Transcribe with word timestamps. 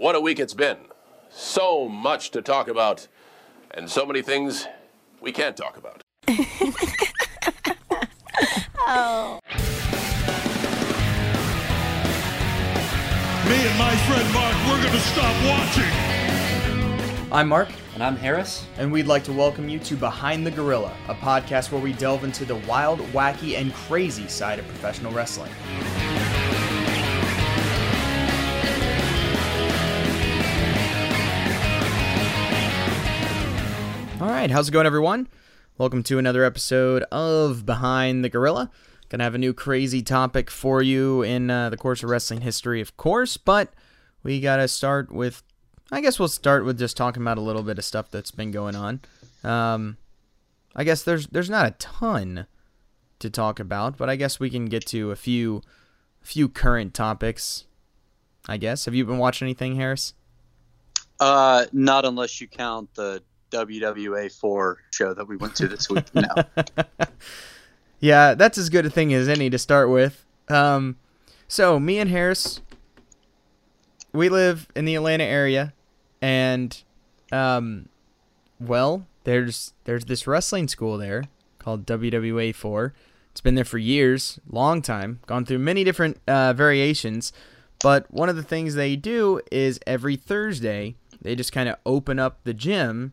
What 0.00 0.16
a 0.16 0.20
week 0.20 0.40
it's 0.40 0.54
been. 0.54 0.78
So 1.28 1.86
much 1.86 2.30
to 2.30 2.40
talk 2.40 2.68
about, 2.68 3.06
and 3.70 3.90
so 3.90 4.06
many 4.06 4.22
things 4.22 4.66
we 5.20 5.30
can't 5.30 5.54
talk 5.54 5.76
about. 5.76 6.00
oh. 8.78 9.40
Me 13.44 13.56
and 13.58 13.78
my 13.78 13.94
friend 14.06 14.32
Mark, 14.32 14.56
we're 14.68 14.82
gonna 14.82 15.00
stop 15.00 15.36
watching. 15.44 15.84
I'm 17.30 17.48
Mark, 17.48 17.68
And 17.92 18.02
I'm 18.02 18.16
Harris. 18.16 18.64
and 18.78 18.90
we'd 18.90 19.06
like 19.06 19.24
to 19.24 19.34
welcome 19.34 19.68
you 19.68 19.78
to 19.80 19.96
Behind 19.96 20.46
the 20.46 20.50
Gorilla, 20.50 20.96
a 21.08 21.14
podcast 21.14 21.72
where 21.72 21.82
we 21.82 21.92
delve 21.92 22.24
into 22.24 22.46
the 22.46 22.56
wild, 22.66 23.00
wacky, 23.12 23.58
and 23.60 23.74
crazy 23.74 24.28
side 24.28 24.58
of 24.58 24.66
professional 24.66 25.12
wrestling. 25.12 25.52
Right, 34.40 34.50
how's 34.50 34.70
it 34.70 34.72
going, 34.72 34.86
everyone? 34.86 35.28
Welcome 35.76 36.02
to 36.04 36.18
another 36.18 36.44
episode 36.44 37.02
of 37.12 37.66
Behind 37.66 38.24
the 38.24 38.30
Gorilla. 38.30 38.70
Gonna 39.10 39.24
have 39.24 39.34
a 39.34 39.38
new 39.38 39.52
crazy 39.52 40.00
topic 40.00 40.50
for 40.50 40.80
you 40.80 41.20
in 41.20 41.50
uh, 41.50 41.68
the 41.68 41.76
course 41.76 42.02
of 42.02 42.08
wrestling 42.08 42.40
history, 42.40 42.80
of 42.80 42.96
course, 42.96 43.36
but 43.36 43.74
we 44.22 44.40
gotta 44.40 44.66
start 44.66 45.12
with. 45.12 45.42
I 45.92 46.00
guess 46.00 46.18
we'll 46.18 46.28
start 46.28 46.64
with 46.64 46.78
just 46.78 46.96
talking 46.96 47.20
about 47.20 47.36
a 47.36 47.42
little 47.42 47.62
bit 47.62 47.76
of 47.76 47.84
stuff 47.84 48.10
that's 48.10 48.30
been 48.30 48.50
going 48.50 48.74
on. 48.74 49.02
Um, 49.44 49.98
I 50.74 50.84
guess 50.84 51.02
there's 51.02 51.26
there's 51.26 51.50
not 51.50 51.66
a 51.66 51.72
ton 51.72 52.46
to 53.18 53.28
talk 53.28 53.60
about, 53.60 53.98
but 53.98 54.08
I 54.08 54.16
guess 54.16 54.40
we 54.40 54.48
can 54.48 54.64
get 54.64 54.86
to 54.86 55.10
a 55.10 55.16
few 55.16 55.60
a 56.22 56.26
few 56.26 56.48
current 56.48 56.94
topics. 56.94 57.66
I 58.48 58.56
guess. 58.56 58.86
Have 58.86 58.94
you 58.94 59.04
been 59.04 59.18
watching 59.18 59.44
anything, 59.44 59.76
Harris? 59.76 60.14
Uh, 61.20 61.66
not 61.74 62.06
unless 62.06 62.40
you 62.40 62.48
count 62.48 62.94
the 62.94 63.22
WWA 63.50 64.32
4 64.32 64.78
show 64.90 65.14
that 65.14 65.26
we 65.26 65.36
went 65.36 65.54
to 65.56 65.68
this 65.68 65.88
week. 65.90 66.04
No. 66.14 66.28
Yeah, 68.00 68.32
that's 68.32 68.56
as 68.56 68.70
good 68.70 68.86
a 68.86 68.90
thing 68.90 69.12
as 69.12 69.28
any 69.28 69.50
to 69.50 69.58
start 69.58 69.90
with. 69.90 70.24
Um, 70.48 70.96
so 71.46 71.78
me 71.78 71.98
and 71.98 72.08
Harris, 72.08 72.62
we 74.12 74.30
live 74.30 74.66
in 74.74 74.86
the 74.86 74.94
Atlanta 74.94 75.24
area, 75.24 75.74
and 76.22 76.82
um, 77.30 77.90
well, 78.58 79.06
there's 79.24 79.74
there's 79.84 80.06
this 80.06 80.26
wrestling 80.26 80.66
school 80.66 80.96
there 80.96 81.24
called 81.58 81.86
WWA 81.86 82.54
four. 82.54 82.94
It's 83.30 83.42
been 83.42 83.54
there 83.54 83.64
for 83.66 83.78
years, 83.78 84.40
long 84.48 84.80
time, 84.80 85.20
gone 85.26 85.44
through 85.44 85.58
many 85.58 85.84
different 85.84 86.18
uh, 86.26 86.54
variations. 86.54 87.32
But 87.82 88.12
one 88.12 88.28
of 88.28 88.36
the 88.36 88.42
things 88.42 88.74
they 88.74 88.96
do 88.96 89.40
is 89.52 89.78
every 89.86 90.16
Thursday 90.16 90.96
they 91.20 91.34
just 91.34 91.52
kind 91.52 91.68
of 91.68 91.76
open 91.84 92.18
up 92.18 92.40
the 92.44 92.54
gym, 92.54 93.12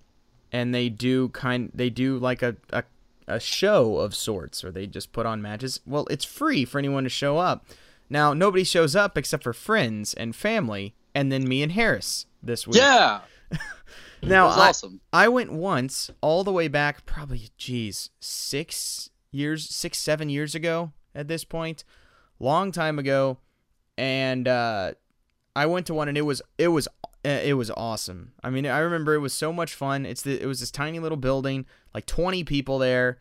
and 0.57 0.73
they 0.73 0.89
do 0.89 1.29
kind 1.29 1.71
they 1.75 1.91
do 1.91 2.17
like 2.17 2.41
a, 2.41 2.55
a 2.71 2.83
a 3.27 3.39
show 3.39 3.97
of 3.97 4.15
sorts, 4.15 4.63
or 4.63 4.71
they 4.71 4.87
just 4.87 5.11
put 5.11 5.25
on 5.25 5.39
matches. 5.39 5.81
Well, 5.85 6.07
it's 6.09 6.25
free 6.25 6.65
for 6.65 6.79
anyone 6.79 7.03
to 7.03 7.09
show 7.09 7.37
up. 7.37 7.65
Now, 8.09 8.33
nobody 8.33 8.63
shows 8.63 8.95
up 8.95 9.17
except 9.17 9.43
for 9.43 9.53
friends 9.53 10.13
and 10.15 10.35
family, 10.35 10.95
and 11.13 11.31
then 11.31 11.47
me 11.47 11.61
and 11.61 11.73
Harris 11.73 12.25
this 12.41 12.65
week. 12.65 12.77
yeah. 12.77 13.21
Now, 14.23 14.47
I, 14.47 14.69
awesome. 14.69 14.99
I 15.13 15.27
went 15.27 15.51
once, 15.53 16.09
all 16.21 16.43
the 16.43 16.51
way 16.51 16.67
back, 16.67 17.05
probably, 17.05 17.49
geez, 17.55 18.09
six 18.19 19.11
years, 19.31 19.69
six, 19.69 19.99
seven 19.99 20.27
years 20.27 20.55
ago 20.55 20.91
at 21.13 21.27
this 21.27 21.43
point, 21.43 21.83
long 22.39 22.71
time 22.71 22.97
ago, 22.97 23.37
and 23.95 24.47
uh, 24.47 24.93
I 25.55 25.67
went 25.67 25.85
to 25.85 25.93
one, 25.93 26.07
and 26.07 26.17
it 26.17 26.23
was, 26.23 26.41
it 26.57 26.69
was, 26.69 26.87
it 27.23 27.57
was 27.57 27.71
awesome. 27.71 28.33
I 28.43 28.49
mean, 28.49 28.65
I 28.65 28.79
remember 28.79 29.13
it 29.13 29.19
was 29.19 29.33
so 29.33 29.51
much 29.51 29.73
fun. 29.73 30.05
It's 30.05 30.21
the, 30.21 30.41
it 30.41 30.45
was 30.45 30.59
this 30.59 30.71
tiny 30.71 30.99
little 30.99 31.17
building, 31.17 31.65
like 31.93 32.05
twenty 32.05 32.43
people 32.43 32.79
there. 32.79 33.19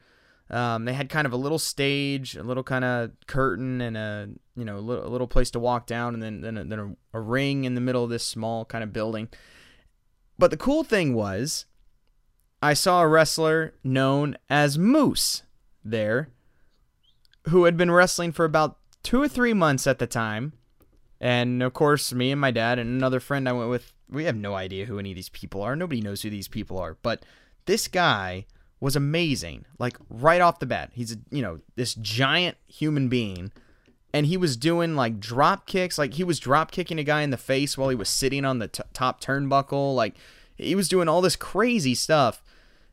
Um, 0.49 0.85
they 0.85 0.93
had 0.93 1.09
kind 1.09 1.27
of 1.27 1.33
a 1.33 1.37
little 1.37 1.59
stage, 1.59 2.37
a 2.37 2.43
little 2.43 2.63
kind 2.63 2.85
of 2.85 3.11
curtain, 3.27 3.81
and 3.81 3.97
a 3.97 4.29
you 4.55 4.65
know 4.65 4.79
a 4.79 4.81
little, 4.81 5.07
a 5.07 5.11
little 5.11 5.27
place 5.27 5.51
to 5.53 5.59
walk 5.59 5.87
down, 5.87 6.15
and 6.15 6.23
then 6.23 6.41
then 6.41 6.57
a, 6.57 6.65
then 6.65 6.79
a, 7.13 7.19
a 7.19 7.21
ring 7.21 7.65
in 7.65 7.75
the 7.75 7.81
middle 7.81 8.05
of 8.05 8.11
this 8.11 8.25
small 8.25 8.65
kind 8.65 8.85
of 8.85 8.93
building. 8.93 9.29
But 10.39 10.51
the 10.51 10.57
cool 10.57 10.85
thing 10.85 11.15
was, 11.15 11.67
I 12.63 12.75
saw 12.75 13.03
a 13.03 13.09
wrestler 13.09 13.75
known 13.83 14.37
as 14.49 14.79
Moose 14.79 15.43
there, 15.85 16.29
who 17.49 17.65
had 17.65 17.77
been 17.77 17.91
wrestling 17.91 18.33
for 18.33 18.45
about 18.45 18.79
two 19.03 19.21
or 19.21 19.29
three 19.29 19.55
months 19.55 19.87
at 19.87 19.99
the 19.99 20.07
time. 20.07 20.53
And 21.21 21.63
of 21.63 21.73
course, 21.73 22.13
me 22.13 22.31
and 22.31 22.41
my 22.41 22.51
dad 22.51 22.79
and 22.79 22.91
another 22.91 23.21
friend 23.21 23.49
I 23.49 23.53
went 23.53 23.71
with, 23.71 23.93
we 24.09 24.25
have 24.25 24.37
no 24.37 24.55
idea 24.55 24.87
who 24.87 24.99
any 24.99 25.13
of 25.13 25.17
these 25.17 25.29
people 25.29 25.63
are. 25.63 25.75
Nobody 25.75 26.01
knows 26.01 26.23
who 26.23 26.31
these 26.31 26.49
people 26.49 26.79
are. 26.79 26.97
But 27.03 27.25
this 27.65 27.89
guy 27.89 28.47
was 28.81 28.97
amazing. 28.97 29.65
Like 29.79 29.97
right 30.09 30.41
off 30.41 30.59
the 30.59 30.67
bat, 30.67 30.91
he's 30.93 31.17
you 31.31 31.43
know 31.43 31.59
this 31.75 31.95
giant 31.95 32.57
human 32.69 33.09
being, 33.09 33.53
and 34.13 34.27
he 34.27 34.37
was 34.37 34.57
doing 34.57 34.95
like 34.95 35.19
drop 35.21 35.67
kicks. 35.67 35.99
Like 35.99 36.15
he 36.15 36.25
was 36.25 36.39
drop 36.39 36.71
kicking 36.71 36.99
a 36.99 37.05
guy 37.05 37.23
in 37.23 37.31
the 37.31 37.37
face 37.37 37.77
while 37.77 37.89
he 37.89 37.97
was 37.97 38.09
sitting 38.09 38.45
on 38.45 38.59
the 38.59 38.69
t- 38.69 38.83
top 38.93 39.21
turnbuckle. 39.21 39.95
Like 39.95 40.17
he 40.57 40.75
was 40.75 40.89
doing 40.89 41.09
all 41.09 41.21
this 41.21 41.37
crazy 41.37 41.95
stuff. 41.95 42.43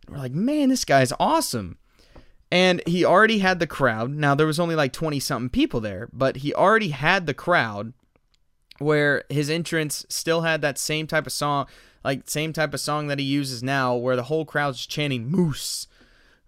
And 0.06 0.16
we're 0.16 0.22
like, 0.22 0.34
man, 0.34 0.70
this 0.70 0.86
guy's 0.86 1.14
awesome. 1.20 1.78
And 2.52 2.82
he 2.86 3.04
already 3.04 3.40
had 3.40 3.60
the 3.60 3.68
crowd. 3.68 4.12
Now 4.12 4.36
there 4.36 4.48
was 4.48 4.60
only 4.60 4.76
like 4.76 4.94
twenty 4.94 5.20
something 5.20 5.50
people 5.50 5.82
there, 5.82 6.08
but 6.14 6.38
he 6.38 6.54
already 6.54 6.90
had 6.90 7.26
the 7.26 7.34
crowd 7.34 7.94
where 8.80 9.24
his 9.30 9.50
entrance 9.50 10.06
still 10.10 10.42
had 10.42 10.62
that 10.62 10.78
same 10.78 11.08
type 11.08 11.26
of 11.26 11.34
song, 11.34 11.68
like 12.04 12.30
same 12.30 12.54
type 12.54 12.74
of 12.74 12.80
song 12.80 13.08
that 13.08 13.20
he 13.20 13.26
uses 13.26 13.64
now, 13.64 13.96
where 13.96 14.16
the 14.16 14.24
whole 14.24 14.46
crowd's 14.46 14.86
chanting 14.86 15.30
"Moose, 15.30 15.88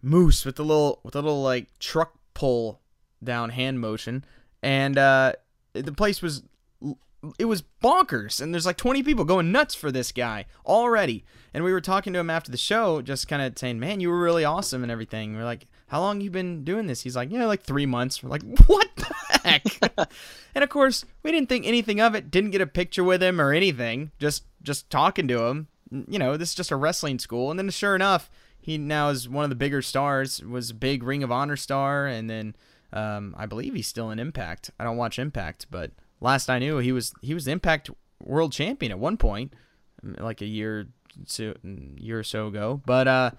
Moose" 0.02 0.46
with 0.46 0.56
the 0.56 0.66
little 0.66 1.00
with 1.04 1.14
the 1.14 1.22
little 1.22 1.44
like 1.44 1.78
truck 1.80 2.14
pull 2.34 2.82
down 3.24 3.50
hand 3.52 3.80
motion, 3.80 4.26
and 4.62 4.98
uh, 4.98 5.34
the 5.74 5.94
place 5.94 6.22
was 6.22 6.44
it 7.40 7.46
was 7.46 7.64
bonkers, 7.84 8.42
and 8.42 8.54
there's 8.54 8.66
like 8.66 8.78
20 8.78 9.04
people 9.04 9.26
going 9.26 9.52
nuts 9.52 9.74
for 9.76 9.92
this 9.92 10.12
guy 10.12 10.46
already. 10.66 11.24
And 11.54 11.64
we 11.64 11.72
were 11.72 11.82
talking 11.82 12.14
to 12.14 12.20
him 12.20 12.30
after 12.30 12.52
the 12.52 12.58
show, 12.58 13.02
just 13.02 13.28
kind 13.28 13.42
of 13.42 13.58
saying, 13.58 13.80
"Man, 13.80 14.00
you 14.00 14.10
were 14.10 14.20
really 14.20 14.44
awesome 14.44 14.84
and 14.84 14.92
everything." 14.92 15.36
We're 15.36 15.46
like, 15.46 15.68
"How 15.88 16.02
long 16.02 16.22
you 16.22 16.30
been 16.30 16.64
doing 16.64 16.88
this?" 16.88 17.02
He's 17.02 17.16
like, 17.16 17.32
"Yeah, 17.32 17.46
like 17.46 17.64
three 17.64 17.86
months." 17.86 18.22
We're 18.22 18.30
like, 18.30 18.44
"What 18.68 18.90
heck?" 19.46 19.64
and 20.56 20.64
of 20.64 20.70
course, 20.70 21.06
we 21.24 21.32
didn't 21.32 21.50
think 21.50 21.66
anything 21.66 22.02
of 22.02 22.16
it. 22.16 22.32
Didn't 22.32 22.52
get 22.52 22.62
a 22.62 22.68
picture 22.68 23.04
with 23.04 23.22
him 23.22 23.40
or 23.40 23.54
anything. 23.54 24.12
Just 24.20 24.44
just 24.62 24.90
talking 24.90 25.28
to 25.28 25.44
him. 25.46 25.68
You 26.08 26.20
know, 26.20 26.36
this 26.38 26.50
is 26.50 26.56
just 26.56 26.72
a 26.72 26.76
wrestling 26.76 27.20
school. 27.20 27.52
And 27.52 27.60
then 27.60 27.70
sure 27.70 27.96
enough, 27.96 28.30
he 28.60 28.78
now 28.78 29.10
is 29.10 29.30
one 29.30 29.44
of 29.44 29.50
the 29.50 29.56
bigger 29.56 29.82
stars. 29.82 30.44
Was 30.44 30.72
a 30.72 30.74
big 30.74 31.04
Ring 31.04 31.24
of 31.24 31.32
Honor 31.32 31.56
star, 31.56 32.08
and 32.08 32.30
then 32.30 32.56
um, 32.92 33.36
I 33.38 33.46
believe 33.46 33.74
he's 33.76 33.88
still 33.88 34.10
in 34.12 34.20
Impact. 34.20 34.72
I 34.80 34.84
don't 34.84 34.98
watch 34.98 35.20
Impact, 35.20 35.68
but 35.70 35.92
last 36.20 36.50
I 36.50 36.60
knew, 36.60 36.80
he 36.80 36.92
was 36.92 37.14
he 37.22 37.34
was 37.34 37.48
Impact 37.48 37.90
World 38.24 38.52
Champion 38.52 38.92
at 38.92 39.00
one 39.00 39.18
point, 39.18 39.54
like 40.04 40.42
a 40.42 40.46
year 40.46 40.88
so 41.26 41.54
year 41.64 42.20
or 42.20 42.24
so 42.24 42.48
ago. 42.48 42.82
But 42.86 43.08
uh, 43.08 43.32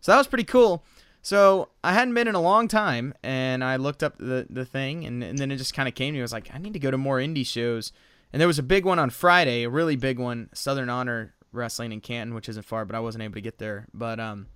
so 0.00 0.12
that 0.12 0.18
was 0.18 0.26
pretty 0.26 0.44
cool. 0.44 0.84
So 1.22 1.68
I 1.84 1.92
hadn't 1.92 2.14
been 2.14 2.28
in 2.28 2.34
a 2.34 2.40
long 2.40 2.66
time, 2.66 3.14
and 3.22 3.62
I 3.62 3.76
looked 3.76 4.02
up 4.02 4.16
the 4.18 4.46
the 4.48 4.64
thing, 4.64 5.04
and, 5.04 5.22
and 5.22 5.38
then 5.38 5.50
it 5.50 5.56
just 5.56 5.74
kind 5.74 5.88
of 5.88 5.94
came 5.94 6.14
to 6.14 6.16
me. 6.16 6.20
I 6.20 6.22
was 6.22 6.32
like, 6.32 6.50
I 6.54 6.58
need 6.58 6.72
to 6.72 6.78
go 6.78 6.90
to 6.90 6.98
more 6.98 7.18
indie 7.18 7.46
shows, 7.46 7.92
and 8.32 8.40
there 8.40 8.48
was 8.48 8.58
a 8.58 8.62
big 8.62 8.84
one 8.84 8.98
on 8.98 9.10
Friday, 9.10 9.64
a 9.64 9.68
really 9.70 9.96
big 9.96 10.18
one, 10.18 10.48
Southern 10.54 10.88
Honor 10.88 11.34
Wrestling 11.52 11.92
in 11.92 12.00
Canton, 12.00 12.34
which 12.34 12.48
isn't 12.48 12.64
far, 12.64 12.84
but 12.84 12.96
I 12.96 13.00
wasn't 13.00 13.24
able 13.24 13.34
to 13.34 13.40
get 13.40 13.58
there. 13.58 13.86
But 13.92 14.18
um, 14.18 14.46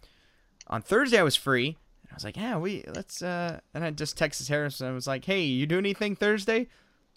on 0.69 0.80
Thursday 0.80 1.19
I 1.19 1.22
was 1.22 1.36
free. 1.36 1.76
and 2.03 2.12
I 2.12 2.14
was 2.14 2.24
like, 2.24 2.36
yeah, 2.36 2.56
we 2.56 2.84
let's 2.94 3.20
uh, 3.20 3.60
and 3.74 3.84
I 3.84 3.91
just 3.91 4.19
texted 4.19 4.48
Harris 4.48 4.80
and 4.80 4.88
I 4.88 4.92
was 4.92 5.06
like, 5.06 5.24
hey, 5.24 5.42
you 5.42 5.66
do 5.66 5.78
anything 5.78 6.16
Thursday? 6.16 6.69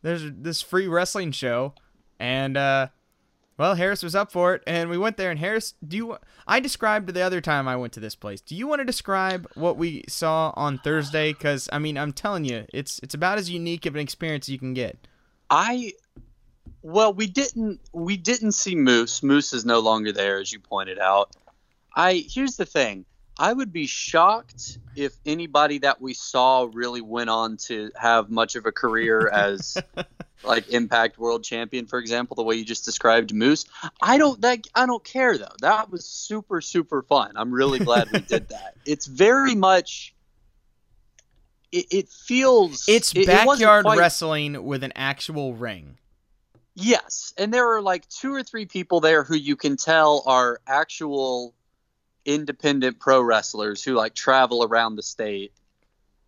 There's 0.01 0.23
this 0.31 0.61
free 0.61 0.87
wrestling 0.87 1.31
show, 1.31 1.73
and 2.19 2.57
uh, 2.57 2.87
well, 3.57 3.75
Harris 3.75 4.03
was 4.03 4.13
up 4.15 4.31
for 4.31 4.53
it, 4.53 4.61
and 4.67 4.89
we 4.89 4.97
went 4.97 5.17
there. 5.17 5.31
And 5.31 5.39
Harris, 5.39 5.73
do 5.85 5.97
you? 5.97 6.17
I 6.47 6.59
described 6.59 7.13
the 7.13 7.21
other 7.21 7.41
time 7.41 7.67
I 7.67 7.75
went 7.75 7.93
to 7.93 7.99
this 7.99 8.15
place. 8.15 8.39
Do 8.39 8.55
you 8.55 8.67
want 8.67 8.79
to 8.79 8.85
describe 8.85 9.47
what 9.55 9.77
we 9.77 10.03
saw 10.07 10.53
on 10.55 10.77
Thursday? 10.77 11.33
Because 11.33 11.67
I 11.73 11.79
mean, 11.79 11.97
I'm 11.97 12.13
telling 12.13 12.45
you, 12.45 12.65
it's 12.73 12.99
it's 12.99 13.15
about 13.15 13.39
as 13.39 13.49
unique 13.49 13.85
of 13.85 13.95
an 13.95 14.01
experience 14.01 14.47
you 14.47 14.59
can 14.59 14.73
get. 14.73 15.07
I 15.49 15.93
well, 16.83 17.13
we 17.13 17.27
didn't 17.27 17.81
we 17.93 18.15
didn't 18.15 18.51
see 18.51 18.75
Moose. 18.75 19.23
Moose 19.23 19.53
is 19.53 19.65
no 19.65 19.79
longer 19.79 20.11
there, 20.11 20.39
as 20.39 20.51
you 20.51 20.59
pointed 20.59 20.99
out. 20.99 21.35
I 21.95 22.25
here's 22.29 22.57
the 22.57 22.65
thing. 22.65 23.05
I 23.39 23.53
would 23.53 23.71
be 23.71 23.85
shocked 23.87 24.79
if 24.95 25.13
anybody 25.25 25.77
that 25.79 26.01
we 26.01 26.13
saw 26.13 26.67
really 26.73 27.01
went 27.01 27.29
on 27.29 27.57
to 27.67 27.91
have 27.95 28.29
much 28.29 28.55
of 28.55 28.65
a 28.65 28.71
career 28.71 29.27
as 29.33 29.77
like 30.43 30.69
Impact 30.69 31.17
World 31.19 31.43
Champion, 31.43 31.85
for 31.85 31.99
example, 31.99 32.35
the 32.35 32.43
way 32.43 32.55
you 32.55 32.65
just 32.65 32.85
described 32.85 33.33
Moose. 33.33 33.65
I 34.01 34.17
don't 34.17 34.41
that 34.41 34.65
I 34.73 34.85
don't 34.85 35.03
care 35.03 35.37
though. 35.37 35.53
That 35.61 35.91
was 35.91 36.05
super 36.05 36.61
super 36.61 37.01
fun. 37.03 37.33
I'm 37.35 37.51
really 37.51 37.79
glad 37.79 38.09
we 38.11 38.19
did 38.19 38.49
that. 38.49 38.75
It's 38.85 39.05
very 39.05 39.55
much. 39.55 40.13
It, 41.71 41.85
it 41.91 42.09
feels 42.09 42.85
It's 42.87 43.13
it- 43.13 43.19
it 43.21 43.27
backyard 43.27 43.85
quite- 43.85 43.97
wrestling 43.99 44.63
with 44.63 44.83
an 44.83 44.93
actual 44.95 45.53
ring. 45.53 45.97
Yes, 46.79 47.33
and 47.39 47.51
there 47.51 47.67
are 47.73 47.81
like 47.81 48.07
two 48.07 48.31
or 48.33 48.43
three 48.43 48.67
people 48.67 48.99
there 48.99 49.23
who 49.23 49.35
you 49.35 49.55
can 49.55 49.77
tell 49.77 50.21
are 50.27 50.61
actual 50.67 51.55
independent 52.27 52.99
pro 52.99 53.21
wrestlers 53.21 53.83
who 53.83 53.93
like 53.95 54.13
travel 54.13 54.63
around 54.63 54.95
the 54.97 55.01
state 55.03 55.53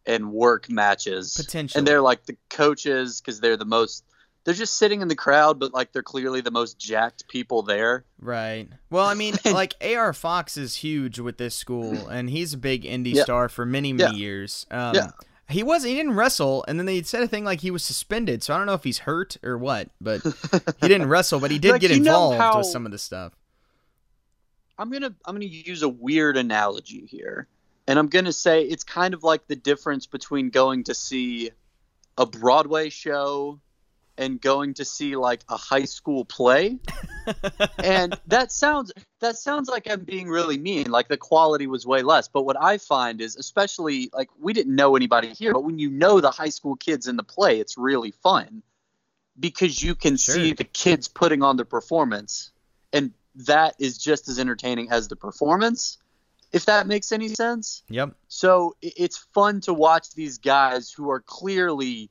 and 0.07 0.31
work 0.31 0.69
matches. 0.69 1.35
Potentially. 1.35 1.79
And 1.79 1.87
they're 1.87 2.01
like 2.01 2.25
the 2.25 2.37
coaches 2.49 3.21
because 3.21 3.39
they're 3.39 3.57
the 3.57 3.65
most. 3.65 4.03
They're 4.45 4.53
just 4.53 4.77
sitting 4.77 5.01
in 5.01 5.09
the 5.09 5.15
crowd, 5.15 5.59
but 5.59 5.73
like 5.73 5.91
they're 5.91 6.01
clearly 6.01 6.41
the 6.41 6.49
most 6.49 6.79
jacked 6.79 7.27
people 7.27 7.61
there. 7.61 8.05
Right. 8.19 8.69
Well, 8.89 9.05
I 9.05 9.13
mean, 9.13 9.35
like 9.45 9.75
AR 9.81 10.13
Fox 10.13 10.57
is 10.57 10.75
huge 10.77 11.19
with 11.19 11.37
this 11.37 11.53
school, 11.53 12.07
and 12.07 12.29
he's 12.29 12.53
a 12.53 12.57
big 12.57 12.83
indie 12.83 13.13
Yeah. 13.13 13.23
star 13.23 13.49
for 13.49 13.65
many, 13.65 13.93
many 13.93 14.15
Yeah. 14.17 14.19
years. 14.23 14.65
Um, 14.71 14.95
Yeah. 14.95 15.11
He 15.49 15.63
was 15.63 15.83
he 15.83 15.95
didn't 15.95 16.13
wrestle, 16.13 16.63
and 16.67 16.79
then 16.79 16.85
they 16.85 17.01
said 17.01 17.23
a 17.23 17.27
thing 17.27 17.43
like 17.43 17.61
he 17.61 17.71
was 17.71 17.83
suspended. 17.83 18.41
So 18.43 18.53
I 18.53 18.57
don't 18.57 18.67
know 18.67 18.75
if 18.75 18.83
he's 18.83 18.99
hurt 18.99 19.35
or 19.43 19.57
what, 19.57 19.89
but 19.99 20.21
he 20.81 20.87
didn't 20.87 21.07
wrestle, 21.09 21.39
but 21.39 21.49
he 21.51 21.57
did 21.59 21.71
Like, 21.71 21.81
get 21.81 21.91
involved 21.91 22.37
how- 22.37 22.57
with 22.59 22.67
some 22.67 22.85
of 22.85 22.91
the 22.91 22.99
stuff. 22.99 23.33
I'm 24.79 24.89
gonna 24.89 25.13
I'm 25.25 25.35
gonna 25.35 25.45
use 25.45 25.83
a 25.83 25.89
weird 25.89 26.37
analogy 26.37 27.05
here, 27.05 27.47
and 27.85 27.99
I'm 27.99 28.07
gonna 28.07 28.33
say 28.33 28.63
it's 28.63 28.85
kind 28.85 29.13
of 29.13 29.23
like 29.23 29.45
the 29.47 29.57
difference 29.57 30.07
between 30.07 30.49
going 30.49 30.85
to 30.85 30.95
see 30.95 31.51
a 32.17 32.25
Broadway 32.25 32.89
show 32.89 33.59
and 34.17 34.39
going 34.39 34.75
to 34.75 34.85
see 34.85 35.15
like 35.17 35.41
a 35.49 35.57
high 35.57 35.85
school 35.85 36.23
play. 36.25 36.79
and 37.83 38.17
that 38.27 38.51
sounds 38.53 38.93
that 39.19 39.35
sounds 39.35 39.67
like 39.67 39.89
I'm 39.89 40.05
being 40.05 40.29
really 40.29 40.57
mean. 40.57 40.89
Like 40.89 41.09
the 41.09 41.17
quality 41.17 41.67
was 41.67 41.85
way 41.85 42.01
less. 42.01 42.29
But 42.29 42.43
what 42.43 42.61
I 42.61 42.77
find 42.77 43.19
is, 43.19 43.35
especially 43.35 44.09
like 44.13 44.29
we 44.39 44.53
didn't 44.53 44.75
know 44.75 44.95
anybody 44.95 45.29
here, 45.29 45.53
but 45.53 45.65
when 45.65 45.77
you 45.77 45.89
know 45.89 46.21
the 46.21 46.31
high 46.31 46.49
school 46.49 46.77
kids 46.77 47.07
in 47.07 47.17
the 47.17 47.23
play, 47.23 47.59
it's 47.59 47.77
really 47.77 48.11
fun 48.11 48.63
because 49.37 49.81
you 49.81 49.93
can 49.93 50.15
Sure. 50.15 50.35
see 50.35 50.53
the 50.53 50.63
kids 50.63 51.09
putting 51.09 51.43
on 51.43 51.57
the 51.57 51.65
performance, 51.65 52.51
and 52.93 53.11
that 53.35 53.75
is 53.79 53.97
just 53.97 54.27
as 54.27 54.39
entertaining 54.39 54.91
as 54.91 55.07
the 55.07 55.15
performance. 55.15 55.97
If 56.51 56.65
that 56.65 56.87
makes 56.87 57.11
any 57.11 57.29
sense. 57.29 57.83
Yep. 57.89 58.15
So 58.27 58.75
it's 58.81 59.17
fun 59.17 59.61
to 59.61 59.73
watch 59.73 60.13
these 60.15 60.39
guys 60.39 60.91
who 60.91 61.11
are 61.11 61.19
clearly 61.19 62.09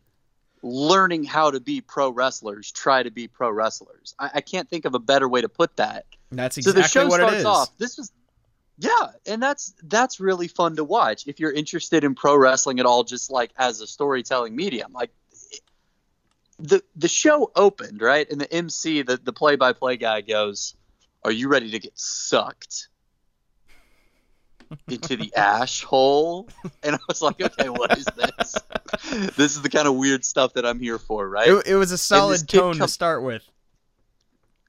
learning 0.62 1.24
how 1.24 1.50
to 1.50 1.60
be 1.60 1.80
pro 1.80 2.10
wrestlers 2.10 2.70
try 2.70 3.02
to 3.02 3.10
be 3.10 3.28
pro 3.28 3.50
wrestlers. 3.50 4.14
I, 4.18 4.30
I 4.34 4.40
can't 4.40 4.68
think 4.68 4.84
of 4.84 4.94
a 4.94 4.98
better 4.98 5.28
way 5.28 5.40
to 5.40 5.48
put 5.48 5.76
that. 5.76 6.06
That's 6.30 6.56
so 6.56 6.70
exactly 6.70 6.82
the 6.82 6.88
show 6.88 7.06
what 7.08 7.20
it 7.20 7.24
starts 7.24 7.38
is. 7.38 7.44
off. 7.44 7.78
This 7.78 7.98
was, 7.98 8.12
yeah, 8.78 9.08
and 9.26 9.42
that's 9.42 9.74
that's 9.84 10.20
really 10.20 10.48
fun 10.48 10.76
to 10.76 10.84
watch 10.84 11.26
if 11.26 11.40
you're 11.40 11.52
interested 11.52 12.04
in 12.04 12.14
pro 12.14 12.36
wrestling 12.36 12.78
at 12.80 12.86
all, 12.86 13.02
just 13.04 13.30
like 13.30 13.50
as 13.56 13.80
a 13.80 13.86
storytelling 13.86 14.54
medium. 14.54 14.92
Like 14.92 15.10
the 16.58 16.82
the 16.94 17.08
show 17.08 17.50
opened 17.56 18.00
right, 18.00 18.30
and 18.30 18.40
the 18.40 18.52
MC, 18.52 19.02
the 19.02 19.16
the 19.16 19.32
play 19.32 19.56
by 19.56 19.72
play 19.72 19.96
guy 19.96 20.20
goes, 20.20 20.74
"Are 21.24 21.30
you 21.32 21.48
ready 21.48 21.70
to 21.70 21.78
get 21.78 21.92
sucked?" 21.98 22.88
into 24.90 25.16
the 25.16 25.34
ash 25.34 25.82
hole 25.82 26.46
and 26.82 26.94
i 26.94 26.98
was 27.08 27.22
like 27.22 27.40
okay 27.40 27.70
what 27.70 27.96
is 27.96 28.04
this 28.04 28.54
this 29.34 29.56
is 29.56 29.62
the 29.62 29.70
kind 29.70 29.88
of 29.88 29.94
weird 29.96 30.22
stuff 30.26 30.52
that 30.52 30.66
i'm 30.66 30.78
here 30.78 30.98
for 30.98 31.26
right 31.26 31.48
It, 31.48 31.68
it 31.68 31.74
was 31.76 31.90
a 31.90 31.96
solid 31.96 32.46
tone 32.46 32.74
to 32.76 32.86
start 32.86 33.22
with. 33.22 33.42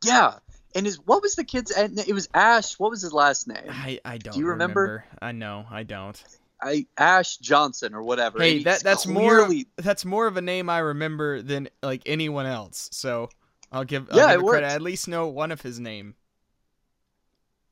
yeah 0.05 0.35
and 0.73 0.85
his 0.85 0.95
what 1.05 1.21
was 1.21 1.35
the 1.35 1.43
kid's 1.43 1.71
it 1.77 2.13
was 2.13 2.29
ash 2.33 2.79
what 2.79 2.91
was 2.91 3.01
his 3.01 3.11
last 3.11 3.45
name 3.45 3.57
I, 3.67 3.99
I 4.05 4.17
don't 4.19 4.35
Do 4.35 4.39
you 4.39 4.47
remember? 4.47 5.03
I 5.21 5.33
know 5.33 5.65
I 5.69 5.83
don't. 5.83 6.23
I, 6.61 6.85
ash 6.97 7.35
johnson 7.35 7.93
or 7.93 8.01
whatever 8.01 8.39
Hey, 8.41 8.63
that 8.63 8.81
that's 8.81 9.05
more 9.05 9.49
that's 9.75 10.05
more 10.05 10.27
of 10.27 10.37
a 10.37 10.41
name 10.41 10.69
I 10.69 10.79
remember 10.79 11.41
than 11.41 11.67
like 11.83 12.03
anyone 12.05 12.45
else. 12.45 12.87
So 12.93 13.29
I'll 13.69 13.83
give 13.83 14.09
I'll 14.11 14.17
Yeah, 14.17 14.27
give 14.31 14.39
it 14.39 14.43
it 14.45 14.47
credit. 14.47 14.67
I 14.67 14.73
at 14.75 14.81
least 14.81 15.09
know 15.09 15.27
one 15.27 15.51
of 15.51 15.61
his 15.61 15.77
name. 15.77 16.15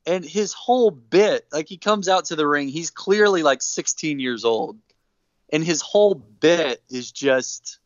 And 0.08 0.24
his 0.24 0.52
whole 0.54 0.90
bit 0.90 1.46
like 1.52 1.68
he 1.68 1.76
comes 1.76 2.08
out 2.08 2.24
to 2.24 2.34
the 2.36 2.46
ring 2.46 2.68
he's 2.68 2.90
clearly 2.90 3.42
like 3.42 3.60
16 3.62 4.18
years 4.18 4.44
old 4.44 4.78
and 5.52 5.62
his 5.62 5.80
whole 5.82 6.14
bit 6.14 6.82
is 6.90 7.12
just 7.12 7.78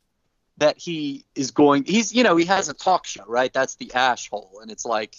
that 0.58 0.78
he 0.78 1.24
is 1.34 1.50
going 1.50 1.84
he's 1.84 2.14
you 2.14 2.22
know 2.22 2.36
he 2.36 2.44
has 2.46 2.68
a 2.68 2.74
talk 2.74 3.04
show 3.06 3.24
right 3.26 3.52
that's 3.52 3.74
the 3.74 3.92
ash 3.94 4.30
hole 4.30 4.60
and 4.62 4.70
it's 4.70 4.86
like 4.86 5.16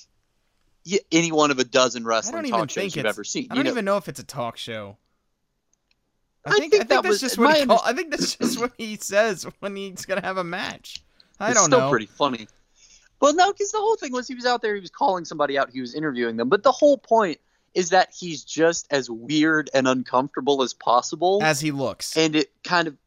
any 1.12 1.32
one 1.32 1.52
of 1.52 1.60
a 1.60 1.64
dozen 1.64 2.06
wrestling 2.06 2.46
talk 2.46 2.70
shows 2.70 2.96
you've 2.96 3.06
ever 3.06 3.24
seen 3.24 3.48
I 3.52 3.56
don't 3.56 3.66
know 3.66 3.72
even 3.72 3.86
know 3.86 3.98
if 3.98 4.08
it's 4.08 4.20
a 4.20 4.26
talk 4.26 4.58
show. 4.58 4.98
I 6.46 6.50
I 6.50 6.54
think, 6.56 6.72
think 6.72 6.74
I 6.74 6.78
think 6.80 6.90
that 6.90 7.04
that's 7.04 7.08
was- 7.08 7.22
just 7.22 7.38
what 7.38 7.56
he 7.58 7.66
call, 7.66 7.82
I 7.86 7.94
think 7.94 8.12
that's 8.12 8.36
just 8.36 8.60
what 8.60 8.74
he 8.78 8.98
says 8.98 9.46
when 9.60 9.76
he's 9.78 10.06
gonna 10.06 10.22
have 10.22 10.38
a 10.38 10.44
match. 10.44 11.02
I 11.40 11.52
it's 11.52 11.60
don't 11.60 11.68
still 11.68 11.80
know. 11.80 11.90
pretty 11.90 12.06
funny 12.06 12.48
well 13.24 13.34
no 13.34 13.54
because 13.54 13.72
the 13.72 13.78
whole 13.78 13.96
thing 13.96 14.12
was 14.12 14.28
he 14.28 14.36
was 14.36 14.46
out 14.46 14.62
there 14.62 14.76
he 14.76 14.82
was 14.82 14.90
calling 14.90 15.24
somebody 15.24 15.58
out 15.58 15.70
he 15.72 15.80
was 15.80 15.96
interviewing 15.96 16.36
them. 16.36 16.50
But 16.50 16.62
the 16.62 16.74
whole 16.74 16.98
point 16.98 17.40
is 17.74 17.90
that 17.90 18.14
he's 18.14 18.44
just 18.44 18.86
as 18.92 19.10
weird 19.10 19.70
and 19.74 19.88
uncomfortable 19.88 20.62
as 20.62 20.74
possible. 20.74 21.40
As 21.42 21.62
he 21.62 21.72
looks. 21.72 22.18
and 22.18 22.36
it 22.36 22.52
kind 22.66 22.90
of 22.90 22.98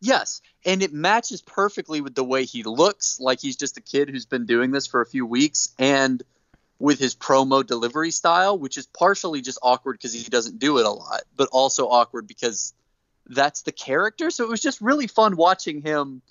yes. 0.00 0.42
And 0.66 0.82
it 0.82 0.92
matches 0.92 1.40
perfectly 1.40 2.00
with 2.00 2.16
the 2.16 2.24
way 2.24 2.44
he 2.44 2.64
looks 2.64 3.20
like 3.20 3.40
he's 3.40 3.56
just 3.56 3.78
a 3.78 3.80
kid 3.80 4.10
who's 4.10 4.26
been 4.26 4.44
doing 4.44 4.72
this 4.72 4.88
for 4.88 5.00
a 5.02 5.06
few 5.06 5.24
weeks 5.24 5.72
and 5.78 6.20
with 6.80 6.98
his 6.98 7.14
promo 7.14 7.64
delivery 7.64 8.10
style 8.10 8.58
which 8.58 8.76
is 8.76 8.86
partially 8.86 9.40
just 9.40 9.58
awkward 9.62 9.92
because 9.92 10.12
he 10.12 10.24
doesn't 10.24 10.58
do 10.58 10.78
it 10.78 10.86
a 10.86 10.90
lot 10.90 11.22
but 11.36 11.48
also 11.52 11.88
awkward 11.88 12.26
because 12.26 12.74
that's 13.26 13.62
the 13.62 13.72
character. 13.72 14.30
So 14.30 14.42
it 14.42 14.50
was 14.50 14.60
just 14.60 14.80
really 14.80 15.06
fun 15.06 15.36
watching 15.36 15.80
him 15.80 16.22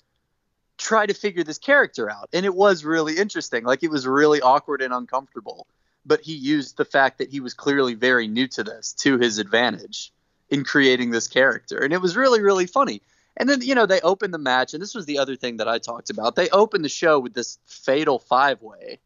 try 0.80 1.06
to 1.06 1.14
figure 1.14 1.44
this 1.44 1.58
character 1.58 2.10
out. 2.10 2.30
And 2.32 2.46
it 2.46 2.54
was 2.54 2.84
really 2.84 3.16
interesting. 3.16 3.64
Like 3.64 3.82
it 3.82 3.90
was 3.90 4.06
really 4.06 4.40
awkward 4.40 4.82
and 4.82 4.92
uncomfortable. 4.92 5.66
But 6.06 6.22
he 6.22 6.34
used 6.34 6.76
the 6.76 6.84
fact 6.84 7.18
that 7.18 7.28
he 7.28 7.40
was 7.40 7.52
clearly 7.54 7.94
very 7.94 8.26
new 8.26 8.48
to 8.48 8.64
this 8.64 8.94
to 8.94 9.18
his 9.18 9.38
advantage 9.38 10.12
in 10.48 10.64
creating 10.64 11.10
this 11.10 11.28
character. 11.28 11.78
And 11.78 11.92
it 11.92 12.00
was 12.00 12.16
really 12.16 12.40
really 12.40 12.66
funny. 12.66 13.02
And 13.36 13.48
then 13.48 13.60
you 13.60 13.74
know 13.74 13.86
they 13.86 14.00
opened 14.00 14.32
the 14.32 14.38
match. 14.38 14.72
And 14.72 14.82
this 14.82 14.94
was 14.94 15.06
the 15.06 15.18
other 15.18 15.36
thing 15.36 15.58
that 15.58 15.68
i 15.68 15.78
talked 15.78 16.10
about. 16.10 16.34
They 16.34 16.48
opened 16.48 16.84
the 16.84 16.88
show 16.88 17.18
with 17.18 17.34
this 17.34 17.58
fatal 17.66 18.18
five 18.18 18.62
way 18.62 18.98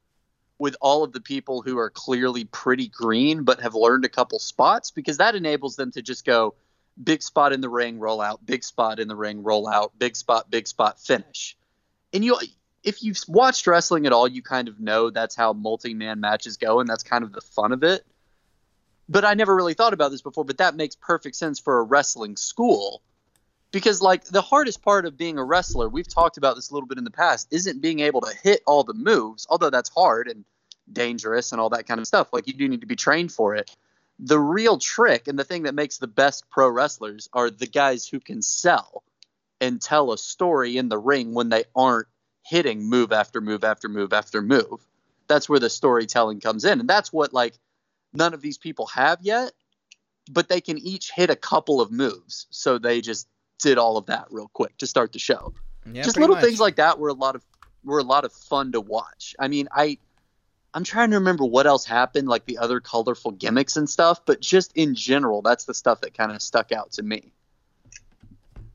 with 0.59 0.77
all 0.81 1.03
of 1.03 1.13
the 1.13 1.21
people 1.21 1.63
who 1.63 1.77
are 1.79 1.91
clearly 1.91 2.45
pretty 2.45 2.87
green 2.87 3.43
but 3.43 3.61
have 3.61 3.75
learned 3.75 4.05
a 4.05 4.09
couple 4.09 4.39
spots 4.39 4.93
because 4.93 5.17
that 5.17 5.35
enables 5.35 5.75
them 5.75 5.91
to 5.91 6.01
just 6.01 6.25
go 6.25 6.55
big 7.03 7.23
spot 7.23 7.53
in 7.53 7.61
the 7.61 7.69
ring 7.69 7.99
roll 7.99 8.21
out 8.21 8.47
big 8.47 8.63
spot 8.63 9.01
in 9.01 9.09
the 9.09 9.17
ring 9.17 9.43
roll 9.43 9.69
out 9.69 9.91
big 9.99 10.15
spot 10.15 10.49
big 10.49 10.69
spot 10.69 11.01
finish 11.01 11.57
and 12.15 12.25
you 12.25 12.39
if 12.83 13.03
you've 13.03 13.19
watched 13.29 13.67
wrestling 13.67 14.07
at 14.07 14.13
all 14.13 14.27
you 14.27 14.41
kind 14.41 14.69
of 14.69 14.81
know 14.81 15.11
that's 15.11 15.35
how 15.35 15.53
multi-man 15.53 16.21
matches 16.21 16.57
go 16.57 16.81
and 16.81 16.89
that's 16.89 17.03
kind 17.03 17.25
of 17.25 17.33
the 17.33 17.43
fun 17.43 17.73
of 17.73 17.83
it 17.83 18.07
but 19.09 19.25
I 19.25 19.35
never 19.35 19.55
really 19.55 19.75
thought 19.75 19.93
about 19.93 20.11
this 20.11 20.23
before, 20.23 20.45
but 20.45 20.59
that 20.59 20.77
makes 20.77 20.97
perfect 20.97 21.37
sense 21.37 21.59
for 21.59 21.79
a 21.79 21.83
wrestling 21.83 22.37
school. 22.37 23.03
Because 23.71 24.01
like 24.01 24.25
the 24.25 24.43
hardest 24.43 24.83
part 24.83 25.05
of 25.05 25.17
being 25.17 25.37
a 25.37 25.45
wrestler, 25.45 25.89
we've 25.89 26.09
talked 26.09 26.37
about 26.37 26.55
this 26.55 26.71
a 26.71 26.75
little 26.75 26.87
bit 26.87 26.99
in 26.99 27.05
the 27.05 27.11
past, 27.11 27.49
isn't 27.51 27.83
being 27.83 28.01
able 28.01 28.21
to 28.21 28.35
hit 28.43 28.63
all 28.67 28.85
the 28.85 28.95
moves, 28.95 29.47
although 29.51 29.71
that's 29.71 29.91
hard 29.91 30.29
and 30.29 30.45
dangerous 30.91 31.51
and 31.51 31.61
all 31.61 31.71
that 31.71 31.87
kind 31.87 31.99
of 31.99 32.07
stuff. 32.07 32.29
Like 32.33 32.47
you 32.47 32.55
do 32.55 32.69
need 32.69 32.83
to 32.83 32.87
be 32.87 32.97
trained 32.97 33.33
for 33.33 33.57
it. 33.57 33.75
The 34.21 34.39
real 34.39 34.79
trick 34.79 35.27
and 35.27 35.37
the 35.37 35.45
thing 35.45 35.65
that 35.65 35.75
makes 35.75 35.99
the 35.99 36.07
best 36.07 36.49
pro 36.51 36.69
wrestlers 36.69 37.29
are 37.33 37.51
the 37.51 37.67
guys 37.67 38.07
who 38.07 38.21
can 38.21 38.43
sell 38.43 39.03
and 39.65 39.81
tell 39.81 40.13
a 40.13 40.19
story 40.19 40.77
in 40.77 40.89
the 40.89 40.99
ring 40.99 41.35
when 41.35 41.49
they 41.49 41.65
aren't 41.75 42.07
hitting 42.47 42.89
move 42.89 43.13
after 43.13 43.41
move 43.41 43.65
after 43.65 43.89
move 43.89 44.13
after 44.13 44.43
move. 44.43 44.87
That's 45.27 45.49
where 45.49 45.59
the 45.59 45.71
storytelling 45.71 46.41
comes 46.41 46.65
in. 46.65 46.81
And 46.81 46.89
that's 46.89 47.13
what 47.13 47.33
like 47.33 47.55
none 48.13 48.35
of 48.35 48.43
these 48.43 48.59
people 48.59 48.87
have 48.89 49.19
yet, 49.23 49.53
but 50.31 50.49
they 50.49 50.61
can 50.61 50.79
each 50.79 51.11
hit 51.11 51.31
a 51.31 51.37
couple 51.37 51.81
of 51.81 51.91
moves. 51.91 52.47
So 52.51 52.79
they 52.79 53.01
just 53.01 53.27
did 53.59 53.79
all 53.79 53.97
of 53.97 54.07
that 54.07 54.27
real 54.31 54.51
quick 54.53 54.77
to 54.79 54.87
start 54.87 55.13
the 55.13 55.19
show. 55.19 55.55
Yeah, 55.91 56.03
just 56.03 56.19
little 56.19 56.37
much. 56.37 56.45
things 56.45 56.61
like 56.61 56.77
that 56.77 56.99
were 56.99 57.09
a 57.09 57.15
lot 57.15 57.35
of 57.35 57.45
were 57.83 57.99
a 57.99 58.05
lot 58.05 58.25
of 58.25 58.33
fun 58.33 58.73
to 58.73 58.81
watch. 58.81 59.35
I 59.39 59.49
mean, 59.49 59.69
I 59.73 59.99
I'm 60.75 60.85
trying 60.85 61.11
to 61.11 61.17
remember 61.17 61.45
what 61.45 61.67
else 61.67 61.85
happened, 61.85 62.29
like 62.29 62.45
the 62.45 62.59
other 62.59 62.81
colorful 62.81 63.31
gimmicks 63.31 63.77
and 63.77 63.89
stuff, 63.89 64.21
but 64.27 64.41
just 64.41 64.73
in 64.75 64.95
general, 64.95 65.41
that's 65.41 65.65
the 65.65 65.75
stuff 65.75 66.01
that 66.01 66.15
kind 66.15 66.33
of 66.33 66.43
stuck 66.43 66.73
out 66.73 66.93
to 66.93 67.03
me. 67.03 67.33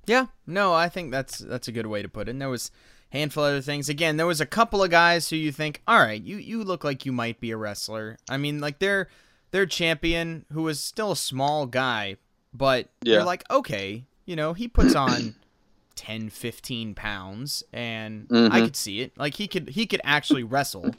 Yeah, 0.09 0.25
no, 0.47 0.73
I 0.73 0.89
think 0.89 1.11
that's 1.11 1.37
that's 1.37 1.67
a 1.67 1.71
good 1.71 1.85
way 1.85 2.01
to 2.01 2.09
put 2.09 2.27
it. 2.27 2.31
And 2.31 2.41
there 2.41 2.49
was 2.49 2.71
a 3.13 3.17
handful 3.17 3.43
of 3.45 3.49
other 3.51 3.61
things. 3.61 3.89
Again, 3.89 4.17
there 4.17 4.25
was 4.25 4.41
a 4.41 4.45
couple 4.47 4.81
of 4.81 4.89
guys 4.89 5.29
who 5.29 5.35
you 5.35 5.51
think, 5.51 5.83
all 5.87 5.99
right, 5.99 6.19
you 6.21 6.37
you 6.37 6.63
look 6.63 6.83
like 6.83 7.05
you 7.05 7.11
might 7.11 7.39
be 7.39 7.51
a 7.51 7.57
wrestler. 7.57 8.17
I 8.27 8.37
mean, 8.37 8.59
like 8.59 8.79
their 8.79 9.07
their 9.51 9.67
champion, 9.67 10.45
who 10.51 10.63
was 10.63 10.79
still 10.79 11.11
a 11.11 11.15
small 11.15 11.67
guy, 11.67 12.15
but 12.53 12.89
Yeah. 13.03 13.17
you're 13.17 13.23
like, 13.23 13.43
okay, 13.51 14.05
you 14.25 14.35
know, 14.35 14.53
he 14.53 14.67
puts 14.67 14.95
on 14.95 15.35
10, 15.95 16.29
15 16.31 16.95
pounds, 16.95 17.63
and 17.71 18.27
I 18.31 18.61
Mhm. 18.61 18.63
could 18.65 18.75
see 18.75 19.01
it. 19.01 19.15
Like 19.15 19.35
he 19.35 19.47
could 19.47 19.69
he 19.69 19.85
could 19.85 20.01
actually 20.03 20.43
wrestle. 20.43 20.95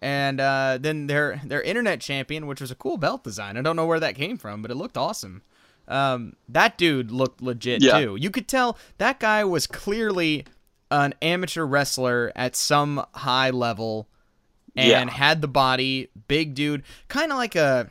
And 0.00 0.40
uh, 0.40 0.78
then 0.80 1.06
their 1.06 1.40
their 1.44 1.62
internet 1.62 2.00
champion, 2.00 2.48
which 2.48 2.60
was 2.60 2.72
a 2.72 2.74
cool 2.74 2.96
belt 2.96 3.22
design. 3.22 3.56
I 3.56 3.62
don't 3.62 3.76
know 3.76 3.86
where 3.86 4.00
that 4.00 4.16
came 4.16 4.36
from, 4.36 4.62
but 4.62 4.72
it 4.72 4.76
looked 4.76 4.96
awesome. 4.96 5.42
Um, 5.92 6.34
that 6.48 6.78
dude 6.78 7.10
looked 7.10 7.42
legit 7.42 7.82
Yeah. 7.82 8.00
too. 8.00 8.16
You 8.18 8.30
could 8.30 8.48
tell 8.48 8.78
that 8.98 9.20
guy 9.20 9.44
was 9.44 9.66
clearly 9.66 10.46
an 10.90 11.14
amateur 11.22 11.64
wrestler 11.64 12.32
at 12.34 12.56
some 12.56 13.04
high 13.14 13.50
level 13.50 14.08
and 14.74 14.88
Yeah. 14.88 15.10
had 15.10 15.42
the 15.42 15.48
body, 15.48 16.08
big 16.28 16.54
dude, 16.54 16.82
kind 17.08 17.30
of 17.30 17.38
like 17.38 17.54
a 17.56 17.90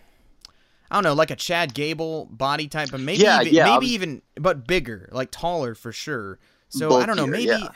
I 0.90 0.96
don't 0.96 1.04
know, 1.06 1.14
like 1.14 1.32
a 1.32 1.38
Chad 1.38 1.74
Gable 1.74 2.26
body 2.26 2.68
type, 2.68 2.90
but 2.92 3.00
maybe 3.00 3.24
Yeah, 3.24 3.40
even, 3.42 3.54
yeah, 3.54 3.64
maybe 3.64 3.86
was- 3.86 3.92
even 3.94 4.22
but 4.36 4.68
bigger, 4.68 5.08
like 5.14 5.30
taller 5.32 5.74
for 5.74 5.94
sure. 5.94 6.38
So 6.68 6.98
I 7.00 7.06
don't 7.06 7.16
know, 7.16 7.28
maybe 7.28 7.46
yeah. 7.46 7.70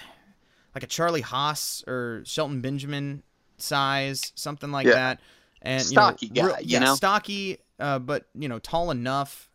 like 0.74 0.84
a 0.84 0.88
Charlie 0.88 1.22
Haas 1.22 1.82
or 1.88 2.24
Shelton 2.26 2.60
Benjamin 2.62 3.24
size, 3.58 4.34
something 4.36 4.72
like 4.72 4.88
that. 4.88 5.22
And 5.62 5.82
Stocky 5.82 6.28
you 6.28 6.34
know, 6.44 6.50
guy, 6.50 6.58
real- 6.58 6.66
you 6.66 6.80
know? 6.82 6.96
stocky, 6.96 7.58
uh, 7.80 8.00
but 8.00 8.26
you 8.36 8.50
know, 8.50 8.60
tall 8.60 8.92
enough, 8.92 9.50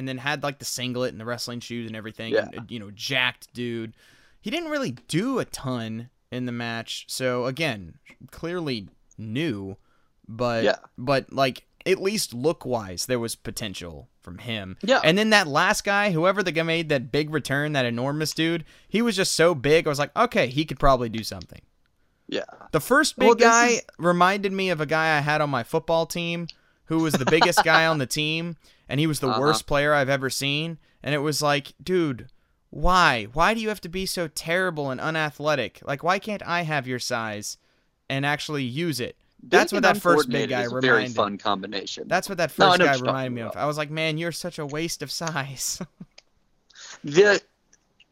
and 0.00 0.08
then 0.08 0.16
had 0.18 0.42
like 0.42 0.58
the 0.58 0.64
singlet 0.64 1.12
and 1.12 1.20
the 1.20 1.26
wrestling 1.26 1.60
shoes 1.60 1.86
and 1.86 1.94
everything. 1.94 2.32
Yeah. 2.32 2.48
and, 2.54 2.70
you 2.70 2.78
know, 2.78 2.90
jacked 2.90 3.52
dude. 3.52 3.94
He 4.40 4.50
didn't 4.50 4.70
really 4.70 4.92
do 5.08 5.38
a 5.38 5.44
ton 5.44 6.08
in 6.32 6.46
the 6.46 6.52
match, 6.52 7.04
so 7.08 7.44
again, 7.44 7.98
clearly 8.30 8.88
new, 9.18 9.76
but 10.26 10.64
Yeah. 10.64 10.76
but 10.96 11.30
like 11.32 11.66
at 11.84 12.00
least 12.00 12.32
look 12.32 12.64
wise, 12.64 13.04
there 13.06 13.18
was 13.18 13.34
potential 13.36 14.08
from 14.22 14.38
him. 14.38 14.76
Yeah. 14.82 15.00
And 15.04 15.18
then 15.18 15.30
that 15.30 15.46
last 15.46 15.82
guy, 15.84 16.10
whoever 16.12 16.42
the 16.42 16.52
guy 16.52 16.62
made 16.62 16.88
that 16.90 17.10
big 17.12 17.30
return, 17.30 17.72
that 17.72 17.84
enormous 17.84 18.32
dude, 18.32 18.64
he 18.88 19.02
was 19.02 19.16
just 19.16 19.32
so 19.34 19.54
big. 19.54 19.86
I 19.86 19.90
was 19.90 19.98
like, 19.98 20.14
okay, 20.16 20.46
he 20.46 20.64
could 20.64 20.78
probably 20.78 21.08
do 21.10 21.22
something. 21.24 21.60
Yeah. 22.28 22.44
The 22.72 22.80
first 22.80 23.18
big 23.18 23.26
Well, 23.26 23.34
guy 23.34 23.66
is- 23.68 23.82
reminded 23.98 24.52
me 24.52 24.70
of 24.70 24.80
a 24.80 24.86
guy 24.86 25.16
I 25.16 25.20
had 25.20 25.40
on 25.40 25.50
my 25.50 25.62
football 25.64 26.06
team 26.06 26.46
who 26.84 26.98
was 26.98 27.14
the 27.14 27.24
biggest 27.24 27.64
guy 27.64 27.86
on 27.86 27.98
the 27.98 28.06
team, 28.06 28.56
and 28.90 29.00
he 29.00 29.06
was 29.06 29.20
the 29.20 29.28
Uh-huh. 29.28 29.40
worst 29.40 29.66
player 29.66 29.94
I've 29.94 30.10
ever 30.10 30.28
seen. 30.28 30.78
And 31.02 31.14
it 31.14 31.18
was 31.18 31.40
like, 31.40 31.72
dude, 31.82 32.26
why? 32.68 33.28
Why 33.32 33.54
do 33.54 33.60
you 33.60 33.68
have 33.68 33.80
to 33.82 33.88
be 33.88 34.04
so 34.04 34.28
terrible 34.28 34.90
and 34.90 35.00
unathletic? 35.00 35.80
Like, 35.82 36.02
why 36.02 36.18
can't 36.18 36.42
I 36.46 36.62
have 36.62 36.86
your 36.86 36.98
size 36.98 37.56
and 38.10 38.26
actually 38.26 38.64
use 38.64 39.00
it? 39.00 39.16
That's 39.42 39.72
what 39.72 39.82
that 39.84 39.96
first 39.96 40.28
big 40.28 40.50
guy 40.50 40.62
a 40.64 40.68
very 40.68 40.82
reminded. 40.82 41.16
fun 41.16 41.38
combination. 41.38 42.06
That's 42.08 42.28
what 42.28 42.36
that 42.38 42.50
first 42.50 42.78
know 42.78 42.84
guy 42.84 42.90
what 42.90 42.98
you're 42.98 43.06
talking 43.06 43.06
reminded 43.06 43.34
me 43.34 43.40
of. 43.42 43.56
I 43.56 43.64
was 43.64 43.78
like, 43.78 43.90
man, 43.90 44.18
you're 44.18 44.32
such 44.32 44.58
a 44.58 44.66
waste 44.66 45.02
of 45.02 45.10
size. 45.10 45.80
the 47.04 47.40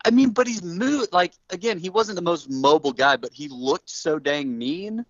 I 0.04 0.10
mean, 0.10 0.30
but 0.30 0.46
he's 0.46 0.62
moved 0.62 1.12
like 1.12 1.32
again, 1.50 1.78
he 1.78 1.90
wasn't 1.90 2.16
the 2.16 2.22
most 2.22 2.48
mobile 2.48 2.92
guy, 2.92 3.16
but 3.16 3.32
he 3.32 3.48
looked 3.48 3.90
so 3.90 4.18
dang 4.18 4.56
mean 4.56 5.04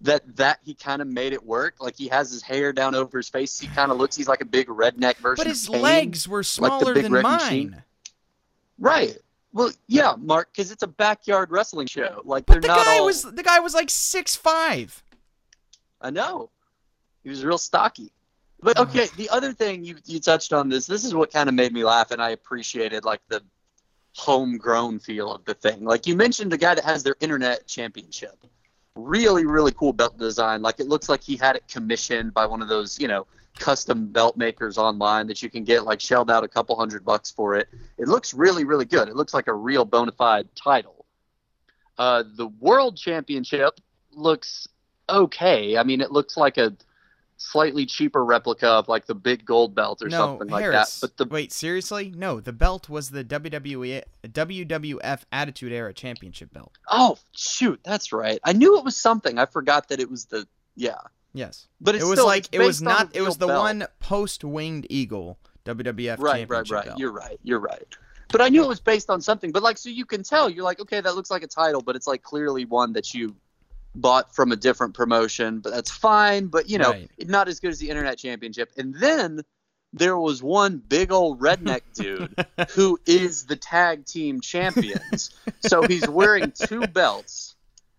that 0.00 0.36
that 0.36 0.60
he 0.64 0.74
kind 0.74 1.02
of 1.02 1.08
made 1.08 1.32
it 1.32 1.44
work. 1.44 1.74
Like 1.80 1.96
he 1.96 2.08
has 2.08 2.30
his 2.30 2.42
hair 2.42 2.72
down 2.72 2.94
over 2.94 3.18
his 3.18 3.28
face. 3.28 3.58
He 3.58 3.66
kind 3.68 3.90
of 3.90 3.98
looks 3.98 4.14
he's 4.16 4.28
like 4.28 4.40
a 4.40 4.44
big 4.46 4.68
redneck 4.68 5.16
version 5.16 5.36
but 5.36 5.46
his 5.46 5.68
Kane. 5.68 5.82
legs 5.82 6.28
were 6.28 6.42
smaller 6.42 6.94
Big 6.94 7.04
than 7.04 7.12
mine. 7.12 7.22
Machine. 7.24 7.82
Right. 8.78 9.16
Well, 9.52 9.72
yeah, 9.88 10.14
Mark, 10.18 10.50
because 10.52 10.70
it's 10.70 10.82
a 10.82 10.86
backyard 10.86 11.50
wrestling 11.50 11.86
show. 11.88 12.22
Like 12.24 12.46
But 12.46 12.62
the 12.62 12.68
guy 12.68 12.98
all. 12.98 13.06
was 13.06 13.22
the 13.22 13.42
guy 13.42 13.58
was 13.60 13.74
like 13.74 13.90
six 13.90 14.36
five. 14.36 15.02
I 16.00 16.10
know. 16.10 16.50
He 17.24 17.30
was 17.30 17.44
real 17.44 17.58
stocky. 17.58 18.12
But 18.60 18.78
Uh-huh. 18.78 18.88
okay, 18.90 19.06
the 19.16 19.28
other 19.30 19.52
thing 19.52 19.84
you 19.84 19.96
you 20.04 20.20
touched 20.20 20.52
on 20.52 20.68
this. 20.68 20.86
This 20.86 21.04
is 21.04 21.14
what 21.14 21.32
kind 21.32 21.48
of 21.48 21.54
made 21.56 21.72
me 21.72 21.82
laugh, 21.84 22.12
and 22.12 22.22
I 22.22 22.30
appreciated 22.30 23.04
like 23.04 23.20
the 23.28 23.42
homegrown 24.16 24.98
feel 25.00 25.32
of 25.32 25.44
the 25.44 25.54
thing. 25.54 25.84
Like 25.84 26.06
you 26.06 26.14
mentioned, 26.16 26.52
the 26.52 26.58
guy 26.58 26.74
that 26.74 26.84
has 26.84 27.02
their 27.02 27.16
internet 27.20 27.66
championship. 27.66 28.36
Really, 29.00 29.46
really 29.46 29.70
cool 29.70 29.92
belt 29.92 30.18
design. 30.18 30.60
Like 30.60 30.80
it 30.80 30.88
looks 30.88 31.08
like 31.08 31.22
he 31.22 31.36
had 31.36 31.54
it 31.54 31.62
commissioned 31.68 32.34
by 32.34 32.46
one 32.46 32.60
of 32.60 32.68
those, 32.68 32.98
you 32.98 33.06
know, 33.06 33.26
custom 33.56 34.08
belt 34.08 34.36
makers 34.36 34.76
online 34.76 35.28
that 35.28 35.40
you 35.40 35.48
can 35.48 35.62
get 35.62 35.84
like 35.84 36.00
shelled 36.00 36.30
out 36.30 36.42
a 36.42 36.48
couple 36.48 36.76
hundred 36.76 37.04
bucks 37.04 37.30
for 37.30 37.54
it. 37.54 37.68
It 37.96 38.08
looks 38.08 38.34
really, 38.34 38.64
really 38.64 38.84
good. 38.84 39.08
It 39.08 39.14
looks 39.14 39.32
like 39.32 39.46
a 39.46 39.54
real 39.54 39.84
bona 39.84 40.10
fide 40.10 40.48
title. 40.56 41.06
Uh, 41.96 42.24
the 42.36 42.48
world 42.48 42.96
championship 42.96 43.80
looks 44.12 44.66
okay. 45.08 45.76
I 45.76 45.84
mean, 45.84 46.00
it 46.00 46.10
looks 46.10 46.36
like 46.36 46.58
a 46.58 46.76
slightly 47.38 47.86
cheaper 47.86 48.24
replica 48.24 48.68
of 48.68 48.88
like 48.88 49.06
the 49.06 49.14
big 49.14 49.44
gold 49.44 49.74
belt 49.74 50.02
or 50.02 50.08
no, 50.08 50.18
something 50.18 50.48
like 50.48 50.64
that. 50.64 50.72
Harris. 50.72 51.00
But 51.00 51.16
the 51.16 51.24
wait, 51.24 51.52
seriously? 51.52 52.12
No, 52.14 52.40
the 52.40 52.52
belt 52.52 52.88
was 52.88 53.10
the 53.10 53.24
WWE 53.24 54.02
WWF 54.26 55.22
Attitude 55.32 55.72
Era 55.72 55.94
Championship 55.94 56.52
belt. 56.52 56.76
oh 56.90 57.16
shoot, 57.34 57.80
that's 57.82 58.12
right. 58.12 58.40
I 58.44 58.52
knew 58.52 58.78
it 58.78 58.84
was 58.84 58.96
something. 58.96 59.38
I 59.38 59.46
forgot 59.46 59.88
that 59.88 60.00
it 60.00 60.10
was 60.10 60.26
the 60.26 60.46
yeah. 60.76 60.98
Yes, 61.34 61.68
But 61.80 61.94
it's 61.94 62.04
it 62.04 62.08
was 62.08 62.18
still, 62.18 62.26
like 62.26 62.48
it 62.52 62.58
was 62.58 62.82
not. 62.82 63.14
It 63.14 63.22
was 63.22 63.36
the 63.36 63.46
belt. 63.46 63.62
one 63.62 63.86
post 64.00 64.44
Winged 64.44 64.86
Eagle 64.88 65.38
WWF 65.66 66.18
right, 66.18 66.48
right, 66.48 66.70
right. 66.70 66.84
belt. 66.86 66.98
You're 66.98 67.12
right. 67.12 67.38
You're 67.42 67.60
right. 67.60 67.86
But 68.32 68.40
I 68.40 68.48
knew 68.48 68.64
it 68.64 68.68
was 68.68 68.80
based 68.80 69.10
on 69.10 69.20
something. 69.20 69.52
But 69.52 69.62
like, 69.62 69.78
so 69.78 69.88
you 69.88 70.04
can 70.04 70.22
tell. 70.22 70.50
You're 70.50 70.64
like, 70.64 70.80
okay, 70.80 71.00
that 71.00 71.14
looks 71.14 71.30
like 71.30 71.42
a 71.42 71.46
title, 71.46 71.80
but 71.82 71.96
it's 71.96 72.06
like 72.06 72.22
clearly 72.22 72.64
one 72.64 72.92
that 72.94 73.14
you 73.14 73.36
bought 74.00 74.34
from 74.34 74.52
a 74.52 74.56
different 74.56 74.94
promotion. 74.94 75.60
But 75.60 75.72
that's 75.72 75.90
fine. 75.90 76.46
But 76.46 76.68
you 76.70 76.78
know, 76.78 76.90
Right. 76.92 77.10
not 77.20 77.48
as 77.48 77.60
good 77.60 77.70
as 77.70 77.78
the 77.78 77.90
Internet 77.90 78.18
Championship. 78.18 78.72
And 78.76 78.94
then 78.94 79.42
there 79.92 80.18
was 80.18 80.42
one 80.42 80.78
big 80.78 81.10
old 81.12 81.40
redneck 81.40 81.80
dude 81.94 82.34
who 82.72 82.98
is 83.06 83.46
the 83.46 83.56
tag 83.56 84.04
team 84.06 84.40
champions. 84.40 85.30
so 85.60 85.82
he's 85.82 86.08
wearing 86.08 86.52
two 86.52 86.86
belts. 86.86 87.54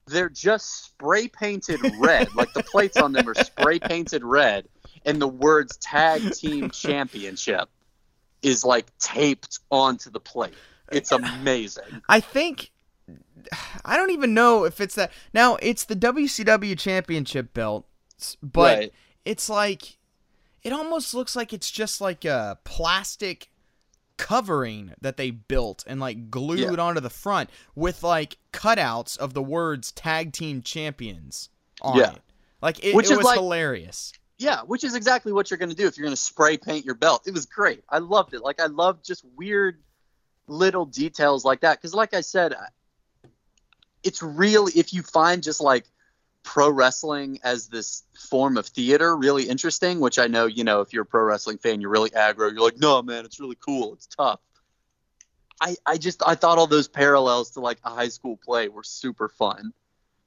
They're 0.08 0.30
just 0.30 0.86
spray 0.86 1.28
painted 1.28 1.80
red. 2.00 2.34
Like 2.36 2.54
the 2.54 2.64
plates 2.64 2.98
on 2.98 3.12
them 3.12 3.28
are 3.30 3.36
spray 3.36 3.80
painted 3.80 4.24
red. 4.24 4.68
And 5.06 5.22
the 5.22 5.28
words 5.28 5.78
tag 5.78 6.34
team 6.34 6.72
championship 6.72 7.70
is 8.42 8.66
like 8.66 8.86
taped 9.00 9.60
onto 9.70 10.10
the 10.10 10.20
plate. 10.20 10.54
It's 10.92 11.12
amazing. 11.12 12.02
I 12.10 12.20
think 12.20 12.72
I 13.86 13.98
don't 13.98 14.12
even 14.12 14.34
know 14.34 14.66
if 14.66 14.80
it's 14.82 14.96
that. 14.96 15.12
Now 15.34 15.56
it's 15.62 15.84
the 15.86 15.96
WCW 15.96 16.78
Championship 16.78 17.54
belt, 17.54 17.86
but 18.42 18.78
Right. 18.80 18.94
it's 19.26 19.50
like 19.50 19.98
it 20.64 20.74
almost 20.74 21.14
looks 21.14 21.36
like 21.36 21.54
it's 21.54 21.72
just 21.72 22.02
like 22.02 22.26
a 22.26 22.60
plastic 22.66 23.50
covering 24.18 24.94
that 25.00 25.16
they 25.18 25.32
built 25.32 25.84
and 25.88 26.00
like 26.00 26.30
glued 26.30 26.60
Yeah. 26.60 26.82
onto 26.84 27.00
the 27.00 27.10
front 27.10 27.50
with 27.76 28.04
like 28.04 28.38
cutouts 28.52 29.18
of 29.18 29.34
the 29.34 29.42
words 29.42 29.92
tag 29.94 30.34
team 30.34 30.62
champions 30.62 31.50
on 31.82 31.98
Yeah. 31.98 32.12
it. 32.16 32.22
Like 32.62 32.84
it, 32.84 32.94
Which 32.96 33.10
it 33.10 33.16
was 33.18 33.26
like- 33.26 33.38
hilarious. 33.40 34.12
Yeah, 34.38 34.62
which 34.62 34.84
is 34.86 34.96
exactly 34.96 35.32
what 35.34 35.50
you're 35.50 35.58
going 35.58 35.70
to 35.70 35.76
do 35.76 35.86
if 35.88 35.98
you're 35.98 36.06
going 36.06 36.16
to 36.16 36.22
spray 36.22 36.58
paint 36.58 36.86
your 36.86 36.96
belt. 36.96 37.24
It 37.28 37.34
was 37.34 37.46
great. 37.46 37.84
I 37.90 37.98
loved 37.98 38.34
it. 38.34 38.42
Like 38.42 38.60
I 38.62 38.68
loved 38.68 39.04
just 39.06 39.24
weird 39.36 39.82
little 40.48 40.86
details 40.86 41.46
like 41.46 41.62
that 41.62 41.82
cuz 41.82 41.94
like 41.94 42.14
I 42.14 42.22
said 42.22 42.54
it's 44.04 44.22
really 44.22 44.72
if 44.76 44.94
you 44.94 45.02
find 45.04 45.44
just 45.44 45.62
like 45.62 45.86
pro 46.44 46.70
wrestling 46.70 47.40
as 47.44 47.68
this 47.68 48.04
form 48.30 48.58
of 48.58 48.66
theater 48.66 49.16
really 49.16 49.44
interesting, 49.44 50.00
which 50.00 50.18
I 50.18 50.28
know, 50.28 50.46
you 50.46 50.64
know, 50.64 50.82
if 50.82 50.94
you're 50.94 51.04
a 51.04 51.06
pro 51.06 51.24
wrestling 51.24 51.58
fan, 51.58 51.82
you're 51.82 51.92
really 51.92 52.10
aggro. 52.12 52.52
You're 52.52 52.62
like, 52.62 52.80
"No, 52.80 53.02
man, 53.02 53.26
it's 53.26 53.40
really 53.40 53.58
cool. 53.60 53.94
It's 53.94 54.08
tough." 54.08 54.40
I 55.62 55.76
I 55.86 55.98
just 55.98 56.24
I 56.26 56.36
thought 56.36 56.58
all 56.58 56.68
those 56.68 56.88
parallels 56.88 57.52
to 57.52 57.60
like 57.60 57.80
a 57.84 57.90
high 57.90 58.08
school 58.10 58.38
play 58.38 58.70
were 58.70 58.84
super 58.84 59.30
fun 59.30 59.74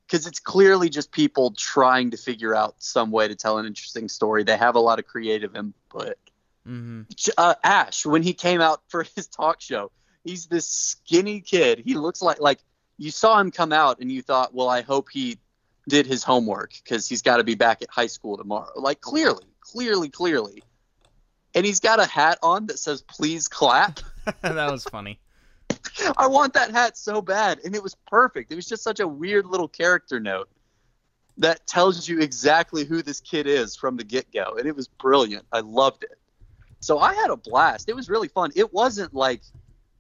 because 0.07 0.27
it's 0.27 0.41
clearly 0.41 0.91
just 0.91 1.11
people 1.11 1.53
trying 1.53 2.11
to 2.11 2.17
figure 2.17 2.55
out 2.55 2.75
some 2.79 3.11
way 3.11 3.29
to 3.29 3.35
tell 3.35 3.59
an 3.59 3.67
interesting 3.67 4.09
story. 4.09 4.45
They 4.45 4.57
have 4.57 4.75
a 4.75 4.81
lot 4.81 4.99
of 4.99 5.07
creative 5.07 5.57
input. 5.57 6.17
hmm 6.65 7.03
Uh, 7.39 7.55
Ash, 7.65 8.05
when 8.05 8.23
he 8.23 8.35
came 8.35 8.61
out 8.61 8.83
for 8.89 9.05
his 9.17 9.27
talk 9.27 9.61
show, 9.61 9.91
he's 10.25 10.47
this 10.47 10.69
skinny 10.69 11.41
kid. 11.41 11.79
He 11.85 11.95
looks 11.95 12.21
like 12.21 12.41
like 12.41 12.61
you 13.03 13.11
saw 13.11 13.41
him 13.41 13.51
come 13.51 13.73
out 13.73 13.99
and 13.99 14.13
you 14.13 14.23
thought, 14.23 14.55
well, 14.55 14.69
I 14.69 14.83
hope 14.83 15.09
he 15.11 15.39
did 15.89 16.07
his 16.07 16.23
homework 16.23 16.73
because 16.85 17.09
he's 17.09 17.21
got 17.21 17.39
to 17.39 17.45
be 17.45 17.57
back 17.57 17.83
at 17.83 17.91
high 17.91 18.07
school 18.07 18.37
tomorrow. 18.37 18.71
Like 18.77 19.01
clearly, 19.01 19.45
clearly, 19.61 20.09
clearly. 20.09 20.63
And 21.55 21.67
he's 21.67 21.81
got 21.81 21.99
a 21.99 22.07
hat 22.07 22.39
on 22.43 22.67
that 22.67 22.79
says 22.79 23.03
"Please 23.03 23.49
clap." 23.49 23.99
that 24.43 24.71
was 24.71 24.85
funny. 24.85 25.19
I 26.17 26.29
want 26.29 26.55
that 26.55 26.71
hat 26.71 26.97
so 26.97 27.21
bad, 27.21 27.59
and 27.65 27.75
it 27.75 27.83
was 27.83 27.97
perfect. 28.07 28.53
It 28.53 28.55
was 28.55 28.67
just 28.67 28.85
such 28.85 29.01
a 29.01 29.09
weird 29.09 29.47
little 29.47 29.69
character 29.69 30.21
note 30.21 30.49
that 31.39 31.67
tells 31.67 32.09
you 32.09 32.21
exactly 32.21 32.85
who 32.85 33.03
this 33.03 33.21
kid 33.21 33.49
is 33.49 33.75
from 33.75 33.97
the 33.97 34.05
get 34.05 34.33
go, 34.33 34.55
and 34.57 34.67
it 34.67 34.77
was 34.77 34.87
brilliant. 34.87 35.45
I 35.53 35.61
loved 35.61 36.05
it. 36.05 36.19
So 36.79 37.01
I 37.01 37.15
had 37.15 37.31
a 37.31 37.37
blast. 37.37 37.89
It 37.89 37.97
was 37.97 38.09
really 38.09 38.29
fun. 38.29 38.53
It 38.55 38.73
wasn't 38.73 39.13
like 39.13 39.43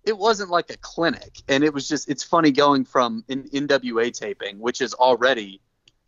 it 0.04 0.16
wasn't 0.16 0.50
like 0.50 0.70
a 0.70 0.76
clinic, 0.78 1.42
and 1.48 1.62
it 1.62 1.72
was 1.72 1.88
just 1.88 2.08
it's 2.08 2.24
funny 2.24 2.50
going 2.50 2.84
from 2.84 3.24
an 3.28 3.44
NWA 3.52 4.12
taping, 4.12 4.58
which 4.58 4.80
is 4.80 4.94
already, 4.94 5.60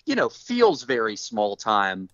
you 0.05 0.15
know, 0.15 0.29
feels 0.29 0.83
very 0.83 1.17
small 1.17 1.57
time. 1.57 2.09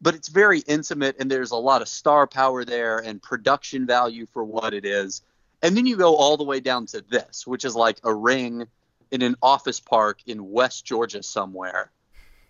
But 0.00 0.14
it's 0.14 0.28
very 0.28 0.60
intimate, 0.60 1.16
and 1.18 1.30
there's 1.30 1.50
a 1.50 1.56
lot 1.56 1.82
of 1.82 1.88
star 1.88 2.26
power 2.26 2.64
there 2.64 2.98
and 2.98 3.20
production 3.20 3.86
value 3.86 4.26
for 4.26 4.44
what 4.44 4.72
it 4.72 4.86
is. 4.86 5.22
And 5.62 5.76
then 5.76 5.84
you 5.84 5.96
go 5.96 6.16
all 6.16 6.36
the 6.38 6.44
way 6.44 6.60
down 6.60 6.86
to 6.86 7.02
this, 7.02 7.46
which 7.46 7.64
is 7.66 7.76
like 7.76 7.98
a 8.02 8.14
ring 8.14 8.66
in 9.10 9.22
an 9.22 9.36
office 9.42 9.80
park 9.80 10.20
in 10.26 10.50
West 10.50 10.86
Georgia 10.86 11.22
somewhere, 11.22 11.90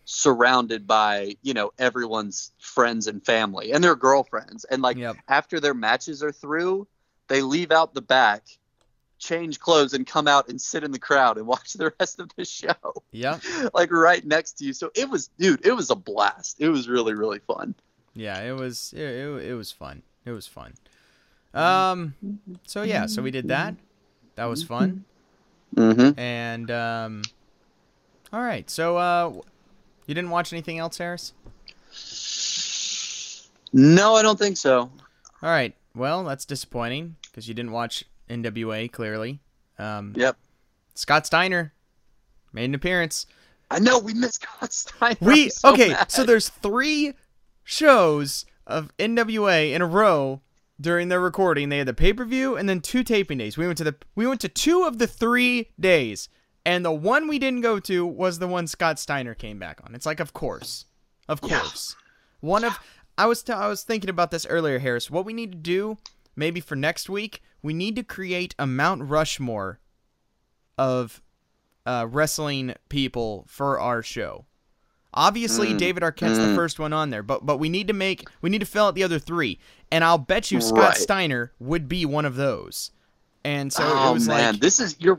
surrounded 0.05 0.87
by, 0.87 1.37
you 1.43 1.55
know, 1.55 1.73
everyone's 1.79 2.53
friends 2.61 3.09
and 3.09 3.25
family 3.25 3.73
and 3.73 3.83
their 3.83 3.97
girlfriends. 3.97 4.65
And 4.65 4.81
like 4.83 4.99
Yep. 4.99 5.17
after 5.29 5.59
their 5.59 5.75
matches 5.75 6.23
are 6.23 6.31
through, 6.33 6.87
they 7.31 7.41
leave 7.41 7.73
out 7.73 7.95
the 7.95 8.03
back 8.03 8.43
change 9.21 9.61
clothes, 9.61 9.93
and 9.93 10.07
come 10.07 10.27
out 10.27 10.49
and 10.49 10.59
sit 10.61 10.83
in 10.83 10.91
the 10.93 10.99
crowd 10.99 11.37
and 11.37 11.47
watch 11.55 11.75
the 11.75 11.93
rest 12.01 12.19
of 12.19 12.31
the 12.37 12.45
show, 12.45 12.75
Yeah. 13.13 13.39
like 13.75 13.93
right 13.93 14.25
next 14.27 14.53
to 14.59 14.65
you. 14.65 14.73
So 14.73 14.91
it 14.95 15.09
was, 15.09 15.29
dude, 15.39 15.65
it 15.65 15.73
was 15.73 15.91
a 15.91 15.95
blast. 15.95 16.57
It 16.59 16.71
was 16.71 16.89
really, 16.89 17.15
really 17.15 17.39
fun. 17.41 17.75
Yeah, 18.15 18.41
it 18.43 18.53
was 18.57 18.93
it, 18.97 19.03
it, 19.03 19.51
it 19.51 19.55
was 19.55 19.71
fun. 19.71 20.03
It 20.25 20.33
was 20.33 20.47
fun. 20.47 20.73
Um 21.55 22.15
so 22.67 22.83
yeah, 22.83 23.07
so 23.07 23.23
we 23.23 23.31
did 23.31 23.49
that. 23.49 23.75
That 24.37 24.47
was 24.47 24.65
fun. 24.65 25.05
Mm-hmm. 25.77 26.19
And 26.19 26.71
um 26.71 27.23
all 28.33 28.41
right. 28.41 28.69
So 28.71 28.97
uh 28.97 29.33
you 30.07 30.15
didn't 30.15 30.31
watch 30.31 30.53
anything 30.53 30.79
else, 30.79 30.99
Harris? 30.99 31.33
No, 33.73 34.17
I 34.17 34.23
don't 34.23 34.39
think 34.39 34.57
so. 34.57 34.91
All 35.43 35.51
right. 35.51 35.75
Well, 35.95 36.25
that's 36.25 36.45
disappointing 36.45 37.17
because 37.31 37.49
you 37.49 37.55
didn't 37.55 37.73
watch 37.73 38.05
NWA 38.29 38.91
clearly. 38.91 39.41
Um 39.79 40.13
Yep. 40.17 40.37
Scott 40.95 41.27
Steiner 41.27 41.73
made 42.53 42.65
an 42.67 42.75
appearance. 42.75 43.27
I 43.71 43.79
know 43.79 43.99
we 43.99 44.15
missed 44.15 44.43
Scott 44.43 44.73
Steiner. 44.73 45.17
We 45.21 45.49
so 45.51 45.73
okay, 45.73 45.91
mad. 45.91 46.11
so 46.11 46.25
there's 46.25 46.49
three 46.49 47.15
shows 47.65 48.45
of 48.67 48.91
NWA 48.99 49.73
in 49.73 49.83
a 49.83 49.87
row 49.87 50.41
during 50.81 51.09
their 51.09 51.21
recording. 51.21 51.69
They 51.69 51.79
had 51.79 51.87
the 51.87 51.95
pay 51.95 52.13
per 52.13 52.25
view 52.25 52.57
and 52.57 52.69
then 52.69 52.81
two 52.81 53.03
taping 53.05 53.39
days. 53.39 53.57
We 53.57 53.67
went 53.67 53.79
to 53.79 53.85
the 53.85 53.97
we 54.15 54.27
went 54.27 54.41
to 54.43 54.49
two 54.49 54.85
of 54.85 54.99
the 54.99 55.07
three 55.07 55.71
days, 55.79 56.29
and 56.65 56.85
the 56.85 56.93
one 56.93 57.29
we 57.29 57.39
didn't 57.39 57.61
go 57.63 57.79
to 57.81 58.07
was 58.07 58.39
the 58.39 58.49
one 58.49 58.67
Scott 58.67 58.99
Steiner 58.99 59.35
came 59.35 59.59
back 59.59 59.81
on. 59.85 59.95
It's 59.95 60.07
like, 60.07 60.21
of 60.21 60.33
course, 60.33 60.87
of 61.29 61.41
Yeah. 61.43 61.61
course, 61.61 61.97
one 62.41 62.65
of 62.65 62.79
I 63.19 63.27
was 63.27 63.43
t- 63.43 63.53
I 63.53 63.69
was 63.69 63.83
thinking 63.83 64.11
about 64.11 64.31
this 64.31 64.47
earlier, 64.47 64.79
Harris. 64.79 65.11
What 65.11 65.25
we 65.25 65.33
need 65.33 65.53
to 65.53 65.59
do, 65.59 65.99
maybe 66.37 66.61
for 66.61 66.77
next 66.77 67.09
week, 67.09 67.43
we 67.63 67.73
need 67.73 67.97
to 67.97 68.03
create 68.03 68.55
a 68.59 68.67
Mount 68.67 69.03
Rushmore 69.03 69.81
of 70.79 71.23
uh, 71.87 72.07
wrestling 72.09 72.75
people 72.89 73.45
for 73.49 73.79
our 73.79 74.03
show. 74.03 74.47
Obviously, 75.13 75.75
Mm, 75.75 75.79
David 75.79 76.03
Arquette's 76.05 76.39
the 76.39 76.45
mm. 76.45 76.55
first 76.55 76.79
one 76.79 76.93
on 76.93 77.11
there, 77.11 77.23
but 77.25 77.45
but 77.45 77.57
we 77.59 77.69
need 77.69 77.89
to 77.89 77.93
make 77.93 78.29
we 78.43 78.49
need 78.49 78.61
to 78.61 78.67
fill 78.67 78.87
out 78.87 78.95
the 78.95 79.03
other 79.03 79.19
three, 79.19 79.59
and 79.91 80.05
I'll 80.05 80.19
bet 80.19 80.53
you 80.53 80.61
Scott 80.61 80.79
Right. 80.79 80.97
Steiner 80.97 81.53
would 81.59 81.89
be 81.89 82.07
one 82.07 82.25
of 82.25 82.37
those. 82.37 82.93
And 83.43 83.73
so 83.73 83.83
oh 83.85 84.11
it 84.11 84.15
was 84.15 84.29
man, 84.29 84.53
like, 84.55 84.61
this 84.61 84.79
is 84.79 85.01
your 85.01 85.19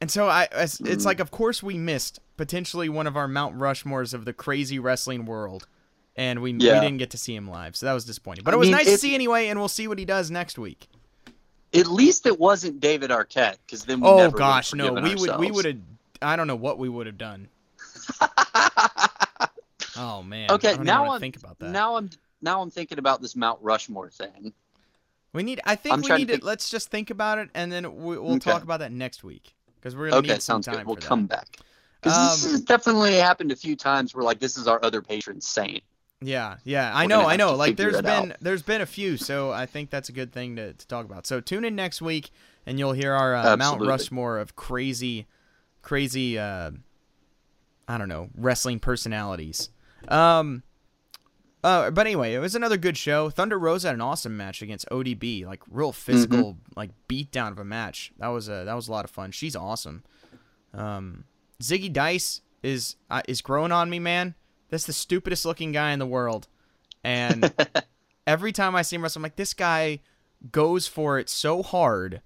and 0.00 0.10
so 0.10 0.28
I 0.28 0.46
it's, 0.52 0.78
it's 0.80 1.02
Mm. 1.02 1.06
like, 1.06 1.18
of 1.20 1.30
course 1.32 1.62
we 1.64 1.76
missed 1.76 2.20
potentially 2.36 2.88
one 2.88 3.08
of 3.08 3.16
our 3.16 3.26
Mount 3.26 3.58
Rushmores 3.58 4.14
of 4.14 4.24
the 4.24 4.32
crazy 4.32 4.78
wrestling 4.78 5.24
world, 5.26 5.66
and 6.16 6.40
we 6.42 6.52
Yeah. 6.52 6.74
we 6.74 6.86
didn't 6.86 6.98
get 6.98 7.10
to 7.10 7.18
see 7.18 7.34
him 7.34 7.48
live, 7.48 7.76
so 7.76 7.86
that 7.86 7.92
was 7.92 8.04
disappointing. 8.04 8.44
But 8.44 8.54
I 8.54 8.56
it 8.56 8.58
was 8.58 8.66
mean, 8.68 8.76
nice 8.76 8.86
to 8.86 8.98
see 8.98 9.14
anyway, 9.14 9.48
and 9.48 9.58
we'll 9.58 9.68
see 9.68 9.86
what 9.88 9.98
he 9.98 10.04
does 10.04 10.30
next 10.30 10.58
week. 10.58 10.88
at 11.74 11.86
least 11.88 12.24
it 12.26 12.38
wasn't 12.38 12.80
David 12.80 13.10
Arquette 13.10 13.56
because 13.66 13.84
then 13.84 14.00
we 14.00 14.08
oh 14.08 14.30
gosh, 14.30 14.72
no, 14.74 14.92
we 14.94 15.14
would 15.14 15.38
we 15.38 15.50
would 15.50 15.64
have. 15.64 15.76
I 16.22 16.36
don't 16.36 16.46
know 16.46 16.56
what 16.56 16.78
we 16.78 16.88
would 16.88 17.06
have 17.06 17.18
done. 17.18 17.48
Oh 19.98 20.22
man. 20.22 20.50
Okay, 20.50 20.74
don't 20.76 20.84
now 20.84 21.10
I'm 21.12 21.20
think 21.20 21.36
about 21.36 21.58
that. 21.58 21.70
now 21.70 21.96
I'm 21.96 22.10
now 22.42 22.60
I'm 22.60 22.70
thinking 22.70 22.98
about 22.98 23.22
this 23.22 23.34
Mount 23.34 23.58
Rushmore 23.62 24.10
thing. 24.10 24.52
We 25.32 25.42
need. 25.42 25.60
I 25.64 25.74
think 25.74 25.94
I'm 25.94 26.02
we 26.02 26.08
to 26.08 26.18
need 26.18 26.26
to. 26.28 26.32
think- 26.34 26.44
Let's 26.44 26.68
just 26.68 26.90
think 26.90 27.08
about 27.10 27.38
it, 27.38 27.48
and 27.54 27.72
then 27.72 27.96
we, 28.04 28.18
we'll 28.18 28.34
Okay. 28.34 28.50
talk 28.50 28.62
about 28.62 28.80
that 28.80 28.92
next 28.92 29.24
week 29.24 29.54
because 29.76 29.96
we're 29.96 30.08
gonna 30.10 30.18
Okay, 30.18 30.32
need 30.34 30.42
some 30.42 30.62
sounds 30.62 30.66
time 30.66 30.76
good. 30.76 30.86
We'll 30.86 30.96
come 30.96 31.24
back 31.26 31.58
because 32.02 32.14
this 32.40 32.44
Um, 32.44 32.50
has 32.52 32.60
definitely 32.62 33.14
happened 33.14 33.52
a 33.52 33.56
few 33.56 33.74
times 33.74 34.14
where 34.14 34.22
like 34.22 34.38
this 34.38 34.58
is 34.58 34.68
our 34.68 34.84
other 34.84 35.00
patron 35.00 35.40
saint. 35.40 35.82
Yeah, 36.22 36.56
yeah, 36.64 36.90
I 36.94 37.06
know, 37.06 37.26
I 37.28 37.36
know. 37.36 37.54
Like, 37.54 37.76
there's 37.76 38.00
been 38.00 38.32
out. 38.32 38.36
there's 38.40 38.62
been 38.62 38.80
a 38.80 38.86
few, 38.86 39.16
so 39.18 39.50
I 39.52 39.66
think 39.66 39.90
that's 39.90 40.08
a 40.08 40.12
good 40.12 40.32
thing 40.32 40.56
to, 40.56 40.72
to 40.72 40.86
talk 40.86 41.04
about. 41.04 41.26
So 41.26 41.40
tune 41.40 41.64
in 41.64 41.74
next 41.76 42.00
week, 42.00 42.30
and 42.64 42.78
you'll 42.78 42.92
hear 42.94 43.12
our 43.12 43.34
uh, 43.34 43.56
Mount 43.58 43.82
Rushmore 43.86 44.38
of 44.38 44.56
crazy, 44.56 45.26
crazy. 45.82 46.38
Uh, 46.38 46.70
I 47.86 47.98
don't 47.98 48.08
know 48.08 48.30
wrestling 48.36 48.80
personalities. 48.80 49.70
Um. 50.08 50.62
Uh, 51.64 51.90
but 51.90 52.06
anyway, 52.06 52.32
it 52.32 52.38
was 52.38 52.54
another 52.54 52.76
good 52.76 52.96
show. 52.96 53.28
Thunder 53.28 53.58
Rosa 53.58 53.88
had 53.88 53.94
an 53.94 54.00
awesome 54.00 54.36
match 54.36 54.62
against 54.62 54.88
ODB, 54.88 55.44
like 55.44 55.60
real 55.68 55.90
physical, 55.90 56.52
Mm-hmm. 56.54 56.72
like 56.76 56.90
beat 57.08 57.32
down 57.32 57.50
of 57.50 57.58
a 57.58 57.64
match. 57.64 58.12
That 58.18 58.28
was 58.28 58.48
a 58.48 58.62
that 58.64 58.74
was 58.74 58.86
a 58.86 58.92
lot 58.92 59.04
of 59.04 59.10
fun. 59.10 59.32
She's 59.32 59.56
awesome. 59.56 60.04
Um, 60.72 61.24
Zicky 61.60 61.92
Dice 61.92 62.40
is 62.62 62.94
uh, 63.10 63.22
is 63.26 63.42
growing 63.42 63.72
on 63.72 63.90
me, 63.90 63.98
man. 63.98 64.34
That's 64.70 64.86
the 64.86 64.92
stupidest 64.92 65.44
looking 65.44 65.72
guy 65.72 65.92
in 65.92 65.98
the 65.98 66.06
world, 66.06 66.48
and 67.04 67.52
every 68.26 68.52
time 68.52 68.74
I 68.74 68.82
see 68.82 68.96
him 68.96 69.02
wrestle, 69.02 69.20
I'm 69.20 69.24
like, 69.24 69.36
this 69.36 69.54
guy 69.54 70.00
goes 70.50 70.86
for 70.86 71.18
it 71.18 71.28
so 71.28 71.62
hard, 71.62 72.20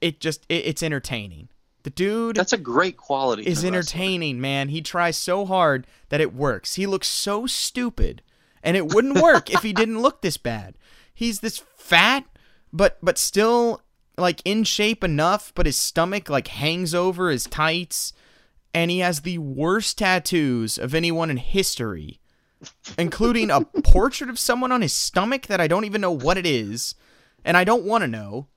it 0.00 0.20
just 0.20 0.44
it, 0.48 0.66
it's 0.66 0.82
entertaining. 0.82 1.48
The 1.82 1.90
dude 1.90 2.34
That's 2.34 2.52
a 2.52 2.58
great 2.58 2.96
quality. 2.96 3.46
is 3.46 3.64
entertaining, 3.64 4.40
man. 4.40 4.70
He 4.70 4.82
tries 4.82 5.16
so 5.16 5.46
hard 5.46 5.86
that 6.08 6.20
it 6.20 6.34
works. 6.34 6.74
He 6.74 6.84
looks 6.84 7.06
so 7.06 7.46
stupid, 7.46 8.22
and 8.60 8.76
it 8.76 8.92
wouldn't 8.92 9.22
work 9.22 9.50
if 9.50 9.62
he 9.62 9.72
didn't 9.72 10.02
look 10.02 10.20
this 10.20 10.36
bad. 10.36 10.74
He's 11.14 11.40
this 11.40 11.62
fat, 11.76 12.24
but 12.72 12.98
but 13.02 13.18
still 13.18 13.82
like 14.18 14.42
in 14.44 14.64
shape 14.64 15.04
enough, 15.04 15.52
but 15.54 15.66
his 15.66 15.76
stomach 15.76 16.28
like 16.28 16.48
hangs 16.48 16.94
over 16.94 17.30
his 17.30 17.44
tights, 17.44 18.12
and 18.76 18.90
he 18.90 18.98
has 18.98 19.20
the 19.20 19.38
worst 19.38 19.96
tattoos 19.96 20.76
of 20.76 20.94
anyone 20.94 21.30
in 21.30 21.38
history, 21.38 22.20
including 22.98 23.50
a 23.50 23.62
portrait 23.82 24.28
of 24.28 24.38
someone 24.38 24.70
on 24.70 24.82
his 24.82 24.92
stomach 24.92 25.46
that 25.46 25.62
I 25.62 25.66
don't 25.66 25.86
even 25.86 26.02
know 26.02 26.12
what 26.12 26.36
it 26.36 26.44
is, 26.44 26.94
and 27.42 27.56
I 27.56 27.64
don't 27.64 27.86
want 27.86 28.02
to 28.02 28.08
know, 28.08 28.48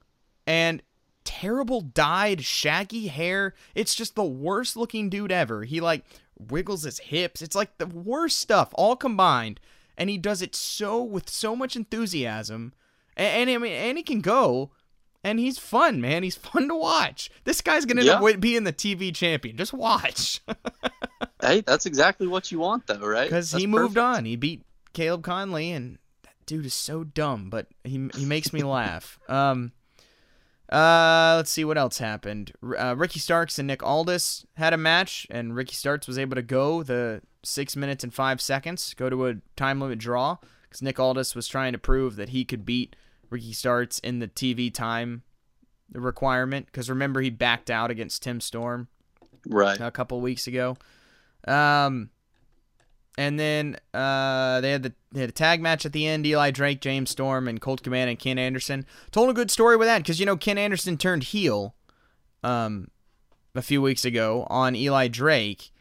and 0.45 0.83
terrible 1.23 1.79
dyed 1.79 2.43
shaggy 2.43 3.07
hair. 3.07 3.53
It's 3.75 3.95
just 3.95 4.15
the 4.15 4.25
worst 4.25 4.75
looking 4.75 5.09
dude 5.09 5.31
ever. 5.31 5.63
He 5.63 5.79
like 5.79 6.03
wiggles 6.37 6.83
his 6.83 6.99
hips. 6.99 7.41
It's 7.41 7.55
like 7.55 7.77
the 7.77 7.87
worst 7.87 8.39
stuff 8.39 8.71
all 8.73 8.97
combined, 8.97 9.61
and 9.97 10.09
he 10.09 10.17
does 10.17 10.41
it 10.41 10.53
so 10.53 11.01
with 11.01 11.29
so 11.29 11.55
much 11.55 11.77
enthusiasm. 11.77 12.73
And, 13.15 13.49
and 13.49 13.55
I 13.55 13.57
mean, 13.57 13.71
and 13.71 13.97
he 13.97 14.03
can 14.03 14.19
go, 14.19 14.71
and 15.23 15.39
he's 15.39 15.57
fun, 15.57 15.99
man. 16.01 16.23
He's 16.23 16.35
fun 16.35 16.67
to 16.69 16.75
watch. 16.75 17.29
This 17.43 17.61
guy's 17.61 17.85
gonna 17.85 18.01
end 18.01 18.07
Yeah. 18.07 18.19
up 18.21 18.39
being 18.39 18.63
the 18.63 18.73
TV 18.73 19.13
champion. 19.13 19.57
Just 19.57 19.73
watch, 19.73 20.41
Hey, 21.41 21.61
that's 21.61 21.85
exactly 21.85 22.27
what 22.27 22.51
you 22.51 22.59
want, 22.59 22.87
though, 22.87 22.99
right? 22.99 23.27
because 23.29 23.51
he 23.51 23.65
moved 23.67 23.95
perfect. 23.95 24.17
on. 24.17 24.25
He 24.25 24.35
beat 24.35 24.63
Caleb 24.93 25.21
Konley, 25.23 25.69
and 25.75 25.97
that 26.23 26.33
dude 26.45 26.65
is 26.65 26.73
so 26.73 27.03
dumb, 27.03 27.49
but 27.49 27.67
he 27.83 28.09
he 28.15 28.25
makes 28.25 28.51
me 28.53 28.63
laugh. 28.63 29.19
Um. 29.29 29.71
Uh, 30.71 31.33
let's 31.37 31.49
see 31.49 31.65
what 31.65 31.79
else 31.79 31.97
happened. 31.97 32.51
Uh, 32.77 32.93
Ricky 32.95 33.19
Starks 33.19 33.57
and 33.57 33.65
Nick 33.67 33.81
Aldis 33.81 34.45
had 34.55 34.71
a 34.71 34.77
match, 34.77 35.25
and 35.31 35.55
Ricky 35.55 35.73
Starks 35.73 36.07
was 36.07 36.19
able 36.19 36.35
to 36.35 36.43
go 36.43 36.83
the 36.83 37.21
six 37.43 37.75
minutes 37.75 38.03
and 38.03 38.13
five 38.13 38.39
seconds, 38.39 38.93
go 38.93 39.09
to 39.09 39.27
a 39.27 39.35
time 39.55 39.81
limit 39.81 39.97
draw, 39.97 40.37
because 40.63 40.83
Nick 40.83 40.99
Aldis 40.99 41.33
was 41.33 41.47
trying 41.47 41.71
to 41.73 41.79
prove 41.79 42.17
that 42.17 42.29
he 42.29 42.45
could 42.45 42.65
beat 42.65 42.95
Ricky 43.29 43.53
Starks 43.53 43.99
in 43.99 44.19
the 44.19 44.27
TV 44.27 44.73
time 44.73 45.23
requirement. 45.93 46.65
Because 46.67 46.89
remember, 46.89 47.21
he 47.21 47.29
backed 47.29 47.69
out 47.69 47.91
against 47.91 48.23
Tim 48.23 48.41
Storm 48.41 48.87
Right. 49.47 49.79
a 49.79 49.91
couple 49.91 50.19
weeks 50.21 50.47
ago. 50.47 50.77
Um, 51.47 52.09
and 53.17 53.39
then 53.39 53.77
uh, 53.93 54.61
they 54.61 54.71
had 54.71 54.83
the 54.83 54.93
they 55.11 55.21
had 55.21 55.29
a 55.29 55.33
tag 55.33 55.61
match 55.61 55.85
at 55.85 55.91
the 55.93 56.05
end. 56.05 56.25
Eli 56.25 56.51
Drake, 56.51 56.81
James 56.81 57.09
Storm, 57.09 57.47
and 57.47 57.59
Colt 57.59 57.81
Cabana 57.83 58.11
and 58.11 58.19
Ken 58.19 58.37
Anderson 58.37 58.85
told 59.11 59.29
a 59.29 59.33
good 59.33 59.49
story 59.51 59.75
with 59.77 59.87
that 59.87 59.99
because 59.99 60.19
you 60.19 60.25
know 60.25 60.37
Ken 60.37 60.57
Anderson 60.57 60.97
turned 60.97 61.23
heel, 61.23 61.75
um, 62.43 62.89
a 63.55 63.61
few 63.61 63.81
weeks 63.81 64.05
ago 64.05 64.45
on 64.49 64.75
Eli 64.75 65.07
Drake, 65.07 65.71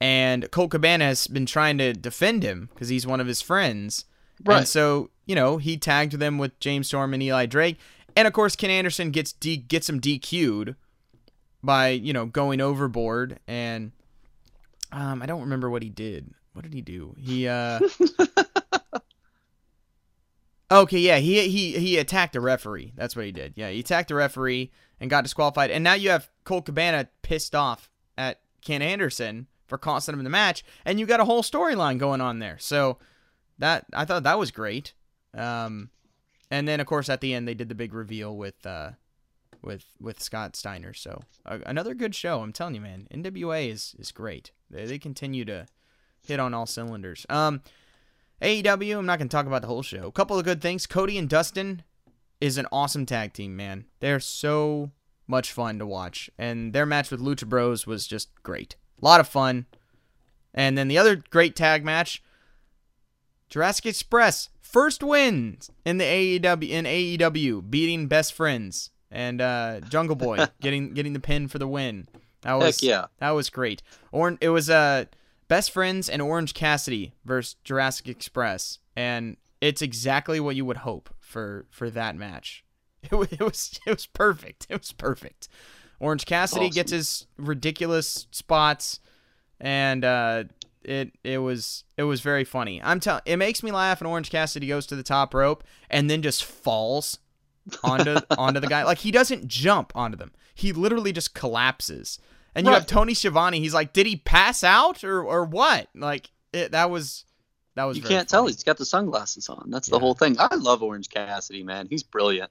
and 0.00 0.50
Colt 0.50 0.70
Cabana 0.72 1.04
has 1.04 1.26
been 1.28 1.46
trying 1.46 1.78
to 1.78 1.92
defend 1.92 2.42
him 2.42 2.68
because 2.74 2.88
he's 2.88 3.06
one 3.06 3.20
of 3.20 3.26
his 3.26 3.40
friends. 3.40 4.04
And 4.44 4.48
Right. 4.48 4.68
so 4.68 5.10
you 5.26 5.34
know 5.34 5.56
he 5.58 5.76
tagged 5.76 6.14
them 6.14 6.38
with 6.38 6.58
James 6.60 6.88
Storm 6.88 7.14
and 7.14 7.22
Eli 7.22 7.46
Drake, 7.46 7.78
and 8.16 8.26
of 8.26 8.32
course 8.34 8.56
Ken 8.56 8.70
Anderson 8.70 9.10
gets 9.10 9.32
D- 9.32 9.56
gets 9.56 9.88
him 9.88 10.00
DQ'd 10.00 10.74
by 11.62 11.88
you 11.90 12.12
know 12.12 12.26
going 12.26 12.60
overboard 12.60 13.38
and 13.46 13.92
um 14.90 15.22
I 15.22 15.26
don't 15.26 15.42
remember 15.42 15.70
what 15.70 15.82
he 15.82 15.88
did. 15.90 16.34
What 16.54 16.62
did 16.62 16.74
he 16.74 16.80
do? 16.82 17.14
He 17.18 17.46
uh 17.48 17.78
Okay, 20.70 20.98
yeah, 21.00 21.18
he 21.18 21.48
he 21.50 21.72
he 21.78 21.98
attacked 21.98 22.34
a 22.34 22.40
referee. 22.40 22.92
That's 22.96 23.14
what 23.14 23.26
he 23.26 23.32
did. 23.32 23.52
Yeah, 23.56 23.68
he 23.68 23.80
attacked 23.80 24.10
a 24.10 24.14
referee 24.14 24.70
and 25.00 25.10
got 25.10 25.22
disqualified. 25.22 25.70
And 25.70 25.84
now 25.84 25.92
you 25.94 26.08
have 26.08 26.30
Colt 26.44 26.64
Cabana 26.64 27.08
pissed 27.20 27.54
off 27.54 27.90
at 28.16 28.40
Ken 28.62 28.80
Anderson 28.80 29.48
for 29.66 29.76
costing 29.76 30.14
him 30.14 30.24
the 30.24 30.30
match, 30.30 30.64
and 30.86 30.98
you 30.98 31.04
got 31.04 31.20
a 31.20 31.26
whole 31.26 31.42
storyline 31.42 31.98
going 31.98 32.22
on 32.22 32.38
there. 32.38 32.56
So 32.58 32.98
that 33.62 33.86
I 33.94 34.04
thought 34.04 34.24
that 34.24 34.40
was 34.40 34.50
great. 34.50 34.92
Um, 35.34 35.90
and 36.50 36.66
then 36.66 36.80
of 36.80 36.86
course 36.86 37.08
at 37.08 37.20
the 37.20 37.32
end 37.32 37.46
they 37.46 37.54
did 37.54 37.68
the 37.68 37.74
big 37.74 37.94
reveal 37.94 38.36
with 38.36 38.66
uh 38.66 38.90
with 39.62 39.84
with 40.00 40.20
Scott 40.20 40.56
Steiner. 40.56 40.92
So 40.92 41.22
uh, 41.46 41.58
another 41.64 41.94
good 41.94 42.14
show. 42.14 42.40
I'm 42.40 42.52
telling 42.52 42.74
you, 42.74 42.80
man. 42.80 43.06
NWA 43.14 43.70
is 43.70 43.94
is 43.98 44.10
great. 44.10 44.50
They 44.68 44.84
they 44.84 44.98
continue 44.98 45.44
to 45.44 45.66
hit 46.26 46.40
on 46.40 46.54
all 46.54 46.66
cylinders. 46.66 47.24
Um, 47.30 47.62
AEW. 48.42 48.98
I'm 48.98 49.06
not 49.06 49.20
gonna 49.20 49.28
talk 49.28 49.46
about 49.46 49.62
the 49.62 49.68
whole 49.68 49.82
show. 49.82 50.08
A 50.08 50.12
couple 50.12 50.36
of 50.36 50.44
good 50.44 50.60
things. 50.60 50.86
Cody 50.86 51.16
and 51.16 51.28
Dustin 51.28 51.84
is 52.40 52.58
an 52.58 52.66
awesome 52.72 53.06
tag 53.06 53.32
team, 53.32 53.54
man. 53.54 53.84
They're 54.00 54.18
so 54.18 54.90
much 55.28 55.52
fun 55.52 55.78
to 55.78 55.86
watch. 55.86 56.28
And 56.36 56.72
their 56.72 56.84
match 56.84 57.12
with 57.12 57.20
Lucha 57.20 57.48
Bros 57.48 57.86
was 57.86 58.08
just 58.08 58.30
great. 58.42 58.74
A 59.00 59.04
lot 59.04 59.20
of 59.20 59.28
fun. 59.28 59.66
And 60.52 60.76
then 60.76 60.88
the 60.88 60.98
other 60.98 61.22
great 61.30 61.54
tag 61.54 61.84
match, 61.84 62.22
Jurassic 63.52 63.84
Express 63.84 64.48
first 64.62 65.02
wins 65.02 65.70
in 65.84 65.98
the 65.98 66.04
AEW 66.04 66.70
in 66.70 66.86
AEW, 66.86 67.70
beating 67.70 68.06
Best 68.08 68.32
Friends 68.32 68.88
and 69.10 69.42
uh, 69.42 69.80
Jungle 69.90 70.16
Boy 70.16 70.46
getting 70.62 70.94
getting 70.94 71.12
the 71.12 71.20
pin 71.20 71.48
for 71.48 71.58
the 71.58 71.68
win. 71.68 72.08
That 72.40 72.54
was 72.54 72.80
Heck 72.80 72.82
yeah. 72.88 73.04
that 73.18 73.32
was 73.32 73.50
great. 73.50 73.82
Or 74.10 74.38
it 74.40 74.48
was 74.48 74.70
uh 74.70 75.04
Best 75.48 75.70
Friends 75.70 76.08
and 76.08 76.22
Orange 76.22 76.54
Cassidy 76.54 77.12
versus 77.26 77.56
Jurassic 77.62 78.08
Express, 78.08 78.78
and 78.96 79.36
it's 79.60 79.82
exactly 79.82 80.40
what 80.40 80.56
you 80.56 80.64
would 80.64 80.78
hope 80.78 81.10
for 81.20 81.66
for 81.70 81.90
that 81.90 82.16
match. 82.16 82.64
It, 83.10 83.12
wa- 83.16 83.26
it 83.30 83.40
was 83.40 83.78
it 83.86 83.90
was 83.90 84.06
perfect. 84.06 84.66
It 84.70 84.78
was 84.78 84.92
perfect. 84.92 85.48
Orange 86.00 86.24
Cassidy 86.24 86.66
Awesome. 86.66 86.74
gets 86.74 86.92
his 86.92 87.26
ridiculous 87.36 88.26
spots, 88.30 89.00
and 89.60 90.04
uh, 90.04 90.44
it 90.84 91.12
it 91.24 91.38
was 91.38 91.84
it 91.96 92.02
was 92.04 92.20
very 92.20 92.44
funny. 92.44 92.80
I'm 92.82 93.00
telling. 93.00 93.22
It 93.26 93.36
makes 93.36 93.62
me 93.62 93.70
laugh 93.70 94.00
and 94.00 94.08
Orange 94.08 94.30
Cassidy 94.30 94.66
goes 94.68 94.86
to 94.86 94.96
the 94.96 95.02
top 95.02 95.34
rope 95.34 95.64
and 95.90 96.08
then 96.10 96.22
just 96.22 96.44
falls 96.44 97.18
onto 97.84 98.16
onto 98.38 98.60
the 98.60 98.66
guy. 98.66 98.84
Like 98.84 98.98
he 98.98 99.10
doesn't 99.10 99.46
jump 99.48 99.92
onto 99.94 100.16
them. 100.16 100.32
He 100.54 100.72
literally 100.72 101.12
just 101.12 101.34
collapses. 101.34 102.18
And 102.54 102.66
you 102.66 102.72
Right. 102.72 102.78
have 102.78 102.86
Tony 102.86 103.14
Schiavone. 103.14 103.60
He's 103.60 103.72
like, 103.74 103.92
did 103.94 104.06
he 104.06 104.16
pass 104.16 104.62
out 104.62 105.04
or 105.04 105.22
or 105.24 105.44
what? 105.44 105.88
Like 105.94 106.30
it, 106.52 106.72
that 106.72 106.90
was 106.90 107.24
that 107.74 107.84
was. 107.84 107.96
You 107.96 108.02
can't 108.02 108.28
tell. 108.28 108.46
He's 108.46 108.62
got 108.62 108.76
the 108.76 108.84
sunglasses 108.84 109.48
on. 109.48 109.70
That's 109.70 109.88
the 109.88 109.98
whole 109.98 110.14
thing. 110.14 110.36
I 110.38 110.54
love 110.56 110.82
Orange 110.82 111.08
Cassidy, 111.08 111.62
man. 111.62 111.86
He's 111.88 112.02
brilliant. 112.02 112.50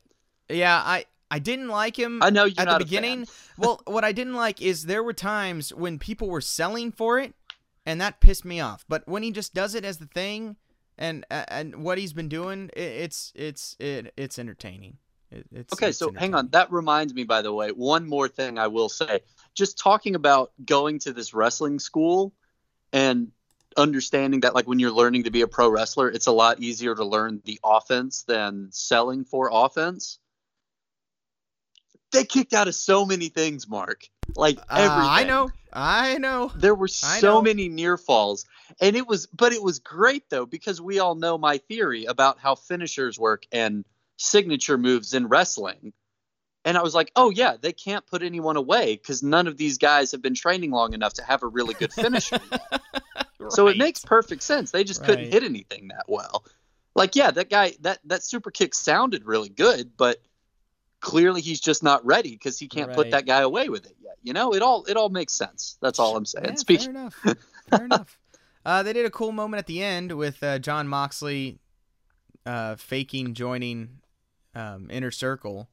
Yeah, 0.50 0.76
I 0.84 1.06
I 1.30 1.38
didn't 1.40 1.68
like 1.70 1.98
him. 1.98 2.22
I 2.24 2.30
know 2.32 2.46
at 2.46 2.56
the 2.68 2.76
beginning. 2.80 3.28
well, 3.58 3.80
what 3.86 4.04
I 4.04 4.12
didn't 4.12 4.34
like 4.34 4.62
is 4.62 4.86
there 4.88 5.04
were 5.04 5.14
times 5.14 5.72
when 5.74 6.00
people 6.00 6.28
were 6.30 6.42
selling 6.42 6.92
for 6.92 7.20
it, 7.20 7.36
and 7.86 8.00
that 8.02 8.20
pissed 8.20 8.46
me 8.46 8.60
off. 8.60 8.86
But 8.88 9.08
when 9.08 9.24
he 9.24 9.32
just 9.32 9.54
does 9.54 9.76
it 9.76 9.86
as 9.86 9.98
the 9.98 10.08
thing, 10.08 10.56
and 10.98 11.26
and 11.30 11.84
what 11.84 11.98
he's 11.98 12.14
been 12.14 12.30
doing, 12.30 12.70
it, 12.74 12.82
it's 12.82 13.34
it's 13.36 13.76
it, 13.80 14.14
it's 14.18 14.38
entertaining. 14.38 14.98
It, 15.32 15.46
it's 15.52 15.74
Okay, 15.74 15.90
it's 15.90 15.98
so 15.98 16.12
hang 16.12 16.36
on. 16.36 16.50
That 16.50 16.72
reminds 16.72 17.14
me, 17.14 17.24
by 17.24 17.42
the 17.42 17.54
way, 17.54 17.70
one 17.70 18.08
more 18.08 18.28
thing 18.28 18.58
I 18.58 18.68
will 18.68 18.90
say. 18.90 19.22
Just 19.54 19.78
talking 19.78 20.16
about 20.16 20.52
going 20.64 21.00
to 21.00 21.14
this 21.14 21.34
wrestling 21.34 21.80
school 21.80 22.34
and 22.94 23.32
understanding 23.78 24.42
that, 24.42 24.54
like, 24.54 24.68
when 24.68 24.80
you're 24.80 24.92
learning 24.92 25.24
to 25.24 25.32
be 25.32 25.42
a 25.42 25.48
pro 25.48 25.70
wrestler, 25.70 26.10
it's 26.10 26.28
a 26.28 26.32
lot 26.32 26.60
easier 26.60 26.94
to 26.94 27.06
learn 27.06 27.42
the 27.46 27.60
offense 27.64 28.24
than 28.24 28.68
selling 28.72 29.24
for 29.24 29.50
offense. 29.52 30.20
They 32.12 32.26
kicked 32.26 32.54
out 32.54 32.68
of 32.68 32.76
so 32.76 33.06
many 33.06 33.30
things, 33.30 33.68
Mark. 33.68 34.08
Like 34.36 34.58
Uh, 34.58 34.64
everything. 34.76 35.10
I 35.10 35.24
know, 35.24 35.52
I 35.74 36.18
know. 36.18 36.52
There 36.56 36.76
were 36.76 36.88
so 36.88 37.42
many 37.42 37.70
near 37.70 37.98
falls. 37.98 38.46
And 38.80 38.96
it 38.96 39.08
was 39.08 39.28
but 39.28 39.54
it 39.54 39.62
was 39.62 39.80
great 39.80 40.30
though 40.30 40.46
because 40.46 40.82
we 40.82 41.00
all 41.00 41.16
know 41.16 41.38
my 41.38 41.58
theory 41.58 42.06
about 42.06 42.40
how 42.40 42.56
finishers 42.56 43.20
work 43.20 43.46
and 43.52 43.86
signature 44.18 44.78
moves 44.78 45.14
in 45.14 45.28
wrestling. 45.28 45.94
And 46.64 46.78
I 46.78 46.84
was 46.84 46.94
like, 46.94 47.12
"Oh 47.16 47.32
yeah, 47.32 47.58
they 47.60 47.74
can't 47.74 48.06
put 48.06 48.22
anyone 48.22 48.56
away 48.56 48.98
cuz 48.98 49.24
none 49.24 49.48
of 49.48 49.58
these 49.58 49.78
guys 49.78 50.12
have 50.12 50.22
been 50.22 50.36
training 50.36 50.72
long 50.72 50.94
enough 50.94 51.14
to 51.14 51.24
have 51.24 51.44
a 51.44 51.48
really 51.48 51.74
good 51.74 51.94
finisher." 51.94 52.40
yet." 52.52 52.82
So 53.50 53.68
it 53.68 53.78
makes 53.78 54.06
perfect 54.06 54.44
sense. 54.44 54.70
They 54.70 54.84
just 54.84 55.04
couldn't 55.04 55.32
hit 55.32 55.42
anything 55.44 55.88
that 55.88 56.06
well. 56.08 56.46
Like 56.96 57.16
yeah, 57.16 57.32
that 57.32 57.50
guy 57.50 57.74
that 57.82 58.00
that 58.06 58.24
super 58.24 58.52
kick 58.52 58.76
sounded 58.76 59.26
really 59.26 59.50
good, 59.50 59.98
but 59.98 60.22
clearly 61.02 61.42
he's 61.42 61.60
just 61.60 61.84
not 61.84 62.06
ready 62.06 62.38
cuz 62.38 62.58
he 62.58 62.68
can't 62.68 62.94
put 62.94 63.12
that 63.12 63.26
guy 63.26 63.42
away 63.42 63.70
with 63.70 63.86
it 63.86 63.96
yet. 64.02 64.18
You 64.24 64.34
know, 64.34 64.54
it 64.54 64.62
all 64.62 64.86
it 64.86 64.96
all 64.96 65.10
makes 65.10 65.34
sense. 65.34 65.78
That's 65.82 66.00
all 66.00 66.16
I'm 66.16 66.26
saying. 66.26 66.46
Yeah, 66.46 66.56
Speak- 66.56 66.82
fair 66.82 66.90
enough. 66.92 67.16
Fair 67.70 67.86
enough. 67.86 68.18
Uh, 68.64 68.84
they 68.84 68.94
did 68.94 69.08
a 69.08 69.10
cool 69.10 69.32
moment 69.32 69.58
at 69.58 69.66
the 69.66 69.82
end 69.82 70.12
with 70.12 70.44
uh, 70.44 70.60
Jon 70.60 70.88
Moxley 70.88 71.58
uh, 72.46 72.76
faking 72.76 73.34
joining 73.34 74.02
um, 74.54 74.88
Inner 74.92 75.10
Circle 75.10 75.68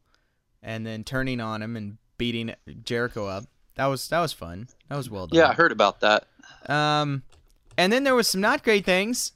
and 0.63 0.87
then 0.87 1.05
turning 1.05 1.39
on 1.39 1.61
him 1.61 1.77
and 1.77 1.99
beating 2.17 2.55
Jericho 2.85 3.27
up. 3.27 3.45
That 3.77 3.87
was 3.87 4.09
that 4.09 4.21
was 4.21 4.33
fun. 4.33 4.69
That 4.89 4.97
was 4.97 5.11
well 5.11 5.27
done. 5.27 5.39
Yeah, 5.39 5.49
I 5.49 5.53
heard 5.53 5.71
about 5.71 6.01
that. 6.01 6.27
Um, 6.67 7.23
and 7.77 7.93
then 7.93 8.05
there 8.05 8.15
was 8.15 8.29
some 8.29 8.41
not 8.41 8.65
great 8.65 8.85
things, 8.85 9.33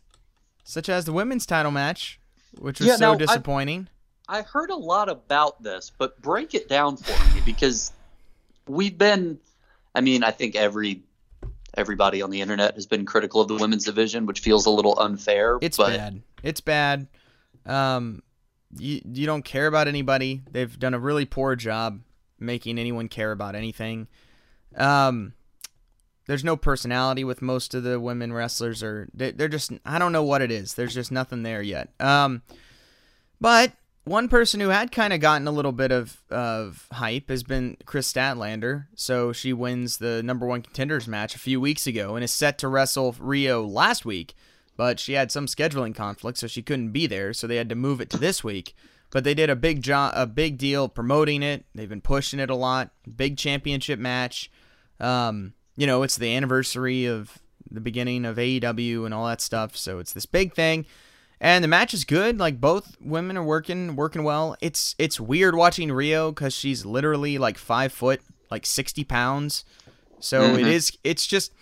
such 0.64 0.88
as 0.88 1.04
the 1.04 1.12
women's 1.12 1.46
title 1.46 1.70
match, 1.70 2.18
which 2.58 2.80
was 2.80 2.88
Yeah, 2.88 2.96
so 2.96 3.12
now, 3.12 3.18
disappointing. 3.18 3.88
I 4.28 4.42
heard 4.42 4.70
a 4.70 4.76
lot 4.76 5.08
about 5.08 5.62
this, 5.62 5.90
but 5.96 6.20
break 6.22 6.54
it 6.54 6.68
down 6.68 6.96
for 6.96 7.34
me 7.34 7.42
because 7.44 7.92
we've 8.66 8.96
been 8.96 9.38
I 9.94 10.00
mean, 10.00 10.24
I 10.24 10.30
think 10.30 10.56
every 10.56 11.02
everybody 11.74 12.22
on 12.22 12.30
the 12.30 12.40
internet 12.40 12.74
has 12.74 12.86
been 12.86 13.06
critical 13.06 13.40
of 13.40 13.48
the 13.48 13.56
women's 13.56 13.84
division, 13.84 14.26
which 14.26 14.40
feels 14.40 14.66
a 14.66 14.70
little 14.70 14.98
unfair. 14.98 15.58
It's 15.60 15.76
but 15.76 15.96
bad. 15.96 16.22
It's 16.42 16.60
bad. 16.60 17.08
Um, 17.66 18.22
you 18.76 19.00
you 19.04 19.26
don't 19.26 19.44
care 19.44 19.66
about 19.66 19.88
anybody. 19.88 20.42
They've 20.50 20.78
done 20.78 20.94
a 20.94 20.98
really 20.98 21.24
poor 21.24 21.56
job 21.56 22.00
making 22.38 22.78
anyone 22.78 23.08
care 23.08 23.32
about 23.32 23.54
anything. 23.54 24.08
Um, 24.76 25.34
there's 26.26 26.44
no 26.44 26.56
personality 26.56 27.24
with 27.24 27.42
most 27.42 27.74
of 27.74 27.82
the 27.82 28.00
women 28.00 28.32
wrestlers, 28.32 28.82
or 28.82 29.08
they, 29.12 29.32
they're 29.32 29.48
just 29.48 29.72
I 29.84 29.98
don't 29.98 30.12
know 30.12 30.24
what 30.24 30.42
it 30.42 30.50
is. 30.50 30.74
There's 30.74 30.94
just 30.94 31.12
nothing 31.12 31.42
there 31.42 31.62
yet. 31.62 31.90
Um, 32.00 32.42
but 33.40 33.72
one 34.04 34.28
person 34.28 34.60
who 34.60 34.68
had 34.68 34.90
kind 34.92 35.12
of 35.12 35.20
gotten 35.20 35.46
a 35.46 35.52
little 35.52 35.72
bit 35.72 35.92
of 35.92 36.22
of 36.30 36.88
hype 36.92 37.28
has 37.28 37.42
been 37.42 37.76
Kris 37.84 38.12
Statlander. 38.12 38.86
So 38.94 39.32
she 39.32 39.52
wins 39.52 39.98
the 39.98 40.22
number 40.22 40.46
one 40.46 40.62
contenders 40.62 41.06
match 41.06 41.34
a 41.34 41.38
few 41.38 41.60
weeks 41.60 41.86
ago 41.86 42.14
and 42.14 42.24
is 42.24 42.32
set 42.32 42.58
to 42.58 42.68
wrestle 42.68 43.12
Riho 43.14 43.68
last 43.68 44.04
week 44.04 44.34
but 44.76 44.98
she 44.98 45.12
had 45.12 45.30
some 45.30 45.46
scheduling 45.46 45.94
conflict, 45.94 46.38
so 46.38 46.46
she 46.46 46.62
couldn't 46.62 46.90
be 46.90 47.06
there. 47.06 47.32
So 47.32 47.46
they 47.46 47.56
had 47.56 47.68
to 47.68 47.74
move 47.74 48.00
it 48.00 48.10
to 48.10 48.18
this 48.18 48.42
week. 48.42 48.74
But 49.10 49.24
they 49.24 49.34
did 49.34 49.50
a 49.50 49.56
big 49.56 49.82
job, 49.82 50.12
a 50.16 50.26
big 50.26 50.56
deal 50.56 50.88
promoting 50.88 51.42
it. 51.42 51.66
They've 51.74 51.88
been 51.88 52.00
pushing 52.00 52.40
it 52.40 52.48
a 52.48 52.54
lot. 52.54 52.90
Big 53.14 53.36
championship 53.36 53.98
match. 53.98 54.50
Um, 54.98 55.52
you 55.76 55.86
know, 55.86 56.02
it's 56.02 56.16
the 56.16 56.34
anniversary 56.34 57.04
of 57.04 57.38
the 57.70 57.80
beginning 57.80 58.24
of 58.24 58.36
AEW 58.36 59.04
and 59.04 59.12
all 59.12 59.26
that 59.26 59.42
stuff. 59.42 59.76
So 59.76 59.98
it's 59.98 60.14
this 60.14 60.26
big 60.26 60.54
thing, 60.54 60.86
and 61.42 61.62
the 61.62 61.68
match 61.68 61.92
is 61.92 62.04
good. 62.06 62.38
Like 62.38 62.58
both 62.60 62.96
women 63.00 63.36
are 63.36 63.42
working, 63.44 63.96
working 63.96 64.22
well. 64.24 64.56
It's 64.62 64.94
it's 64.98 65.20
weird 65.20 65.54
watching 65.54 65.90
Riho 65.90 66.30
because 66.34 66.54
she's 66.54 66.86
literally 66.86 67.36
like 67.36 67.58
five 67.58 67.92
foot, 67.92 68.22
like 68.50 68.64
sixty 68.64 69.04
pounds. 69.04 69.64
So 70.20 70.42
it 70.54 70.60
Mhm. 70.64 70.70
is. 70.72 70.96
It's 71.04 71.26
just 71.26 71.52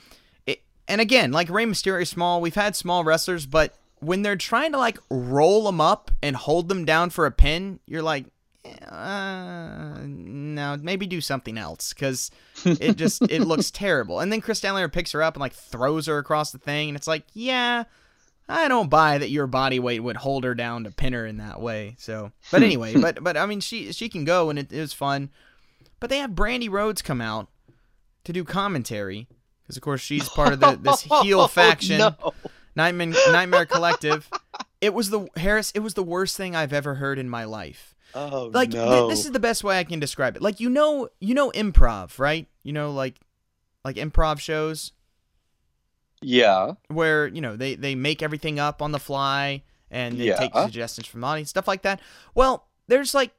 it, 0.46 0.62
and 0.86 1.00
again, 1.00 1.32
like 1.32 1.48
Rey 1.50 1.64
Mysterio 1.64 2.06
small. 2.06 2.40
We've 2.40 2.54
had 2.54 2.76
small 2.76 3.02
wrestlers, 3.04 3.46
but 3.46 3.74
when 4.00 4.22
they're 4.22 4.36
trying 4.36 4.72
to 4.72 4.78
like 4.78 4.98
roll 5.10 5.64
them 5.64 5.80
up 5.80 6.10
and 6.22 6.36
hold 6.36 6.68
them 6.68 6.84
down 6.84 7.08
for 7.10 7.24
a 7.26 7.30
pin, 7.30 7.80
you're 7.86 8.02
like, 8.02 8.26
uh, 8.90 9.98
no, 10.04 10.76
maybe 10.80 11.06
do 11.06 11.20
something 11.20 11.56
else 11.58 11.92
because 11.94 12.30
it 12.64 12.96
just 12.96 13.22
it 13.22 13.40
looks 13.42 13.70
terrible. 13.84 14.20
And 14.20 14.30
then 14.32 14.40
Kris 14.40 14.60
Statlander 14.60 14.92
picks 14.92 15.12
her 15.12 15.22
up 15.22 15.34
and 15.34 15.40
like 15.40 15.54
throws 15.54 16.06
her 16.06 16.18
across 16.18 16.52
the 16.52 16.58
thing, 16.58 16.88
and 16.90 16.96
it's 16.96 17.06
like, 17.06 17.24
yeah. 17.32 17.84
I 18.50 18.68
don't 18.68 18.90
buy 18.90 19.18
that 19.18 19.30
your 19.30 19.46
body 19.46 19.78
weight 19.78 20.00
would 20.00 20.16
hold 20.16 20.44
her 20.44 20.54
down 20.54 20.84
to 20.84 20.90
pin 20.90 21.12
her 21.12 21.24
in 21.24 21.38
that 21.38 21.60
way. 21.60 21.96
So, 21.98 22.32
but 22.50 22.62
anyway, 22.62 22.94
but 23.00 23.22
but 23.22 23.36
I 23.36 23.46
mean, 23.46 23.60
she 23.60 23.92
she 23.92 24.08
can 24.08 24.24
go 24.24 24.50
and 24.50 24.58
it, 24.58 24.72
it 24.72 24.80
was 24.80 24.92
fun. 24.92 25.30
But 26.00 26.10
they 26.10 26.18
have 26.18 26.30
Brandi 26.30 26.70
Rhodes 26.70 27.02
come 27.02 27.20
out 27.20 27.48
to 28.24 28.32
do 28.32 28.44
commentary 28.44 29.28
because 29.62 29.76
of 29.76 29.82
course 29.82 30.00
she's 30.00 30.28
part 30.28 30.52
of 30.52 30.60
the 30.60 30.78
this 30.80 31.02
heel 31.22 31.42
oh, 31.42 31.46
faction, 31.46 32.00
Oh, 32.00 32.14
no. 32.20 32.34
Nightmare 32.76 33.12
Nightmare 33.30 33.66
Collective. 33.66 34.28
It 34.80 34.94
was 34.94 35.10
the 35.10 35.28
Harris. 35.36 35.70
It 35.72 35.80
was 35.80 35.94
the 35.94 36.02
worst 36.02 36.36
thing 36.36 36.56
I've 36.56 36.72
ever 36.72 36.96
heard 36.96 37.18
in 37.18 37.28
my 37.28 37.44
life. 37.44 37.94
Oh 38.14 38.50
Like 38.52 38.72
th- 38.72 39.08
this 39.08 39.24
is 39.24 39.30
the 39.30 39.38
best 39.38 39.62
way 39.62 39.78
I 39.78 39.84
can 39.84 40.00
describe 40.00 40.36
it. 40.36 40.42
Like 40.42 40.58
you 40.58 40.68
know, 40.68 41.08
you 41.20 41.34
know 41.34 41.50
improv, 41.52 42.18
right? 42.18 42.48
You 42.62 42.72
know, 42.72 42.90
like 42.90 43.20
like 43.84 43.96
improv 43.96 44.40
shows 44.40 44.92
yeah. 46.22 46.72
where 46.88 47.26
you 47.28 47.40
know 47.40 47.56
they 47.56 47.74
they 47.74 47.94
make 47.94 48.22
everything 48.22 48.58
up 48.58 48.82
on 48.82 48.92
the 48.92 48.98
fly 48.98 49.62
and 49.90 50.18
they 50.18 50.32
take 50.34 50.54
suggestions 50.54 51.06
from 51.06 51.20
the 51.22 51.26
audience, 51.26 51.50
stuff 51.50 51.66
like 51.68 51.82
that. 51.82 52.00
Well, 52.34 52.66
there's 52.88 53.14
like 53.14 53.32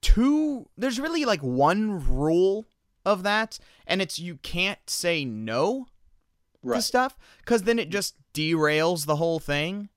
two. 0.00 0.68
There's 0.76 1.00
really 1.00 1.24
like 1.24 1.42
one 1.42 2.06
rule 2.08 2.66
of 3.04 3.22
that, 3.24 3.58
and 3.86 4.00
it's 4.02 4.18
you 4.18 4.36
can't 4.36 4.78
say 4.86 5.24
no 5.24 5.86
to 6.64 6.82
stuff 6.82 7.16
because 7.38 7.62
then 7.62 7.78
it 7.78 7.88
just 7.88 8.14
derails 8.34 9.06
the 9.06 9.16
whole 9.16 9.38
thing. 9.38 9.88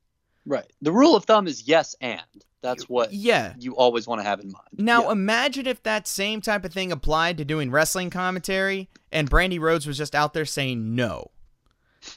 Right. 0.46 0.66
The 0.82 0.92
rule 0.92 1.16
of 1.16 1.26
thumb 1.26 1.48
is 1.48 1.68
yes 1.68 1.96
and. 2.02 2.22
That's 2.62 2.88
what 2.88 3.12
Yeah. 3.12 3.54
you 3.58 3.76
always 3.76 4.08
want 4.08 4.22
to 4.22 4.24
have 4.24 4.40
in 4.40 4.52
mind. 4.52 4.68
Now 4.78 5.06
Yeah. 5.06 5.14
imagine 5.14 5.66
if 5.66 5.82
that 5.84 6.08
same 6.08 6.42
type 6.42 6.64
of 6.64 6.72
thing 6.72 6.92
applied 6.92 7.38
to 7.40 7.46
doing 7.46 7.72
wrestling 7.72 8.12
commentary 8.12 8.88
and 9.12 9.30
Brandi 9.30 9.60
Rhodes 9.60 9.88
was 9.88 9.98
just 9.98 10.14
out 10.14 10.34
there 10.34 10.46
saying 10.46 10.96
no. 10.96 11.32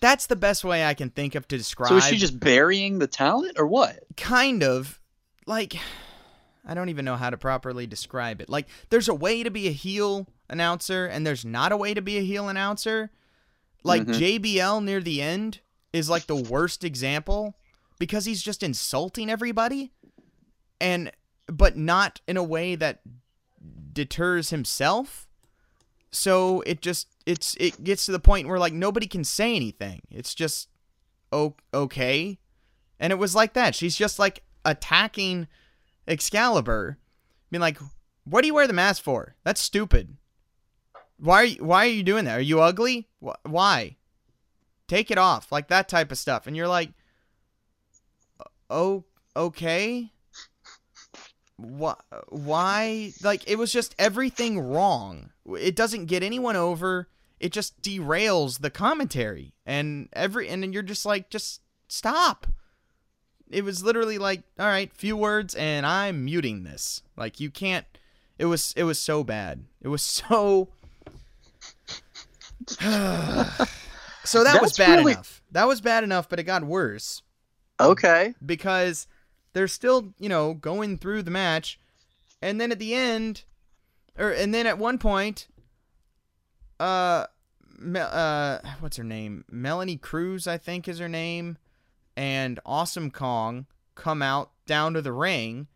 That's 0.00 0.26
the 0.26 0.36
best 0.36 0.64
way 0.64 0.84
I 0.84 0.94
can 0.94 1.10
think 1.10 1.34
of 1.34 1.46
to 1.48 1.58
describe. 1.58 1.88
So 1.90 1.96
is 1.96 2.04
she 2.04 2.16
just 2.16 2.40
burying 2.40 2.98
the 2.98 3.06
talent 3.06 3.58
or 3.58 3.66
what? 3.66 4.00
kind 4.16 4.62
of 4.62 5.00
like 5.46 5.76
I 6.66 6.72
don't 6.72 6.88
even 6.88 7.04
know 7.04 7.16
how 7.16 7.28
to 7.28 7.36
properly 7.36 7.86
describe 7.86 8.40
it. 8.40 8.48
Like 8.48 8.66
there's 8.88 9.08
a 9.08 9.14
way 9.14 9.42
to 9.42 9.50
be 9.50 9.68
a 9.68 9.72
heel 9.72 10.26
announcer 10.48 11.04
and 11.06 11.26
there's 11.26 11.44
not 11.44 11.72
a 11.72 11.76
way 11.76 11.92
to 11.92 12.00
be 12.00 12.16
a 12.16 12.22
heel 12.22 12.48
announcer. 12.48 13.10
Like 13.82 14.04
Mhm. 14.04 14.14
JBL 14.18 14.82
near 14.82 15.00
the 15.00 15.20
end 15.20 15.60
is 15.92 16.08
like 16.08 16.26
the 16.26 16.36
worst 16.36 16.82
example 16.84 17.54
because 17.98 18.24
he's 18.24 18.42
just 18.42 18.62
insulting 18.62 19.28
everybody 19.28 19.92
and 20.80 21.12
but 21.46 21.76
not 21.76 22.22
in 22.26 22.38
a 22.38 22.42
way 22.42 22.74
that 22.76 23.02
deters 23.92 24.48
himself. 24.50 25.23
So 26.14 26.60
it 26.60 26.80
just 26.80 27.08
it's 27.26 27.56
it 27.58 27.82
gets 27.82 28.06
to 28.06 28.12
the 28.12 28.20
point 28.20 28.46
where 28.46 28.58
like 28.58 28.72
nobody 28.72 29.06
can 29.08 29.24
say 29.24 29.56
anything. 29.56 30.02
It's 30.10 30.34
just 30.34 30.68
okay. 31.32 32.38
And 33.00 33.12
it 33.12 33.16
was 33.16 33.34
like 33.34 33.54
that. 33.54 33.74
She's 33.74 33.96
just 33.96 34.20
like 34.20 34.44
attacking 34.64 35.48
Excalibur, 36.06 36.98
being 37.50 37.60
like, 37.60 37.78
"What 38.24 38.42
do 38.42 38.46
you 38.46 38.54
wear 38.54 38.68
the 38.68 38.72
mask 38.72 39.02
for? 39.02 39.34
That's 39.42 39.60
stupid. 39.60 40.16
Why 41.18 41.36
are 41.36 41.44
you, 41.44 41.64
why 41.64 41.86
are 41.86 41.90
you 41.90 42.02
doing 42.04 42.24
that? 42.26 42.38
Are 42.38 42.42
you 42.42 42.60
ugly? 42.60 43.08
Wh- 43.20 43.34
Why? 43.44 43.96
Take 44.86 45.10
it 45.10 45.18
off." 45.18 45.50
Like 45.50 45.66
that 45.68 45.88
type 45.88 46.12
of 46.12 46.18
stuff. 46.18 46.46
And 46.46 46.56
you're 46.56 46.68
like, 46.68 46.90
"Oh, 48.70 49.04
okay." 49.34 50.12
Why? 51.56 51.96
Why? 52.28 53.12
Like 53.20 53.48
it 53.48 53.58
was 53.58 53.72
just 53.72 53.96
everything 53.98 54.60
wrong. 54.60 55.30
It 55.46 55.76
doesn't 55.76 56.06
get 56.06 56.22
anyone 56.22 56.56
over. 56.56 57.08
It 57.40 57.52
just 57.52 57.80
derails 57.82 58.60
the 58.60 58.70
commentary, 58.70 59.52
and 59.66 60.08
every 60.12 60.48
and 60.48 60.62
then 60.62 60.72
you're 60.72 60.82
just 60.82 61.04
like, 61.04 61.28
just 61.30 61.60
stop. 61.88 62.46
It 63.50 63.62
was 63.64 63.84
literally 63.84 64.16
like, 64.18 64.42
all 64.58 64.66
right, 64.66 64.90
few 64.94 65.16
words, 65.16 65.54
and 65.54 65.84
I'm 65.84 66.24
muting 66.24 66.64
this. 66.64 67.02
Like 67.16 67.40
you 67.40 67.50
can't. 67.50 67.84
It 68.38 68.46
was 68.46 68.72
it 68.76 68.84
was 68.84 68.98
so 68.98 69.22
bad. 69.24 69.64
It 69.82 69.88
was 69.88 70.02
so. 70.02 70.68
so 74.24 74.44
that 74.44 74.60
was 74.62 74.76
bad 74.76 74.98
really- 75.00 75.12
enough. 75.12 75.42
That 75.52 75.68
was 75.68 75.80
bad 75.80 76.02
enough, 76.04 76.28
but 76.28 76.40
it 76.40 76.44
got 76.44 76.64
worse 76.64 77.22
Okay. 77.80 78.34
because 78.44 79.06
they're 79.52 79.68
still, 79.68 80.12
you 80.18 80.28
know, 80.28 80.54
going 80.54 80.98
through 80.98 81.22
the 81.22 81.30
match, 81.30 81.78
and 82.42 82.60
then 82.60 82.72
at 82.72 82.78
the 82.80 82.94
end, 82.94 83.44
or 84.18 84.30
and 84.30 84.54
then 84.54 84.66
at 84.66 84.78
one 84.78 84.98
point, 84.98 85.48
uh, 86.80 87.26
Me- 87.78 88.00
uh, 88.00 88.58
what's 88.80 88.96
her 88.96 89.04
name? 89.04 89.44
Melanie 89.50 89.96
Cruz, 89.96 90.46
I 90.46 90.58
think, 90.58 90.88
is 90.88 90.98
her 90.98 91.08
name, 91.08 91.58
and 92.16 92.60
Awesome 92.64 93.10
Kong 93.10 93.66
come 93.94 94.22
out 94.22 94.50
down 94.66 94.94
to 94.94 95.02
the 95.02 95.12
ring 95.12 95.66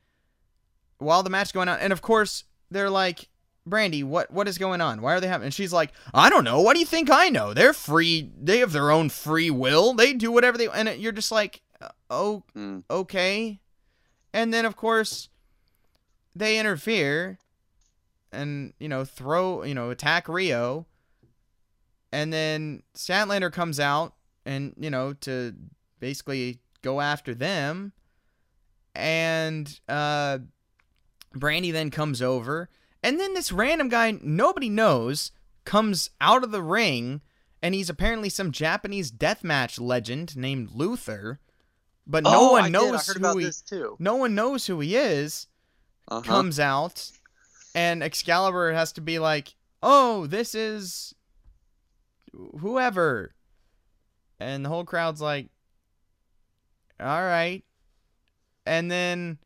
while 0.99 1.23
the 1.23 1.31
match 1.31 1.49
is 1.49 1.53
going 1.53 1.69
on, 1.69 1.79
and 1.81 1.93
of 1.93 2.03
course 2.03 2.45
they're 2.71 2.91
like. 2.91 3.29
Brandi, 3.69 4.03
what 4.03 4.31
what 4.31 4.49
is 4.49 4.57
going 4.57 4.81
on? 4.81 5.03
Why 5.03 5.13
are 5.13 5.21
they 5.21 5.27
having? 5.27 5.45
And 5.45 5.53
she's 5.53 5.75
like, 5.75 5.93
I 6.15 6.31
don't 6.31 6.45
know. 6.45 6.63
What 6.63 6.73
do 6.73 6.81
you 6.81 6.87
think 6.87 7.11
I 7.11 7.29
know? 7.29 7.53
They're 7.53 7.75
free. 7.75 8.31
They 8.41 8.61
have 8.61 8.73
their 8.73 8.91
own 8.91 9.11
free 9.11 9.51
will. 9.51 9.93
They 9.93 10.15
do 10.15 10.33
whatever 10.33 10.57
they. 10.57 10.69
And 10.69 10.89
you're 10.99 11.13
just 11.13 11.31
like, 11.31 11.61
oh, 12.09 12.45
okay. 12.91 13.61
And 14.33 14.55
then 14.55 14.65
of 14.65 14.75
course 14.75 15.29
they 16.35 16.59
interfere 16.59 17.39
and 18.33 18.73
you 18.79 18.89
know 18.89 19.05
throw 19.05 19.63
you 19.65 19.75
know 19.75 19.91
attack 19.91 20.27
Riho. 20.27 20.85
And 22.13 22.33
then 22.33 22.83
Statlander 22.95 23.53
comes 23.53 23.79
out 23.79 24.15
and 24.47 24.75
you 24.79 24.91
know 24.91 25.13
to 25.21 25.55
basically 26.01 26.61
go 26.83 27.01
after 27.01 27.35
them. 27.35 27.93
And 28.95 29.79
uh 29.89 30.39
Brandi 31.35 31.73
then 31.73 31.91
comes 31.91 32.21
over 32.23 32.69
and 33.03 33.21
then 33.21 33.35
this 33.35 33.53
random 33.53 33.89
guy 33.89 34.19
nobody 34.23 34.69
knows 34.69 35.31
comes 35.65 36.11
out 36.21 36.43
of 36.43 36.51
the 36.51 36.63
ring 36.63 37.21
and 37.63 37.75
he's 37.75 37.91
apparently 37.91 38.29
some 38.29 38.51
Japanese 38.53 39.13
deathmatch 39.13 39.79
legend 39.81 40.37
named 40.37 40.71
Luther. 40.73 41.39
But 42.07 42.25
no 42.25 42.51
Oh, 42.51 42.53
one 42.53 42.73
knows 42.73 43.09
I 43.09 43.13
heard 43.13 43.17
who 43.21 43.25
about 43.27 43.37
he 43.39 43.45
this 43.45 43.61
too. 43.61 43.97
no 43.99 44.17
one 44.17 44.35
knows 44.35 44.67
who 44.67 44.81
he 44.81 44.97
is 44.97 45.47
Uh-huh. 46.09 46.23
comes 46.23 46.59
out 46.59 47.11
and 47.79 48.03
Excalibur 48.03 48.73
has 48.73 48.91
to 48.95 49.01
be 49.01 49.21
like, 49.21 49.55
"Oh, 49.85 50.27
this 50.27 50.53
is 50.57 51.15
whoever." 52.59 53.37
And 54.41 54.65
the 54.65 54.69
whole 54.69 54.85
crowd's 54.85 55.21
like, 55.21 55.51
"All 56.99 57.23
right." 57.23 57.63
And 58.67 58.91
then 58.91 59.39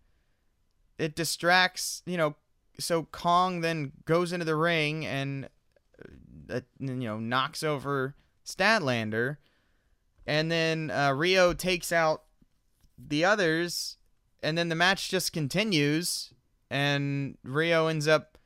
it 0.97 1.14
distracts, 1.14 2.03
you 2.07 2.16
know, 2.16 2.37
so 2.81 3.03
Kong 3.05 3.61
then 3.61 3.92
goes 4.07 4.33
into 4.33 4.47
the 4.47 4.57
ring 4.57 5.05
and 5.05 5.51
uh, 6.49 6.62
you 6.79 6.95
know, 6.95 7.18
knocks 7.18 7.62
over 7.62 8.14
Statlander. 8.47 9.37
And 10.27 10.51
then 10.51 10.90
uh, 10.90 11.11
Riho 11.11 11.57
takes 11.57 11.92
out 11.92 12.23
the 12.97 13.27
others 13.27 13.99
and 14.42 14.57
then 14.57 14.71
the 14.71 14.75
match 14.75 15.11
just 15.11 15.35
continues 15.35 16.33
and 16.73 17.37
Riho 17.47 17.91
ends 17.91 18.09
up 18.09 18.39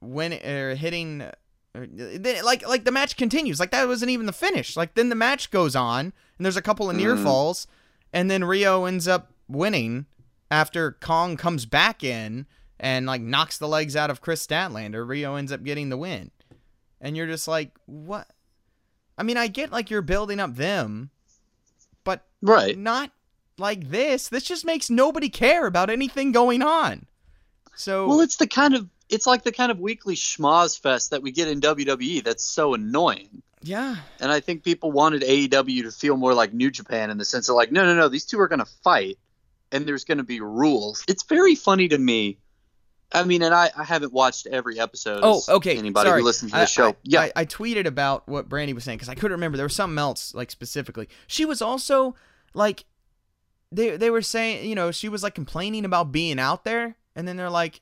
winning 0.00 0.40
or 0.46 0.74
hitting 0.76 1.22
uh, 1.22 1.32
then- 1.74 2.44
like 2.44 2.66
like 2.66 2.84
the 2.84 2.92
match 2.92 3.16
continues 3.16 3.58
like 3.58 3.72
that 3.72 3.88
wasn't 3.88 4.10
even 4.10 4.26
the 4.26 4.32
finish 4.32 4.76
like 4.76 4.94
then 4.94 5.08
the 5.08 5.14
match 5.16 5.50
goes 5.50 5.74
on 5.74 6.12
and 6.38 6.44
there's 6.44 6.56
a 6.56 6.62
couple 6.62 6.88
of 6.88 6.96
near 6.96 7.16
Mhm. 7.16 7.24
falls 7.24 7.66
and 8.12 8.30
then 8.30 8.42
Riho 8.42 8.86
ends 8.86 9.08
up 9.08 9.32
winning 9.48 10.06
after 10.50 10.92
Kong 10.92 11.36
comes 11.36 11.66
back 11.66 12.04
in 12.04 12.46
and 12.78 13.04
like 13.06 13.20
knocks 13.20 13.58
the 13.58 13.66
legs 13.68 13.96
out 13.96 14.10
of 14.10 14.20
Kris 14.20 14.46
Statlander 14.46 15.04
Riho 15.04 15.36
ends 15.36 15.50
up 15.50 15.64
getting 15.64 15.88
the 15.88 15.96
win 15.96 16.30
and 17.00 17.16
you're 17.16 17.26
just 17.26 17.48
like 17.48 17.72
what 17.86 18.28
I 19.18 19.22
mean 19.24 19.36
I 19.36 19.48
get 19.48 19.72
like 19.72 19.90
you're 19.90 20.02
building 20.02 20.38
up 20.38 20.54
them 20.54 21.10
but 22.04 22.24
Right. 22.42 22.78
not 22.78 23.10
like 23.58 23.88
this. 23.88 24.28
This 24.28 24.44
just 24.44 24.64
makes 24.66 24.88
nobody 24.90 25.28
care 25.30 25.66
about 25.66 25.88
anything 25.90 26.30
going 26.30 26.62
on. 26.62 27.06
So 27.76 28.08
Well, 28.08 28.20
it's 28.20 28.36
the 28.36 28.46
kind 28.46 28.74
of 28.74 28.88
it's 29.08 29.26
like 29.26 29.44
the 29.44 29.52
kind 29.52 29.70
of 29.70 29.78
weekly 29.78 30.16
schmoz 30.16 30.78
fest 30.78 31.10
that 31.10 31.22
we 31.22 31.30
get 31.30 31.48
in 31.48 31.60
WWE 31.60 32.24
that's 32.24 32.44
so 32.44 32.74
annoying. 32.74 33.42
yeah, 33.62 33.96
And 34.20 34.32
I 34.32 34.40
think 34.40 34.64
people 34.64 34.90
wanted 34.90 35.22
AEW 35.22 35.82
to 35.82 35.92
feel 35.92 36.16
more 36.16 36.34
like 36.34 36.52
New 36.52 36.70
Japan 36.70 37.10
in 37.10 37.18
the 37.18 37.24
sense 37.24 37.48
of 37.48 37.54
like, 37.54 37.70
no, 37.70 37.84
no, 37.84 37.94
no, 37.94 38.08
these 38.08 38.24
two 38.24 38.40
are 38.40 38.48
going 38.48 38.58
to 38.58 38.70
fight 38.82 39.18
and 39.72 39.86
there's 39.86 40.04
going 40.04 40.18
to 40.18 40.24
be 40.24 40.40
rules. 40.40 41.04
It's 41.08 41.22
very 41.24 41.54
funny 41.54 41.88
to 41.88 41.98
me. 41.98 42.38
I 43.12 43.22
mean, 43.24 43.42
and 43.42 43.54
I, 43.54 43.70
I 43.76 43.84
haven't 43.84 44.12
watched 44.12 44.46
every 44.48 44.80
episode. 44.80 45.20
Oh, 45.22 45.40
okay. 45.48 45.78
Anybody 45.78 46.08
Sorry. 46.08 46.20
who 46.20 46.26
listens 46.26 46.52
to 46.52 46.58
the 46.58 46.66
show. 46.66 46.88
I, 46.88 46.96
yeah. 47.04 47.20
I, 47.20 47.32
I 47.36 47.44
tweeted 47.44 47.86
about 47.86 48.28
what 48.28 48.48
Brandi 48.48 48.74
was 48.74 48.82
saying 48.84 48.98
because 48.98 49.08
I 49.08 49.14
couldn't 49.14 49.32
remember. 49.32 49.56
There 49.56 49.66
was 49.66 49.76
something 49.76 49.98
else 49.98 50.34
like 50.34 50.50
specifically. 50.50 51.08
She 51.28 51.44
was 51.44 51.62
also 51.62 52.16
like, 52.52 52.84
they 53.70 53.96
they 53.96 54.10
were 54.10 54.22
saying, 54.22 54.68
you 54.68 54.74
know, 54.74 54.90
she 54.90 55.08
was 55.08 55.22
like 55.22 55.34
complaining 55.34 55.84
about 55.84 56.10
being 56.10 56.40
out 56.40 56.64
there, 56.64 56.96
and 57.16 57.26
then 57.26 57.36
they're 57.36 57.50
like. 57.50 57.80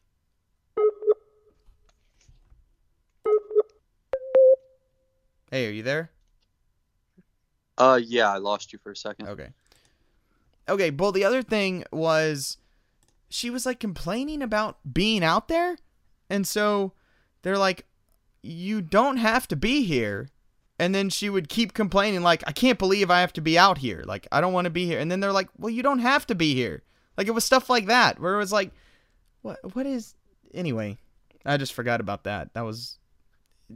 Hey, 5.51 5.68
are 5.68 5.73
you 5.73 5.83
there? 5.83 6.11
uh, 7.77 8.01
yeah, 8.03 8.33
I 8.33 8.38
lost 8.38 8.73
you 8.73 8.79
for 8.79 8.92
a 8.92 8.97
second. 8.97 9.29
Okay. 9.29 9.49
Okay, 10.68 10.90
well 10.90 11.12
the 11.12 11.25
other 11.25 11.42
thing 11.42 11.85
was 11.92 12.57
she 13.29 13.51
was 13.51 13.66
like 13.66 13.81
complaining 13.81 14.42
about 14.42 14.79
being 14.90 15.23
out 15.23 15.49
there. 15.49 15.77
And 16.31 16.47
so 16.47 16.92
they're 17.42 17.59
like 17.59 17.85
you 18.42 18.81
don't 18.81 19.18
have 19.18 19.49
to 19.49 19.57
be 19.57 19.85
here. 19.85 20.29
And 20.79 20.94
then 20.94 21.09
she 21.09 21.31
would 21.31 21.49
keep 21.49 21.73
complaining 21.75 22.23
like 22.23 22.42
I 22.47 22.53
can't 22.53 22.79
believe 22.79 23.11
I 23.11 23.20
have 23.20 23.33
to 23.35 23.40
be 23.40 23.59
out 23.59 23.79
here. 23.79 24.03
Like 24.07 24.27
I 24.33 24.40
don't 24.40 24.53
want 24.53 24.64
to 24.64 24.70
be 24.70 24.87
here. 24.87 24.99
And 24.99 25.11
then 25.11 25.20
they're 25.20 25.33
like, 25.33 25.49
"Well, 25.59 25.70
you 25.70 25.83
don't 25.83 26.01
have 26.01 26.27
to 26.29 26.35
be 26.35 26.55
here." 26.55 26.83
Like 27.16 27.29
it 27.29 27.35
was 27.35 27.44
stuff 27.44 27.70
like 27.70 27.87
that 27.87 28.18
where 28.18 28.35
it 28.35 28.38
was 28.38 28.53
like 28.53 28.73
what 29.44 29.74
what 29.74 29.87
is 29.87 30.14
anyway, 30.52 30.96
I 31.46 31.57
just 31.57 31.72
forgot 31.74 32.00
about 32.00 32.24
that. 32.24 32.52
That 32.54 32.62
was 32.62 32.98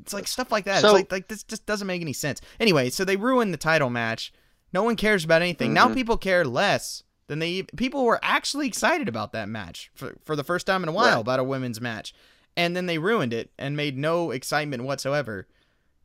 it's 0.00 0.12
like 0.12 0.26
stuff 0.26 0.50
like 0.50 0.64
that. 0.64 0.80
So- 0.80 0.88
it's 0.88 0.94
like 0.94 1.12
like 1.12 1.28
this 1.28 1.42
just 1.44 1.66
doesn't 1.66 1.86
make 1.86 2.00
any 2.02 2.12
sense. 2.12 2.40
Anyway, 2.58 2.90
so 2.90 3.04
they 3.04 3.16
ruined 3.16 3.52
the 3.54 3.58
title 3.58 3.90
match. 3.90 4.32
No 4.72 4.82
one 4.82 4.96
cares 4.96 5.24
about 5.24 5.42
anything. 5.42 5.72
Now 5.72 5.88
Mhm. 5.88 5.94
people 5.94 6.16
care 6.18 6.44
less 6.44 7.02
than 7.26 7.38
they 7.38 7.62
people 7.76 8.04
were 8.04 8.18
actually 8.22 8.66
excited 8.66 9.08
about 9.08 9.32
that 9.32 9.48
match 9.48 9.90
for 9.94 10.16
for 10.24 10.34
the 10.34 10.44
first 10.44 10.66
time 10.66 10.82
in 10.82 10.88
a 10.88 10.92
while 10.92 11.14
Right. 11.16 11.20
about 11.20 11.40
a 11.40 11.44
women's 11.44 11.80
match. 11.80 12.14
And 12.56 12.74
then 12.74 12.86
they 12.86 12.98
ruined 12.98 13.32
it 13.32 13.50
and 13.58 13.76
made 13.76 13.96
no 13.96 14.30
excitement 14.30 14.82
whatsoever. 14.84 15.46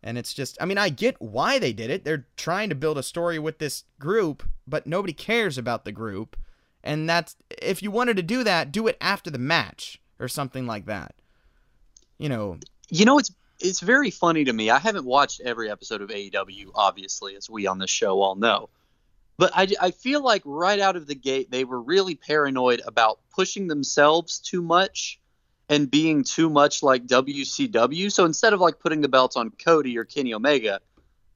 And 0.04 0.17
it's 0.17 0.34
just 0.34 0.58
I 0.62 0.65
mean, 0.65 0.78
I 0.78 0.89
get 0.89 1.21
why 1.21 1.60
they 1.60 1.71
did 1.73 1.89
it. 1.89 2.04
They're 2.04 2.28
trying 2.36 2.69
to 2.69 2.76
build 2.76 2.97
a 2.97 3.04
story 3.04 3.39
with 3.39 3.60
this 3.60 3.86
group, 3.99 4.43
but 4.67 4.86
nobody 4.86 5.13
cares 5.13 5.58
about 5.58 5.86
the 5.86 5.91
group. 5.93 6.36
And 6.84 7.10
that's 7.10 7.36
if 7.62 7.82
you 7.82 7.91
wanted 7.91 8.17
to 8.17 8.24
do 8.24 8.43
that, 8.43 8.72
do 8.72 8.88
it 8.88 8.98
after 9.00 9.30
the 9.30 9.38
match 9.38 10.00
or 10.19 10.28
something 10.28 10.65
like 10.65 10.86
that. 10.86 11.15
You 12.17 12.30
know, 12.30 12.58
You 12.89 13.06
know, 13.06 13.17
it's 13.19 13.32
it's 13.60 13.80
very 13.80 14.12
funny 14.12 14.43
to 14.46 14.54
me. 14.54 14.69
I 14.69 14.80
haven't 14.80 15.06
watched 15.06 15.41
every 15.41 15.72
episode 15.72 16.02
of 16.02 16.10
AEW, 16.10 16.72
obviously, 16.76 17.36
as 17.36 17.50
we 17.50 17.65
on 17.67 17.80
this 17.80 17.89
show 17.89 18.22
all 18.22 18.36
know. 18.36 18.69
But 19.38 19.52
I, 19.56 19.67
I 19.82 19.91
feel 19.91 20.22
like 20.22 20.41
right 20.46 20.80
out 20.80 20.96
of 20.96 21.08
the 21.08 21.15
gate, 21.15 21.50
they 21.50 21.63
were 21.63 21.82
really 21.82 22.15
paranoid 22.15 22.82
about 22.86 23.19
pushing 23.34 23.67
themselves 23.67 24.39
too 24.39 24.62
much 24.62 25.19
and 25.69 25.89
being 25.89 26.24
too 26.24 26.50
much 26.50 26.84
like 26.84 27.08
WCW. 27.08 28.12
So 28.12 28.26
instead 28.26 28.54
of 28.54 28.60
like 28.60 28.80
putting 28.80 29.02
the 29.02 29.08
belts 29.08 29.36
on 29.36 29.50
Cody 29.52 29.98
or 29.98 30.04
Kenny 30.04 30.34
Omega, 30.34 30.82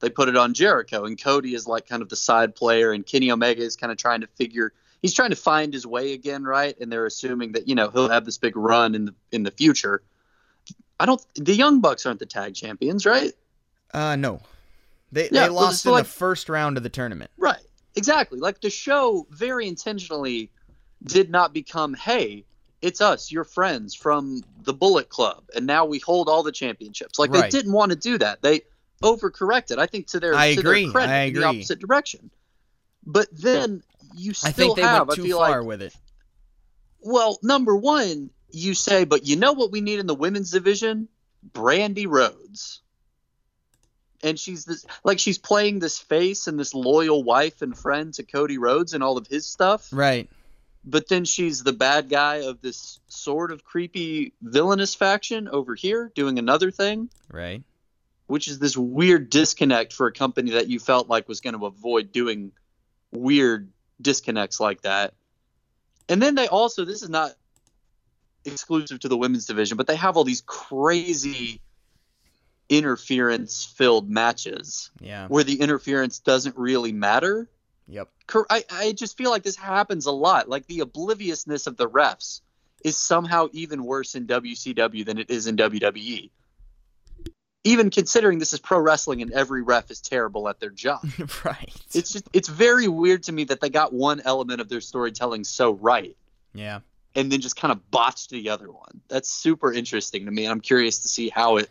they 0.00 0.10
put 0.10 0.28
it 0.28 0.36
on 0.36 0.54
Jericho. 0.54 1.06
And 1.06 1.20
Cody 1.20 1.54
is 1.54 1.66
like 1.66 1.88
kind 1.88 2.02
of 2.02 2.08
the 2.08 2.16
side 2.16 2.54
player, 2.54 2.92
and 2.92 3.04
Kenny 3.04 3.32
Omega 3.32 3.62
is 3.62 3.74
kind 3.76 3.90
of 3.90 3.98
trying 3.98 4.20
to 4.20 4.28
figure. 4.28 4.72
He's 5.02 5.14
trying 5.14 5.30
to 5.30 5.36
find 5.36 5.72
his 5.72 5.86
way 5.86 6.12
again, 6.12 6.44
right? 6.44 6.76
And 6.80 6.90
they're 6.90 7.06
assuming 7.06 7.52
that 7.52 7.68
you 7.68 7.74
know 7.74 7.90
he'll 7.90 8.08
have 8.08 8.24
this 8.24 8.38
big 8.38 8.56
run 8.56 8.94
in 8.94 9.04
the 9.06 9.14
in 9.32 9.42
the 9.42 9.50
future. 9.50 10.02
I 11.00 11.06
don't. 11.06 11.24
The 11.34 11.54
Young 11.54 11.80
Bucks 11.80 12.04
aren't 12.06 12.18
the 12.18 12.26
tag 12.26 12.54
champions, 12.54 13.06
right? 13.06 13.32
Uh, 13.94 14.16
no. 14.16 14.40
They, 15.12 15.28
Yeah, 15.30 15.44
they 15.44 15.48
lost 15.48 15.82
so, 15.82 15.90
in 15.90 15.94
like- 15.94 16.04
the 16.04 16.10
first 16.10 16.48
round 16.48 16.76
of 16.76 16.82
the 16.82 16.88
tournament. 16.90 17.30
Right. 17.38 17.62
Exactly. 17.94 18.38
Like 18.38 18.60
the 18.60 18.70
show 18.70 19.26
very 19.30 19.66
intentionally 19.66 20.50
did 21.04 21.30
not 21.30 21.52
become, 21.54 21.94
hey, 21.94 22.44
it's 22.82 23.00
us, 23.00 23.32
your 23.32 23.44
friends 23.44 23.94
from 23.94 24.42
the 24.62 24.72
Bullet 24.74 25.08
Club, 25.08 25.44
and 25.54 25.66
now 25.66 25.84
we 25.84 25.98
hold 25.98 26.28
all 26.28 26.42
the 26.42 26.52
championships. 26.52 27.18
Like 27.18 27.32
they 27.32 27.48
didn't 27.48 27.72
want 27.72 27.90
to 27.90 27.96
do 27.96 28.18
that. 28.18 28.42
They 28.42 28.60
overcorrected. 29.02 29.78
I 29.78 29.86
think 29.86 30.08
to 30.08 30.20
their 30.20 30.34
I 30.34 30.54
to 30.54 30.60
agree. 30.60 30.84
their 30.84 30.92
credit 30.92 31.12
I 31.12 31.22
in 31.24 31.34
the 31.34 31.44
opposite 31.44 31.78
direction. 31.80 32.30
But 33.06 33.28
then 33.32 33.82
you 34.14 34.34
still 34.34 34.48
I 34.48 34.52
think 34.52 34.76
they 34.76 34.82
have. 34.82 35.08
went 35.08 35.20
too 35.20 35.32
far 35.32 35.60
like 35.60 35.66
with 35.66 35.82
it. 35.82 35.94
well, 37.00 37.38
number 37.42 37.76
one, 37.76 38.30
you 38.50 38.74
say, 38.74 39.04
but 39.04 39.26
you 39.26 39.36
know 39.36 39.52
what 39.52 39.70
we 39.70 39.80
need 39.80 39.98
in 39.98 40.06
the 40.06 40.14
women's 40.14 40.50
division? 40.50 41.08
Brandi 41.52 42.06
Rhodes. 42.08 42.80
And 44.22 44.38
she's 44.38 44.64
this 44.64 44.84
like 45.04 45.20
she's 45.20 45.38
playing 45.38 45.78
this 45.78 45.98
face 45.98 46.48
and 46.48 46.58
this 46.58 46.74
loyal 46.74 47.22
wife 47.22 47.62
and 47.62 47.76
friend 47.78 48.12
to 48.14 48.24
Cody 48.24 48.58
Rhodes 48.58 48.92
and 48.94 49.02
all 49.04 49.16
of 49.16 49.28
his 49.28 49.46
stuff. 49.46 49.88
Right. 49.92 50.28
But 50.84 51.08
then 51.08 51.24
she's 51.24 51.62
the 51.62 51.72
bad 51.72 52.08
guy 52.08 52.36
of 52.36 52.60
this 52.60 52.98
sort 53.08 53.52
of 53.52 53.62
creepy 53.64 54.32
villainous 54.42 54.94
faction 54.94 55.46
over 55.48 55.74
here 55.74 56.10
doing 56.14 56.38
another 56.38 56.70
thing, 56.70 57.10
Right. 57.30 57.62
which 58.26 58.48
is 58.48 58.58
this 58.58 58.76
weird 58.76 59.28
disconnect 59.30 59.92
for 59.92 60.06
a 60.06 60.12
company 60.12 60.52
that 60.52 60.68
you 60.68 60.80
felt 60.80 61.08
like 61.08 61.28
was 61.28 61.40
going 61.40 61.58
to 61.58 61.66
avoid 61.66 62.10
doing 62.10 62.52
weird 63.12 63.70
disconnects 64.00 64.60
like 64.60 64.82
that. 64.82 65.14
And 66.08 66.22
then 66.22 66.34
they 66.34 66.48
also, 66.48 66.84
this 66.84 67.02
is 67.02 67.10
not 67.10 67.32
exclusive 68.44 69.00
to 69.00 69.08
the 69.08 69.16
women's 69.16 69.46
division, 69.46 69.76
but 69.76 69.86
they 69.86 69.96
have 69.96 70.16
all 70.16 70.24
these 70.24 70.42
crazy 70.46 71.60
interference 72.68 73.64
filled 73.64 74.10
matches 74.10 74.90
Yeah. 75.00 75.26
where 75.28 75.44
the 75.44 75.60
interference 75.60 76.18
doesn't 76.18 76.56
really 76.56 76.92
matter. 76.92 77.48
Yep. 77.88 78.08
I, 78.50 78.64
I 78.70 78.92
just 78.92 79.16
feel 79.16 79.30
like 79.30 79.42
this 79.42 79.56
happens 79.56 80.04
a 80.06 80.10
lot. 80.12 80.48
Like 80.48 80.66
the 80.66 80.80
obliviousness 80.80 81.66
of 81.66 81.76
the 81.78 81.88
refs 81.88 82.42
is 82.84 82.96
somehow 82.96 83.48
even 83.52 83.84
worse 83.84 84.14
in 84.14 84.26
WCW 84.26 85.04
than 85.06 85.18
it 85.18 85.30
is 85.30 85.46
in 85.46 85.56
WWE. 85.56 86.30
Even 87.64 87.90
considering 87.90 88.38
this 88.38 88.52
is 88.52 88.60
pro 88.60 88.78
wrestling 88.78 89.20
and 89.20 89.32
every 89.32 89.62
ref 89.62 89.90
is 89.90 90.00
terrible 90.00 90.48
at 90.48 90.60
their 90.60 90.70
job. 90.70 91.00
right. 91.44 91.74
It's 91.94 92.12
just 92.12 92.28
it's 92.32 92.48
very 92.48 92.88
weird 92.88 93.24
to 93.24 93.32
me 93.32 93.44
that 93.44 93.60
they 93.60 93.68
got 93.68 93.92
one 93.92 94.22
element 94.24 94.60
of 94.60 94.68
their 94.68 94.80
storytelling 94.80 95.44
so 95.44 95.72
right 95.72 96.16
yeah. 96.54 96.80
and 97.14 97.30
then 97.30 97.40
just 97.40 97.56
kind 97.56 97.72
of 97.72 97.90
botched 97.90 98.30
the 98.30 98.48
other 98.50 98.70
one. 98.70 99.00
That's 99.08 99.28
super 99.28 99.72
interesting 99.72 100.24
to 100.26 100.30
me. 100.30 100.44
and 100.44 100.52
I'm 100.52 100.60
curious 100.60 101.00
to 101.00 101.08
see 101.08 101.28
how 101.28 101.56
it 101.58 101.68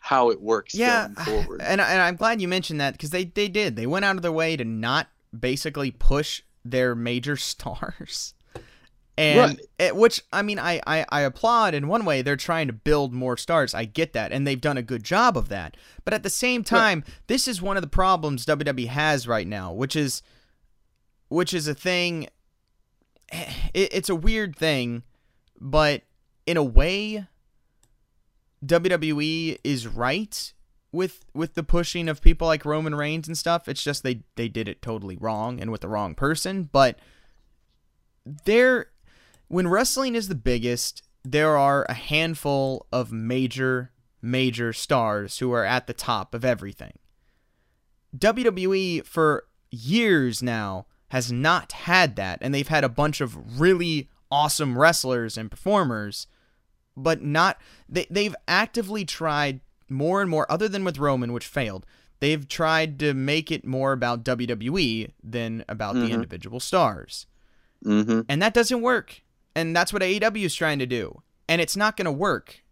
how 0.00 0.30
it 0.30 0.40
works 0.40 0.74
Yeah. 0.74 1.08
going 1.08 1.26
forward. 1.26 1.60
And, 1.60 1.80
and 1.80 2.00
I'm 2.00 2.14
glad 2.16 2.40
you 2.40 2.46
mentioned 2.46 2.80
that 2.80 2.92
because 2.92 3.10
they, 3.10 3.24
they 3.24 3.48
did. 3.48 3.74
They 3.74 3.86
went 3.88 4.04
out 4.04 4.14
of 4.16 4.22
their 4.22 4.30
way 4.32 4.56
to 4.56 4.64
not 4.64 5.08
basically 5.38 5.90
push 5.90 6.42
their 6.64 6.94
major 6.94 7.36
stars. 7.52 8.32
And 9.18 9.58
Right. 9.80 9.96
which 9.96 10.22
I 10.30 10.42
mean, 10.42 10.58
I, 10.58 10.80
I 10.86 11.06
I 11.08 11.20
applaud 11.22 11.72
in 11.72 11.88
one 11.88 12.04
way. 12.04 12.20
They're 12.20 12.36
trying 12.36 12.66
to 12.66 12.72
build 12.74 13.14
more 13.14 13.38
stars. 13.38 13.72
I 13.74 13.86
get 13.86 14.12
that, 14.12 14.30
and 14.30 14.46
they've 14.46 14.60
done 14.60 14.76
a 14.76 14.82
good 14.82 15.04
job 15.04 15.38
of 15.38 15.48
that. 15.48 15.76
But 16.04 16.12
at 16.12 16.22
the 16.22 16.28
same 16.30 16.62
time, 16.62 17.02
this 17.26 17.48
is 17.48 17.62
one 17.62 17.76
of 17.78 17.82
the 17.82 17.88
problems 17.88 18.44
WWE 18.44 18.88
has 18.88 19.26
right 19.26 19.46
now, 19.46 19.72
which 19.72 19.96
is, 19.96 20.22
which 21.28 21.54
is 21.54 21.66
a 21.66 21.74
thing. 21.74 22.28
Eh, 23.32 23.52
it, 23.72 23.94
it's 23.94 24.08
a 24.10 24.14
weird 24.14 24.54
thing, 24.54 25.02
but 25.58 26.02
in 26.46 26.58
a 26.58 26.62
way, 26.62 27.26
WWE 28.64 29.58
is 29.64 29.86
right 29.86 30.52
with 30.92 31.24
with 31.34 31.54
the 31.54 31.62
pushing 31.62 32.08
of 32.08 32.20
people 32.20 32.46
like 32.46 32.64
Roman 32.64 32.94
Reigns 32.94 33.28
and 33.28 33.36
stuff. 33.36 33.68
It's 33.68 33.82
just 33.82 34.02
they 34.02 34.22
they 34.36 34.48
did 34.48 34.68
it 34.68 34.82
totally 34.82 35.16
wrong 35.16 35.60
and 35.60 35.70
with 35.70 35.80
the 35.82 35.88
wrong 35.88 36.14
person. 36.14 36.68
But 36.70 36.98
there, 38.44 38.86
when 39.48 39.68
wrestling 39.68 40.14
is 40.14 40.28
the 40.28 40.34
biggest, 40.34 41.02
there 41.24 41.56
are 41.56 41.84
a 41.88 41.94
handful 41.94 42.86
of 42.92 43.12
major 43.12 43.90
major 44.22 44.72
stars 44.72 45.38
who 45.38 45.52
are 45.52 45.64
at 45.64 45.86
the 45.86 45.92
top 45.92 46.34
of 46.34 46.44
everything. 46.44 46.94
WWE 48.16 49.04
for 49.04 49.44
years 49.70 50.42
now 50.42 50.86
has 51.08 51.30
not 51.30 51.72
had 51.72 52.16
that, 52.16 52.38
and 52.40 52.54
they've 52.54 52.68
had 52.68 52.84
a 52.84 52.88
bunch 52.88 53.20
of 53.20 53.60
really 53.60 54.08
awesome 54.30 54.76
wrestlers 54.78 55.36
and 55.38 55.50
performers, 55.50 56.26
but 56.96 57.22
not 57.22 57.58
they 57.88 58.06
they've 58.10 58.34
actively 58.48 59.04
tried 59.04 59.60
more 59.88 60.20
and 60.20 60.30
more 60.30 60.50
other 60.50 60.68
than 60.68 60.84
with 60.84 60.98
Roman 60.98 61.32
which 61.32 61.46
failed. 61.46 61.86
They've 62.18 62.48
tried 62.48 62.98
to 63.00 63.12
make 63.14 63.52
it 63.52 63.66
more 63.66 63.92
about 63.92 64.24
WWE 64.24 65.12
than 65.22 65.64
about 65.68 65.94
the 65.94 66.08
Mhm. 66.08 66.12
individual 66.12 66.60
stars. 66.60 67.26
mm-hmm. 67.84 68.22
And 68.28 68.40
that 68.40 68.54
doesn't 68.54 68.80
work. 68.80 69.20
And 69.56 69.74
that's 69.74 69.90
what 69.92 70.02
AEW 70.02 70.44
is 70.44 70.54
trying 70.54 70.78
to 70.80 70.86
do. 70.86 71.22
And 71.48 71.62
it's 71.62 71.76
not 71.76 71.96
going 71.96 72.04
to 72.04 72.12
work 72.12 72.62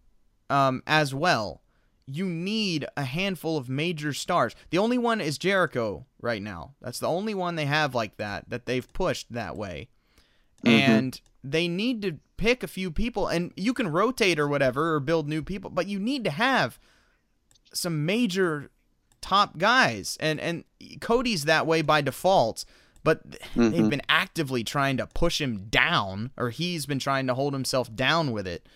um, 0.51 0.83
as 0.87 1.15
well. 1.15 1.63
You 2.07 2.27
need 2.27 2.85
a 2.95 3.05
handful 3.05 3.57
of 3.57 3.71
major 3.71 4.13
stars. 4.13 4.55
The 4.69 4.77
only 4.77 4.99
one 4.99 5.23
is 5.23 5.39
Jericho 5.39 6.05
right 6.21 6.43
now. 6.43 6.75
That's 6.83 6.99
the 6.99 7.09
only 7.09 7.33
one 7.33 7.55
they 7.55 7.65
have 7.65 7.95
like 7.95 8.19
that, 8.19 8.51
that 8.51 8.67
they've 8.67 8.93
pushed 8.93 9.33
that 9.33 9.57
way. 9.57 9.89
Mhm. 10.63 10.71
And 10.71 11.21
they 11.43 11.69
need 11.69 12.03
to 12.03 12.19
pick 12.37 12.63
a 12.63 12.69
few 12.69 12.91
people. 12.91 13.29
And 13.29 13.53
you 13.57 13.73
can 13.73 13.89
rotate 13.89 14.39
or 14.39 14.47
whatever 14.47 14.95
or 14.95 15.01
build 15.01 15.27
new 15.27 15.43
people, 15.43 15.71
but 15.71 15.87
you 15.87 15.99
need 15.99 16.23
to 16.25 16.31
have 16.31 16.79
some 17.73 18.05
major 18.05 18.71
top 19.23 19.57
guys. 19.57 20.19
And, 20.21 20.39
and 20.39 20.65
Cody's 21.01 21.47
that 21.47 21.67
way 21.67 21.81
by 21.81 22.03
default 22.03 22.67
but 23.05 23.31
th- 23.31 23.43
they've 23.55 23.73
mm-hmm. 23.73 23.89
been 23.89 24.03
actively 24.09 24.65
trying 24.65 24.97
to 24.97 25.07
push 25.07 25.41
him 25.41 25.67
down, 25.71 26.33
or 26.37 26.51
he's 26.51 26.87
been 26.87 26.99
trying 26.99 27.27
to 27.29 27.35
hold 27.35 27.53
himself 27.53 27.95
down 27.95 28.33
with 28.33 28.47
it, 28.47 28.67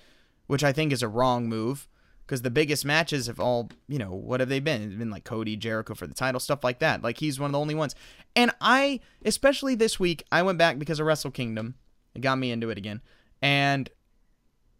which 0.46 0.62
I 0.62 0.72
think 0.72 0.92
is 0.92 1.02
a 1.02 1.08
wrong 1.08 1.48
move. 1.48 1.88
Because 2.24 2.42
the 2.42 2.50
biggest 2.50 2.84
matches 2.84 3.26
have 3.26 3.40
all, 3.40 3.70
you 3.88 3.98
know, 3.98 4.12
what 4.12 4.40
have 4.40 4.50
they 4.50 4.60
been? 4.60 4.82
It's 4.82 4.94
been 4.96 5.08
like 5.08 5.24
Cody, 5.24 5.56
Jericho 5.56 5.94
for 5.94 6.06
the 6.06 6.12
title, 6.12 6.38
stuff 6.38 6.62
like 6.62 6.78
that. 6.80 7.00
Like 7.00 7.16
he's 7.16 7.40
one 7.40 7.48
of 7.48 7.52
the 7.52 7.58
only 7.58 7.74
ones. 7.74 7.94
And 8.36 8.50
I, 8.60 9.00
especially 9.24 9.74
this 9.74 9.98
week, 9.98 10.24
I 10.30 10.42
went 10.42 10.58
back 10.58 10.78
because 10.78 11.00
of 11.00 11.06
Wrestle 11.06 11.30
Kingdom. 11.30 11.76
It 12.14 12.20
got 12.20 12.36
me 12.36 12.50
into 12.50 12.68
it 12.68 12.76
again. 12.76 13.00
And 13.40 13.88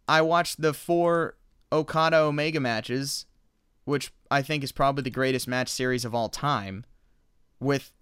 I 0.07 0.21
watched 0.21 0.61
the 0.61 0.73
four 0.75 1.37
Okada 1.71 2.17
Omega 2.17 2.59
matches, 2.59 3.25
which 3.83 4.13
I 4.29 4.43
think 4.43 4.63
is 4.63 4.71
probably 4.71 5.01
the 5.01 5.09
greatest 5.09 5.47
match 5.47 5.69
series 5.69 6.05
of 6.05 6.13
all 6.13 6.29
time, 6.29 6.85
with 7.59 7.93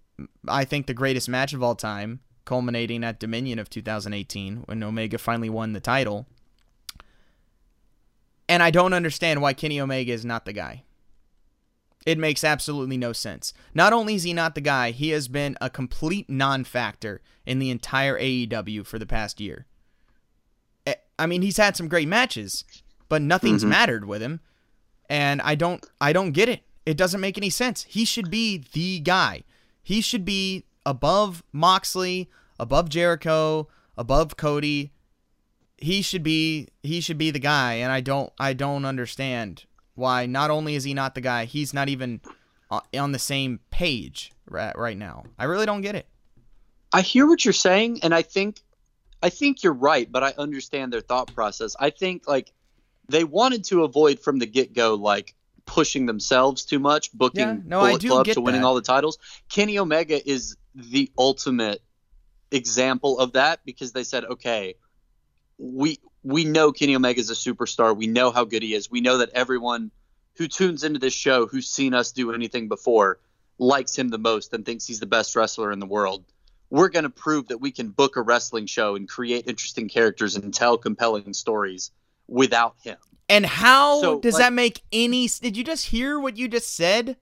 I 0.46 0.64
think 0.64 0.86
the 0.86 0.94
greatest 0.94 1.28
match 1.28 1.52
of 1.52 1.62
all 1.62 1.74
time, 1.74 2.20
culminating 2.44 3.04
at 3.04 3.20
Dominion 3.20 3.58
of 3.58 3.70
2018 3.70 4.62
when 4.66 4.82
Omega 4.82 5.18
finally 5.18 5.50
won 5.50 5.72
the 5.72 5.80
title. 5.80 6.26
And 8.48 8.62
I 8.62 8.70
don't 8.70 8.94
understand 8.94 9.42
why 9.42 9.52
Kenny 9.52 9.80
Omega 9.80 10.12
is 10.12 10.24
not 10.24 10.44
the 10.44 10.52
guy. 10.52 10.84
It 12.06 12.16
makes 12.18 12.42
absolutely 12.44 12.96
no 12.96 13.12
sense. 13.12 13.52
Not 13.74 13.92
only 13.92 14.14
is 14.14 14.22
he 14.22 14.32
not 14.32 14.54
the 14.54 14.62
guy, 14.62 14.92
he 14.92 15.10
has 15.10 15.28
been 15.28 15.58
a 15.60 15.68
complete 15.68 16.30
non 16.30 16.64
factor 16.64 17.20
in 17.44 17.58
the 17.58 17.70
entire 17.70 18.18
AEW 18.18 18.86
for 18.86 18.98
the 18.98 19.04
past 19.06 19.40
year. 19.40 19.66
Eh, 20.86 20.94
I 21.18 21.26
mean, 21.26 21.42
he's 21.42 21.58
had 21.58 21.76
some 21.76 21.88
great 21.88 22.08
matches, 22.08 22.64
but 23.10 23.20
nothing's 23.20 23.64
Mhm. 23.64 23.68
mattered 23.68 24.04
with 24.06 24.22
him. 24.22 24.40
And 25.10 25.42
I 25.42 25.54
don't 25.54 25.84
I 26.00 26.12
don't 26.14 26.32
get 26.32 26.48
it. 26.48 26.62
It 26.86 26.96
doesn't 26.96 27.20
make 27.20 27.36
any 27.36 27.50
sense. 27.50 27.84
He 27.88 28.06
should 28.06 28.30
be 28.30 28.64
the 28.72 29.00
guy. 29.00 29.42
He 29.88 30.02
should 30.02 30.26
be 30.26 30.66
above 30.84 31.42
Moxley, 31.50 32.28
above 32.60 32.90
Jericho, 32.90 33.68
above 33.96 34.36
Cody. 34.36 34.92
He 35.78 36.02
should 36.02 36.22
be 36.22 36.68
he 36.82 37.00
should 37.00 37.16
be 37.16 37.30
the 37.30 37.38
guy 37.38 37.76
and 37.76 37.90
I 37.90 38.02
don't 38.02 38.30
I 38.38 38.52
don't 38.52 38.84
understand 38.84 39.64
why 39.94 40.26
not 40.26 40.50
only 40.50 40.74
is 40.74 40.84
he 40.84 40.92
not 40.92 41.14
the 41.14 41.22
guy, 41.22 41.46
he's 41.46 41.72
not 41.72 41.88
even 41.88 42.20
uh, 42.70 42.80
on 42.98 43.12
the 43.12 43.18
same 43.18 43.60
page 43.70 44.30
right, 44.50 44.76
right 44.76 44.98
now. 44.98 45.24
I 45.38 45.44
really 45.44 45.64
don't 45.64 45.80
get 45.80 45.94
it. 45.94 46.06
I 46.92 47.00
hear 47.00 47.26
what 47.26 47.46
you're 47.46 47.54
saying, 47.54 48.00
and 48.02 48.14
I 48.14 48.20
think, 48.20 48.60
I 49.22 49.30
think 49.30 49.62
you're 49.62 49.72
right, 49.72 50.12
but 50.12 50.22
I 50.22 50.34
understand 50.36 50.92
their 50.92 51.00
thought 51.00 51.34
process. 51.34 51.74
I 51.80 51.88
think 51.88 52.28
like 52.28 52.52
they 53.08 53.24
wanted 53.24 53.64
to 53.64 53.84
avoid 53.84 54.20
from 54.20 54.38
the 54.38 54.44
get 54.44 54.74
go 54.74 54.96
like 54.96 55.34
pushing 55.68 56.06
themselves 56.06 56.64
too 56.64 56.80
much, 56.80 57.12
booking 57.12 57.40
Yeah, 57.40 57.56
no, 57.64 57.80
Bullet 57.80 58.02
Club 58.04 58.26
to 58.26 58.40
winning 58.40 58.62
that. 58.62 58.66
all 58.66 58.74
the 58.74 58.82
titles. 58.82 59.18
Kenny 59.48 59.78
Omega 59.78 60.18
is 60.28 60.56
the 60.74 61.12
ultimate 61.16 61.80
example 62.50 63.20
of 63.20 63.34
that 63.34 63.60
because 63.64 63.92
they 63.92 64.02
said, 64.02 64.24
okay, 64.24 64.74
we 65.58 66.00
we 66.24 66.44
know 66.44 66.72
Kenny 66.72 66.96
Omega 66.96 67.20
is 67.20 67.30
a 67.30 67.34
superstar. 67.34 67.96
We 67.96 68.06
know 68.06 68.30
how 68.32 68.44
good 68.44 68.62
he 68.62 68.74
is. 68.74 68.90
We 68.90 69.00
know 69.00 69.18
that 69.18 69.30
everyone 69.34 69.92
who 70.36 70.48
tunes 70.48 70.82
into 70.84 70.98
this 70.98 71.14
show, 71.14 71.46
who's 71.46 71.68
seen 71.68 71.94
us 71.94 72.12
do 72.12 72.32
anything 72.32 72.68
before, 72.68 73.20
likes 73.58 73.96
him 73.96 74.08
the 74.08 74.18
most 74.18 74.52
and 74.54 74.64
thinks 74.64 74.86
he's 74.86 75.00
the 75.00 75.06
best 75.06 75.36
wrestler 75.36 75.70
in 75.70 75.78
the 75.78 75.86
world. 75.86 76.24
We're 76.70 76.88
going 76.88 77.04
to 77.04 77.10
prove 77.10 77.48
that 77.48 77.60
we 77.60 77.70
can 77.70 77.88
book 77.90 78.16
a 78.16 78.22
wrestling 78.22 78.66
show 78.66 78.94
and 78.96 79.08
create 79.08 79.48
interesting 79.48 79.88
characters 79.88 80.36
and 80.36 80.52
tell 80.52 80.78
compelling 80.78 81.32
stories 81.34 81.90
without 82.26 82.76
him. 82.82 82.98
And 83.28 83.44
how 83.44 84.00
So, 84.00 84.20
does 84.20 84.34
like- 84.34 84.40
that 84.42 84.52
make 84.52 84.82
any? 84.92 85.28
Did 85.28 85.56
you 85.56 85.64
just 85.64 85.86
hear 85.86 86.18
what 86.18 86.36
you 86.36 86.48
just 86.48 86.74
said? 86.74 87.16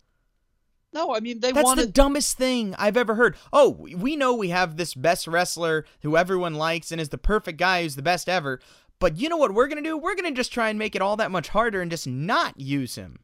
No, 0.92 1.14
I 1.14 1.20
mean 1.20 1.40
they 1.40 1.52
That's 1.52 1.64
wanted 1.64 1.88
the 1.88 1.92
dumbest 1.92 2.38
thing 2.38 2.74
I've 2.78 2.96
ever 2.96 3.16
heard. 3.16 3.36
Oh, 3.52 3.70
we- 3.70 4.16
know 4.16 4.32
we 4.34 4.48
have 4.50 4.76
this 4.76 4.94
best 4.94 5.26
wrestler 5.26 5.84
who 6.02 6.16
everyone 6.16 6.54
likes 6.54 6.90
and 6.92 7.00
is 7.00 7.10
the 7.10 7.18
perfect 7.18 7.58
guy 7.58 7.82
who's 7.82 7.96
the 7.96 8.02
best 8.02 8.28
ever. 8.28 8.60
But 8.98 9.18
you 9.18 9.28
know 9.28 9.36
what 9.36 9.52
we're 9.52 9.66
gonna 9.68 9.82
do? 9.82 9.98
We're 9.98 10.14
gonna 10.14 10.30
just 10.30 10.52
try 10.52 10.70
and 10.70 10.78
make 10.78 10.94
it 10.96 11.02
all 11.02 11.16
that 11.16 11.30
much 11.30 11.48
harder 11.48 11.82
and 11.82 11.90
just 11.90 12.06
not 12.06 12.58
use 12.58 12.94
him. 12.94 13.18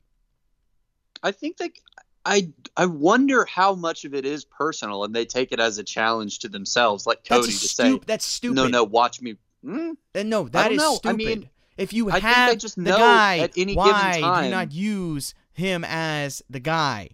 I 1.22 1.32
think 1.32 1.56
they 1.56 1.70
I 2.26 2.52
I 2.76 2.86
wonder 2.86 3.44
how 3.46 3.74
much 3.74 4.04
of 4.04 4.12
it 4.14 4.26
is 4.26 4.44
personal 4.44 5.04
and 5.04 5.14
they 5.14 5.24
take 5.24 5.50
it 5.52 5.58
as 5.60 5.78
a 5.78 5.82
challenge 5.84 6.40
to 6.40 6.48
themselves, 6.48 7.06
like 7.06 7.24
Cody 7.24 7.46
to 7.46 7.52
stu- 7.52 7.66
say, 7.68 8.00
That's 8.06 8.24
stupid. 8.24 8.54
"No, 8.56 8.66
no, 8.68 8.84
watch 8.84 9.20
me." 9.22 9.36
Uh, 9.66 10.22
no, 10.24 10.48
that 10.48 10.72
is 10.72 10.78
know. 10.78 10.92
I 10.94 10.96
stupid. 10.96 11.16
mean, 11.16 11.48
if 11.76 11.92
you 11.92 12.10
I 12.10 12.18
have 12.20 12.58
the 12.58 12.72
know 12.76 12.96
guy, 12.98 13.38
at 13.38 13.52
any 13.56 13.74
given 13.74 13.76
why 13.90 14.12
do 14.40 14.44
you 14.46 14.50
not 14.50 14.72
use 14.72 15.34
him 15.52 15.84
as 15.84 16.42
the 16.50 16.60
guy? 16.60 17.10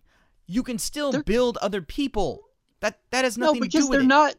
You 0.46 0.62
can 0.62 0.78
still 0.78 1.12
They're- 1.12 1.22
build 1.22 1.56
other 1.59 1.82
people. 1.82 2.42
That 2.80 3.00
that 3.11 3.24
has 3.24 3.36
No, 3.36 3.46
nothing 3.46 3.62
to 3.62 3.66
because 3.68 3.84
do 3.84 3.90
with 3.90 3.98
they're 3.98 4.04
it. 4.04 4.09
not. 4.09 4.34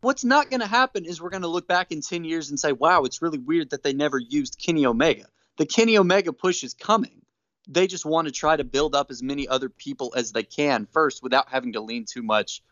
What's 0.00 0.24
not 0.24 0.50
going 0.50 0.60
to 0.60 0.66
happen 0.66 1.04
is 1.04 1.20
we're 1.20 1.30
going 1.30 1.42
to 1.42 1.48
look 1.48 1.66
back 1.66 1.90
in 1.90 2.00
ten 2.00 2.24
years 2.24 2.50
and 2.50 2.60
say, 2.60 2.72
"Wow, 2.72 3.04
it's 3.04 3.22
really 3.22 3.38
weird 3.38 3.70
that 3.70 3.82
they 3.82 3.92
never 3.92 4.18
used 4.18 4.58
Kenny 4.58 4.84
Omega." 4.86 5.26
The 5.56 5.66
Kenny 5.66 5.96
Omega 5.96 6.32
push 6.32 6.62
is 6.64 6.74
coming. 6.74 7.22
They 7.68 7.86
just 7.86 8.04
want 8.04 8.26
to 8.28 8.32
try 8.32 8.56
to 8.56 8.62
build 8.64 8.94
up 8.94 9.10
as 9.10 9.22
many 9.22 9.48
other 9.48 9.68
people 9.68 10.12
as 10.16 10.32
they 10.32 10.42
can 10.42 10.86
first, 10.92 11.22
without 11.22 11.48
having 11.48 11.72
to 11.72 11.80
lean 11.80 12.04
too 12.04 12.22
much 12.22 12.62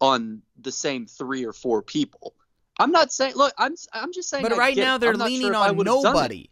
on 0.00 0.42
the 0.60 0.72
same 0.72 1.06
three 1.06 1.44
or 1.44 1.52
four 1.52 1.82
people. 1.82 2.34
I'm 2.78 2.90
not 2.90 3.12
saying. 3.12 3.34
Look, 3.36 3.52
I'm 3.58 3.74
I'm 3.92 4.12
just 4.12 4.28
saying. 4.28 4.42
But 4.42 4.56
right 4.56 4.76
now 4.76 4.98
they're 4.98 5.14
leaning 5.14 5.48
sure 5.48 5.56
on 5.56 5.76
would've 5.76 5.92
done 5.92 6.04
it. 6.04 6.04
nobody. 6.06 6.50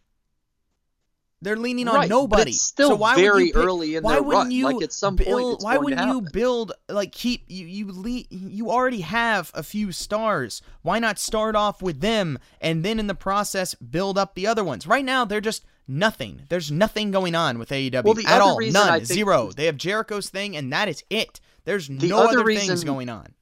They're 1.41 1.57
leaning 1.57 1.89
on 1.89 2.07
nobody. 2.07 2.53
still 2.53 2.91
so 2.91 2.95
why 2.95 3.15
very 3.15 3.33
would 3.33 3.47
you 3.47 3.53
pick- 3.53 3.63
early 3.65 3.95
in 3.97 4.03
why 4.03 4.13
their 4.13 4.23
wouldn't 4.23 4.43
run. 4.45 4.51
You 4.51 4.65
Like, 4.67 4.83
at 4.83 4.93
some 4.93 5.17
build, 5.17 5.59
point 5.59 5.63
why 5.63 5.77
wouldn't 5.77 6.07
you 6.07 6.21
build 6.31 6.71
like 6.87 7.11
keep 7.11 7.43
you 7.49 7.65
you 7.67 7.91
le- 7.91 8.23
you 8.29 8.71
already 8.71 9.01
have 9.01 9.51
a 9.53 9.61
few 9.61 9.91
stars. 9.91 10.61
Why 10.83 10.99
not 10.99 11.19
start 11.19 11.57
off 11.57 11.81
with 11.81 11.99
them 11.99 12.39
and 12.61 12.85
then 12.85 12.97
in 12.97 13.07
the 13.07 13.13
process 13.15 13.75
build 13.75 14.17
up 14.17 14.35
the 14.35 14.47
other 14.47 14.63
ones? 14.63 14.87
Right 14.87 15.03
now 15.03 15.25
they're 15.25 15.41
just 15.41 15.65
nothing. 15.85 16.43
There's 16.47 16.71
nothing 16.71 17.11
going 17.11 17.35
on 17.35 17.59
with 17.59 17.69
AEW 17.71 18.03
Well, 18.05 18.15
at 18.25 18.39
all. 18.39 18.57
None. 18.61 19.03
Zero. 19.03 19.51
They 19.51 19.65
have 19.65 19.75
Jericho's 19.75 20.29
thing 20.29 20.55
and 20.55 20.71
that 20.71 20.87
is 20.87 21.03
it. 21.09 21.41
There's 21.65 21.89
The 21.89 22.07
no 22.07 22.19
other 22.19 22.39
other 22.39 22.55
things 22.55 22.85
going 22.85 23.09
on. 23.09 23.33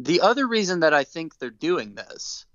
The 0.00 0.22
other 0.22 0.46
reason 0.46 0.80
that 0.80 0.94
I 0.94 1.04
think 1.04 1.38
they're 1.38 1.50
doing 1.50 1.94
this 1.94 2.46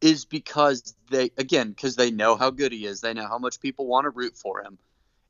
is 0.00 0.24
because 0.24 0.94
they 1.10 1.30
again 1.36 1.70
because 1.70 1.94
they 1.94 2.10
know 2.10 2.34
how 2.36 2.50
good 2.50 2.72
he 2.72 2.84
is. 2.84 3.00
They 3.00 3.14
know 3.14 3.28
how 3.28 3.38
much 3.38 3.60
people 3.60 3.86
want 3.86 4.06
to 4.06 4.10
root 4.10 4.36
for 4.36 4.62
him. 4.62 4.78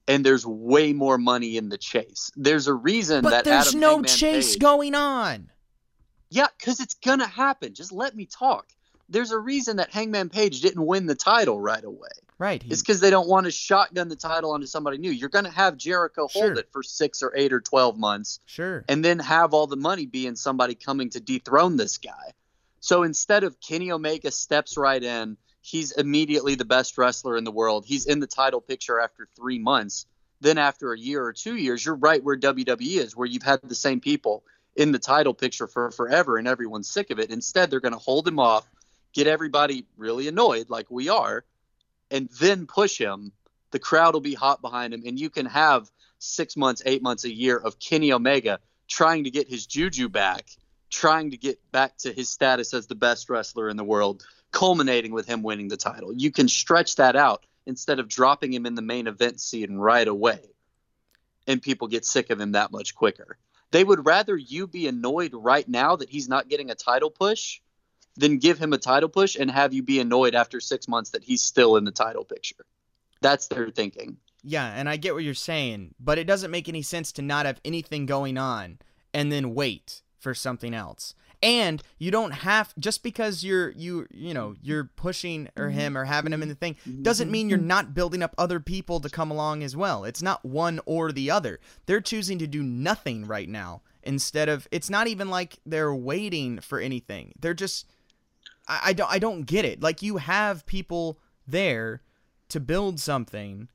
And 0.08 0.24
there's 0.24 0.46
way 0.46 0.92
more 0.92 1.18
money 1.18 1.56
in 1.56 1.68
the 1.68 1.78
chase. 1.78 2.30
There's 2.34 2.66
a 2.66 2.74
reason 2.74 3.22
But 3.22 3.30
that 3.30 3.44
there's 3.44 3.68
Adam 3.68 3.80
no 3.80 3.88
Hangman 3.88 4.08
chase 4.16 4.52
Page- 4.52 4.58
going 4.58 4.94
on. 4.94 5.50
Yeah, 6.30 6.46
because 6.58 6.80
it's 6.80 6.94
gonna 6.94 7.26
happen. 7.26 7.74
Just 7.74 7.92
let 7.92 8.16
me 8.16 8.24
talk. 8.24 8.66
There's 9.10 9.32
a 9.32 9.38
reason 9.38 9.76
that 9.76 9.90
Hangman 9.90 10.28
Page 10.28 10.60
didn't 10.60 10.86
win 10.86 11.06
the 11.06 11.14
title 11.14 11.60
right 11.60 11.82
away. 11.84 12.08
Right. 12.38 12.62
he- 12.62 12.70
It's 12.70 12.80
because 12.80 13.00
they 13.00 13.10
don't 13.10 13.28
want 13.28 13.44
to 13.44 13.50
shotgun 13.50 14.08
the 14.08 14.16
title 14.16 14.52
onto 14.52 14.66
somebody 14.66 14.96
new. 14.96 15.10
You're 15.10 15.28
gonna 15.28 15.50
have 15.50 15.76
Jericho 15.76 16.22
hold 16.28 16.44
Sure. 16.44 16.52
it 16.54 16.68
for 16.72 16.82
six 16.82 17.22
or 17.22 17.32
eight 17.36 17.52
or 17.52 17.60
twelve 17.60 17.98
months, 17.98 18.40
sure. 18.46 18.84
and 18.88 19.04
then 19.04 19.18
have 19.18 19.52
all 19.52 19.66
the 19.66 19.76
money 19.76 20.06
be 20.06 20.26
in 20.26 20.36
somebody 20.36 20.74
coming 20.74 21.10
to 21.10 21.20
dethrone 21.20 21.76
this 21.76 21.98
guy. 21.98 22.32
So 22.80 23.02
instead 23.02 23.44
of 23.44 23.60
Kenny 23.60 23.92
Omega 23.92 24.30
steps 24.30 24.78
right 24.78 25.02
in, 25.02 25.36
he's 25.60 25.92
immediately 25.92 26.54
the 26.54 26.64
best 26.64 26.96
wrestler 26.96 27.36
in 27.36 27.44
the 27.44 27.50
world. 27.52 27.84
He's 27.84 28.06
in 28.06 28.20
the 28.20 28.26
title 28.26 28.62
picture 28.62 28.98
after 28.98 29.28
three 29.36 29.58
months. 29.58 30.06
Then 30.40 30.56
after 30.56 30.94
a 30.94 30.98
year 30.98 31.22
or 31.22 31.34
two 31.34 31.56
years, 31.56 31.84
you're 31.84 31.94
right 31.96 32.24
where 32.24 32.36
WWE 32.38 32.96
is, 33.00 33.14
where 33.14 33.26
you've 33.26 33.42
had 33.42 33.60
the 33.62 33.74
same 33.74 34.00
people 34.00 34.42
in 34.74 34.92
the 34.92 34.98
title 34.98 35.34
picture 35.34 35.66
for 35.66 35.90
forever 35.90 36.38
and 36.38 36.48
everyone's 36.48 36.88
sick 36.88 37.10
of 37.10 37.18
it. 37.18 37.28
Instead, 37.30 37.70
they're 37.70 37.80
going 37.80 37.92
to 37.92 37.98
hold 37.98 38.26
him 38.26 38.38
off, 38.38 38.66
get 39.12 39.26
everybody 39.26 39.86
really 39.96 40.28
annoyed 40.28 40.70
like 40.70 40.90
we 40.90 41.08
are, 41.08 41.44
and 42.10 42.28
then 42.40 42.66
push 42.66 42.98
him. 42.98 43.32
The 43.70 43.78
crowd 43.78 44.14
will 44.14 44.20
be 44.20 44.34
hot 44.34 44.60
behind 44.60 44.94
him, 44.94 45.02
and 45.06 45.18
you 45.18 45.30
can 45.30 45.46
have 45.46 45.90
six 46.18 46.56
months, 46.56 46.82
eight 46.84 47.02
months, 47.02 47.24
a 47.24 47.32
year 47.32 47.56
of 47.56 47.78
Kenny 47.78 48.12
Omega 48.12 48.60
trying 48.88 49.24
to 49.24 49.30
get 49.30 49.48
his 49.48 49.66
juju 49.66 50.08
back, 50.08 50.50
trying 50.90 51.30
to 51.30 51.36
get 51.36 51.58
back 51.70 51.96
to 51.98 52.12
his 52.12 52.28
status 52.28 52.74
as 52.74 52.86
the 52.86 52.94
best 52.94 53.30
wrestler 53.30 53.68
in 53.68 53.76
the 53.76 53.84
world, 53.84 54.24
culminating 54.50 55.12
with 55.12 55.26
him 55.26 55.42
winning 55.42 55.68
the 55.68 55.76
title. 55.76 56.12
You 56.12 56.32
can 56.32 56.48
stretch 56.48 56.96
that 56.96 57.16
out 57.16 57.46
instead 57.66 58.00
of 58.00 58.08
dropping 58.08 58.52
him 58.52 58.66
in 58.66 58.74
the 58.74 58.82
main 58.82 59.06
event 59.06 59.40
scene 59.40 59.76
right 59.76 60.06
away, 60.06 60.40
and 61.46 61.62
people 61.62 61.88
get 61.88 62.04
sick 62.04 62.30
of 62.30 62.40
him 62.40 62.52
that 62.52 62.72
much 62.72 62.94
quicker. 62.94 63.38
They 63.70 63.84
would 63.84 64.04
rather 64.04 64.36
you 64.36 64.66
be 64.66 64.88
annoyed 64.88 65.32
right 65.32 65.68
now 65.68 65.94
that 65.96 66.10
he's 66.10 66.28
not 66.28 66.48
getting 66.48 66.70
a 66.70 66.74
title 66.74 67.10
push 67.10 67.60
than 68.20 68.38
give 68.38 68.58
him 68.58 68.72
a 68.72 68.78
title 68.78 69.08
push 69.08 69.34
and 69.34 69.50
have 69.50 69.72
you 69.72 69.82
be 69.82 69.98
annoyed 69.98 70.34
after 70.34 70.60
six 70.60 70.86
months 70.86 71.10
that 71.10 71.24
he's 71.24 71.42
still 71.42 71.76
in 71.76 71.84
the 71.84 71.90
title 71.90 72.24
picture. 72.24 72.64
That's 73.22 73.48
their 73.48 73.70
thinking. 73.70 74.18
Yeah, 74.42 74.72
and 74.74 74.88
I 74.88 74.96
get 74.96 75.14
what 75.14 75.24
you're 75.24 75.34
saying, 75.34 75.94
but 75.98 76.18
it 76.18 76.26
doesn't 76.26 76.50
make 76.50 76.68
any 76.68 76.82
sense 76.82 77.12
to 77.12 77.22
not 77.22 77.46
have 77.46 77.60
anything 77.64 78.06
going 78.06 78.38
on 78.38 78.78
and 79.12 79.32
then 79.32 79.54
wait 79.54 80.02
for 80.18 80.34
something 80.34 80.74
else. 80.74 81.14
And 81.42 81.82
you 81.98 82.10
don't 82.10 82.32
have 82.32 82.74
just 82.78 83.02
because 83.02 83.42
you're 83.42 83.70
you 83.70 84.06
you 84.10 84.34
know 84.34 84.54
you're 84.60 84.84
pushing 84.84 85.48
or 85.56 85.68
mm-hmm. 85.68 85.78
him 85.78 85.98
or 85.98 86.04
having 86.04 86.34
him 86.34 86.42
in 86.42 86.50
the 86.50 86.54
thing 86.54 86.76
mm-hmm. 86.86 87.02
doesn't 87.02 87.30
mean 87.30 87.48
you're 87.48 87.58
not 87.58 87.94
building 87.94 88.22
up 88.22 88.34
other 88.36 88.60
people 88.60 89.00
to 89.00 89.08
come 89.08 89.30
along 89.30 89.62
as 89.62 89.74
well. 89.74 90.04
It's 90.04 90.20
not 90.20 90.44
one 90.44 90.80
or 90.84 91.12
the 91.12 91.30
other. 91.30 91.58
They're 91.86 92.02
choosing 92.02 92.38
to 92.40 92.46
do 92.46 92.62
nothing 92.62 93.24
right 93.24 93.48
now 93.48 93.80
instead 94.02 94.50
of 94.50 94.68
it's 94.70 94.90
not 94.90 95.06
even 95.06 95.30
like 95.30 95.58
they're 95.64 95.94
waiting 95.94 96.60
for 96.60 96.78
anything. 96.78 97.32
They're 97.40 97.54
just 97.54 97.86
I, 98.70 98.80
I 98.88 98.92
don't 98.92 99.10
I 99.10 99.18
don't 99.18 99.42
get 99.42 99.64
it. 99.64 99.82
Like 99.82 100.00
you 100.02 100.16
have 100.18 100.64
people 100.66 101.18
there 101.46 102.00
to 102.48 102.60
build 102.60 102.98
something 103.00 103.68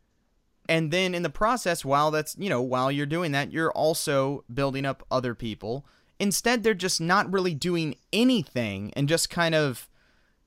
and 0.67 0.89
then 0.91 1.13
in 1.13 1.21
the 1.23 1.29
process 1.29 1.85
while 1.85 2.09
that's 2.11 2.35
you 2.39 2.49
know 2.49 2.61
while 2.61 2.91
you're 2.91 3.05
doing 3.05 3.31
that 3.31 3.51
you're 3.51 3.71
also 3.71 4.43
building 4.53 4.85
up 4.85 5.03
other 5.11 5.35
people 5.35 5.85
instead 6.19 6.63
they're 6.63 6.73
just 6.73 6.99
not 6.99 7.31
really 7.31 7.53
doing 7.53 7.95
anything 8.11 8.91
and 8.95 9.07
just 9.07 9.29
kind 9.29 9.53
of 9.55 9.87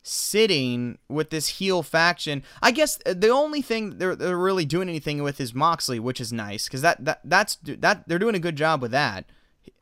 sitting 0.02 0.98
with 1.08 1.30
this 1.30 1.48
heel 1.58 1.82
faction 1.82 2.42
i 2.62 2.70
guess 2.70 2.98
uh, 3.06 3.12
the 3.14 3.28
only 3.28 3.60
thing 3.62 3.98
they're, 3.98 4.16
they're 4.16 4.38
really 4.38 4.64
doing 4.64 4.88
anything 4.88 5.22
with 5.22 5.40
is 5.40 5.54
moxley 5.54 5.98
which 6.00 6.20
is 6.20 6.32
nice 6.32 6.64
because 6.64 6.82
that, 6.82 7.04
that 7.04 7.20
that's 7.24 7.56
that 7.62 8.08
they're 8.08 8.18
doing 8.18 8.34
a 8.34 8.38
good 8.40 8.56
job 8.56 8.80
with 8.80 8.90
that 8.90 9.26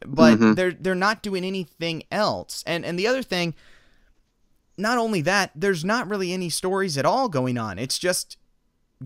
but 0.04 0.38
Mhm. 0.38 0.56
they're 0.56 0.72
they're 0.72 0.94
not 0.94 1.22
doing 1.22 1.44
anything 1.44 2.02
else 2.10 2.64
and 2.66 2.84
and 2.84 2.98
the 2.98 3.06
other 3.06 3.22
thing 3.22 3.54
not 4.78 4.98
only 4.98 5.20
that 5.22 5.50
there's 5.54 5.84
not 5.84 6.08
really 6.08 6.32
any 6.32 6.48
stories 6.50 6.96
at 6.98 7.04
all 7.06 7.28
going 7.28 7.56
on 7.58 7.78
it's 7.78 7.98
just 7.98 8.36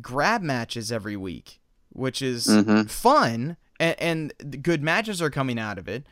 grab 0.00 0.42
matches 0.42 0.92
every 0.92 1.16
week, 1.16 1.60
which 1.92 2.22
is 2.22 2.46
Mhm. 2.46 2.88
fun, 2.88 3.56
and, 3.80 3.96
and 4.00 4.62
good 4.62 4.82
matches 4.82 5.20
are 5.20 5.30
coming 5.30 5.58
out 5.58 5.78
of 5.78 5.88
it. 5.88 6.06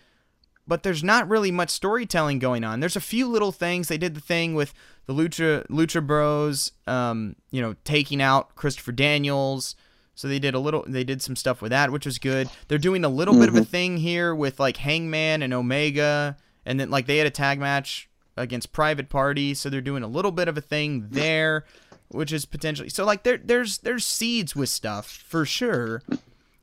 But 0.67 0.83
there's 0.83 1.03
not 1.05 1.29
really 1.29 1.51
much 1.51 1.71
storytelling 1.71 2.41
going 2.41 2.63
on. 2.65 2.81
There's 2.81 2.97
a 2.97 3.01
few 3.01 3.27
little 3.27 3.53
things. 3.53 3.89
They 3.89 3.97
did 3.97 4.15
the 4.15 4.21
thing 4.21 4.55
with 4.55 4.75
the 5.07 5.15
Lucha 5.15 5.67
Lucha 5.69 6.07
Bros, 6.07 6.73
um, 6.87 7.37
you 7.51 7.63
know, 7.63 7.75
taking 7.85 8.21
out 8.21 8.55
Christopher 8.55 8.93
Daniels. 8.93 9.77
So 10.15 10.27
they 10.29 10.39
did 10.41 10.55
a 10.55 10.59
little. 10.59 10.85
They 10.87 11.05
did 11.05 11.23
some 11.23 11.37
stuff 11.37 11.63
with 11.63 11.71
that, 11.71 11.91
which 11.93 12.05
was 12.05 12.19
good. 12.19 12.51
They're 12.67 12.77
doing 12.77 13.05
a 13.05 13.09
little 13.09 13.35
bit 13.39 13.49
of 13.49 13.55
a 13.57 13.65
thing 13.65 13.97
here 13.99 14.35
with 14.35 14.59
like 14.61 14.77
Hangman 14.79 15.41
and 15.43 15.55
Omega, 15.55 16.37
and 16.67 16.79
then 16.81 16.91
like 16.91 17.07
they 17.07 17.17
had 17.19 17.27
a 17.27 17.31
tag 17.31 17.61
match 17.61 18.08
against 18.39 18.73
Private 18.73 19.09
parties. 19.09 19.59
So 19.61 19.69
they're 19.69 19.81
doing 19.81 20.03
a 20.03 20.09
little 20.09 20.33
bit 20.33 20.49
of 20.49 20.57
a 20.57 20.63
thing 20.63 21.09
there 21.11 21.65
which 22.09 22.33
is 22.33 22.45
potentially 22.47 22.89
so 22.89 23.05
like 23.05 23.23
there 23.23 23.39
there's 23.39 23.79
there's 23.79 24.05
seeds 24.05 24.57
with 24.57 24.69
stuff 24.69 25.07
for 25.07 25.45
sure. 25.45 26.03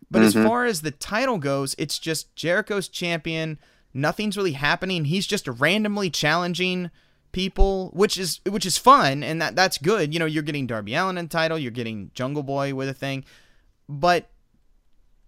But 0.09 0.21
as 0.21 0.36
mm-hmm. 0.36 0.47
far 0.47 0.65
as 0.65 0.82
the 0.82 0.91
title 0.91 1.38
goes 1.38 1.76
it's 1.78 1.99
just 1.99 2.36
jericho's 2.36 2.88
champion. 2.88 3.59
Nothing's 3.93 4.36
really 4.36 4.53
happening. 4.53 5.05
He's 5.05 5.28
just 5.28 5.47
randomly 5.47 6.09
challenging 6.09 6.89
people 7.32 7.91
which 7.93 8.17
is 8.17 8.39
which 8.45 8.65
is 8.65 8.78
fun 8.78 9.23
and 9.23 9.41
that 9.41 9.55
that's 9.55 9.78
good. 9.78 10.13
You 10.13 10.19
know 10.19 10.26
you're 10.26 10.43
getting 10.43 10.67
darby 10.67 10.95
allin 10.95 11.17
in 11.17 11.28
title 11.28 11.59
you're 11.59 11.71
getting 11.71 12.11
jungle 12.13 12.43
boy 12.43 12.73
with 12.73 12.89
a 12.89 12.93
thing. 12.93 13.23
But 13.88 14.30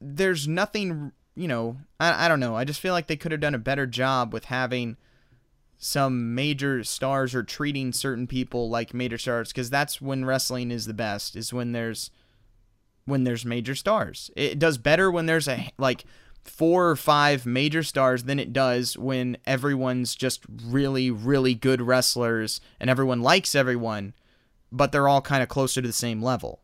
there's 0.02 0.48
nothing 0.48 1.12
you 1.36 1.48
know, 1.48 1.78
I, 2.00 2.26
I 2.26 2.28
don't 2.28 2.40
know. 2.40 2.56
I 2.56 2.64
just 2.64 2.80
feel 2.80 2.94
like 2.94 3.06
they 3.06 3.16
could 3.16 3.32
have 3.32 3.42
done 3.42 3.54
a 3.54 3.60
better 3.60 3.86
job 3.86 4.34
with 4.34 4.46
having 4.46 4.98
some 5.78 6.34
major 6.34 6.84
stars 6.84 7.36
are 7.36 7.44
treating 7.44 7.92
certain 7.94 8.26
people 8.28 8.70
like 8.70 8.94
major 8.94 9.18
stars 9.18 9.50
because 9.50 9.70
that's 9.70 10.02
when 10.02 10.26
wrestling 10.26 10.72
is 10.72 10.86
the 10.88 10.94
best 10.94 11.36
is 11.36 11.54
when 11.54 11.72
there's 11.72 12.10
when 13.06 13.24
there's 13.24 13.46
major 13.46 13.76
stars. 13.76 14.30
It 14.36 14.60
does 14.60 14.78
better 14.78 15.10
when 15.12 15.28
there's 15.28 15.48
a 15.48 15.70
like 15.78 16.04
four 16.44 16.90
or 16.90 16.96
five 16.96 17.46
major 17.46 17.84
stars 17.84 18.24
than 18.24 18.40
it 18.40 18.52
does 18.54 18.98
when 18.98 19.38
everyone's 19.46 20.16
just 20.16 20.42
really 20.66 21.12
really 21.12 21.54
good 21.54 21.82
wrestlers 21.82 22.60
and 22.80 22.90
everyone 22.90 23.22
likes 23.22 23.54
everyone, 23.54 24.14
but 24.72 24.92
they're 24.92 25.08
all 25.08 25.22
kind 25.22 25.44
of 25.44 25.50
closer 25.50 25.82
to 25.82 25.88
the 25.88 25.94
same 25.94 26.22
level. 26.24 26.60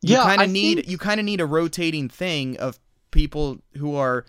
You 0.00 0.14
Yeah, 0.14 0.22
kind 0.24 0.42
of 0.42 0.50
need 0.50 0.76
think- 0.76 0.88
you 0.88 0.96
kind 0.96 1.20
of 1.20 1.26
need 1.26 1.40
a 1.40 1.46
rotating 1.46 2.08
thing 2.08 2.56
of 2.56 2.78
people 3.10 3.58
who 3.76 3.94
are 3.96 4.24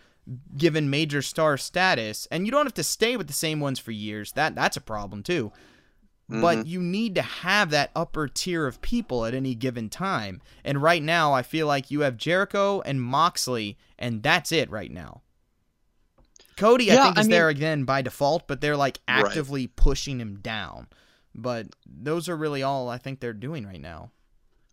given 0.57 0.89
major 0.89 1.21
star 1.21 1.57
status 1.57 2.27
and 2.31 2.45
you 2.45 2.51
don't 2.51 2.65
have 2.65 2.73
to 2.75 2.83
stay 2.83 3.17
with 3.17 3.27
the 3.27 3.33
same 3.33 3.59
ones 3.59 3.79
for 3.79 3.91
years. 3.91 4.31
That 4.33 4.55
that's 4.55 4.77
a 4.77 4.81
problem 4.81 5.23
too. 5.23 5.51
But 6.31 6.59
mm-hmm. 6.59 6.67
you 6.67 6.81
need 6.81 7.15
to 7.15 7.23
have 7.23 7.71
that 7.71 7.89
upper 7.95 8.27
tier 8.27 8.67
of 8.67 8.81
people 8.81 9.25
at 9.25 9.33
any 9.33 9.55
given 9.55 9.89
time. 9.89 10.41
And 10.63 10.79
right 10.79 11.01
now 11.01 11.33
I 11.33 11.41
feel 11.41 11.65
like 11.65 11.89
you 11.89 12.01
have 12.01 12.17
Jericho 12.17 12.81
and 12.81 13.01
Moxley 13.01 13.77
and 13.97 14.21
that's 14.21 14.51
it 14.51 14.69
right 14.69 14.91
now. 14.91 15.21
Cody 16.55 16.91
I 16.91 16.95
Yeah, 16.95 17.03
think 17.05 17.17
I 17.17 17.21
is 17.21 17.27
mean- 17.27 17.31
there 17.31 17.49
again 17.49 17.83
by 17.85 18.01
default, 18.03 18.47
but 18.47 18.61
they're 18.61 18.77
like 18.77 18.99
Right. 19.07 19.25
actively 19.25 19.65
pushing 19.67 20.19
him 20.19 20.35
down. 20.41 20.87
But 21.33 21.67
those 21.87 22.27
are 22.29 22.35
really 22.37 22.61
all 22.63 22.89
I 22.89 22.97
think 22.97 23.19
they're 23.19 23.33
doing 23.33 23.65
right 23.65 23.81
now. 23.81 24.11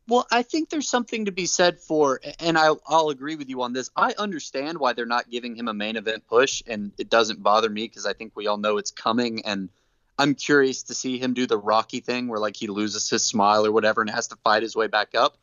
Well, 0.08 0.26
I 0.30 0.42
think 0.42 0.70
there's 0.70 0.88
something 0.88 1.24
to 1.24 1.32
be 1.32 1.46
said 1.46 1.80
for, 1.80 2.20
and 2.38 2.56
I'll, 2.56 2.80
I'll 2.86 3.08
agree 3.08 3.34
with 3.34 3.48
you 3.48 3.62
on 3.62 3.72
this. 3.72 3.90
I 3.96 4.14
understand 4.16 4.78
why 4.78 4.92
they're 4.92 5.04
not 5.04 5.28
giving 5.30 5.56
him 5.56 5.66
a 5.66 5.74
main 5.74 5.96
event 5.96 6.28
push, 6.28 6.62
and 6.66 6.92
it 6.96 7.10
doesn't 7.10 7.42
bother 7.42 7.68
me 7.68 7.88
because 7.88 8.06
I 8.06 8.12
think 8.12 8.32
we 8.36 8.46
all 8.46 8.56
know 8.56 8.78
it's 8.78 8.92
coming. 8.92 9.44
And 9.44 9.68
I'm 10.16 10.36
curious 10.36 10.84
to 10.84 10.94
see 10.94 11.18
him 11.18 11.34
do 11.34 11.46
the 11.46 11.58
Rocky 11.58 11.98
thing 12.00 12.28
where, 12.28 12.38
like, 12.38 12.54
he 12.54 12.68
loses 12.68 13.10
his 13.10 13.24
smile 13.24 13.66
or 13.66 13.72
whatever 13.72 14.00
and 14.00 14.08
has 14.10 14.28
to 14.28 14.36
fight 14.36 14.62
his 14.62 14.76
way 14.76 14.86
back 14.86 15.16
up. 15.16 15.36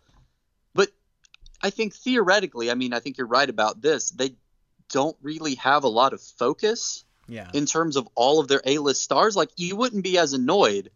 But 0.73 0.91
I 1.61 1.69
think 1.69 1.93
theoretically, 1.93 2.71
I 2.71 2.75
mean, 2.75 2.93
I 2.93 2.99
think 2.99 3.17
you're 3.17 3.27
right 3.27 3.49
about 3.49 3.81
this. 3.81 4.11
They 4.11 4.35
don't 4.91 5.17
really 5.21 5.55
have 5.55 5.83
a 5.83 5.89
lot 5.89 6.13
of 6.13 6.21
focus 6.21 7.03
Yeah. 7.27 7.49
in 7.53 7.65
terms 7.65 7.97
of 7.97 8.07
all 8.15 8.39
of 8.39 8.47
their 8.47 8.61
A-list 8.65 9.01
stars. 9.01 9.35
Like 9.35 9.49
you 9.57 9.75
wouldn't 9.75 10.03
be 10.03 10.17
as 10.17 10.33
annoyed 10.33 10.89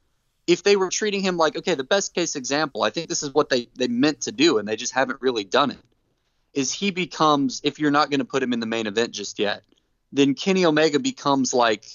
if 0.48 0.64
they 0.64 0.76
were 0.78 0.90
treating 0.90 1.22
him 1.22 1.38
like, 1.38 1.58
okay, 1.58 1.76
the 1.76 1.84
best 1.84 2.16
case 2.16 2.36
example, 2.36 2.84
I 2.84 2.90
think 2.90 3.10
this 3.10 3.22
is 3.22 3.34
what 3.34 3.50
they, 3.50 3.68
they 3.76 3.88
meant 3.88 4.22
to 4.22 4.32
do 4.32 4.58
and 4.58 4.68
they 4.68 4.78
just 4.78 4.94
haven't 4.94 5.22
really 5.22 5.44
done 5.44 5.72
it, 5.72 5.80
is 6.54 6.72
he 6.72 6.90
becomes, 6.92 7.62
if 7.64 7.80
you're 7.80 7.92
not 7.92 8.10
going 8.10 8.20
to 8.20 8.26
put 8.26 8.42
him 8.42 8.54
in 8.54 8.60
the 8.60 8.66
main 8.66 8.88
event 8.88 9.12
just 9.12 9.38
yet, 9.38 9.64
then 10.14 10.34
Kenny 10.34 10.66
Omega 10.66 11.00
becomes 11.00 11.54
like 11.54 11.86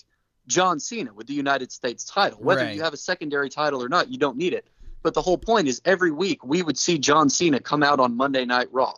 John 0.46 0.78
Cena 0.80 1.14
with 1.14 1.26
the 1.26 1.34
United 1.34 1.72
States 1.72 2.04
title. 2.04 2.38
Whether 2.40 2.62
Right. 2.64 2.76
you 2.76 2.82
have 2.82 2.92
a 2.92 2.98
secondary 2.98 3.48
title 3.48 3.82
or 3.82 3.88
not, 3.88 4.10
you 4.10 4.18
don't 4.18 4.36
need 4.36 4.52
it. 4.52 4.66
But 5.02 5.14
the 5.14 5.22
whole 5.22 5.38
point 5.38 5.66
is 5.66 5.80
every 5.84 6.10
week 6.10 6.44
we 6.44 6.62
would 6.62 6.78
see 6.78 6.98
John 6.98 7.30
Cena 7.30 7.58
come 7.58 7.82
out 7.82 8.00
on 8.00 8.16
Monday 8.16 8.44
Night 8.44 8.68
Raw. 8.70 8.94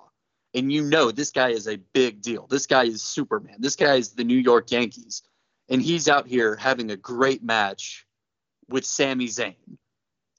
And 0.52 0.72
you 0.72 0.82
know 0.82 1.10
this 1.10 1.30
guy 1.30 1.48
is 1.50 1.66
a 1.66 1.76
big 1.76 2.22
deal. 2.22 2.46
This 2.48 2.66
guy 2.66 2.84
is 2.84 3.02
Superman. 3.02 3.56
This 3.58 3.76
guy 3.76 3.94
is 3.94 4.10
the 4.10 4.24
New 4.24 4.36
York 4.36 4.70
Yankees. 4.70 5.22
And 5.68 5.80
he's 5.80 6.08
out 6.08 6.26
here 6.26 6.56
having 6.56 6.90
a 6.90 6.96
great 6.96 7.42
match 7.42 8.03
with 8.68 8.84
Sami 8.84 9.26
Zayn. 9.26 9.54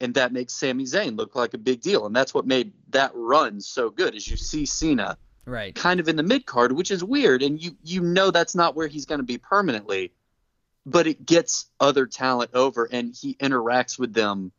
And 0.01 0.13
that 0.15 0.33
makes 0.33 0.53
Sami 0.53 0.83
Zayn 0.83 1.17
look 1.17 1.35
like 1.35 1.53
a 1.53 1.57
big 1.57 1.81
deal. 1.81 2.05
And 2.05 2.15
that's 2.15 2.33
what 2.33 2.45
made 2.45 2.73
that 2.89 3.11
run 3.13 3.61
so 3.61 3.89
good 3.89 4.13
is 4.15 4.27
you 4.29 4.37
see 4.37 4.65
Cena 4.65 5.17
Right. 5.45 5.75
kind 5.75 5.99
of 5.99 6.07
in 6.09 6.15
the 6.15 6.23
mid 6.23 6.45
card, 6.47 6.71
which 6.71 6.89
is 6.89 7.03
weird, 7.03 7.43
and 7.43 7.61
you 7.61 7.77
you 7.83 8.01
know 8.01 8.31
that's 8.31 8.55
not 8.55 8.75
where 8.75 8.87
he's 8.87 9.05
going 9.05 9.19
to 9.19 9.25
be 9.25 9.37
permanently, 9.37 10.11
but 10.87 11.05
it 11.05 11.23
gets 11.23 11.67
other 11.79 12.07
talent 12.07 12.49
over, 12.55 12.89
and 12.91 13.15
he 13.15 13.35
interacts 13.35 13.99
with 13.99 14.11
them 14.13 14.51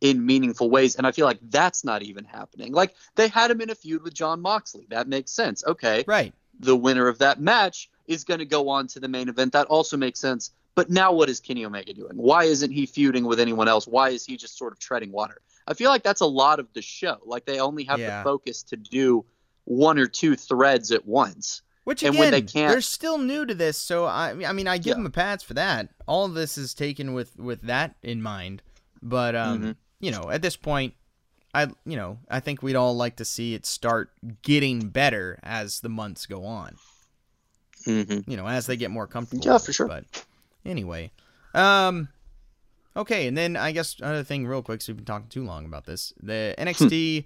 in 0.00 0.24
meaningful 0.24 0.70
ways, 0.70 0.94
and 0.94 1.08
I 1.08 1.10
feel 1.12 1.26
like 1.26 1.40
that's 1.42 1.82
not 1.82 2.02
even 2.04 2.24
happening. 2.24 2.72
Like 2.72 2.94
they 3.16 3.26
had 3.26 3.50
him 3.50 3.60
in 3.60 3.70
a 3.70 3.74
feud 3.74 4.04
with 4.04 4.14
Jon 4.14 4.40
Moxley, 4.40 4.86
that 4.90 5.08
makes 5.08 5.32
sense. 5.32 5.64
Okay, 5.66 6.04
Right. 6.06 6.32
the 6.60 6.76
winner 6.76 7.08
of 7.08 7.18
that 7.18 7.40
match 7.40 7.90
is 8.06 8.22
going 8.22 8.38
to 8.38 8.46
go 8.46 8.68
on 8.68 8.86
to 8.88 9.00
the 9.00 9.08
main 9.08 9.28
event. 9.28 9.52
That 9.54 9.66
also 9.66 9.96
makes 9.96 10.20
sense. 10.20 10.52
But 10.78 10.90
now 10.90 11.10
what 11.12 11.28
is 11.28 11.40
Kenny 11.40 11.64
Omega 11.64 11.92
doing? 11.92 12.12
Why 12.16 12.44
isn't 12.44 12.70
he 12.70 12.86
feuding 12.86 13.24
with 13.24 13.40
anyone 13.40 13.66
else? 13.66 13.86
Why 13.88 14.10
is 14.10 14.24
he 14.24 14.36
just 14.36 14.56
sort 14.56 14.72
of 14.72 14.78
treading 14.78 15.10
water? 15.10 15.40
I 15.66 15.74
feel 15.74 15.90
like 15.90 16.04
that's 16.04 16.20
a 16.20 16.26
lot 16.26 16.60
of 16.60 16.72
the 16.72 16.82
show. 16.82 17.16
Like 17.26 17.46
they 17.46 17.58
only 17.58 17.82
have 17.84 17.98
Yeah. 17.98 18.18
the 18.22 18.24
focus 18.24 18.62
to 18.64 18.76
do 18.76 19.24
one 19.64 19.98
or 19.98 20.06
two 20.06 20.36
threads 20.36 20.92
at 20.92 21.04
once. 21.04 21.62
Which 21.82 22.04
And 22.04 22.10
again, 22.14 22.20
when 22.20 22.30
they 22.30 22.42
can't- 22.42 22.70
they're 22.70 22.80
still 22.80 23.18
new 23.18 23.44
to 23.44 23.54
this, 23.56 23.76
so 23.76 24.04
I, 24.04 24.30
I 24.46 24.52
mean, 24.52 24.68
I 24.68 24.78
give 24.78 24.90
Yeah. 24.92 24.94
them 24.94 25.06
a 25.06 25.10
pass 25.10 25.42
for 25.42 25.54
that. 25.54 25.88
All 26.06 26.28
this 26.28 26.56
is 26.56 26.74
taken 26.74 27.12
with 27.12 27.36
with 27.38 27.62
that 27.62 27.96
in 28.02 28.22
mind, 28.22 28.62
but 29.02 29.34
um, 29.34 29.58
Mm-hmm. 29.58 29.70
you 29.98 30.10
know, 30.12 30.30
at 30.30 30.42
this 30.42 30.56
point, 30.56 30.94
I, 31.54 31.64
you 31.84 31.96
know, 31.96 32.18
I 32.30 32.38
think 32.38 32.62
we'd 32.62 32.76
all 32.76 32.94
like 32.94 33.16
to 33.16 33.24
see 33.24 33.54
it 33.54 33.66
start 33.66 34.12
getting 34.42 34.90
better 34.90 35.40
as 35.42 35.80
the 35.80 35.88
months 35.88 36.24
go 36.26 36.44
on. 36.44 36.76
Mm-hmm. 37.86 38.30
You 38.30 38.36
know, 38.36 38.46
as 38.46 38.66
they 38.66 38.76
get 38.76 38.90
more 38.90 39.06
comfortable. 39.06 39.44
Yeah, 39.44 39.58
for 39.58 39.72
sure. 39.72 39.88
But 39.88 40.04
anyway, 40.68 41.10
um, 41.54 42.08
okay, 42.96 43.26
and 43.26 43.36
then 43.36 43.56
I 43.56 43.72
guess 43.72 43.96
another 43.98 44.24
thing, 44.24 44.46
real 44.46 44.62
quick, 44.62 44.82
so 44.82 44.92
we've 44.92 44.98
been 44.98 45.04
talking 45.04 45.28
too 45.28 45.44
long 45.44 45.64
about 45.64 45.86
this. 45.86 46.12
The 46.22 46.54
NXT 46.58 47.24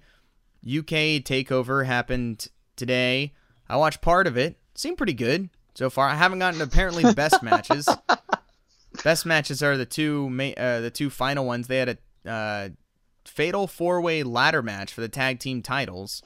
UK 0.66 1.22
takeover 1.24 1.86
happened 1.86 2.48
today. 2.76 3.32
I 3.68 3.76
watched 3.76 4.00
part 4.00 4.26
of 4.26 4.36
it. 4.36 4.58
Seemed 4.74 4.96
pretty 4.96 5.14
good 5.14 5.50
so 5.74 5.90
far. 5.90 6.08
I 6.08 6.14
haven't 6.14 6.38
gotten 6.38 6.60
apparently 6.60 7.02
the 7.02 7.14
best 7.14 7.42
matches. 7.42 7.88
Best 9.04 9.24
matches 9.24 9.62
are 9.62 9.78
the 9.78 9.86
two 9.86 10.28
ma- 10.28 10.52
uh, 10.56 10.80
the 10.80 10.90
two 10.90 11.08
final 11.08 11.46
ones. 11.46 11.66
They 11.66 11.78
had 11.78 11.98
a 12.26 12.30
uh, 12.30 12.68
fatal 13.24 13.66
four 13.66 14.02
way 14.02 14.22
ladder 14.22 14.62
match 14.62 14.92
for 14.92 15.00
the 15.00 15.08
tag 15.08 15.38
team 15.38 15.62
titles, 15.62 16.22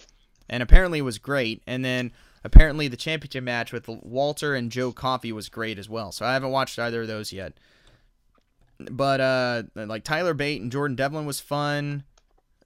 and 0.49 0.63
apparently 0.65 0.99
it 0.99 1.03
was 1.03 1.19
great. 1.19 1.63
And 1.67 1.85
then 1.85 2.13
apparently 2.47 2.89
the 2.89 2.97
championship 2.97 3.45
match 3.45 3.73
with 3.73 3.89
Walter 3.89 4.55
and 4.55 4.71
Joe 4.71 4.93
Coffey 4.93 5.33
was 5.33 5.49
great 5.49 5.79
as 5.79 5.89
well. 5.89 6.13
So 6.13 6.25
I 6.25 6.33
haven't 6.33 6.51
watched 6.53 6.79
either 6.79 7.03
of 7.03 7.09
those 7.09 7.33
yet. 7.33 7.55
But 8.79 9.21
uh, 9.21 9.63
like 9.75 10.05
Tyler 10.05 10.35
Bate 10.35 10.61
and 10.63 10.71
Jordan 10.71 10.97
Devlin 10.97 11.27
was 11.27 11.41
fun. 11.41 12.05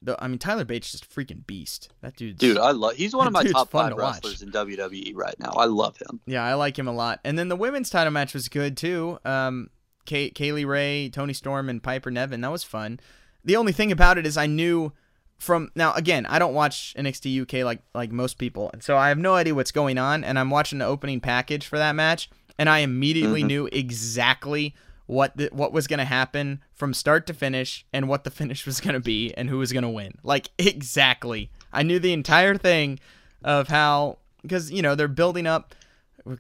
The, 0.03 0.17
I 0.23 0.29
mean 0.29 0.39
Tyler 0.39 0.65
Bate's 0.65 0.93
just 0.93 1.05
a 1.05 1.09
freaking 1.09 1.47
beast. 1.47 1.91
That 2.01 2.17
dude's 2.17 2.39
Dude, 2.39 2.59
I 2.59 2.71
love. 2.71 2.95
He's 2.95 3.15
one 3.15 3.27
of 3.27 3.33
my 3.33 3.45
top 3.45 3.71
five 3.71 3.91
to 3.91 3.97
watch. 3.97 4.17
wrestlers 4.17 4.43
in 4.43 4.51
WWE 4.51 5.13
right 5.15 5.39
now. 5.39 5.51
I 5.57 5.67
love 5.67 5.97
him. 5.99 6.21
Yeah, 6.27 6.45
I 6.45 6.55
like 6.55 6.79
him 6.79 6.89
a 6.89 6.93
lot. 6.93 7.21
And 7.25 7.39
then 7.39 7.49
the 7.49 7.57
women's 7.57 7.91
title 7.91 8.11
match 8.13 8.35
was 8.35 8.49
good 8.49 8.77
too. 8.77 9.19
Um, 9.25 9.71
Kay- 10.07 10.31
Kaylee 10.31 10.67
Ray, 10.67 11.11
Toni 11.11 11.33
Storm, 11.35 11.69
and 11.69 11.83
Piper 11.83 12.11
Niven. 12.11 12.41
That 12.41 12.51
was 12.51 12.65
fun. 12.65 12.99
The 13.45 13.57
only 13.57 13.73
thing 13.73 13.93
about 13.93 14.19
it 14.19 14.27
is 14.27 14.37
I 14.37 14.47
knew 14.47 14.93
from 15.41 15.71
now 15.75 15.93
again 15.95 16.27
I 16.27 16.39
don't 16.39 16.55
watch 16.55 16.95
NXT 16.97 17.43
UK 17.43 17.65
like 17.65 17.81
like 17.95 18.13
most 18.13 18.39
people, 18.39 18.71
and 18.73 18.83
so 18.83 18.97
I 18.97 19.09
have 19.09 19.19
no 19.19 19.35
idea 19.35 19.55
what's 19.55 19.73
going 19.73 19.99
on. 19.99 20.23
And 20.23 20.39
I'm 20.39 20.51
watching 20.51 20.79
the 20.79 20.85
opening 20.85 21.21
package 21.21 21.67
for 21.67 21.79
that 21.79 21.97
match, 21.97 22.31
and 22.59 22.69
I 22.69 22.81
immediately 22.81 23.41
mm-hmm. 23.41 23.49
knew 23.49 23.69
exactly 23.73 24.75
what 25.07 25.37
the, 25.37 25.49
what 25.51 25.73
was 25.73 25.89
going 25.89 25.99
to 25.99 26.05
happen 26.05 26.63
from 26.73 26.95
start 26.95 27.27
to 27.27 27.35
finish, 27.35 27.85
and 27.93 28.09
what 28.09 28.25
the 28.25 28.31
finish 28.41 28.67
was 28.67 28.81
going 28.81 28.95
to 28.95 29.01
be, 29.01 29.35
and 29.35 29.49
who 29.49 29.59
was 29.59 29.73
going 29.73 29.83
to 29.83 29.89
win. 29.89 30.13
Like 30.23 30.51
exactly, 30.59 31.51
I 31.73 31.83
knew 31.83 31.99
the 31.99 32.13
entire 32.13 32.57
thing 32.57 33.01
of 33.43 33.69
how 33.69 34.19
because 34.43 34.71
you 34.71 34.83
know 34.83 34.95
they're 34.95 35.09
building 35.09 35.47
up. 35.47 35.75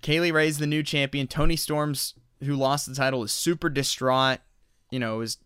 Kay 0.03 0.20
Lee 0.20 0.30
Ray's 0.30 0.59
the 0.59 0.66
new 0.66 0.82
champion. 0.82 1.26
Toni 1.26 1.57
Storms, 1.57 2.14
who 2.44 2.55
lost 2.55 2.86
the 2.86 2.94
title, 2.94 3.24
is 3.24 3.32
super 3.32 3.70
distraught. 3.70 4.40
You 4.90 4.98
know, 4.98 5.22
is 5.22 5.38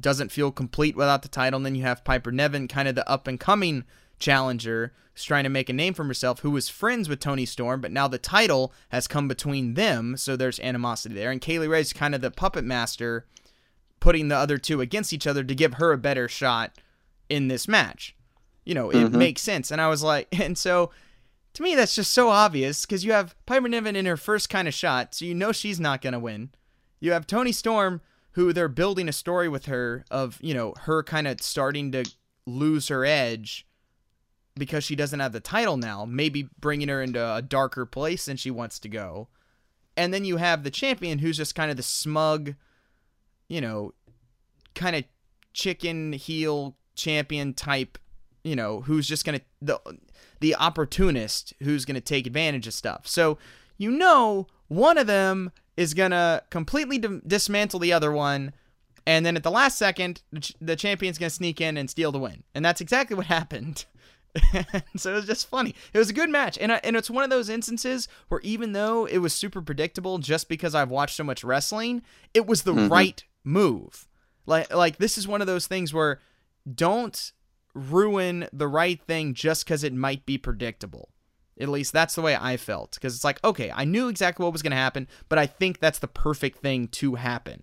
doesn't 0.00 0.32
feel 0.32 0.50
complete 0.52 0.96
without 0.96 1.22
the 1.22 1.28
title. 1.28 1.58
And 1.58 1.66
then 1.66 1.74
you 1.74 1.82
have 1.82 2.04
Piper 2.04 2.30
Niven, 2.30 2.68
kind 2.68 2.88
of 2.88 2.94
the 2.94 3.08
up 3.08 3.26
and 3.26 3.38
coming 3.38 3.84
challenger, 4.18 4.92
who's 5.14 5.24
trying 5.24 5.44
to 5.44 5.50
make 5.50 5.68
a 5.68 5.72
name 5.72 5.94
for 5.94 6.04
herself, 6.04 6.40
who 6.40 6.50
was 6.50 6.68
friends 6.68 7.08
with 7.08 7.20
Toni 7.20 7.46
Storm, 7.46 7.80
but 7.80 7.92
now 7.92 8.08
the 8.08 8.18
title 8.18 8.72
has 8.90 9.06
come 9.06 9.28
between 9.28 9.74
them, 9.74 10.16
so 10.16 10.36
there's 10.36 10.60
animosity 10.60 11.14
there. 11.14 11.30
And 11.30 11.40
Kay 11.40 11.58
Lee 11.58 11.66
Ray's 11.66 11.92
kind 11.92 12.14
of 12.14 12.20
the 12.20 12.30
puppet 12.30 12.64
master, 12.64 13.26
putting 14.00 14.28
the 14.28 14.36
other 14.36 14.58
two 14.58 14.80
against 14.80 15.12
each 15.12 15.26
other 15.26 15.44
to 15.44 15.54
give 15.54 15.74
her 15.74 15.92
a 15.92 15.98
better 15.98 16.28
shot 16.28 16.78
in 17.28 17.48
this 17.48 17.66
match. 17.66 18.14
You 18.64 18.74
know, 18.74 18.90
it 18.90 18.96
mm-hmm. 18.96 19.18
makes 19.18 19.42
sense. 19.42 19.70
And 19.70 19.80
I 19.80 19.88
was 19.88 20.02
like, 20.02 20.28
and 20.38 20.56
so 20.58 20.90
to 21.54 21.62
me, 21.62 21.74
that's 21.74 21.94
just 21.94 22.12
so 22.12 22.28
obvious 22.28 22.86
because 22.86 23.04
you 23.04 23.12
have 23.12 23.34
Piper 23.46 23.68
Niven 23.68 23.96
in 23.96 24.06
her 24.06 24.16
first 24.16 24.48
kind 24.48 24.68
of 24.68 24.74
shot, 24.74 25.14
so 25.14 25.24
you 25.24 25.34
know 25.34 25.52
she's 25.52 25.80
not 25.80 26.02
going 26.02 26.12
to 26.12 26.18
win. 26.18 26.50
You 27.00 27.12
have 27.12 27.26
Toni 27.26 27.52
Storm, 27.52 28.00
who 28.38 28.52
they're 28.52 28.68
building 28.68 29.08
a 29.08 29.12
story 29.12 29.48
with 29.48 29.66
her 29.66 30.04
of, 30.12 30.38
you 30.40 30.54
know, 30.54 30.72
her 30.82 31.02
kind 31.02 31.26
of 31.26 31.40
starting 31.40 31.90
to 31.90 32.04
lose 32.46 32.86
her 32.86 33.04
edge 33.04 33.66
because 34.54 34.84
she 34.84 34.94
doesn't 34.94 35.18
have 35.18 35.32
the 35.32 35.40
title 35.40 35.76
now, 35.76 36.04
maybe 36.04 36.48
bringing 36.60 36.86
her 36.86 37.02
into 37.02 37.20
a 37.20 37.42
darker 37.42 37.84
place 37.84 38.26
than 38.26 38.36
she 38.36 38.48
wants 38.48 38.78
to 38.78 38.88
go. 38.88 39.26
And 39.96 40.14
then 40.14 40.24
you 40.24 40.36
have 40.36 40.62
the 40.62 40.70
champion 40.70 41.18
who's 41.18 41.36
just 41.36 41.56
kind 41.56 41.68
of 41.68 41.76
the 41.76 41.82
smug, 41.82 42.54
you 43.48 43.60
know, 43.60 43.92
kind 44.72 44.94
of 44.94 45.02
chicken 45.52 46.12
heel 46.12 46.76
champion 46.94 47.54
type, 47.54 47.98
you 48.44 48.54
know, 48.54 48.82
who's 48.82 49.08
just 49.08 49.24
gonna 49.24 49.40
the 49.60 49.80
the 50.38 50.54
opportunist 50.54 51.54
who's 51.64 51.84
gonna 51.84 52.00
take 52.00 52.24
advantage 52.24 52.68
of 52.68 52.74
stuff. 52.74 53.08
So 53.08 53.36
you 53.78 53.90
know, 53.90 54.46
one 54.68 54.96
of 54.96 55.08
them 55.08 55.50
is 55.78 55.94
gonna 55.94 56.42
completely 56.50 56.98
d- 56.98 57.20
dismantle 57.24 57.78
the 57.78 57.92
other 57.92 58.10
one, 58.10 58.52
and 59.06 59.24
then 59.24 59.36
at 59.36 59.44
the 59.44 59.50
last 59.50 59.78
second, 59.78 60.22
the, 60.32 60.40
ch- 60.40 60.54
the 60.60 60.74
champion's 60.74 61.18
gonna 61.18 61.30
sneak 61.30 61.60
in 61.60 61.76
and 61.76 61.88
steal 61.88 62.10
the 62.10 62.18
win, 62.18 62.42
and 62.52 62.64
that's 62.64 62.80
exactly 62.80 63.16
what 63.16 63.26
happened. 63.38 63.84
so 64.96 65.12
it 65.12 65.14
was 65.14 65.26
just 65.26 65.48
funny. 65.48 65.76
It 65.92 65.98
was 65.98 66.10
a 66.10 66.14
good 66.14 66.30
match, 66.30 66.58
and 66.60 66.72
I, 66.72 66.80
and 66.82 66.96
it's 66.96 67.08
one 67.08 67.22
of 67.22 67.30
those 67.30 67.48
instances 67.48 68.08
where 68.26 68.40
even 68.40 68.72
though 68.72 69.04
it 69.06 69.18
was 69.18 69.32
super 69.32 69.62
predictable, 69.62 70.18
just 70.18 70.48
because 70.48 70.74
I've 70.74 70.90
watched 70.90 71.14
so 71.14 71.22
much 71.22 71.44
wrestling, 71.44 72.02
it 72.34 72.44
was 72.44 72.64
the 72.64 72.74
mm-hmm. 72.74 72.92
right 72.92 73.24
move. 73.44 74.08
Like 74.46 74.74
like 74.74 74.96
this 74.96 75.16
is 75.16 75.28
one 75.28 75.40
of 75.40 75.46
those 75.46 75.68
things 75.68 75.94
where 75.94 76.20
don't 76.74 77.32
ruin 77.72 78.48
the 78.52 78.66
right 78.66 79.00
thing 79.00 79.32
just 79.32 79.64
because 79.64 79.84
it 79.84 79.94
might 79.94 80.26
be 80.26 80.38
predictable. 80.38 81.10
At 81.60 81.68
least 81.68 81.92
that's 81.92 82.14
the 82.14 82.22
way 82.22 82.36
I 82.36 82.56
felt 82.56 82.94
because 82.94 83.14
it's 83.14 83.24
like 83.24 83.42
okay, 83.44 83.72
I 83.74 83.84
knew 83.84 84.08
exactly 84.08 84.44
what 84.44 84.52
was 84.52 84.62
going 84.62 84.72
to 84.72 84.76
happen, 84.76 85.08
but 85.28 85.38
I 85.38 85.46
think 85.46 85.80
that's 85.80 85.98
the 85.98 86.08
perfect 86.08 86.58
thing 86.58 86.88
to 86.88 87.16
happen. 87.16 87.62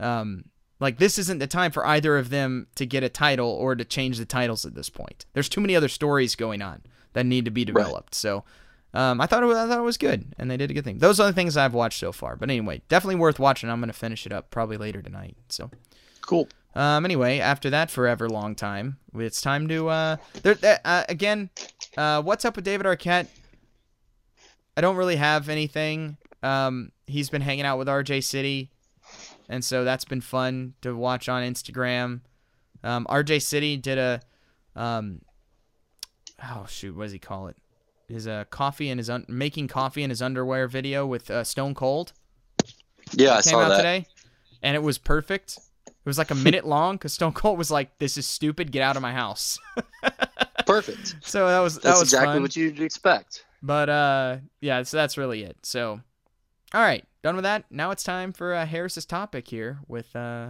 Um, 0.00 0.44
like 0.80 0.98
this 0.98 1.18
isn't 1.18 1.38
the 1.38 1.46
time 1.46 1.72
for 1.72 1.86
either 1.86 2.16
of 2.16 2.30
them 2.30 2.68
to 2.76 2.86
get 2.86 3.02
a 3.02 3.08
title 3.08 3.48
or 3.48 3.74
to 3.74 3.84
change 3.84 4.18
the 4.18 4.24
titles 4.24 4.64
at 4.64 4.74
this 4.74 4.88
point. 4.88 5.26
There's 5.32 5.48
too 5.48 5.60
many 5.60 5.74
other 5.74 5.88
stories 5.88 6.36
going 6.36 6.62
on 6.62 6.82
that 7.14 7.26
need 7.26 7.44
to 7.46 7.50
be 7.50 7.64
developed. 7.64 8.14
So 8.14 8.44
um, 8.94 9.20
I 9.20 9.26
thought 9.26 9.42
it 9.42 9.46
was, 9.46 9.56
I 9.56 9.66
thought 9.66 9.78
it 9.78 9.82
was 9.82 9.98
good, 9.98 10.34
and 10.38 10.50
they 10.50 10.56
did 10.56 10.70
a 10.70 10.74
good 10.74 10.84
thing. 10.84 10.98
Those 10.98 11.20
are 11.20 11.26
the 11.26 11.32
things 11.32 11.56
I've 11.56 11.74
watched 11.74 11.98
so 11.98 12.12
far. 12.12 12.36
But 12.36 12.50
anyway, 12.50 12.82
definitely 12.88 13.16
worth 13.16 13.38
watching. 13.38 13.68
I'm 13.70 13.80
gonna 13.80 13.92
finish 13.92 14.24
it 14.24 14.32
up 14.32 14.50
probably 14.50 14.76
later 14.76 15.02
tonight. 15.02 15.36
So 15.48 15.70
Cool. 16.20 16.48
Um, 16.74 17.04
anyway, 17.04 17.38
after 17.38 17.70
that 17.70 17.90
forever 17.90 18.28
long 18.28 18.54
time, 18.54 18.98
it's 19.14 19.40
time 19.40 19.68
to 19.68 19.88
uh, 19.88 20.16
there, 20.42 20.54
there- 20.54 20.80
uh 20.84 21.04
again. 21.08 21.50
Uh, 21.96 22.22
what's 22.22 22.44
up 22.44 22.56
with 22.56 22.64
David 22.64 22.86
Arquette? 22.86 23.26
I 24.76 24.80
don't 24.80 24.96
really 24.96 25.16
have 25.16 25.48
anything. 25.48 26.16
Um, 26.42 26.92
he's 27.06 27.30
been 27.30 27.42
hanging 27.42 27.64
out 27.64 27.78
with 27.78 27.88
RJ 27.88 28.22
City, 28.22 28.70
and 29.48 29.64
so 29.64 29.82
that's 29.84 30.04
been 30.04 30.20
fun 30.20 30.74
to 30.82 30.94
watch 30.94 31.28
on 31.28 31.42
Instagram. 31.42 32.20
Um, 32.84 33.04
RJ 33.10 33.42
City 33.42 33.76
did 33.76 33.98
a, 33.98 34.20
um, 34.76 35.22
oh 36.44 36.66
shoot, 36.68 36.94
what 36.96 37.04
does 37.04 37.12
he 37.12 37.18
call 37.18 37.48
it? 37.48 37.56
His 38.08 38.28
uh, 38.28 38.44
coffee 38.50 38.88
and 38.88 39.00
his 39.00 39.10
un- 39.10 39.26
making 39.28 39.66
coffee 39.68 40.02
in 40.04 40.10
his 40.10 40.22
underwear 40.22 40.68
video 40.68 41.04
with 41.06 41.28
uh, 41.30 41.42
Stone 41.42 41.74
Cold 41.74 42.12
Yeah, 43.12 43.32
I 43.32 43.42
came 43.42 43.50
saw 43.50 43.62
out 43.62 43.68
that. 43.70 43.76
today, 43.78 44.06
and 44.62 44.76
it 44.76 44.82
was 44.82 44.96
perfect. 44.96 45.58
It 46.04 46.08
was 46.08 46.18
like 46.18 46.30
a 46.30 46.34
minute 46.34 46.66
long 46.66 46.96
because 46.96 47.12
Stone 47.12 47.32
Cold 47.32 47.58
was 47.58 47.70
like, 47.70 47.98
"This 47.98 48.16
is 48.16 48.26
stupid. 48.26 48.72
Get 48.72 48.82
out 48.82 48.96
of 48.96 49.02
my 49.02 49.12
house." 49.12 49.58
Perfect. 50.66 51.16
so 51.22 51.46
that 51.48 51.60
was 51.60 51.76
that 51.76 51.82
That's 51.82 52.00
was 52.00 52.08
exactly 52.08 52.34
fun. 52.34 52.42
what 52.42 52.56
you'd 52.56 52.80
expect. 52.80 53.44
But 53.62 53.88
uh, 53.88 54.36
yeah, 54.60 54.82
so 54.82 54.96
that's 54.96 55.16
really 55.18 55.42
it. 55.42 55.56
So, 55.62 56.00
all 56.72 56.80
right, 56.80 57.04
done 57.22 57.34
with 57.36 57.42
that. 57.44 57.64
Now 57.70 57.90
it's 57.90 58.04
time 58.04 58.32
for 58.32 58.54
uh, 58.54 58.66
Harris's 58.66 59.04
topic 59.06 59.48
here 59.48 59.78
with 59.88 60.14
uh. 60.16 60.48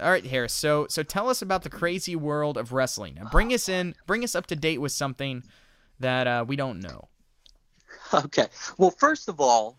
All 0.00 0.10
right, 0.10 0.26
Harris. 0.26 0.52
So 0.52 0.86
so 0.88 1.02
tell 1.04 1.28
us 1.28 1.40
about 1.40 1.62
the 1.62 1.70
crazy 1.70 2.16
world 2.16 2.56
of 2.58 2.72
wrestling. 2.72 3.14
Now 3.14 3.28
bring 3.30 3.52
us 3.54 3.68
in, 3.68 3.94
bring 4.06 4.24
us 4.24 4.34
up 4.34 4.46
to 4.48 4.56
date 4.56 4.78
with 4.80 4.90
something 4.92 5.44
that 6.00 6.26
uh, 6.26 6.44
we 6.46 6.56
don't 6.56 6.80
know. 6.80 7.08
Okay. 8.12 8.46
Well, 8.76 8.90
first 8.90 9.28
of 9.28 9.40
all, 9.40 9.78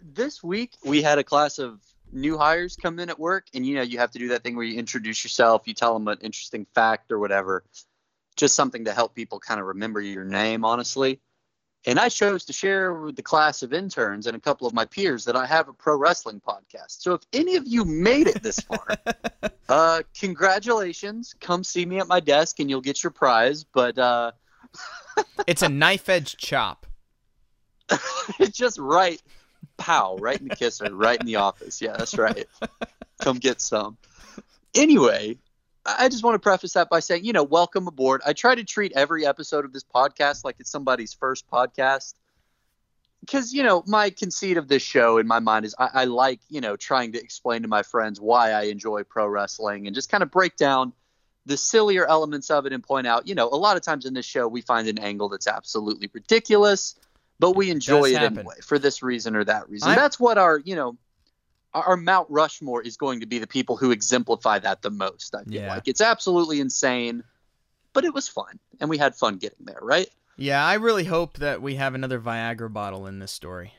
this 0.00 0.42
week 0.42 0.72
we 0.84 1.02
had 1.02 1.18
a 1.18 1.24
class 1.24 1.58
of 1.58 1.80
new 2.14 2.38
hires 2.38 2.76
come 2.76 2.98
in 2.98 3.10
at 3.10 3.18
work, 3.18 3.46
and 3.54 3.66
you 3.66 3.74
know 3.74 3.82
you 3.82 3.98
have 3.98 4.10
to 4.12 4.18
do 4.18 4.28
that 4.28 4.42
thing 4.42 4.56
where 4.56 4.64
you 4.64 4.78
introduce 4.78 5.24
yourself, 5.24 5.62
you 5.66 5.74
tell 5.74 5.94
them 5.94 6.08
an 6.08 6.18
interesting 6.22 6.66
fact 6.74 7.10
or 7.12 7.18
whatever, 7.18 7.64
just 8.36 8.54
something 8.54 8.84
to 8.86 8.92
help 8.92 9.14
people 9.14 9.38
kind 9.40 9.60
of 9.60 9.66
remember 9.66 10.00
your 10.00 10.24
name, 10.24 10.64
honestly. 10.64 11.20
And 11.86 11.98
I 11.98 12.08
chose 12.08 12.46
to 12.46 12.52
share 12.54 12.94
with 12.94 13.14
the 13.14 13.22
class 13.22 13.62
of 13.62 13.74
interns 13.74 14.26
and 14.26 14.34
a 14.34 14.40
couple 14.40 14.66
of 14.66 14.72
my 14.72 14.86
peers 14.86 15.26
that 15.26 15.36
I 15.36 15.44
have 15.44 15.68
a 15.68 15.74
pro 15.74 15.96
wrestling 15.98 16.40
podcast. 16.40 17.02
So 17.02 17.12
if 17.12 17.20
any 17.34 17.56
of 17.56 17.66
you 17.66 17.84
made 17.84 18.26
it 18.26 18.42
this 18.42 18.58
far, 18.58 18.86
uh, 19.68 20.02
congratulations! 20.18 21.34
Come 21.40 21.62
see 21.62 21.84
me 21.84 21.98
at 21.98 22.08
my 22.08 22.20
desk, 22.20 22.58
and 22.60 22.70
you'll 22.70 22.80
get 22.80 23.02
your 23.02 23.10
prize. 23.10 23.64
But 23.64 23.98
uh, 23.98 24.32
It's 25.46 25.62
a 25.62 25.68
knife 25.68 26.08
edge 26.08 26.36
chop. 26.38 26.86
it's 28.38 28.56
just 28.56 28.78
right, 28.78 29.20
pow, 29.76 30.16
right 30.16 30.40
in 30.40 30.48
the 30.48 30.56
kisser, 30.56 30.94
right 30.94 31.18
in 31.18 31.26
the 31.26 31.36
office. 31.36 31.80
Yeah, 31.80 31.96
that's 31.96 32.16
right. 32.16 32.46
Come 33.20 33.38
get 33.38 33.60
some. 33.60 33.96
Anyway, 34.74 35.38
I 35.86 36.08
just 36.08 36.24
want 36.24 36.34
to 36.34 36.38
preface 36.38 36.72
that 36.72 36.88
by 36.88 37.00
saying, 37.00 37.24
you 37.24 37.32
know, 37.32 37.44
welcome 37.44 37.86
aboard. 37.86 38.22
I 38.24 38.32
try 38.32 38.54
to 38.54 38.64
treat 38.64 38.92
every 38.92 39.26
episode 39.26 39.64
of 39.64 39.72
this 39.72 39.84
podcast 39.84 40.44
like 40.44 40.56
it's 40.58 40.70
somebody's 40.70 41.12
first 41.12 41.48
podcast. 41.50 42.14
Because, 43.20 43.54
you 43.54 43.62
know, 43.62 43.82
my 43.86 44.10
conceit 44.10 44.58
of 44.58 44.68
this 44.68 44.82
show 44.82 45.16
in 45.16 45.26
my 45.26 45.38
mind 45.38 45.64
is 45.64 45.74
I, 45.78 45.90
I 45.94 46.04
like, 46.04 46.40
you 46.50 46.60
know, 46.60 46.76
trying 46.76 47.12
to 47.12 47.20
explain 47.20 47.62
to 47.62 47.68
my 47.68 47.82
friends 47.82 48.20
why 48.20 48.50
I 48.50 48.64
enjoy 48.64 49.04
pro 49.04 49.26
wrestling 49.26 49.86
and 49.86 49.94
just 49.94 50.10
kind 50.10 50.22
of 50.22 50.30
break 50.30 50.56
down 50.56 50.92
the 51.46 51.56
sillier 51.56 52.06
elements 52.06 52.50
of 52.50 52.66
it 52.66 52.72
and 52.72 52.82
point 52.82 53.06
out, 53.06 53.26
you 53.26 53.34
know, 53.34 53.48
a 53.48 53.56
lot 53.56 53.76
of 53.76 53.82
times 53.82 54.04
in 54.04 54.14
this 54.14 54.26
show 54.26 54.48
we 54.48 54.60
find 54.60 54.88
an 54.88 54.98
angle 54.98 55.28
that's 55.28 55.46
absolutely 55.46 56.10
ridiculous, 56.12 56.96
but 57.38 57.52
we 57.56 57.70
enjoy 57.70 58.10
it 58.10 58.18
happen. 58.18 58.38
anyway 58.38 58.54
for 58.62 58.78
this 58.78 59.02
reason 59.02 59.34
or 59.36 59.44
that 59.44 59.68
reason. 59.68 59.88
I'm- 59.88 59.96
That's 59.98 60.18
what 60.20 60.38
our, 60.38 60.58
you 60.58 60.76
know, 60.76 60.96
our, 61.72 61.96
Mount 61.96 62.28
Rushmore 62.30 62.82
is 62.82 62.96
going 62.96 63.20
to 63.20 63.26
be 63.26 63.38
the 63.40 63.46
people 63.48 63.76
who 63.76 63.90
exemplify 63.90 64.60
that 64.60 64.82
the 64.82 64.90
most. 64.90 65.34
I 65.34 65.42
feel 65.44 65.52
Yeah. 65.62 65.68
like 65.74 65.88
it's 65.88 66.00
absolutely 66.00 66.60
insane, 66.60 67.24
but 67.92 68.04
it 68.04 68.14
was 68.14 68.28
fun 68.28 68.58
and 68.80 68.88
we 68.88 68.96
had 68.98 69.16
fun 69.16 69.38
getting 69.38 69.66
there, 69.66 69.80
right? 69.82 70.08
Yeah, 70.36 70.64
I 70.64 70.74
really 70.74 71.04
hope 71.04 71.38
that 71.38 71.60
we 71.62 71.74
have 71.76 71.94
another 71.94 72.20
Viagra 72.20 72.72
bottle 72.72 73.06
in 73.06 73.18
this 73.18 73.32
story. 73.32 73.72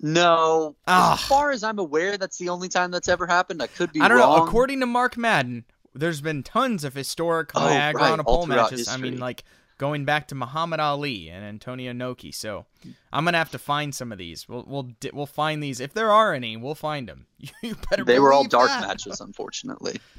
No, 0.00 0.76
Ah. 0.86 1.14
as 1.14 1.20
far 1.22 1.50
as 1.50 1.64
I'm 1.64 1.78
aware, 1.78 2.16
that's 2.18 2.38
the 2.38 2.50
only 2.50 2.68
time 2.68 2.90
that's 2.90 3.08
ever 3.08 3.26
happened. 3.26 3.60
I 3.62 3.66
could 3.66 3.92
be 3.92 4.00
I 4.00 4.08
don't 4.08 4.18
wrong. 4.18 4.38
know. 4.38 4.44
According 4.46 4.80
to 4.80 4.86
Mark 4.86 5.16
Madden, 5.16 5.64
there's 5.94 6.20
been 6.20 6.42
tons 6.44 6.84
of 6.84 6.94
historic 6.94 7.50
Oh, 7.54 7.60
Viagra 7.60 7.94
right, 7.94 8.12
on 8.12 8.20
a 8.20 8.24
pole 8.24 8.46
matches. 8.46 8.86
I 8.88 8.96
mean, 8.96 9.18
like 9.18 9.42
going 9.78 10.04
back 10.04 10.28
to 10.28 10.34
Muhammad 10.34 10.80
Ali 10.80 11.28
and 11.30 11.44
Antonio 11.44 11.92
Inoki. 11.92 12.34
So 12.34 12.66
I'm 13.12 13.24
gonna 13.24 13.38
have 13.38 13.50
to 13.52 13.58
find 13.58 13.94
some 13.94 14.12
of 14.12 14.18
these. 14.18 14.48
We'll 14.48 14.64
we'll 14.66 14.90
we'll 15.12 15.26
find 15.26 15.62
these 15.62 15.80
if 15.80 15.94
there 15.94 16.10
are 16.12 16.34
any. 16.34 16.56
We'll 16.56 16.74
find 16.74 17.08
them. 17.08 17.26
You 17.62 17.76
better. 17.88 18.04
they 18.04 18.18
were 18.20 18.32
all 18.32 18.44
dark 18.44 18.68
that. 18.68 18.86
matches, 18.86 19.20
unfortunately. 19.20 20.00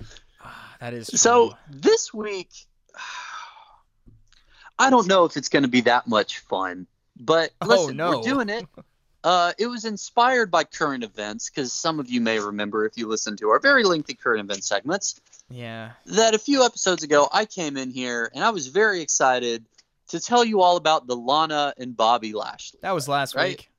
Ah, 0.41 0.77
that 0.79 0.93
is 0.93 1.07
So 1.07 1.57
this 1.69 2.13
week, 2.13 2.49
I 4.79 4.89
don't 4.89 5.05
know 5.07 5.25
if 5.25 5.35
it's 5.35 5.49
going 5.49 5.63
to 5.63 5.69
be 5.69 5.81
that 5.81 6.07
much 6.07 6.39
fun, 6.39 6.87
but 7.19 7.51
Oh, 7.61 7.65
listen, 7.67 7.97
no. 7.97 8.17
we're 8.19 8.23
doing 8.23 8.47
it. 8.49 8.65
Uh, 9.23 9.51
it 9.57 9.67
was 9.67 9.83
inspired 9.85 10.49
by 10.49 10.63
current 10.63 11.03
events 11.03 11.49
because 11.49 11.73
some 11.73 11.99
of 11.99 12.09
you 12.09 12.21
may 12.21 12.39
remember 12.39 12.85
if 12.85 12.97
you 12.97 13.07
listen 13.07 13.35
to 13.37 13.49
our 13.49 13.59
very 13.59 13.83
lengthy 13.83 14.13
current 14.13 14.39
event 14.39 14.63
segments 14.63 15.19
Yeah. 15.49 15.91
that 16.05 16.33
a 16.33 16.39
few 16.39 16.63
episodes 16.63 17.03
ago 17.03 17.27
I 17.31 17.45
came 17.45 17.75
in 17.75 17.91
here 17.91 18.31
and 18.33 18.43
I 18.43 18.51
was 18.51 18.67
very 18.67 19.01
excited 19.01 19.65
to 20.09 20.19
tell 20.21 20.43
you 20.45 20.61
all 20.61 20.77
about 20.77 21.05
the 21.05 21.15
Lana 21.17 21.73
and 21.77 21.95
Bobby 21.97 22.31
Lashley. 22.33 22.79
That 22.81 22.93
was 22.93 23.07
last 23.07 23.35
Right? 23.35 23.57
week. 23.57 23.69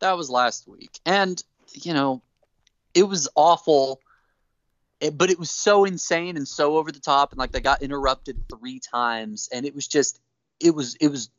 That 0.00 0.16
was 0.18 0.28
last 0.28 0.68
week. 0.68 1.00
And, 1.06 1.42
you 1.72 1.94
know, 1.94 2.20
it 2.92 3.04
was 3.04 3.28
awful, 3.34 4.00
but 5.14 5.30
it 5.30 5.38
was 5.38 5.50
so 5.50 5.84
insane 5.84 6.36
and 6.36 6.46
so 6.46 6.76
over 6.76 6.92
the 6.92 7.00
top. 7.00 7.32
And 7.32 7.38
like 7.38 7.52
they 7.52 7.60
got 7.60 7.82
interrupted 7.82 8.36
three 8.50 8.80
times. 8.80 9.48
And 9.50 9.64
it 9.64 9.74
was 9.74 9.86
just, 9.88 10.20
it 10.60 10.74
was, 10.74 10.94
it 10.96 11.08
was 11.08 11.30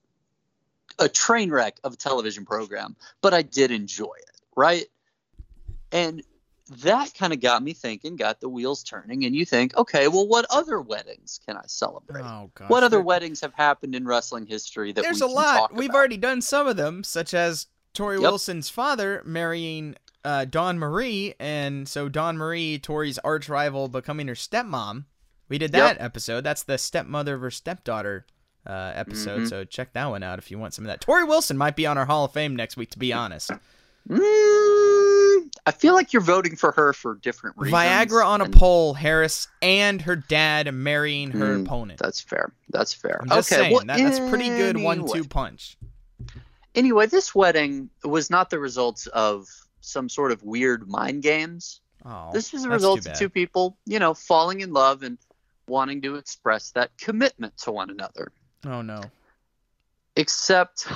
a 0.99 1.09
train 1.09 1.49
wreck 1.51 1.77
of 1.83 1.93
a 1.93 1.97
television 1.97 2.45
program, 2.45 2.95
but 3.21 3.33
I 3.33 3.41
did 3.41 3.71
enjoy 3.71 4.13
it. 4.17 4.31
Right. 4.55 4.85
And 5.91 6.23
that 6.81 7.13
kind 7.13 7.31
of 7.31 7.39
got 7.41 7.61
me 7.61 7.73
thinking, 7.73 8.15
got 8.15 8.39
the 8.41 8.49
wheels 8.49 8.83
turning. 8.83 9.23
And 9.25 9.35
you 9.35 9.45
think, 9.45 9.77
okay, 9.77 10.07
well, 10.07 10.27
what 10.27 10.45
other 10.49 10.81
weddings 10.81 11.39
can 11.45 11.57
I 11.57 11.63
celebrate? 11.67 12.23
Oh 12.23 12.49
gosh. 12.55 12.69
what 12.69 12.83
other 12.83 12.97
there- 12.97 13.03
weddings 13.03 13.41
have 13.41 13.53
happened 13.53 13.93
in 13.95 14.05
wrestling 14.05 14.45
history 14.47 14.91
that 14.93 15.01
There's 15.03 15.21
a 15.21 15.27
lot. 15.27 15.73
We've 15.73 15.89
about? 15.89 15.97
already 15.97 16.17
done 16.17 16.41
some 16.41 16.65
of 16.67 16.75
them, 16.77 17.03
such 17.03 17.33
as 17.33 17.67
Torrie 17.93 18.15
Yep. 18.15 18.21
Wilson's 18.21 18.69
father 18.69 19.21
marrying 19.25 19.95
uh, 20.23 20.43
Dawn 20.45 20.79
Marie, 20.79 21.35
and 21.39 21.87
so 21.87 22.09
Dawn 22.09 22.35
Marie, 22.35 22.79
Torrie's 22.79 23.19
arch 23.19 23.47
rival, 23.47 23.87
becoming 23.87 24.27
her 24.27 24.33
stepmom. 24.33 25.05
We 25.47 25.59
did 25.59 25.71
that 25.73 25.97
Yep. 25.97 26.03
episode. 26.03 26.43
That's 26.43 26.63
the 26.63 26.79
stepmother 26.79 27.37
versus 27.37 27.57
stepdaughter 27.59 28.25
uh, 28.65 28.91
episode. 28.95 29.41
Mhm. 29.41 29.49
So 29.49 29.63
check 29.65 29.93
that 29.93 30.05
one 30.07 30.23
out 30.23 30.39
if 30.39 30.49
you 30.51 30.57
want 30.59 30.73
some 30.73 30.85
of 30.85 30.87
that. 30.87 31.01
Torrie 31.01 31.27
Wilson 31.27 31.57
might 31.57 31.75
be 31.75 31.85
on 31.85 31.97
our 31.97 32.05
Hall 32.05 32.25
of 32.25 32.31
Fame 32.33 32.55
next 32.55 32.77
week, 32.77 32.89
to 32.91 32.99
be 32.99 33.13
honest. 33.13 33.51
Mm, 34.07 35.51
I 35.65 35.71
feel 35.71 35.93
like 35.93 36.13
you're 36.13 36.21
voting 36.21 36.55
for 36.55 36.71
her 36.73 36.93
for 36.93 37.15
different 37.15 37.57
reasons. 37.57 37.81
Viagra 37.81 38.25
on 38.25 38.41
a 38.41 38.49
pole, 38.49 38.93
Harris, 38.93 39.47
and 39.61 40.01
her 40.03 40.15
dad 40.15 40.71
marrying 40.73 41.31
her 41.31 41.57
Mm, 41.57 41.65
opponent. 41.65 41.99
That's 41.99 42.21
fair. 42.21 42.53
That's 42.69 42.93
fair. 42.93 43.21
Okay, 43.31 43.41
saying 43.41 43.73
well, 43.73 43.83
that, 43.85 43.97
that's 43.97 44.19
pretty 44.29 44.49
good 44.49 44.75
anyway. 44.77 44.97
one-two 44.99 45.25
punch. 45.25 45.77
Anyway, 46.75 47.07
this 47.07 47.33
wedding 47.33 47.89
was 48.03 48.29
not 48.29 48.49
the 48.49 48.59
result 48.59 49.07
of 49.13 49.47
some 49.81 50.09
sort 50.09 50.31
of 50.31 50.43
weird 50.43 50.87
mind 50.87 51.23
games. 51.23 51.81
Oh, 52.05 52.29
this 52.33 52.53
was 52.53 52.65
a 52.65 52.69
result 52.69 53.05
of 53.07 53.13
two 53.17 53.29
people, 53.29 53.77
you 53.85 53.97
know, 53.97 54.13
falling 54.13 54.61
in 54.61 54.71
love 54.73 55.01
and 55.03 55.17
wanting 55.67 56.01
to 56.03 56.15
express 56.15 56.71
that 56.71 56.95
commitment 56.97 57.57
to 57.59 57.71
one 57.71 57.89
another. 57.89 58.31
Oh 58.65 58.81
no. 58.81 59.01
Except 60.15 60.87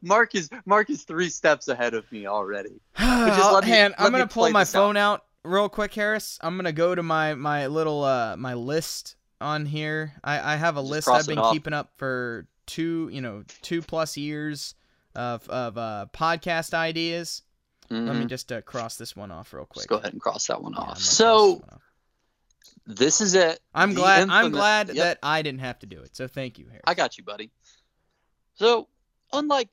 Mark 0.00 0.34
is 0.34 0.48
Mark 0.64 0.88
is 0.90 1.02
three 1.04 1.28
steps 1.28 1.68
ahead 1.68 1.94
of 1.94 2.10
me 2.10 2.26
already. 2.26 2.80
just 2.98 3.64
me- 3.66 3.94
I'm 3.98 4.10
gonna 4.12 4.26
pull 4.26 4.48
my 4.50 4.62
this 4.62 4.74
out. 4.74 4.80
phone 4.80 4.96
out 4.96 5.24
real 5.44 5.68
quick, 5.68 5.92
Harris. 5.94 6.38
I'm 6.40 6.56
gonna 6.56 6.72
go 6.72 6.94
to 6.94 7.02
my 7.02 7.34
my 7.34 7.66
little 7.66 8.02
uh 8.02 8.36
my 8.36 8.54
list 8.54 9.16
on 9.40 9.66
here. 9.66 10.14
I 10.24 10.54
I 10.54 10.56
have 10.56 10.76
a 10.76 10.80
Just 10.80 10.90
list 10.90 11.08
I've 11.08 11.26
been 11.26 11.38
off. 11.38 11.52
keeping 11.52 11.74
up 11.74 11.92
for 11.98 12.46
two 12.66 13.10
you 13.12 13.20
know 13.20 13.44
two 13.60 13.82
plus 13.82 14.16
years 14.16 14.74
of 15.14 15.46
of 15.50 15.76
uh 15.76 16.06
podcast 16.14 16.72
ideas. 16.74 17.42
Let 17.90 18.16
me 18.16 18.24
Mhm. 18.24 18.28
just 18.28 18.50
uh, 18.50 18.62
cross 18.62 18.96
this 18.96 19.14
one 19.14 19.30
off 19.30 19.52
real 19.52 19.66
quick. 19.66 19.82
Just 19.82 19.88
go 19.90 19.96
ahead 19.96 20.14
and 20.14 20.22
cross 20.22 20.46
that 20.46 20.62
one 20.62 20.74
off. 20.74 20.96
this 20.96 21.04
So 21.10 21.54
one 21.54 21.62
off. 21.74 21.81
This 22.86 23.20
is 23.20 23.34
it. 23.34 23.60
I'm 23.74 23.94
glad 23.94 24.28
I'm 24.28 24.50
glad 24.50 24.88
Yep. 24.88 24.96
that 24.96 25.18
I 25.22 25.42
didn't 25.42 25.60
have 25.60 25.78
to 25.80 25.86
do 25.86 26.00
it. 26.00 26.16
So 26.16 26.26
thank 26.28 26.58
you, 26.58 26.66
Harris. 26.66 26.82
I 26.86 26.94
got 26.94 27.16
you, 27.18 27.24
buddy. 27.24 27.50
So, 28.54 28.88
unlike 29.32 29.68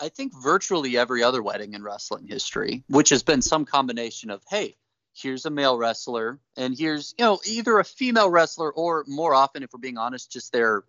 I 0.00 0.08
think 0.08 0.32
virtually 0.42 0.96
every 0.96 1.22
other 1.22 1.42
wedding 1.42 1.74
in 1.74 1.82
wrestling 1.82 2.26
history, 2.26 2.82
which 2.88 3.10
has 3.10 3.22
been 3.22 3.42
some 3.42 3.64
combination 3.64 4.30
of, 4.30 4.42
hey, 4.48 4.76
here's 5.14 5.44
a 5.44 5.50
male 5.50 5.76
wrestler, 5.76 6.38
and 6.56 6.76
here's 6.76 7.14
you 7.18 7.24
know 7.24 7.38
either 7.46 7.78
a 7.78 7.84
female 7.84 8.28
wrestler 8.30 8.70
or 8.72 9.04
more 9.06 9.34
often, 9.34 9.62
if 9.62 9.72
we're 9.72 9.78
being 9.80 9.98
honest, 9.98 10.32
just 10.32 10.52
their 10.52 10.82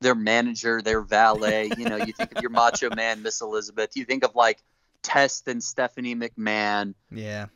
their 0.00 0.14
manager, 0.14 0.80
their 0.82 1.00
valet. 1.02 1.70
You 1.78 1.86
know, 1.88 1.96
you 1.96 2.12
think 2.12 2.32
of 2.36 2.40
your 2.42 2.50
Macho 2.50 2.94
Man, 2.94 3.22
Miss 3.22 3.40
Elizabeth. 3.40 3.96
You 3.96 4.04
think 4.04 4.24
of 4.24 4.34
like 4.34 4.62
Test 5.02 5.48
and 5.48 5.62
Stephanie 5.62 6.14
McMahon. 6.14 6.94
yeah. 7.10 7.46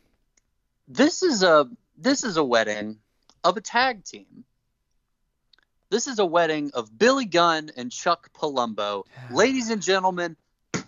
This 0.87 1.23
is 1.23 1.41
a 1.41 1.67
this 1.97 2.23
is 2.23 2.37
a 2.37 2.43
wedding 2.43 2.97
of 3.45 3.55
a 3.55 3.61
tag 3.61 4.03
team. 4.03 4.43
This 5.91 6.07
is 6.07 6.17
a 6.19 6.25
wedding 6.25 6.71
of 6.73 6.97
Billy 6.97 7.25
Gunn 7.25 7.71
and 7.77 7.91
Chuck 7.91 8.31
Palumbo. 8.33 9.05
Ladies 9.31 9.69
and 9.69 9.81
gentlemen, 9.81 10.35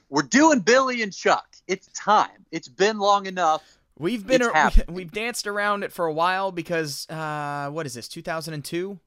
we're 0.10 0.24
doing 0.24 0.60
Billy 0.62 1.03
and 1.03 1.14
Chuck. 1.14 1.55
It's 1.68 1.88
time. 1.93 2.45
It's 2.51 2.68
been 2.68 2.97
long 2.97 3.28
enough. 3.28 3.78
We've 3.99 4.26
been 4.26 4.41
ar- 4.41 4.72
we've 4.89 5.12
danced 5.12 5.45
around 5.45 5.84
it 5.84 5.93
for 5.93 6.08
a 6.08 6.14
while 6.14 6.51
because 6.51 7.08
uh 7.10 7.70
what 7.72 7.86
is 7.86 7.93
this 7.93 8.08
2002? 8.08 8.99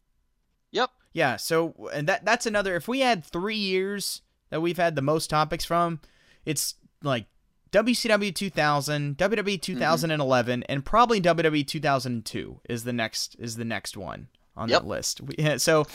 Yep. 0.70 0.90
Yeah, 1.12 1.36
so 1.36 1.90
and 1.92 2.06
that 2.08 2.24
that's 2.24 2.46
another 2.46 2.76
if 2.76 2.86
we 2.86 3.00
had 3.00 3.24
3 3.24 3.56
years 3.56 4.22
that 4.50 4.62
we've 4.62 4.76
had 4.76 4.94
the 4.94 5.02
most 5.02 5.28
topics 5.28 5.64
from, 5.64 6.00
it's 6.44 6.76
like 7.02 7.26
WCW 7.72 8.34
2000, 8.34 9.16
WWE 9.16 9.44
mm-hmm. 9.44 9.60
2011 9.60 10.62
and 10.64 10.84
probably 10.84 11.20
WWE 11.20 11.66
2002 11.66 12.60
is 12.68 12.84
the 12.84 12.92
next 12.92 13.36
is 13.38 13.56
the 13.56 13.64
next 13.64 13.96
one 13.96 14.28
on 14.56 14.68
Yep. 14.68 14.82
that 14.82 14.88
list. 14.88 15.20
We, 15.20 15.36
so 15.58 15.86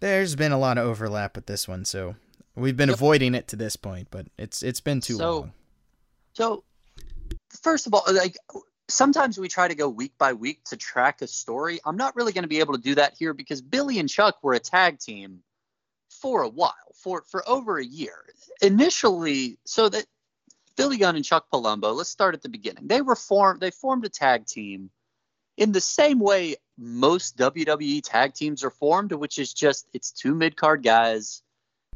there's 0.00 0.34
been 0.34 0.52
a 0.52 0.58
lot 0.58 0.78
of 0.78 0.86
overlap 0.86 1.36
with 1.36 1.46
this 1.46 1.68
one, 1.68 1.84
so 1.84 2.16
we've 2.56 2.76
been 2.76 2.88
Yep. 2.88 2.98
avoiding 2.98 3.34
it 3.34 3.48
to 3.48 3.56
this 3.56 3.76
point, 3.76 4.08
but 4.10 4.26
it's 4.36 4.62
it's 4.62 4.80
been 4.80 5.00
too 5.00 5.16
So- 5.16 5.38
long. 5.40 5.52
So, 6.34 6.64
first 7.62 7.86
of 7.86 7.92
all, 7.92 8.04
like 8.10 8.38
sometimes 8.88 9.38
we 9.38 9.48
try 9.48 9.68
to 9.68 9.74
go 9.74 9.88
week 9.88 10.12
by 10.18 10.32
week 10.32 10.64
to 10.64 10.76
track 10.76 11.22
a 11.22 11.26
story. 11.26 11.78
I'm 11.84 11.96
not 11.96 12.16
really 12.16 12.32
going 12.32 12.44
to 12.44 12.48
be 12.48 12.60
able 12.60 12.74
to 12.74 12.80
do 12.80 12.94
that 12.94 13.14
here 13.18 13.34
because 13.34 13.60
Billy 13.60 13.98
and 13.98 14.08
Chuck 14.08 14.38
were 14.42 14.54
a 14.54 14.58
tag 14.58 14.98
team 14.98 15.42
for 16.08 16.42
a 16.42 16.48
while, 16.48 16.72
for 16.94 17.22
for 17.30 17.46
over 17.48 17.78
a 17.78 17.84
year. 17.84 18.24
Initially, 18.60 19.58
so 19.64 19.88
that 19.88 20.06
Billy 20.76 20.96
Gunn 20.98 21.16
and 21.16 21.24
Chuck 21.24 21.46
Palumbo, 21.52 21.94
let's 21.94 22.10
start 22.10 22.34
at 22.34 22.42
the 22.42 22.48
beginning. 22.48 22.86
They 22.86 23.00
were 23.02 23.16
formed 23.16 23.60
they 23.60 23.70
formed 23.70 24.04
a 24.04 24.08
tag 24.08 24.46
team 24.46 24.90
in 25.56 25.72
the 25.72 25.80
same 25.80 26.18
way 26.18 26.56
most 26.78 27.36
WWE 27.36 28.00
tag 28.02 28.34
teams 28.34 28.64
are 28.64 28.70
formed, 28.70 29.12
which 29.12 29.38
is 29.38 29.52
just 29.52 29.86
it's 29.92 30.10
two 30.10 30.34
mid 30.34 30.56
card 30.56 30.82
guys. 30.82 31.42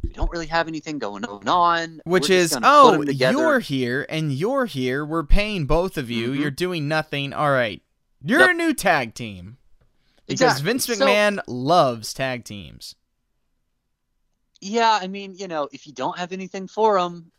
We 0.02 0.10
don't 0.10 0.30
really 0.30 0.46
have 0.46 0.68
anything 0.68 0.98
going 0.98 1.24
on. 1.24 2.00
Which 2.04 2.30
is, 2.30 2.56
oh, 2.62 3.02
you're 3.02 3.58
here 3.60 4.06
and 4.08 4.30
you're 4.30 4.66
here. 4.66 5.04
We're 5.04 5.24
paying 5.24 5.64
both 5.66 5.96
of 5.96 6.10
you. 6.10 6.30
Mhm. 6.32 6.38
You're 6.38 6.50
doing 6.50 6.86
nothing. 6.86 7.32
All 7.32 7.50
right. 7.50 7.82
You're 8.22 8.40
Yep. 8.40 8.50
a 8.50 8.54
new 8.54 8.74
tag 8.74 9.14
team. 9.14 9.56
Because 10.26 10.40
Exactly. 10.58 10.64
Vince 10.64 10.84
So- 10.86 10.94
McMahon 10.94 11.40
loves 11.48 12.12
tag 12.12 12.44
teams. 12.44 12.94
Yeah, 14.60 14.98
I 15.00 15.06
mean, 15.06 15.34
you 15.34 15.48
know, 15.48 15.68
if 15.72 15.86
you 15.86 15.92
don't 15.92 16.18
have 16.18 16.32
anything 16.32 16.66
for 16.66 16.98
them, 17.00 17.30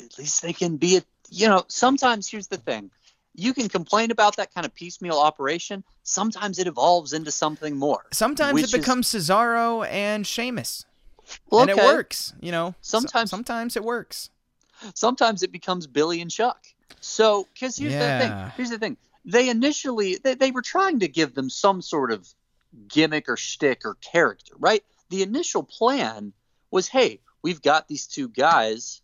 at 0.00 0.18
least 0.18 0.42
they 0.42 0.52
can 0.52 0.76
be 0.76 0.96
a. 0.98 1.02
You 1.30 1.48
know, 1.48 1.64
sometimes 1.68 2.28
here's 2.28 2.46
the 2.48 2.56
thing: 2.56 2.90
you 3.34 3.52
can 3.54 3.68
complain 3.68 4.10
about 4.10 4.36
that 4.36 4.52
kind 4.54 4.64
of 4.66 4.74
piecemeal 4.74 5.18
operation. 5.18 5.84
Sometimes 6.02 6.58
it 6.58 6.66
evolves 6.66 7.12
into 7.12 7.30
something 7.30 7.76
more. 7.76 8.06
Sometimes 8.12 8.58
it 8.58 8.62
it 8.62 8.64
is- 8.64 8.72
becomes 8.72 9.08
Cesaro 9.08 9.86
and 9.86 10.26
Sheamus. 10.26 10.84
Well, 11.50 11.62
And 11.62 11.70
it 11.70 11.76
works, 11.76 12.32
you 12.40 12.50
know. 12.52 12.74
So- 12.80 13.00
Sometimes- 13.00 13.30
sometimes 13.30 13.76
it 13.76 13.84
works. 13.84 14.30
Sometimes 14.94 15.42
it 15.42 15.52
becomes 15.52 15.86
Billy 15.86 16.20
and 16.22 16.30
Chuck. 16.30 16.64
So, 17.00 17.46
because 17.52 17.76
here's 17.76 17.92
the 17.92 17.98
thing: 18.26 18.52
here's 18.56 18.70
the 18.70 18.78
thing. 18.78 18.96
They 19.24 19.50
initially 19.50 20.16
they, 20.16 20.34
they 20.34 20.50
were 20.50 20.62
trying 20.62 21.00
to 21.00 21.08
give 21.08 21.34
them 21.34 21.50
some 21.50 21.82
sort 21.82 22.10
of 22.12 22.26
gimmick 22.88 23.28
or 23.28 23.36
shtick 23.36 23.82
or 23.84 23.94
character, 23.96 24.54
right? 24.58 24.82
The 25.10 25.22
initial 25.22 25.62
plan 25.62 26.32
was, 26.70 26.86
hey, 26.88 27.20
we've 27.42 27.60
got 27.62 27.88
these 27.88 28.06
two 28.06 28.28
guys. 28.28 29.00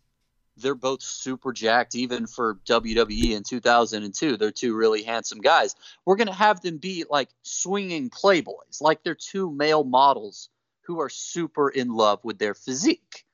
They're 0.57 0.75
both 0.75 1.01
super 1.01 1.51
jacked, 1.51 1.95
even 1.95 2.27
for 2.27 2.55
WWE 2.65 3.31
in 3.31 3.43
2002. 3.43 4.37
They're 4.37 4.51
two 4.51 4.75
really 4.75 5.03
handsome 5.03 5.39
guys. 5.39 5.75
We're 6.05 6.15
going 6.15 6.27
to 6.27 6.33
have 6.33 6.61
them 6.61 6.77
be 6.77 7.05
like 7.09 7.29
swinging 7.43 8.09
playboys, 8.09 8.81
like 8.81 9.03
they're 9.03 9.15
two 9.15 9.51
male 9.51 9.83
models 9.83 10.49
who 10.81 11.01
are 11.01 11.09
super 11.09 11.69
in 11.69 11.89
love 11.89 12.19
with 12.23 12.39
their 12.39 12.53
physique. 12.53 13.25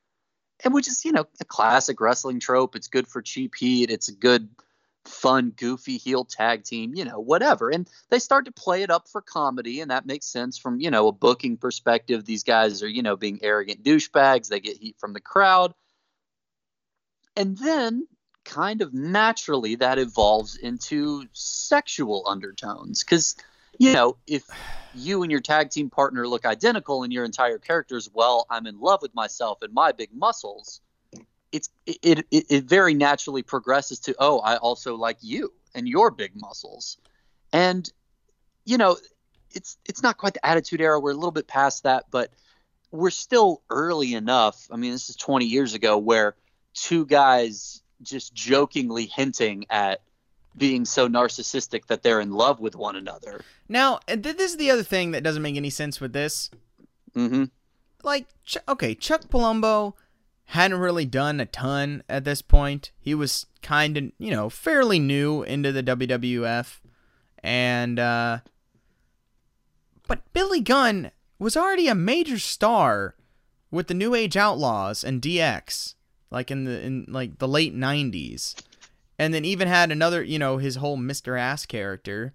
And 0.64 0.74
which 0.74 0.88
is, 0.88 1.04
you 1.06 1.12
know, 1.12 1.26
a 1.40 1.46
classic 1.46 2.00
wrestling 2.00 2.40
trope. 2.40 2.76
It's 2.76 2.88
good 2.88 3.08
for 3.08 3.22
cheap 3.22 3.56
heat. 3.56 3.90
It's 3.90 4.10
a 4.10 4.14
good, 4.14 4.48
fun, 5.06 5.52
goofy 5.56 5.98
heel 5.98 6.26
tag 6.26 6.64
team, 6.64 6.94
you 6.96 7.06
know, 7.06 7.20
whatever. 7.20 7.70
And 7.70 7.90
they 8.10 8.20
start 8.20 8.46
to 8.46 8.52
play 8.52 8.84
it 8.84 8.92
up 8.92 9.08
for 9.08 9.22
comedy, 9.22 9.82
and 9.82 9.92
that 9.92 10.06
makes 10.06 10.28
sense 10.28 10.58
from, 10.58 10.80
you 10.80 10.92
know, 10.92 11.08
a 11.08 11.12
booking 11.12 11.58
perspective. 11.58 12.26
These 12.26 12.44
guys 12.44 12.84
are, 12.84 12.88
you 12.88 13.02
know, 13.02 13.16
being 13.16 13.40
arrogant 13.42 13.84
douchebags. 13.84 14.48
They 14.48 14.60
get 14.60 14.78
heat 14.78 14.98
from 15.00 15.14
the 15.14 15.22
crowd. 15.22 15.74
And 17.36 17.58
then 17.58 18.08
kind 18.44 18.82
of 18.82 18.94
naturally 18.94 19.76
that 19.76 20.00
evolves 20.00 20.58
into 20.58 21.26
sexual 21.34 22.24
undertones. 22.28 23.04
Because 23.04 23.36
you 23.78 23.94
know 23.94 24.18
if 24.28 24.44
you 24.94 25.24
and 25.24 25.32
your 25.32 25.42
tag 25.42 25.70
team 25.70 25.90
partner 25.90 26.28
look 26.28 26.46
identical 26.46 27.04
and 27.04 27.14
your 27.14 27.24
entire 27.24 27.58
character 27.58 27.96
is 27.96 28.10
well 28.14 28.46
i'm 28.50 28.68
in 28.68 28.78
love 28.78 29.02
with 29.02 29.16
myself 29.16 29.60
and 29.62 29.74
my 29.74 29.94
big 29.94 30.10
muscles 30.14 30.82
it's 31.54 31.70
it, 31.86 32.26
it 32.30 32.46
it 32.50 32.64
very 32.66 32.94
naturally 32.94 33.42
progresses 33.42 34.02
to 34.02 34.14
oh 34.20 34.40
i 34.40 34.58
also 34.58 34.96
like 34.96 35.16
you 35.22 35.54
and 35.74 35.88
your 35.88 36.12
big 36.12 36.32
muscles. 36.36 36.98
And 37.54 37.90
you 38.66 38.78
know 38.78 38.98
it's 39.54 39.78
it's 39.86 40.04
not 40.04 40.18
quite 40.18 40.34
the 40.34 40.46
attitude 40.46 40.82
era. 40.82 41.00
We're 41.00 41.12
a 41.12 41.16
little 41.16 41.32
bit 41.32 41.48
past 41.48 41.84
that 41.84 42.06
but 42.12 42.32
we're 42.92 43.10
still 43.10 43.62
early 43.70 44.14
enough. 44.14 44.68
I 44.72 44.78
mean 44.78 44.92
this 44.92 45.10
is 45.10 45.16
20 45.16 45.46
years 45.46 45.74
ago 45.74 45.98
where 45.98 46.36
two 46.74 47.06
guys 47.06 47.82
just 48.02 48.34
jokingly 48.34 49.06
hinting 49.06 49.66
at 49.70 50.02
being 50.58 50.84
so 50.86 51.08
narcissistic 51.08 51.86
that 51.88 52.04
they're 52.04 52.20
in 52.20 52.32
love 52.32 52.60
with 52.60 52.76
one 52.76 52.96
another 52.96 53.42
Now, 53.70 54.00
this 54.08 54.52
is 54.52 54.58
the 54.58 54.70
other 54.72 54.84
thing 54.84 55.12
that 55.12 55.24
doesn't 55.24 55.42
make 55.42 55.56
any 55.56 55.70
sense 55.70 56.02
with 56.02 56.14
this. 56.14 56.50
hmm 57.14 57.46
like 58.04 58.26
okay, 58.68 58.96
Chuck 58.96 59.30
Palumbo 59.30 59.94
hadn't 60.46 60.80
really 60.80 61.06
done 61.06 61.40
a 61.40 61.46
ton 61.46 62.04
at 62.10 62.26
this 62.26 62.42
point. 62.42 62.92
He 63.00 63.14
was 63.14 63.46
kind 63.62 63.96
of, 63.96 64.12
you 64.18 64.32
know, 64.32 64.50
fairly 64.50 65.00
new 65.00 65.44
into 65.44 65.72
the 65.72 65.84
WWF 65.84 66.80
and 67.44 68.00
uh 68.00 68.40
but 70.08 70.22
Billy 70.34 70.60
Gunn 70.60 71.12
was 71.40 71.56
already 71.56 71.88
a 71.88 71.96
major 71.96 72.38
star 72.40 73.16
with 73.70 73.88
the 73.88 73.94
New 73.94 74.14
Age 74.14 74.36
Outlaws 74.36 75.04
and 75.04 75.22
DX 75.22 75.96
like 76.32 76.50
in 76.50 76.64
the 76.64 76.82
in 76.82 77.06
like 77.08 77.38
the 77.38 77.48
late 77.48 77.76
90s. 77.76 78.56
And 79.20 79.34
then 79.34 79.46
even 79.46 79.68
had 79.68 79.92
another, 79.92 80.24
you 80.24 80.40
know, 80.40 80.58
his 80.58 80.78
whole 80.78 80.98
Mr. 80.98 81.40
Ass 81.40 81.68
character 81.68 82.34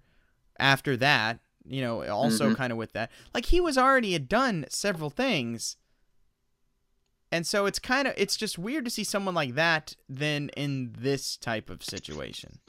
after 0.57 0.95
that, 0.97 1.39
you 1.67 1.81
know, 1.81 2.07
also 2.07 2.51
Mhm. 2.51 2.55
kind 2.55 2.71
of 2.71 2.77
with 2.77 2.93
that. 2.93 3.11
Like 3.33 3.47
he 3.47 3.59
was 3.59 3.77
already 3.77 4.13
had 4.13 4.29
done 4.29 4.65
several 4.69 5.09
things. 5.09 5.75
And 7.31 7.45
so 7.45 7.65
it's 7.65 7.79
kind 7.79 8.07
of 8.07 8.13
it's 8.15 8.37
just 8.37 8.57
weird 8.57 8.85
to 8.85 8.91
see 8.91 9.03
someone 9.03 9.35
like 9.35 9.55
that 9.55 9.95
then 10.07 10.49
in 10.55 10.95
this 10.97 11.35
type 11.35 11.69
of 11.69 11.83
situation. 11.83 12.59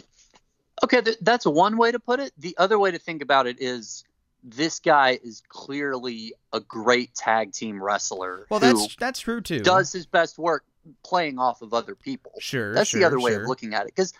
Okay, 0.82 1.00
th- 1.00 1.18
that's 1.20 1.44
one 1.46 1.76
way 1.76 1.92
to 1.92 1.98
put 2.00 2.18
it. 2.20 2.32
The 2.38 2.56
other 2.58 2.78
way 2.78 2.90
to 2.90 2.98
think 2.98 3.22
about 3.22 3.46
it 3.46 3.60
is 3.60 4.04
this 4.42 4.78
guy 4.80 5.18
is 5.22 5.42
clearly 5.48 6.32
a 6.52 6.60
great 6.60 7.14
tag 7.14 7.52
team 7.52 7.80
wrestler 7.82 8.46
Well, 8.50 8.60
that's 8.60 8.96
that's 8.96 9.20
true 9.20 9.40
too. 9.40 9.60
does 9.60 9.92
his 9.92 10.06
best 10.06 10.38
work 10.38 10.64
playing 11.04 11.38
off 11.38 11.62
of 11.62 11.74
other 11.74 11.94
people. 11.94 12.32
sure. 12.38 12.74
That's 12.74 12.90
sure, 12.90 13.00
the 13.00 13.06
other 13.06 13.20
way 13.20 13.32
sure. 13.32 13.42
of 13.42 13.48
looking 13.48 13.74
at 13.74 13.82
it. 13.82 13.94
Because, 13.94 14.12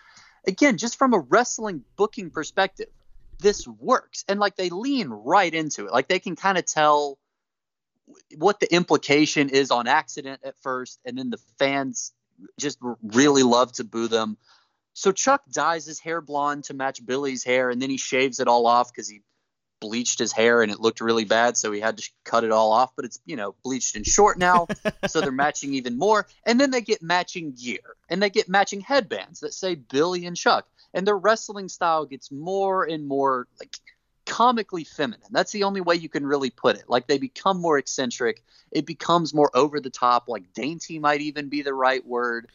again, 0.47 0.77
just 0.77 0.97
from 0.97 1.13
a 1.13 1.19
wrestling 1.19 1.83
booking 1.95 2.29
perspective, 2.29 2.87
this 3.39 3.67
works. 3.67 4.25
And 4.27 4.39
like 4.39 4.55
they 4.55 4.69
lean 4.69 5.09
right 5.09 5.53
into 5.53 5.85
it. 5.85 5.91
Like 5.91 6.07
they 6.07 6.19
can 6.19 6.35
kind 6.35 6.57
of 6.57 6.65
tell 6.65 7.17
what 8.37 8.59
the 8.59 8.73
implication 8.73 9.49
is 9.49 9.71
on 9.71 9.87
accident 9.87 10.41
at 10.43 10.59
first, 10.61 10.99
and 11.05 11.17
then 11.17 11.29
the 11.29 11.39
fans 11.57 12.13
just 12.59 12.79
really 13.03 13.43
love 13.43 13.71
to 13.73 13.83
boo 13.83 14.07
them. 14.07 14.37
So 14.93 15.11
Chuck 15.11 15.43
dyes 15.51 15.85
his 15.85 15.99
hair 15.99 16.19
blonde 16.21 16.65
to 16.65 16.73
match 16.73 17.05
Billy's 17.05 17.43
hair, 17.43 17.69
and 17.69 17.81
then 17.81 17.89
he 17.89 17.97
shaves 17.97 18.39
it 18.39 18.47
all 18.47 18.65
off 18.67 18.91
because 18.91 19.07
he 19.07 19.21
bleached 19.79 20.19
his 20.19 20.31
hair 20.31 20.61
and 20.61 20.71
it 20.71 20.79
looked 20.79 21.01
really 21.01 21.25
bad, 21.25 21.57
so 21.57 21.71
he 21.71 21.79
had 21.79 21.97
to 21.97 22.09
cut 22.23 22.43
it 22.43 22.51
all 22.51 22.71
off. 22.71 22.95
But 22.95 23.05
it's 23.05 23.19
you 23.25 23.35
know 23.35 23.55
bleached 23.63 23.95
and 23.95 24.05
short 24.05 24.37
now, 24.37 24.67
so 25.07 25.21
they're 25.21 25.31
matching 25.31 25.73
even 25.73 25.97
more. 25.97 26.27
And 26.45 26.59
then 26.59 26.71
they 26.71 26.81
get 26.81 27.01
matching 27.01 27.53
gear 27.53 27.95
and 28.09 28.21
they 28.21 28.29
get 28.29 28.49
matching 28.49 28.81
headbands 28.81 29.41
that 29.41 29.53
say 29.53 29.75
Billy 29.75 30.25
and 30.25 30.35
Chuck, 30.35 30.67
and 30.93 31.05
their 31.05 31.17
wrestling 31.17 31.69
style 31.69 32.05
gets 32.05 32.31
more 32.31 32.83
and 32.83 33.07
more 33.07 33.47
like 33.59 33.75
comically 34.29 34.83
feminine. 34.83 35.27
That's 35.31 35.51
the 35.51 35.63
only 35.63 35.81
way 35.81 35.95
you 35.95 36.07
can 36.07 36.25
really 36.25 36.51
put 36.51 36.77
it. 36.77 36.85
Like 36.87 37.07
they 37.07 37.17
become 37.17 37.59
more 37.59 37.77
eccentric. 37.77 38.43
It 38.71 38.85
becomes 38.85 39.33
more 39.33 39.49
over 39.53 39.79
the 39.79 39.89
top. 39.89 40.27
Like 40.27 40.53
dainty 40.53 40.99
might 40.99 41.21
even 41.21 41.49
be 41.49 41.63
the 41.63 41.73
right 41.73 42.05
word. 42.05 42.47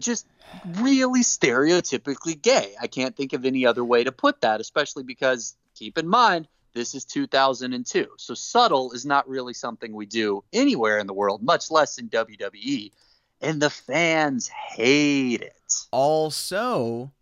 Just 0.00 0.26
really 0.64 1.22
stereotypically 1.22 2.40
gay. 2.40 2.74
I 2.80 2.86
can't 2.86 3.16
think 3.16 3.32
of 3.32 3.44
any 3.44 3.66
other 3.66 3.84
way 3.84 4.04
to 4.04 4.12
put 4.12 4.40
that, 4.42 4.60
especially 4.60 5.04
because 5.04 5.56
keep 5.78 5.98
in 5.98 6.08
mind 6.08 6.48
this 6.74 6.94
is 6.94 7.04
2002. 7.04 8.06
So 8.18 8.34
subtle 8.34 8.92
is 8.92 9.04
not 9.04 9.28
really 9.28 9.54
something 9.54 9.92
we 9.92 10.06
do 10.06 10.44
anywhere 10.52 10.98
in 10.98 11.06
the 11.06 11.14
world, 11.14 11.42
much 11.42 11.70
less 11.70 11.98
in 11.98 12.08
WWE. 12.08 12.92
And 13.40 13.60
the 13.60 13.70
fans 13.70 14.46
hate 14.48 15.40
it. 15.40 15.74
Also, 15.90 17.12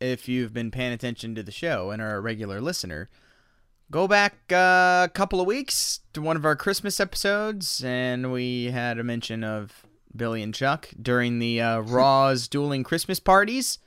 if 0.00 0.28
you've 0.28 0.52
been 0.52 0.70
paying 0.70 0.92
attention 0.92 1.34
to 1.34 1.42
the 1.42 1.50
show 1.50 1.90
and 1.90 2.00
are 2.00 2.16
a 2.16 2.20
regular 2.20 2.60
listener, 2.60 3.08
go 3.90 4.06
back 4.06 4.34
uh, 4.52 5.06
a 5.06 5.10
couple 5.12 5.40
of 5.40 5.46
weeks 5.46 6.00
to 6.12 6.22
one 6.22 6.36
of 6.36 6.44
our 6.44 6.56
Christmas 6.56 7.00
episodes, 7.00 7.82
and 7.84 8.32
we 8.32 8.66
had 8.66 8.98
a 8.98 9.04
mention 9.04 9.42
of 9.42 9.84
Billy 10.14 10.42
and 10.42 10.54
Chuck 10.54 10.88
during 11.00 11.38
the 11.38 11.60
uh, 11.60 11.80
Raw's 11.80 12.46
dueling 12.48 12.84
Christmas 12.84 13.18
parties, 13.18 13.78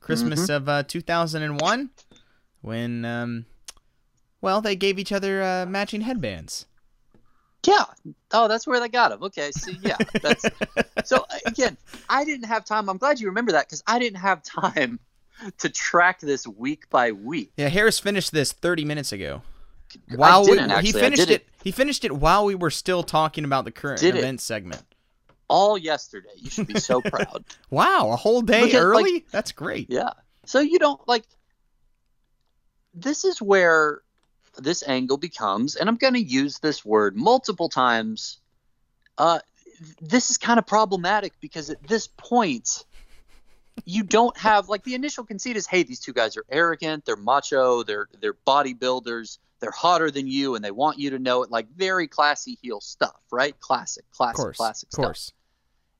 Christmas 0.00 0.42
Mm-hmm. 0.44 0.52
of 0.52 0.68
uh, 0.68 0.82
2001, 0.84 1.90
when, 2.62 3.04
um, 3.04 3.46
well, 4.40 4.60
they 4.60 4.76
gave 4.76 4.98
each 4.98 5.12
other 5.12 5.42
uh, 5.42 5.66
matching 5.66 6.00
headbands. 6.02 6.66
Yeah. 7.66 7.84
Oh, 8.32 8.48
that's 8.48 8.66
where 8.66 8.80
they 8.80 8.88
got 8.88 9.12
him. 9.12 9.22
Okay. 9.22 9.50
So 9.52 9.70
yeah, 9.82 9.96
that's 10.22 10.46
so 11.04 11.26
again. 11.46 11.76
I 12.08 12.24
didn't 12.24 12.46
have 12.46 12.64
time. 12.64 12.88
I'm 12.88 12.96
glad 12.96 13.20
you 13.20 13.26
remember 13.28 13.52
that 13.52 13.66
because 13.66 13.82
I 13.86 13.98
didn't 13.98 14.18
have 14.20 14.42
time 14.42 14.98
to 15.58 15.68
track 15.68 16.20
this 16.20 16.46
week 16.46 16.88
by 16.90 17.12
week. 17.12 17.52
Yeah, 17.58 17.68
Harris 17.68 17.98
finished 17.98 18.32
this 18.32 18.52
30 18.52 18.84
minutes 18.86 19.12
ago. 19.12 19.42
While 20.14 20.44
we, 20.44 20.52
he 20.52 20.58
actually. 20.58 20.88
I 20.88 20.92
finished 21.04 21.26
did 21.28 21.30
it, 21.30 21.48
he 21.64 21.70
finished 21.72 22.04
it 22.04 22.12
while 22.12 22.44
we 22.46 22.54
were 22.54 22.70
still 22.70 23.02
talking 23.02 23.44
about 23.44 23.64
the 23.66 23.72
current 23.72 24.00
Did 24.00 24.14
it. 24.14 24.20
event 24.20 24.40
segment. 24.40 24.82
all 25.48 25.76
yesterday. 25.76 26.28
You 26.36 26.48
should 26.48 26.66
be 26.68 26.78
so 26.80 27.00
proud. 27.04 27.44
Wow, 27.70 28.10
a 28.12 28.16
whole 28.16 28.40
day 28.40 28.66
Because, 28.66 28.74
like- 28.74 28.82
early? 29.04 29.26
That's 29.32 29.52
great. 29.52 29.90
Yeah. 29.90 30.10
So 30.46 30.60
you 30.60 30.78
don't 30.78 31.06
like. 31.08 31.24
This 32.94 33.24
is 33.24 33.40
where 33.42 34.00
this 34.58 34.86
angle 34.86 35.16
becomes, 35.16 35.76
and 35.76 35.88
I'm 35.88 35.96
going 35.96 36.14
to 36.14 36.22
use 36.22 36.58
this 36.58 36.84
word 36.84 37.16
multiple 37.16 37.68
times. 37.68 38.38
Uh, 39.16 39.40
this 40.00 40.30
is 40.30 40.38
kind 40.38 40.58
of 40.58 40.66
problematic 40.66 41.32
because 41.40 41.70
at 41.70 41.82
this 41.82 42.06
point, 42.06 42.84
you 43.84 44.02
don't 44.02 44.36
have 44.36 44.68
like 44.68 44.84
the 44.84 44.94
initial 44.94 45.24
conceit 45.24 45.56
is, 45.56 45.66
hey, 45.66 45.82
these 45.82 46.00
two 46.00 46.12
guys 46.12 46.36
are 46.36 46.44
arrogant, 46.50 47.04
they're 47.04 47.16
macho, 47.16 47.82
they're 47.82 48.08
they're 48.20 48.34
bodybuilders, 48.34 49.38
they're 49.60 49.70
hotter 49.70 50.10
than 50.10 50.26
you, 50.26 50.54
and 50.54 50.64
they 50.64 50.70
want 50.70 50.98
you 50.98 51.10
to 51.10 51.18
know 51.18 51.42
it. 51.42 51.50
Like 51.50 51.68
very 51.74 52.06
classy 52.08 52.58
heel 52.60 52.80
stuff, 52.80 53.16
right? 53.30 53.58
Classic, 53.60 54.04
classic, 54.12 54.36
course. 54.36 54.56
classic 54.56 54.88
Of 54.88 54.92
stuff. 54.92 55.04
course. 55.04 55.32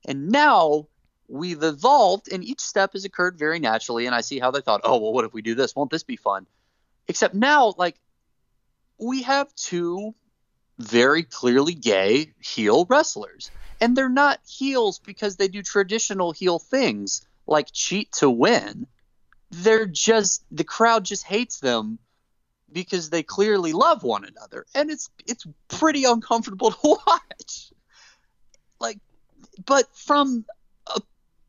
And 0.05 0.29
now 0.29 0.87
we've 1.27 1.63
evolved, 1.63 2.31
and 2.31 2.43
each 2.43 2.59
step 2.59 2.93
has 2.93 3.05
occurred 3.05 3.37
very 3.37 3.59
naturally. 3.59 4.05
And 4.05 4.13
I 4.13 4.21
see 4.21 4.39
how 4.39 4.51
they 4.51 4.61
thought, 4.61 4.81
oh, 4.83 4.97
well, 4.99 5.13
what 5.13 5.25
if 5.25 5.33
we 5.33 5.41
do 5.41 5.55
this? 5.55 5.75
Won't 5.75 5.91
this 5.91 6.03
be 6.03 6.17
fun? 6.17 6.45
Except 7.07 7.33
now, 7.33 7.73
like, 7.77 7.95
we 9.01 9.23
have 9.23 9.53
two 9.55 10.13
very 10.77 11.23
clearly 11.23 11.73
gay 11.73 12.33
heel 12.39 12.85
wrestlers. 12.85 13.51
And 13.81 13.95
they're 13.95 14.09
not 14.09 14.39
heels 14.47 14.99
because 14.99 15.35
they 15.35 15.47
do 15.47 15.63
traditional 15.63 16.31
heel 16.31 16.59
things 16.59 17.25
like 17.47 17.71
cheat 17.73 18.11
to 18.13 18.29
win. 18.29 18.85
They're 19.49 19.87
just, 19.87 20.45
the 20.51 20.63
crowd 20.63 21.03
just 21.03 21.25
hates 21.25 21.59
them 21.59 21.97
because 22.71 23.09
they 23.09 23.23
clearly 23.23 23.73
love 23.73 24.03
one 24.03 24.23
another. 24.23 24.65
And 24.75 24.91
it's, 24.91 25.09
it's 25.25 25.45
pretty 25.67 26.05
uncomfortable 26.05 26.71
to 26.71 26.77
watch. 26.83 27.73
Like, 28.79 28.99
but 29.65 29.85
from 29.95 30.45
a 30.87 31.01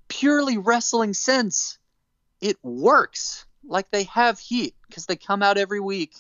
purely 0.09 0.57
wrestling 0.57 1.12
sense, 1.12 1.78
it 2.40 2.57
works. 2.62 3.44
Like 3.64 3.90
they 3.90 4.05
have 4.05 4.38
heat 4.38 4.74
because 4.88 5.07
they 5.07 5.16
come 5.16 5.42
out 5.42 5.59
every 5.59 5.80
week 5.80 6.14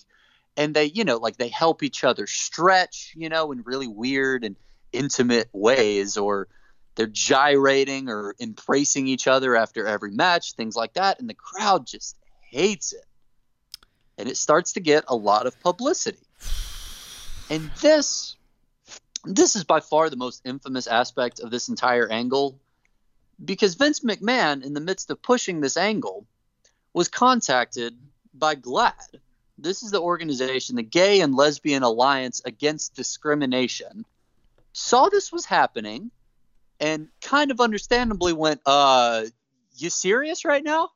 and 0.56 0.74
they, 0.74 0.84
you 0.84 1.04
know, 1.04 1.16
like 1.16 1.36
they 1.36 1.48
help 1.48 1.82
each 1.82 2.04
other 2.04 2.26
stretch, 2.26 3.14
you 3.16 3.28
know, 3.28 3.52
in 3.52 3.62
really 3.62 3.88
weird 3.88 4.44
and 4.44 4.56
intimate 4.92 5.48
ways, 5.52 6.16
or 6.16 6.48
they're 6.94 7.06
gyrating 7.06 8.08
or 8.08 8.34
embracing 8.40 9.06
each 9.06 9.26
other 9.26 9.56
after 9.56 9.86
every 9.86 10.10
match, 10.10 10.52
things 10.52 10.76
like 10.76 10.94
that. 10.94 11.20
And 11.20 11.28
the 11.28 11.34
crowd 11.34 11.86
just 11.86 12.16
hates 12.50 12.92
it. 12.92 13.04
And 14.18 14.28
it 14.28 14.36
starts 14.36 14.74
to 14.74 14.80
get 14.80 15.04
a 15.08 15.16
lot 15.16 15.46
of 15.46 15.58
publicity. 15.60 16.18
And 17.48 17.70
this 17.80 18.36
this 19.24 19.56
is 19.56 19.64
by 19.64 19.80
far 19.80 20.10
the 20.10 20.16
most 20.16 20.42
infamous 20.44 20.86
aspect 20.86 21.40
of 21.40 21.50
this 21.50 21.68
entire 21.68 22.08
angle 22.10 22.58
because 23.42 23.74
Vince 23.74 24.00
McMahon, 24.00 24.64
in 24.64 24.74
the 24.74 24.80
midst 24.80 25.10
of 25.10 25.22
pushing 25.22 25.60
this 25.60 25.76
angle, 25.76 26.26
was 26.92 27.08
contacted 27.08 27.96
by 28.34 28.54
GLAAD. 28.54 29.20
This 29.62 29.82
is 29.82 29.90
the 29.90 30.00
organization, 30.00 30.76
the 30.76 30.82
Gay 30.82 31.20
and 31.20 31.34
Lesbian 31.34 31.82
Alliance 31.82 32.42
Against 32.44 32.94
Discrimination, 32.94 34.04
saw 34.72 35.08
this 35.08 35.32
was 35.32 35.44
happening 35.44 36.10
and 36.80 37.08
kind 37.20 37.50
of 37.50 37.60
understandably 37.60 38.32
went, 38.32 38.60
uh, 38.66 39.24
you 39.76 39.90
serious 39.90 40.44
right 40.44 40.64
now? 40.64 40.90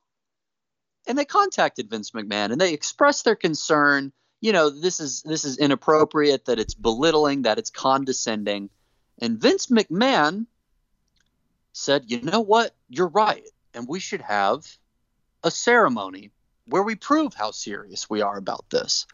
And 1.07 1.17
they 1.17 1.25
contacted 1.25 1.89
Vince 1.89 2.11
McMahon 2.11 2.53
and 2.53 2.61
they 2.61 2.73
expressed 2.73 3.25
their 3.25 3.37
concern 3.37 4.13
you 4.41 4.53
know 4.53 4.71
this 4.71 5.01
is 5.01 5.23
this 5.23 5.45
is 5.45 5.59
inappropriate 5.59 6.45
that 6.47 6.59
it's 6.59 6.75
belittling 6.75 7.43
that 7.43 7.59
it's 7.59 7.71
condescending. 7.71 8.71
And 9.19 9.41
vince 9.41 9.67
mcmahon 9.67 10.47
said 11.73 12.05
you 12.07 12.23
know 12.23 12.41
what? 12.41 12.75
You're 12.89 13.09
right. 13.09 13.47
And 13.75 13.89
we 13.89 14.01
should 14.01 14.23
have 14.23 14.65
a 15.43 15.51
ceremony 15.51 16.31
where 16.69 16.83
we 16.83 16.95
prove 16.95 17.35
how 17.35 17.51
serious 17.51 18.09
we 18.09 18.23
are 18.23 18.37
about 18.37 18.65
this 18.71 19.07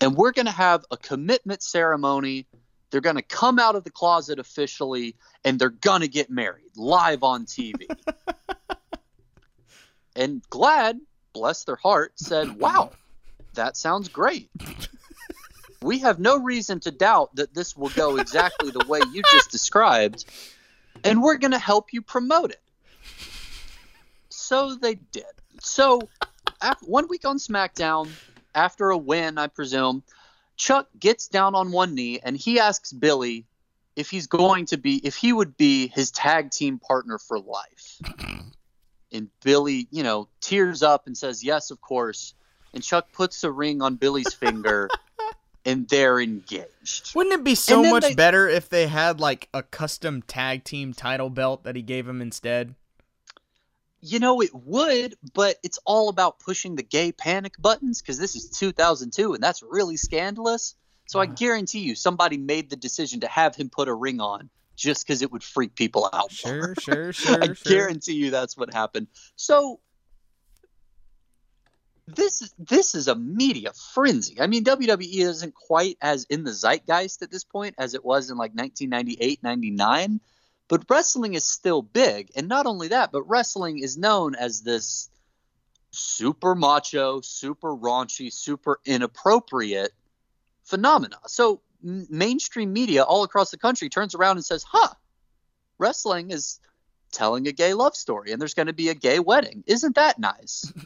and 0.00 0.16
we're 0.16 0.32
going 0.32 0.46
to 0.46 0.52
have 0.52 0.84
a 0.90 0.96
commitment 0.96 1.62
ceremony 1.62 2.46
they're 2.90 3.00
going 3.00 3.16
to 3.16 3.22
come 3.22 3.58
out 3.58 3.74
of 3.74 3.84
the 3.84 3.90
closet 3.90 4.38
officially 4.38 5.16
and 5.44 5.58
they're 5.58 5.70
going 5.70 6.00
to 6.00 6.08
get 6.08 6.30
married 6.30 6.70
live 6.76 7.22
on 7.22 7.46
tv 7.46 7.86
and 10.16 10.42
GLAAD 10.50 10.98
bless 11.32 11.64
their 11.64 11.76
heart 11.76 12.12
said 12.16 12.58
wow 12.58 12.90
that 13.54 13.76
sounds 13.76 14.08
great. 14.08 14.50
we 15.82 16.00
have 16.00 16.18
no 16.18 16.38
reason 16.38 16.80
to 16.80 16.90
doubt 16.90 17.34
that 17.36 17.54
this 17.54 17.76
will 17.76 17.88
go 17.90 18.16
exactly 18.16 18.70
the 18.70 18.84
way 18.86 19.00
you 19.12 19.22
just 19.30 19.50
described, 19.50 20.24
and 21.02 21.22
we're 21.22 21.38
going 21.38 21.52
to 21.52 21.58
help 21.58 21.92
you 21.92 22.02
promote 22.02 22.50
it. 22.50 22.60
So 24.28 24.74
they 24.74 24.96
did. 24.96 25.24
So, 25.60 26.08
after, 26.60 26.86
one 26.86 27.08
week 27.08 27.24
on 27.24 27.38
SmackDown, 27.38 28.08
after 28.54 28.90
a 28.90 28.98
win, 28.98 29.38
I 29.38 29.46
presume, 29.48 30.02
Chuck 30.56 30.88
gets 30.98 31.28
down 31.28 31.54
on 31.54 31.72
one 31.72 31.94
knee 31.94 32.20
and 32.22 32.36
he 32.36 32.60
asks 32.60 32.92
Billy 32.92 33.46
if 33.96 34.10
he's 34.10 34.26
going 34.26 34.66
to 34.66 34.76
be, 34.76 34.96
if 35.04 35.16
he 35.16 35.32
would 35.32 35.56
be 35.56 35.88
his 35.88 36.10
tag 36.10 36.50
team 36.50 36.78
partner 36.78 37.18
for 37.18 37.38
life. 37.38 38.00
And 39.12 39.28
Billy, 39.44 39.86
you 39.92 40.02
know, 40.02 40.26
tears 40.40 40.82
up 40.82 41.06
and 41.06 41.16
says, 41.16 41.44
Yes, 41.44 41.70
of 41.70 41.80
course 41.80 42.34
and 42.74 42.82
Chuck 42.82 43.12
puts 43.12 43.42
a 43.44 43.50
ring 43.50 43.80
on 43.80 43.94
Billy's 43.96 44.34
finger, 44.34 44.88
and 45.64 45.88
they're 45.88 46.20
engaged. 46.20 47.14
Wouldn't 47.14 47.34
it 47.34 47.44
be 47.44 47.54
so 47.54 47.82
much 47.84 48.02
they- 48.02 48.14
better 48.14 48.48
if 48.48 48.68
they 48.68 48.88
had 48.88 49.20
like 49.20 49.48
a 49.54 49.62
custom 49.62 50.20
tag 50.22 50.64
team 50.64 50.92
title 50.92 51.30
belt 51.30 51.62
that 51.64 51.76
he 51.76 51.82
gave 51.82 52.06
him 52.06 52.20
instead? 52.20 52.74
You 54.06 54.18
know, 54.18 54.42
it 54.42 54.50
would, 54.52 55.14
but 55.32 55.56
it's 55.62 55.78
all 55.86 56.10
about 56.10 56.38
pushing 56.38 56.76
the 56.76 56.82
gay 56.82 57.10
panic 57.10 57.54
buttons 57.58 58.02
because 58.02 58.18
this 58.18 58.36
is 58.36 58.50
2002, 58.50 59.32
and 59.32 59.42
that's 59.42 59.62
really 59.62 59.96
scandalous. 59.96 60.74
So 61.06 61.20
I 61.20 61.24
uh-huh. 61.24 61.34
guarantee 61.38 61.80
you, 61.80 61.94
somebody 61.94 62.36
made 62.36 62.68
the 62.68 62.76
decision 62.76 63.20
to 63.20 63.28
have 63.28 63.56
him 63.56 63.70
put 63.70 63.88
a 63.88 63.94
ring 63.94 64.20
on 64.20 64.50
just 64.76 65.06
because 65.06 65.22
it 65.22 65.32
would 65.32 65.42
freak 65.42 65.74
people 65.74 66.08
out. 66.12 66.30
Sure, 66.30 66.74
sure, 66.78 67.12
sure. 67.14 67.42
I 67.42 67.46
sure. 67.46 67.56
guarantee 67.64 68.12
you 68.12 68.30
that's 68.30 68.58
what 68.58 68.74
happened. 68.74 69.06
So 69.36 69.80
this 72.06 72.42
is 72.42 72.54
this 72.58 72.94
is 72.94 73.08
a 73.08 73.14
media 73.14 73.72
frenzy. 73.94 74.38
I 74.38 74.46
mean, 74.46 74.64
WWE 74.64 75.20
isn't 75.20 75.54
quite 75.54 75.96
as 76.02 76.24
in 76.24 76.44
the 76.44 76.52
zeitgeist 76.52 77.22
at 77.22 77.30
this 77.30 77.44
point 77.44 77.76
as 77.78 77.94
it 77.94 78.04
was 78.04 78.30
in 78.30 78.36
like 78.36 78.52
1998, 78.52 79.42
99, 79.42 80.20
but 80.68 80.84
wrestling 80.88 81.34
is 81.34 81.44
still 81.44 81.82
big. 81.82 82.30
And 82.36 82.48
not 82.48 82.66
only 82.66 82.88
that, 82.88 83.12
but 83.12 83.22
wrestling 83.28 83.78
is 83.78 83.96
known 83.96 84.34
as 84.34 84.62
this 84.62 85.10
super 85.90 86.54
macho, 86.54 87.20
super 87.20 87.74
raunchy, 87.74 88.32
super 88.32 88.80
inappropriate 88.84 89.92
phenomena. 90.64 91.18
So 91.26 91.60
m- 91.84 92.06
mainstream 92.10 92.72
media 92.72 93.02
all 93.02 93.24
across 93.24 93.50
the 93.50 93.58
country 93.58 93.88
turns 93.88 94.14
around 94.14 94.36
and 94.36 94.44
says, 94.44 94.64
"Huh, 94.64 94.94
wrestling 95.78 96.30
is 96.30 96.58
telling 97.12 97.46
a 97.46 97.52
gay 97.52 97.74
love 97.74 97.94
story 97.94 98.32
and 98.32 98.40
there's 98.40 98.54
going 98.54 98.66
to 98.66 98.72
be 98.72 98.88
a 98.88 98.94
gay 98.94 99.20
wedding. 99.20 99.62
Isn't 99.66 99.94
that 99.94 100.18
nice?" 100.18 100.72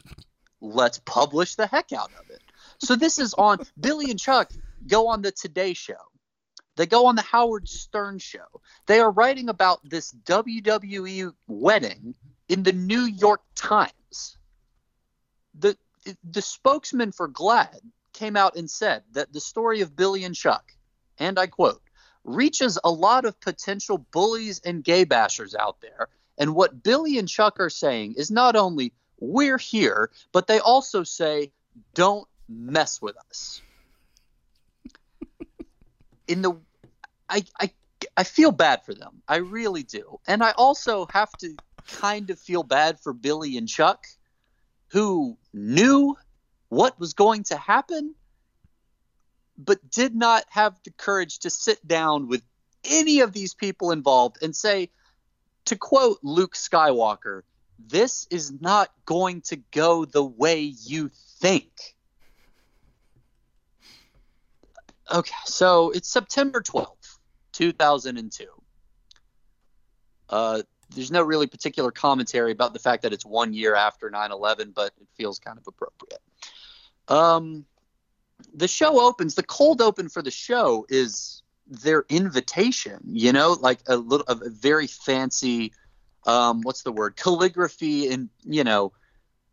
let's 0.61 0.99
publish 0.99 1.55
the 1.55 1.67
heck 1.67 1.91
out 1.93 2.11
of 2.19 2.29
it. 2.29 2.41
So 2.79 2.95
this 2.95 3.19
is 3.19 3.33
on 3.33 3.59
Billy 3.79 4.11
and 4.11 4.19
Chuck 4.19 4.51
go 4.87 5.07
on 5.07 5.21
the 5.21 5.31
Today 5.31 5.73
Show. 5.73 5.95
They 6.79 6.85
go 6.85 7.07
on 7.07 7.17
the 7.17 7.21
Howard 7.23 7.67
Stern 7.67 8.19
show. 8.19 8.61
They 8.85 9.01
are 9.01 9.11
writing 9.11 9.49
about 9.49 9.81
this 9.83 10.13
WWE 10.23 11.33
wedding 11.45 12.15
in 12.47 12.63
the 12.63 12.71
New 12.71 13.01
York 13.01 13.41
Times. 13.53 14.37
The 15.59 15.75
the 16.23 16.41
spokesman 16.41 17.11
for 17.11 17.27
GLAAD 17.27 17.81
came 18.13 18.37
out 18.37 18.55
and 18.55 18.71
said 18.71 19.03
that 19.11 19.33
the 19.33 19.41
story 19.41 19.81
of 19.81 19.97
Billy 19.97 20.23
and 20.23 20.33
Chuck, 20.33 20.71
and 21.17 21.37
I 21.37 21.47
quote, 21.47 21.81
reaches 22.23 22.79
a 22.81 22.89
lot 22.89 23.25
of 23.25 23.41
potential 23.41 23.97
bullies 23.97 24.61
and 24.63 24.81
gay 24.81 25.05
bashers 25.05 25.53
out 25.59 25.81
there. 25.81 26.07
And 26.37 26.55
what 26.55 26.81
Billy 26.81 27.17
and 27.17 27.27
Chuck 27.27 27.59
are 27.59 27.69
saying 27.69 28.13
is 28.15 28.31
not 28.31 28.55
only 28.55 28.93
we're 29.19 29.57
here, 29.57 30.11
but 30.31 30.47
they 30.47 30.59
also 30.59 31.03
say, 31.03 31.51
don't 31.93 32.25
mess 32.47 33.01
with 33.01 33.17
us. 33.17 33.61
In 36.29 36.41
the, 36.41 36.57
I, 37.29 37.43
I, 37.59 37.71
I 38.17 38.23
feel 38.23 38.51
bad 38.51 38.83
for 38.85 38.93
them. 38.93 39.21
I 39.27 39.37
really 39.37 39.83
do. 39.83 40.19
And 40.27 40.43
I 40.43 40.51
also 40.51 41.05
have 41.11 41.31
to 41.37 41.55
kind 41.87 42.29
of 42.29 42.39
feel 42.39 42.63
bad 42.63 42.99
for 42.99 43.13
Billy 43.13 43.57
and 43.57 43.67
Chuck, 43.67 44.05
who 44.87 45.37
knew 45.53 46.17
what 46.69 46.99
was 46.99 47.13
going 47.13 47.43
to 47.43 47.57
happen, 47.57 48.15
but 49.57 49.89
did 49.89 50.15
not 50.15 50.45
have 50.49 50.75
the 50.83 50.91
courage 50.91 51.39
to 51.39 51.49
sit 51.49 51.85
down 51.85 52.27
with 52.27 52.43
any 52.83 53.19
of 53.19 53.33
these 53.33 53.53
people 53.53 53.91
involved 53.91 54.37
and 54.41 54.55
say, 54.55 54.89
to 55.65 55.75
quote 55.75 56.19
Luke 56.23 56.55
Skywalker, 56.55 57.41
this 57.77 58.27
is 58.29 58.51
not 58.59 58.89
going 59.05 59.41
to 59.41 59.57
go 59.71 60.05
the 60.05 60.23
way 60.23 60.61
you 60.61 61.11
think. 61.39 61.71
Okay, 65.11 65.33
so 65.45 65.89
it's 65.91 66.07
September 66.07 66.61
12th, 66.61 66.98
2002. 67.59 68.45
Uh, 70.29 70.61
there's 70.95 71.11
no 71.11 71.21
really 71.21 71.45
particular 71.45 71.91
commentary 71.91 72.53
about 72.53 72.71
the 72.71 72.79
fact 72.79 73.03
that 73.03 73.11
it's 73.11 73.25
one 73.25 73.53
year 73.53 73.75
after 73.75 74.09
9 74.09 74.31
11, 74.31 74.71
but 74.73 74.93
it 74.99 75.07
feels 75.17 75.39
kind 75.39 75.57
of 75.57 75.67
appropriate. 75.67 76.21
Um, 77.09 77.65
the 78.53 78.67
show 78.67 79.01
opens, 79.01 79.35
the 79.35 79.43
cold 79.43 79.81
open 79.81 80.07
for 80.07 80.21
the 80.21 80.31
show 80.31 80.85
is 80.87 81.43
their 81.67 82.05
invitation, 82.07 82.99
you 83.05 83.33
know, 83.33 83.57
like 83.59 83.79
a 83.87 83.97
little, 83.97 84.25
a 84.27 84.35
very 84.49 84.87
fancy 84.87 85.73
um, 86.25 86.61
what's 86.61 86.83
the 86.83 86.91
word 86.91 87.15
calligraphy 87.15 88.11
and 88.11 88.29
you 88.43 88.63
know 88.63 88.91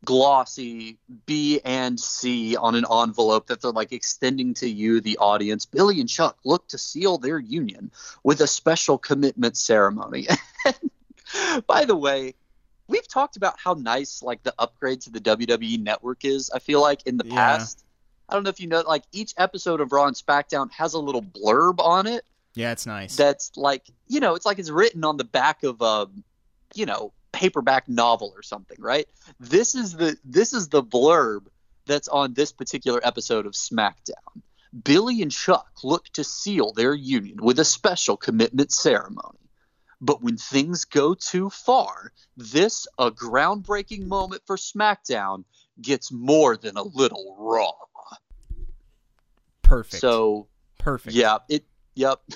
glossy 0.07 0.97
B 1.27 1.61
and 1.65 2.01
C 2.01 2.57
on 2.57 2.75
an 2.75 2.87
envelope 2.91 3.49
that 3.49 3.61
they're 3.61 3.71
like 3.73 3.93
extending 3.93 4.55
to 4.55 4.67
you, 4.69 5.03
the 5.03 5.19
audience. 5.19 5.67
Billy 5.67 6.01
and 6.01 6.09
Chuck 6.09 6.39
look 6.45 6.67
to 6.69 6.79
seal 6.79 7.19
their 7.19 7.39
union 7.39 7.91
with 8.25 8.41
a 8.41 8.47
special 8.47 8.97
commitment 8.97 9.59
ceremony. 9.59 10.27
By 11.67 11.85
the 11.85 11.97
way, 11.97 12.35
we've 12.89 13.07
talked 13.09 13.37
about 13.37 13.57
how 13.63 13.75
nice 13.75 14.23
like 14.23 14.43
the 14.43 14.55
upgrade 14.59 15.01
to 15.03 15.11
the 15.11 15.21
WWE 15.21 15.83
network 15.83 16.25
is. 16.25 16.51
I 16.55 16.59
feel 16.61 16.81
like 16.81 17.07
in 17.07 17.17
the 17.19 17.27
Yeah. 17.27 17.35
past, 17.35 17.85
I 18.29 18.35
don't 18.35 18.45
know 18.45 18.51
if 18.51 18.61
you 18.61 18.69
know, 18.69 18.81
like 18.87 19.05
each 19.13 19.35
episode 19.37 19.81
of 19.81 19.93
Raw 19.93 20.07
and 20.07 20.17
SmackDown 20.17 20.71
has 20.73 20.95
a 20.95 20.99
little 20.99 21.23
blurb 21.23 21.81
on 21.81 22.07
it 22.07 22.25
Yeah, 22.55 22.73
it's 22.73 22.87
nice. 22.87 23.17
that's 23.17 23.53
like 23.57 23.83
you 24.09 24.21
know 24.21 24.35
it's 24.35 24.47
like 24.47 24.59
it's 24.59 24.71
written 24.71 25.05
on 25.05 25.17
the 25.17 25.25
back 25.25 25.63
of 25.63 25.81
a 25.83 26.09
you 26.75 26.87
know 26.87 27.13
paperback 27.33 27.89
novel 27.89 28.33
or 28.35 28.43
something 28.43 28.77
right 28.81 29.07
this 29.41 29.75
is 29.75 29.93
the 29.93 30.17
this 30.25 30.53
is 30.53 30.69
the 30.69 30.83
blurb 30.83 31.47
that's 31.87 32.09
on 32.09 32.33
this 32.35 32.53
particular 32.53 33.01
episode 33.05 33.45
of 33.47 33.53
smackdown 33.53 34.41
billy 34.85 35.21
and 35.23 35.31
chuck 35.31 35.69
look 35.85 36.07
to 36.09 36.25
seal 36.25 36.73
their 36.73 36.95
union 36.95 37.37
with 37.43 37.59
a 37.59 37.65
special 37.65 38.17
commitment 38.17 38.73
ceremony 38.73 39.39
but 40.01 40.23
when 40.23 40.37
things 40.37 40.85
go 40.87 41.15
too 41.15 41.51
far 41.51 42.13
this 42.37 42.87
a 42.99 43.11
groundbreaking 43.11 44.07
moment 44.07 44.41
for 44.47 44.57
smackdown 44.57 45.45
gets 45.83 46.11
more 46.11 46.57
than 46.57 46.77
a 46.77 46.83
little 46.83 47.37
raw 47.39 47.73
Perfect. 49.63 50.01
so 50.01 50.47
perfect. 50.79 51.15
yeah 51.17 51.39
it 51.49 51.65
yep 51.95 52.21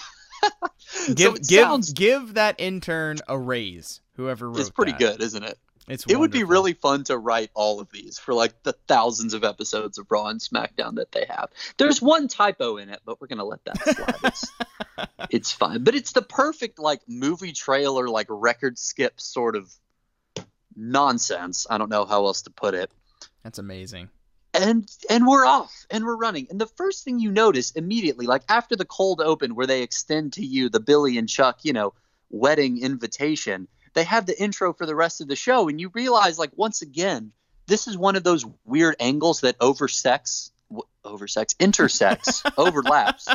So 0.83 1.15
Give 1.15 1.35
it 1.37 1.47
give 1.47 1.63
sounds- 1.65 1.93
give 1.93 2.35
that 2.35 2.57
intern 2.59 3.19
a 3.29 3.39
raise. 3.39 4.01
Whoever 4.21 4.51
wrote 4.51 4.61
it's 4.61 4.69
pretty 4.69 4.93
that. 4.93 4.99
good, 4.99 5.23
isn't 5.23 5.43
it? 5.43 5.59
It's 5.89 6.05
It 6.07 6.19
would 6.19 6.31
be 6.31 6.45
really 6.45 6.75
fun 6.75 7.05
to 7.05 7.17
write 7.17 7.51
all 7.55 7.81
of 7.81 7.91
these 7.91 8.19
for 8.19 8.35
like 8.35 8.63
the 8.65 8.75
thousands 8.87 9.33
of 9.33 9.45
episodes 9.45 9.97
of 9.97 10.11
Raw 10.11 10.27
and 10.27 10.39
SmackDown 10.39 10.97
that 10.97 11.11
they 11.11 11.25
have. 11.27 11.49
There's 11.79 12.03
one 12.03 12.29
typo 12.29 12.77
in 12.77 12.91
it, 12.91 13.01
but 13.07 13.19
we're 13.19 13.29
gonna 13.29 13.47
let 13.47 13.65
that 13.65 13.83
slide. 13.83 14.15
It's, 14.25 14.53
it's 15.31 15.53
fine, 15.53 15.85
but 15.85 15.95
it's 15.95 16.13
the 16.13 16.21
perfect 16.21 16.79
like 16.79 17.01
movie 17.09 17.53
trailer, 17.53 18.09
like 18.09 18.27
record 18.29 18.79
skip 18.79 19.23
sort 19.23 19.57
of 19.57 19.73
nonsense. 20.77 21.67
I 21.71 21.79
don't 21.79 21.89
know 21.89 22.05
how 22.05 22.27
else 22.27 22.43
to 22.43 22.51
put 22.51 22.75
it. 22.75 22.91
That's 23.43 23.59
amazing. 23.59 24.11
And 24.53 24.87
and 25.09 25.27
we're 25.27 25.47
off 25.47 25.87
and 25.91 26.05
we're 26.05 26.17
running. 26.17 26.47
And 26.51 26.61
the 26.61 26.67
first 26.67 27.05
thing 27.05 27.21
you 27.21 27.31
notice 27.31 27.71
immediately, 27.71 28.27
like 28.27 28.43
after 28.51 28.77
the 28.77 28.85
cold 28.85 29.23
open, 29.23 29.55
where 29.55 29.67
they 29.67 29.83
extend 29.83 30.35
to 30.35 30.45
you 30.45 30.69
the 30.69 30.81
Billy 30.81 31.17
and 31.17 31.27
Chuck, 31.27 31.61
you 31.63 31.73
know, 31.73 31.95
wedding 32.29 32.83
invitation, 32.83 33.67
they 33.95 34.05
have 34.05 34.27
the 34.27 34.41
intro 34.41 34.73
for 34.73 34.87
the 34.87 34.95
rest 34.95 35.21
of 35.21 35.29
the 35.29 35.37
show, 35.37 35.69
and 35.69 35.81
you 35.81 35.91
realize, 35.95 36.39
like 36.39 36.51
once 36.55 36.83
again, 36.83 37.33
this 37.67 37.87
is 37.87 37.97
one 37.97 38.17
of 38.17 38.25
those 38.25 38.45
weird 38.65 38.97
angles 39.01 39.41
that 39.43 39.57
oversex, 39.61 40.51
oversex, 41.05 41.55
intersects, 41.59 42.43
overlaps 42.57 43.29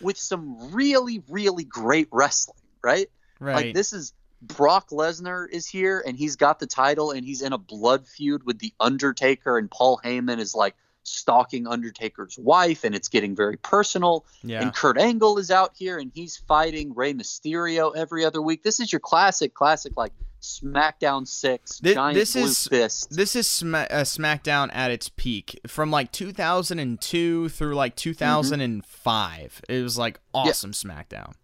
with 0.00 0.18
some 0.18 0.72
really, 0.72 1.22
really 1.28 1.64
great 1.64 2.08
wrestling, 2.10 2.58
right? 2.82 3.08
Right. 3.40 3.56
Like 3.56 3.74
this 3.74 3.92
is 3.92 4.12
Brock 4.42 4.90
Lesnar 4.90 5.48
is 5.48 5.66
here 5.66 6.02
and 6.04 6.16
he's 6.16 6.36
got 6.36 6.58
the 6.58 6.66
title 6.66 7.12
and 7.12 7.24
he's 7.24 7.42
in 7.42 7.52
a 7.52 7.58
blood 7.58 8.06
feud 8.06 8.44
with 8.44 8.58
the 8.58 8.72
Undertaker 8.80 9.56
and 9.56 9.70
Paul 9.70 10.00
Heyman 10.04 10.38
is 10.38 10.54
like 10.54 10.74
stalking 11.04 11.66
Undertaker's 11.66 12.38
wife 12.38 12.84
and 12.84 12.94
it's 12.94 13.08
getting 13.08 13.34
very 13.34 13.56
personal. 13.56 14.24
yeah. 14.42 14.62
And 14.62 14.72
Kurt 14.74 14.98
Angle 14.98 15.38
is 15.38 15.50
out 15.50 15.72
here 15.74 15.98
and 15.98 16.10
he's 16.14 16.36
fighting 16.36 16.94
Rey 16.94 17.12
Mysterio 17.14 17.94
every 17.96 18.24
other 18.24 18.40
week. 18.40 18.62
This 18.62 18.78
is 18.80 18.92
your 18.92 19.00
classic, 19.00 19.54
classic 19.54 19.96
like 19.96 20.12
SmackDown 20.40 21.26
six 21.26 21.78
Thi- 21.80 21.94
giant 21.94 22.14
this 22.16 22.32
blue 22.34 22.44
is- 22.44 22.66
fist. 22.66 23.08
This 23.10 23.36
is 23.36 23.48
Sma- 23.48 23.86
uh, 23.90 24.02
SmackDown 24.02 24.70
at 24.72 24.90
its 24.90 25.08
peak 25.08 25.60
from 25.66 25.90
like 25.90 26.10
2002 26.12 27.48
through 27.48 27.74
like 27.74 27.94
2005. 27.96 29.62
It 29.68 29.82
was 29.82 29.98
like 29.98 30.20
awesome 30.34 30.72
SmackDown. 30.72 31.34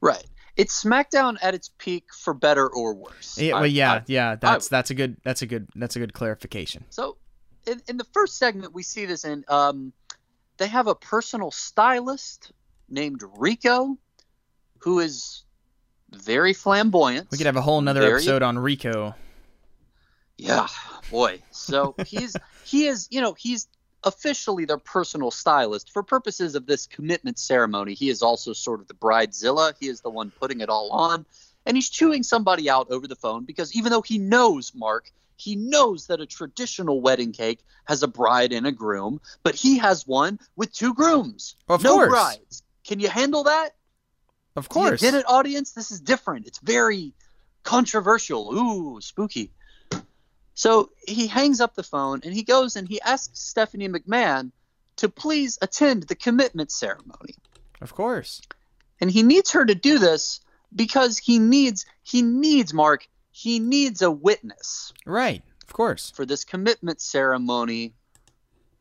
right. 0.00 0.24
It's 0.56 0.82
SmackDown 0.82 1.36
at 1.42 1.54
its 1.54 1.70
peak 1.76 2.04
for 2.14 2.32
better 2.32 2.66
or 2.66 2.94
worse. 2.94 3.36
Yeah, 3.38 3.52
well, 3.54 3.66
yeah, 3.66 3.92
I- 3.92 4.02
yeah. 4.06 4.36
That's 4.36 4.68
that's 4.68 4.88
a 4.88 4.94
good 4.94 5.18
that's 5.22 5.42
a 5.42 5.46
good 5.46 5.68
that's 5.74 5.96
a 5.96 5.98
good 5.98 6.14
clarification. 6.14 6.86
So, 6.88 7.18
in, 7.66 7.82
in 7.88 7.96
the 7.96 8.04
first 8.04 8.38
segment, 8.38 8.72
we 8.72 8.82
see 8.82 9.06
this 9.06 9.24
in. 9.24 9.44
Um, 9.48 9.92
they 10.56 10.68
have 10.68 10.86
a 10.86 10.94
personal 10.94 11.50
stylist 11.50 12.52
named 12.88 13.22
Rico, 13.36 13.98
who 14.78 15.00
is 15.00 15.44
very 16.10 16.52
flamboyant. 16.52 17.30
We 17.30 17.38
could 17.38 17.46
have 17.46 17.56
a 17.56 17.62
whole 17.62 17.80
nother 17.80 18.00
Very- 18.00 18.14
episode 18.14 18.42
on 18.42 18.58
Rico. 18.58 19.14
Yeah, 20.38 20.66
boy. 21.10 21.40
So 21.50 21.94
he's 22.06 22.36
he 22.64 22.86
is 22.86 23.08
you 23.10 23.20
know 23.20 23.34
he's 23.34 23.68
officially 24.04 24.64
their 24.66 24.78
personal 24.78 25.30
stylist 25.30 25.92
for 25.92 26.02
purposes 26.02 26.54
of 26.54 26.66
this 26.66 26.86
commitment 26.86 27.38
ceremony. 27.38 27.94
He 27.94 28.08
is 28.08 28.22
also 28.22 28.52
sort 28.52 28.80
of 28.80 28.86
the 28.86 28.94
bridezilla. 28.94 29.72
He 29.80 29.88
is 29.88 30.02
the 30.02 30.10
one 30.10 30.30
putting 30.30 30.60
it 30.60 30.68
all 30.68 30.90
on, 30.92 31.26
and 31.64 31.76
he's 31.76 31.88
chewing 31.88 32.22
somebody 32.22 32.68
out 32.70 32.90
over 32.90 33.08
the 33.08 33.16
phone 33.16 33.44
because 33.44 33.74
even 33.74 33.90
though 33.90 34.02
he 34.02 34.18
knows 34.18 34.72
Mark. 34.74 35.10
He 35.36 35.56
knows 35.56 36.06
that 36.06 36.20
a 36.20 36.26
traditional 36.26 37.00
wedding 37.00 37.32
cake 37.32 37.60
has 37.84 38.02
a 38.02 38.08
bride 38.08 38.52
and 38.52 38.66
a 38.66 38.72
groom, 38.72 39.20
but 39.42 39.54
he 39.54 39.78
has 39.78 40.06
one 40.06 40.38
with 40.56 40.72
two 40.72 40.94
grooms. 40.94 41.56
Of 41.68 41.82
no 41.82 41.94
course. 41.94 42.08
brides. 42.10 42.62
Can 42.86 43.00
you 43.00 43.08
handle 43.08 43.44
that? 43.44 43.70
Of 44.56 44.68
Do 44.68 44.78
you 44.80 44.84
course. 44.86 45.00
get 45.00 45.14
it, 45.14 45.24
audience? 45.28 45.72
This 45.72 45.90
is 45.90 46.00
different. 46.00 46.46
It's 46.46 46.58
very 46.60 47.12
controversial. 47.62 48.54
Ooh, 48.54 49.00
spooky. 49.00 49.52
So 50.54 50.90
he 51.06 51.26
hangs 51.26 51.60
up 51.60 51.74
the 51.74 51.82
phone 51.82 52.20
and 52.24 52.32
he 52.32 52.42
goes 52.42 52.76
and 52.76 52.88
he 52.88 53.00
asks 53.02 53.38
Stephanie 53.40 53.88
McMahon 53.88 54.52
to 54.96 55.08
please 55.10 55.58
attend 55.60 56.04
the 56.04 56.14
commitment 56.14 56.70
ceremony. 56.72 57.34
Of 57.82 57.94
course. 57.94 58.40
And 58.98 59.10
he 59.10 59.22
needs 59.22 59.50
her 59.50 59.66
to 59.66 59.74
do 59.74 59.98
this 59.98 60.40
because 60.74 61.18
he 61.18 61.38
needs 61.38 61.84
he 62.02 62.22
needs 62.22 62.72
Mark, 62.72 63.06
he 63.36 63.58
needs 63.58 64.00
a 64.00 64.10
witness 64.10 64.94
Right. 65.04 65.42
Of 65.66 65.72
course. 65.74 66.10
for 66.16 66.24
this 66.24 66.42
commitment 66.42 67.02
ceremony 67.02 67.92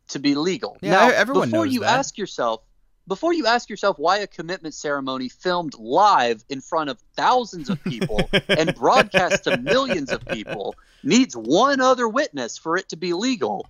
to 0.07 0.19
be 0.19 0.33
legal. 0.33 0.77
Yeah, 0.81 0.91
now, 0.91 1.09
everyone 1.09 1.49
before 1.49 1.65
knows 1.65 1.73
you 1.73 1.81
that. 1.81 1.99
ask 1.99 2.17
yourself, 2.17 2.61
before 3.05 3.33
you 3.33 3.47
ask 3.47 3.69
yourself 3.69 3.99
why 3.99 4.19
a 4.19 4.27
commitment 4.27 4.73
ceremony 4.73 5.27
filmed 5.27 5.73
live 5.77 6.45
in 6.47 6.61
front 6.61 6.89
of 6.89 6.99
thousands 7.17 7.69
of 7.69 7.83
people 7.83 8.29
and 8.47 8.73
broadcast 8.75 9.43
to 9.43 9.57
millions 9.57 10.09
of 10.09 10.25
people 10.25 10.73
needs 11.03 11.35
one 11.35 11.81
other 11.81 12.07
witness 12.07 12.57
for 12.57 12.77
it 12.77 12.87
to 12.89 12.95
be 12.95 13.11
legal, 13.11 13.67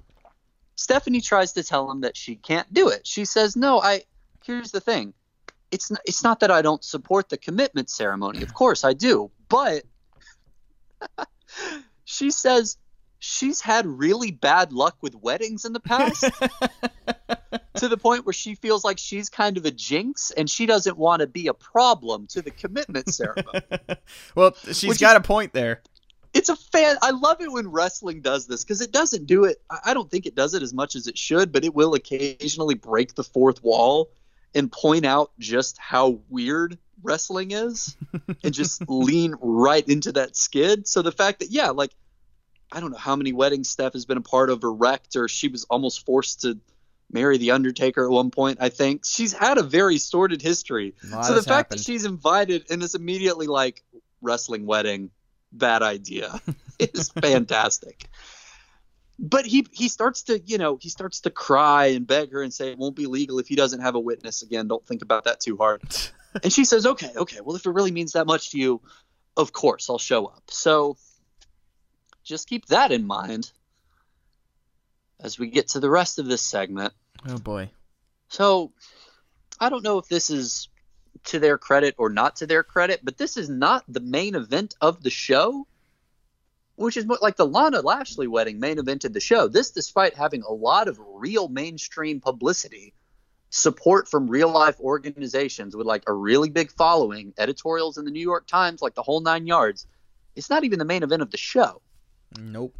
Stephanie 0.75 1.21
tries 1.21 1.53
to 1.53 1.63
tell 1.63 1.89
him 1.89 2.01
that 2.01 2.15
she 2.15 2.35
can't 2.35 2.71
do 2.71 2.89
it. 2.89 3.07
She 3.07 3.25
says, 3.25 3.55
"No, 3.55 3.81
I. 3.81 4.03
Here's 4.43 4.69
the 4.71 4.81
thing. 4.81 5.15
It's 5.71 5.89
not, 5.89 6.01
it's 6.05 6.23
not 6.23 6.41
that 6.41 6.51
I 6.51 6.61
don't 6.61 6.83
support 6.83 7.29
the 7.29 7.37
commitment 7.37 7.89
ceremony. 7.89 8.43
Of 8.43 8.53
course 8.53 8.83
I 8.83 8.93
do, 8.93 9.31
but." 9.49 9.83
she 12.05 12.31
says 12.31 12.77
she's 13.19 13.61
had 13.61 13.85
really 13.85 14.31
bad 14.31 14.71
luck 14.71 14.97
with 15.01 15.15
weddings 15.15 15.65
in 15.65 15.73
the 15.73 15.79
past 15.79 16.21
to 17.75 17.87
the 17.87 17.97
point 17.97 18.25
where 18.25 18.33
she 18.33 18.55
feels 18.55 18.83
like 18.83 18.97
she's 18.97 19.29
kind 19.29 19.57
of 19.57 19.65
a 19.65 19.71
jinx 19.71 20.31
and 20.31 20.49
she 20.49 20.65
doesn't 20.65 20.97
want 20.97 21.21
to 21.21 21.27
be 21.27 21.47
a 21.47 21.53
problem 21.53 22.27
to 22.27 22.41
the 22.41 22.51
commitment 22.51 23.09
ceremony. 23.13 23.61
well, 24.35 24.55
she's 24.65 24.85
Which 24.85 24.99
got 24.99 25.15
a 25.15 25.21
point 25.21 25.53
there. 25.53 25.81
it's 26.33 26.49
a 26.49 26.55
fan. 26.55 26.97
I 27.01 27.11
love 27.11 27.41
it 27.41 27.51
when 27.51 27.67
wrestling 27.69 28.21
does 28.21 28.47
this 28.47 28.63
because 28.63 28.81
it 28.81 28.91
doesn't 28.91 29.25
do 29.25 29.45
it. 29.45 29.61
I 29.83 29.93
don't 29.93 30.09
think 30.09 30.25
it 30.25 30.35
does 30.35 30.53
it 30.53 30.61
as 30.61 30.73
much 30.73 30.95
as 30.95 31.07
it 31.07 31.17
should, 31.17 31.51
but 31.51 31.65
it 31.65 31.73
will 31.73 31.93
occasionally 31.95 32.75
break 32.75 33.15
the 33.15 33.23
fourth 33.23 33.63
wall 33.63 34.09
and 34.55 34.71
point 34.71 35.05
out 35.05 35.31
just 35.37 35.77
how 35.77 36.21
weird 36.29 36.79
wrestling 37.03 37.51
is 37.51 37.95
and 38.43 38.53
just 38.53 38.81
lean 38.89 39.35
right 39.39 39.87
into 39.87 40.13
that 40.13 40.35
skid. 40.35 40.87
So 40.87 41.01
the 41.01 41.11
fact 41.11 41.39
that, 41.39 41.51
yeah, 41.51 41.69
like, 41.69 41.91
I 42.71 42.79
don't 42.79 42.91
know 42.91 42.97
how 42.97 43.15
many 43.15 43.33
weddings 43.33 43.69
Steph 43.69 43.93
has 43.93 44.05
been 44.05 44.17
a 44.17 44.21
part 44.21 44.49
of 44.49 44.63
or 44.63 44.73
wrecked, 44.73 45.15
or 45.15 45.27
she 45.27 45.49
was 45.49 45.65
almost 45.65 46.05
forced 46.05 46.41
to 46.41 46.57
marry 47.11 47.37
the 47.37 47.51
Undertaker 47.51 48.05
at 48.05 48.09
one 48.09 48.31
point, 48.31 48.57
I 48.59 48.69
think. 48.69 49.05
She's 49.05 49.33
had 49.33 49.57
a 49.57 49.63
very 49.63 49.97
sordid 49.97 50.41
history. 50.41 50.95
So 51.01 51.33
the 51.33 51.43
fact 51.43 51.47
happened. 51.47 51.79
that 51.79 51.83
she's 51.83 52.05
invited 52.05 52.65
and 52.71 52.81
is 52.81 52.95
immediately 52.95 53.47
like 53.47 53.83
wrestling 54.21 54.65
wedding, 54.65 55.11
bad 55.51 55.83
idea, 55.83 56.39
is 56.79 57.09
fantastic. 57.09 58.07
But 59.17 59.45
he 59.45 59.65
he 59.71 59.87
starts 59.87 60.23
to 60.23 60.39
you 60.39 60.57
know 60.57 60.77
he 60.81 60.89
starts 60.89 61.21
to 61.21 61.29
cry 61.29 61.87
and 61.87 62.05
beg 62.05 62.31
her 62.31 62.41
and 62.41 62.53
say 62.53 62.71
it 62.71 62.77
won't 62.77 62.95
be 62.95 63.05
legal 63.05 63.39
if 63.39 63.47
he 63.47 63.55
doesn't 63.55 63.81
have 63.81 63.95
a 63.95 63.99
witness 63.99 64.41
again. 64.41 64.67
Don't 64.67 64.85
think 64.85 65.01
about 65.01 65.23
that 65.25 65.39
too 65.39 65.57
hard. 65.57 65.81
and 66.43 66.51
she 66.51 66.65
says, 66.65 66.85
okay, 66.85 67.11
okay. 67.15 67.39
Well, 67.43 67.55
if 67.55 67.65
it 67.65 67.71
really 67.71 67.91
means 67.91 68.13
that 68.13 68.27
much 68.27 68.51
to 68.51 68.59
you, 68.59 68.81
of 69.37 69.53
course 69.53 69.89
I'll 69.89 69.97
show 69.97 70.25
up. 70.25 70.43
So 70.49 70.97
just 72.23 72.49
keep 72.49 72.65
that 72.67 72.91
in 72.91 73.07
mind 73.07 73.51
as 75.19 75.39
we 75.39 75.47
get 75.47 75.69
to 75.69 75.79
the 75.79 75.89
rest 75.89 76.19
of 76.19 76.25
this 76.25 76.41
segment. 76.41 76.93
oh 77.27 77.37
boy. 77.37 77.69
So 78.27 78.73
I 79.59 79.69
don't 79.69 79.83
know 79.83 79.97
if 79.97 80.07
this 80.07 80.29
is 80.29 80.67
to 81.25 81.39
their 81.39 81.57
credit 81.57 81.95
or 81.97 82.09
not 82.09 82.37
to 82.37 82.47
their 82.47 82.63
credit, 82.63 83.01
but 83.03 83.17
this 83.17 83.37
is 83.37 83.49
not 83.49 83.83
the 83.87 83.99
main 83.99 84.35
event 84.35 84.75
of 84.81 85.01
the 85.01 85.09
show, 85.09 85.67
which 86.75 86.97
is 86.97 87.05
what 87.05 87.21
like 87.21 87.37
the 87.37 87.45
Lana 87.47 87.81
Lashley 87.81 88.27
wedding 88.27 88.59
main 88.59 88.77
evented 88.77 89.13
the 89.13 89.19
show. 89.19 89.47
This, 89.47 89.71
despite 89.71 90.13
having 90.15 90.41
a 90.43 90.51
lot 90.51 90.87
of 90.87 90.99
real 91.13 91.47
mainstream 91.47 92.19
publicity, 92.21 92.93
support 93.49 94.07
from 94.09 94.27
real 94.29 94.49
life 94.51 94.79
organizations 94.81 95.75
with 95.75 95.87
like 95.87 96.03
a 96.07 96.13
really 96.13 96.49
big 96.49 96.71
following, 96.71 97.33
editorials 97.37 97.97
in 97.97 98.03
the 98.05 98.11
New 98.11 98.19
York 98.21 98.47
Times, 98.47 98.81
like 98.81 98.95
the 98.95 99.03
whole 99.03 99.21
nine 99.21 99.47
yards. 99.47 99.87
It's 100.35 100.49
not 100.49 100.65
even 100.65 100.79
the 100.79 100.85
main 100.85 101.03
event 101.03 101.21
of 101.21 101.31
the 101.31 101.37
show 101.37 101.81
Nope. 102.37 102.75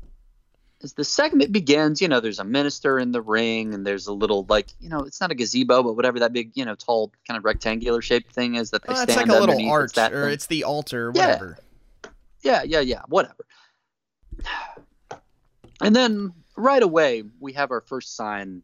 as 0.83 0.91
the 0.93 1.05
segment 1.05 1.53
begins, 1.53 2.01
you 2.01 2.09
know, 2.09 2.19
there's 2.19 2.39
a 2.39 2.43
minister 2.43 2.99
in 2.99 3.13
the 3.13 3.21
ring, 3.21 3.73
and 3.73 3.87
there's 3.87 4.07
a 4.07 4.11
little 4.13 4.45
like, 4.49 4.67
you 4.81 4.89
know, 4.89 4.99
it's 4.99 5.21
not 5.21 5.31
a 5.31 5.35
gazebo, 5.35 5.81
but 5.81 5.93
whatever 5.95 6.19
that 6.19 6.33
big, 6.33 6.51
you 6.55 6.65
know, 6.65 6.75
tall 6.75 7.13
kind 7.25 7.37
of 7.37 7.45
rectangular 7.45 8.01
shaped 8.01 8.33
thing 8.33 8.55
is 8.55 8.71
that 8.71 8.81
they 8.83 8.93
Oh, 8.93 9.01
it's 9.03 9.15
like 9.15 9.27
a 9.27 9.39
little 9.39 9.69
arch, 9.69 9.91
It's 9.91 9.97
or 9.97 10.23
thing. 10.25 10.33
it's 10.33 10.47
the 10.47 10.65
altar, 10.65 11.13
Yeah. 11.15 11.27
whatever. 11.27 11.57
yeah, 12.41 12.63
yeah, 12.63 12.81
yeah, 12.81 13.03
whatever. 13.07 13.45
And 15.81 15.95
then 15.95 16.33
right 16.55 16.81
away 16.81 17.23
we 17.39 17.53
have 17.53 17.71
our 17.71 17.81
first 17.81 18.15
sign 18.15 18.63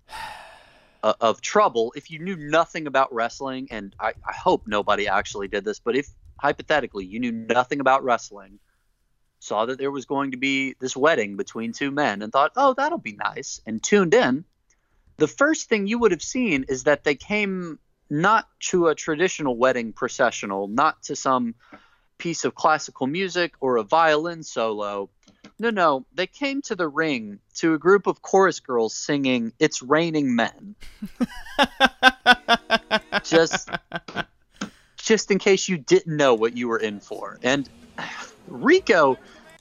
uh, 1.03 1.13
of 1.19 1.41
trouble. 1.41 1.93
If 1.95 2.11
you 2.11 2.19
knew 2.19 2.36
nothing 2.36 2.88
about 2.88 3.13
wrestling, 3.13 3.67
and 3.72 3.95
I, 3.99 4.13
I 4.28 4.34
hope 4.34 4.67
nobody 4.67 5.07
actually 5.07 5.47
did 5.47 5.65
this, 5.65 5.80
but 5.80 5.95
if 5.95 6.07
hypothetically 6.39 7.05
you 7.05 7.19
knew 7.19 7.32
nothing 7.32 7.80
about 7.80 8.03
wrestling, 8.03 8.59
saw 9.39 9.65
that 9.65 9.80
there 9.80 9.91
was 9.91 10.05
going 10.05 10.32
to 10.32 10.38
be 10.38 10.76
this 10.80 10.95
wedding 10.95 11.36
between 11.36 11.74
two 11.74 11.91
men, 11.91 12.22
and 12.22 12.32
thought, 12.32 12.51
oh, 12.55 12.74
that'll 12.76 12.99
be 12.99 13.13
nice, 13.13 13.59
and 13.65 13.82
tuned 13.82 14.13
in, 14.13 14.45
the 15.17 15.28
first 15.28 15.69
thing 15.69 15.88
you 15.88 15.99
would 15.99 16.11
have 16.11 16.24
seen 16.24 16.65
is 16.69 16.84
that 16.84 17.03
they 17.03 17.15
came 17.15 17.80
not 18.09 18.47
to 18.59 18.88
a 18.88 18.95
traditional 18.95 19.55
wedding 19.55 19.93
processional, 19.93 20.67
not 20.67 21.01
to 21.03 21.15
some 21.15 21.55
piece 22.17 22.45
of 22.45 22.53
classical 22.53 23.07
music 23.07 23.53
or 23.59 23.78
a 23.78 23.84
violin 23.84 24.43
solo. 24.43 25.09
No, 25.62 25.70
no, 25.70 26.07
they 26.16 26.26
came 26.26 26.64
to 26.64 26.76
the 26.76 26.88
ring 26.88 27.38
to 27.57 27.76
a 27.76 27.78
group 27.78 28.07
of 28.07 28.24
chorus 28.24 28.59
girls 28.59 28.95
singing 28.95 29.53
"It's 29.59 29.84
Raining 29.84 30.36
Men." 30.36 30.74
just, 33.24 33.70
just 34.97 35.30
in 35.30 35.38
case 35.38 35.70
you 35.70 35.78
didn't 35.78 36.18
know 36.18 36.34
what 36.34 36.57
you 36.57 36.68
were 36.68 36.80
in 36.80 36.99
for. 36.99 37.38
And 37.43 37.70
Rico 38.47 39.20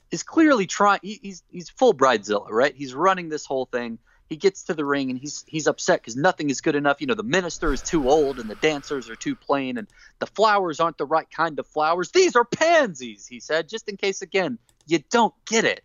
is 0.09 0.23
clearly 0.23 0.65
trying. 0.65 1.01
He, 1.03 1.19
he's 1.21 1.43
he's 1.51 1.69
full 1.69 1.93
bridezilla, 1.93 2.49
right? 2.49 2.73
He's 2.75 2.95
running 2.95 3.29
this 3.29 3.45
whole 3.45 3.65
thing. 3.67 3.99
He 4.27 4.37
gets 4.37 4.63
to 4.63 4.73
the 4.73 4.83
ring 4.83 5.11
and 5.11 5.19
he's 5.19 5.43
he's 5.45 5.67
upset 5.67 6.01
because 6.01 6.15
nothing 6.15 6.49
is 6.49 6.61
good 6.61 6.75
enough. 6.75 6.99
You 6.99 7.05
know, 7.05 7.13
the 7.13 7.21
minister 7.21 7.73
is 7.73 7.83
too 7.83 8.09
old 8.09 8.39
and 8.39 8.49
the 8.49 8.55
dancers 8.55 9.07
are 9.07 9.15
too 9.15 9.35
plain 9.35 9.77
and 9.77 9.87
the 10.17 10.25
flowers 10.25 10.79
aren't 10.79 10.97
the 10.97 11.05
right 11.05 11.29
kind 11.29 11.59
of 11.59 11.67
flowers. 11.67 12.09
These 12.09 12.35
are 12.35 12.43
pansies, 12.43 13.27
he 13.27 13.39
said, 13.39 13.69
just 13.69 13.87
in 13.87 13.97
case 13.97 14.23
again 14.23 14.57
you 14.87 14.99
don't 15.11 15.35
get 15.45 15.63
it. 15.63 15.83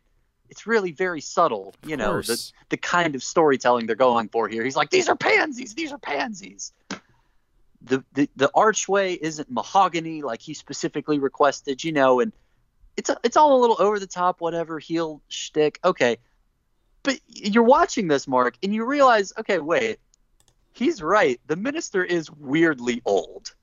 It's 0.50 0.66
really 0.66 0.92
very 0.92 1.20
subtle, 1.20 1.74
you 1.84 1.96
know, 1.96 2.20
the, 2.22 2.52
the 2.70 2.76
kind 2.76 3.14
of 3.14 3.22
storytelling 3.22 3.86
they're 3.86 3.96
going 3.96 4.28
for 4.28 4.48
here. 4.48 4.64
He's 4.64 4.76
like, 4.76 4.90
these 4.90 5.08
are 5.08 5.16
pansies, 5.16 5.74
these 5.74 5.92
are 5.92 5.98
pansies. 5.98 6.72
The, 7.82 8.04
the 8.14 8.28
the 8.34 8.50
archway 8.54 9.14
isn't 9.14 9.50
mahogany 9.50 10.22
like 10.22 10.40
he 10.40 10.54
specifically 10.54 11.18
requested, 11.18 11.84
you 11.84 11.92
know, 11.92 12.20
and 12.20 12.32
it's 12.96 13.10
a, 13.10 13.16
it's 13.22 13.36
all 13.36 13.56
a 13.56 13.60
little 13.60 13.76
over 13.78 14.00
the 14.00 14.06
top, 14.06 14.40
whatever 14.40 14.78
heel 14.78 15.22
shtick. 15.28 15.78
Okay, 15.84 16.16
but 17.02 17.20
you're 17.28 17.62
watching 17.62 18.08
this, 18.08 18.26
Mark, 18.26 18.56
and 18.62 18.74
you 18.74 18.84
realize, 18.84 19.32
okay, 19.38 19.58
wait, 19.58 19.98
he's 20.72 21.00
right. 21.00 21.40
The 21.46 21.56
minister 21.56 22.02
is 22.02 22.30
weirdly 22.30 23.02
old. 23.04 23.54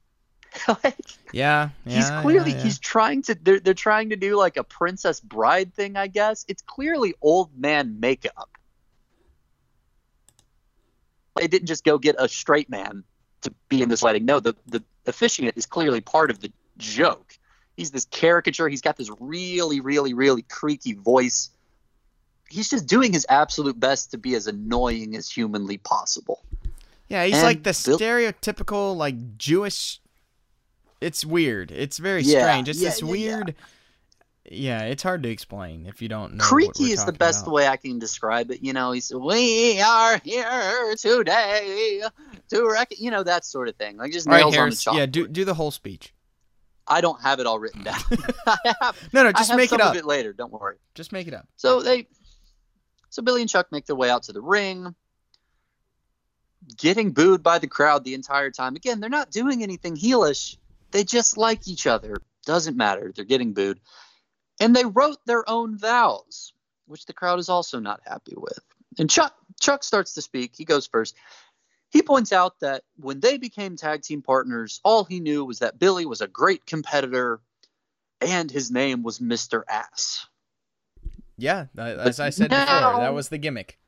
like, 0.83 0.95
Yeah, 1.31 1.69
yeah. 1.85 1.95
he's 1.95 2.09
clearly 2.21 2.51
yeah, 2.51 2.57
yeah. 2.57 2.63
he's 2.63 2.79
trying 2.79 3.21
to 3.23 3.35
they're, 3.41 3.59
they're 3.59 3.73
trying 3.73 4.09
to 4.09 4.15
do 4.15 4.35
like 4.37 4.57
a 4.57 4.63
princess 4.63 5.19
bride 5.19 5.73
thing 5.73 5.95
i 5.97 6.07
guess 6.07 6.45
it's 6.47 6.61
clearly 6.61 7.13
old 7.21 7.49
man 7.57 7.99
makeup 7.99 8.49
they 11.35 11.47
didn't 11.47 11.67
just 11.67 11.83
go 11.83 11.97
get 11.97 12.15
a 12.19 12.27
straight 12.27 12.69
man 12.69 13.03
to 13.41 13.53
be 13.69 13.81
in 13.81 13.89
this 13.89 14.01
wedding 14.01 14.25
no 14.25 14.39
the 14.39 14.55
the 14.67 14.83
officiant 15.07 15.53
is 15.57 15.65
clearly 15.65 16.01
part 16.01 16.29
of 16.29 16.39
the 16.39 16.51
joke 16.77 17.37
he's 17.75 17.91
this 17.91 18.05
caricature 18.05 18.69
he's 18.69 18.81
got 18.81 18.95
this 18.97 19.09
really 19.19 19.79
really 19.79 20.13
really 20.13 20.43
creaky 20.43 20.93
voice 20.93 21.49
he's 22.49 22.69
just 22.69 22.85
doing 22.87 23.11
his 23.11 23.25
absolute 23.29 23.79
best 23.79 24.11
to 24.11 24.17
be 24.17 24.35
as 24.35 24.47
annoying 24.47 25.15
as 25.15 25.29
humanly 25.29 25.77
possible 25.79 26.43
Yeah, 27.09 27.25
he's 27.25 27.33
And 27.35 27.43
like 27.43 27.63
the 27.63 27.81
Bill- 27.85 27.97
stereotypical 27.99 28.95
like 28.95 29.37
Jewish. 29.37 29.99
It's 31.03 31.25
weird. 31.25 31.71
It's 31.71 31.97
very 31.97 32.21
Yeah, 32.23 32.41
strange. 32.41 32.69
It's 32.69 32.81
yeah, 32.81 32.89
this 32.89 33.03
weird. 33.03 33.55
Yeah. 34.49 34.81
it's 34.83 35.03
hard 35.03 35.23
to 35.23 35.29
explain 35.29 35.85
if 35.85 36.01
you 36.01 36.07
don't 36.09 36.33
know. 36.35 36.43
what 36.43 36.49
creaky 36.49 36.91
is 36.91 37.03
the 37.05 37.13
best 37.13 37.43
about. 37.43 37.53
way 37.53 37.67
I 37.67 37.77
can 37.77 37.99
describe 37.99 38.51
it. 38.51 38.61
You 38.63 38.73
know, 38.73 38.91
he's 38.91 39.11
we 39.13 39.79
are 39.81 40.17
here 40.23 40.95
today 40.97 42.01
to 42.49 42.67
rec-, 42.69 42.99
you 42.99 43.11
know 43.11 43.23
that 43.23 43.45
sort 43.45 43.67
of 43.69 43.75
thing. 43.75 43.97
Like 43.97 44.11
just 44.11 44.27
All 44.27 44.33
right, 44.33 44.41
nails 44.41 44.57
on 44.57 44.69
the 44.69 44.75
chalkboard. 44.75 44.97
Yeah, 44.97 45.05
do 45.05 45.27
do 45.27 45.45
the 45.45 45.53
whole 45.53 45.71
speech. 45.71 46.13
I 46.85 46.99
don't 46.99 47.21
have 47.21 47.39
it 47.39 47.45
all 47.45 47.59
written 47.59 47.83
down. 47.83 47.99
Have, 48.81 49.09
No, 49.13 49.23
no, 49.23 49.31
just 49.31 49.55
make 49.55 49.71
it 49.71 49.79
up. 49.79 49.95
it 49.95 50.03
later. 50.05 50.33
Don't 50.33 50.51
worry. 50.51 50.75
Just 50.95 51.13
make 51.13 51.27
it 51.29 51.33
up. 51.33 51.47
So 51.55 51.81
they, 51.81 52.07
so 53.09 53.21
Billy 53.21 53.39
and 53.39 53.49
Chuck 53.49 53.67
make 53.71 53.85
their 53.85 53.95
way 53.95 54.09
out 54.09 54.23
to 54.23 54.33
the 54.33 54.41
ring, 54.41 54.93
getting 56.77 57.11
booed 57.11 57.41
by 57.41 57.59
the 57.59 57.67
crowd 57.67 58.03
the 58.03 58.13
entire 58.13 58.51
time. 58.51 58.75
Again, 58.75 58.99
they're 58.99 59.09
not 59.09 59.31
doing 59.31 59.63
anything 59.63 59.95
heelish. 59.95 60.57
They 60.93 61.03
just 61.03 61.37
like 61.37 61.67
each 61.67 61.87
other. 61.87 62.21
Doesn't 62.45 62.77
matter. 62.77 63.11
They're 63.13 63.25
getting 63.25 63.53
booed, 63.53 63.79
and 64.59 64.75
they 64.75 64.85
wrote 64.85 65.17
their 65.25 65.47
own 65.49 65.77
vows. 65.77 66.53
which 66.85 67.05
the 67.05 67.13
crowd 67.13 67.39
is 67.39 67.49
also 67.49 67.79
not 67.79 68.01
happy 68.05 68.33
with. 68.35 68.59
And 68.99 69.09
Chuck 69.09 69.33
Chuck 69.59 69.83
starts 69.83 70.13
to 70.13 70.21
speak. 70.21 70.53
He 70.55 70.65
goes 70.65 70.85
first. 70.85 71.15
He 71.89 72.01
points 72.01 72.33
out 72.33 72.59
that 72.59 72.83
when 72.97 73.19
they 73.19 73.37
became 73.37 73.75
tag 73.75 74.01
team 74.01 74.21
partners, 74.21 74.81
all 74.83 75.03
he 75.03 75.19
knew 75.19 75.45
was 75.45 75.59
that 75.59 75.79
Billy 75.79 76.05
was 76.05 76.21
a 76.21 76.27
great 76.27 76.65
competitor 76.65 77.39
and 78.19 78.51
his 78.51 78.71
name 78.71 79.03
was 79.03 79.19
Mr. 79.19 79.63
Ass. 79.69 80.27
Yeah, 81.37 81.67
uh, 81.77 81.81
as 81.81 82.19
I 82.19 82.29
said 82.29 82.49
before, 82.49 82.65
that 82.65 83.13
was 83.13 83.29
the 83.29 83.37
gimmick. 83.37 83.79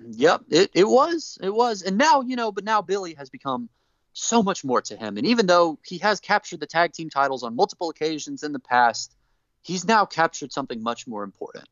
Yep, 0.00 0.42
it, 0.50 0.70
it 0.74 0.88
was. 0.88 1.38
It 1.42 1.54
was. 1.54 1.82
And 1.82 1.98
now, 1.98 2.22
you 2.22 2.36
know, 2.36 2.52
but 2.52 2.64
now 2.64 2.82
Billy 2.82 3.14
has 3.14 3.30
become 3.30 3.68
so 4.12 4.42
much 4.42 4.64
more 4.64 4.82
to 4.82 4.96
him. 4.96 5.16
And 5.16 5.26
even 5.26 5.46
though 5.46 5.78
he 5.84 5.98
has 5.98 6.20
captured 6.20 6.60
the 6.60 6.66
tag 6.66 6.92
team 6.92 7.10
titles 7.10 7.42
on 7.42 7.54
multiple 7.56 7.90
occasions 7.90 8.42
in 8.42 8.52
the 8.52 8.58
past, 8.58 9.14
he's 9.62 9.84
now 9.86 10.04
captured 10.04 10.52
something 10.52 10.82
much 10.82 11.06
more 11.06 11.22
important 11.24 11.68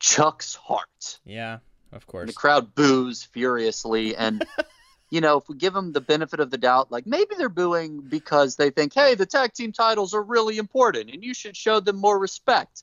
Chuck's 0.00 0.54
heart. 0.54 1.18
Yeah, 1.24 1.54
of 1.92 2.02
And 2.02 2.06
course. 2.06 2.26
the 2.26 2.34
crowd 2.34 2.74
boos 2.74 3.22
furiously. 3.22 4.14
And, 4.16 4.44
you 5.10 5.20
know, 5.20 5.38
if 5.38 5.48
we 5.48 5.56
give 5.56 5.72
them 5.72 5.92
the 5.92 6.00
benefit 6.00 6.40
of 6.40 6.50
the 6.50 6.58
doubt, 6.58 6.90
like 6.92 7.06
maybe 7.06 7.34
they're 7.38 7.48
booing 7.48 8.00
because 8.00 8.56
they 8.56 8.70
think, 8.70 8.92
hey, 8.94 9.14
the 9.14 9.26
tag 9.26 9.52
team 9.54 9.72
titles 9.72 10.12
are 10.14 10.22
really 10.22 10.58
important 10.58 11.10
and 11.10 11.24
you 11.24 11.32
should 11.34 11.56
show 11.56 11.80
them 11.80 11.96
more 11.96 12.18
respect. 12.18 12.82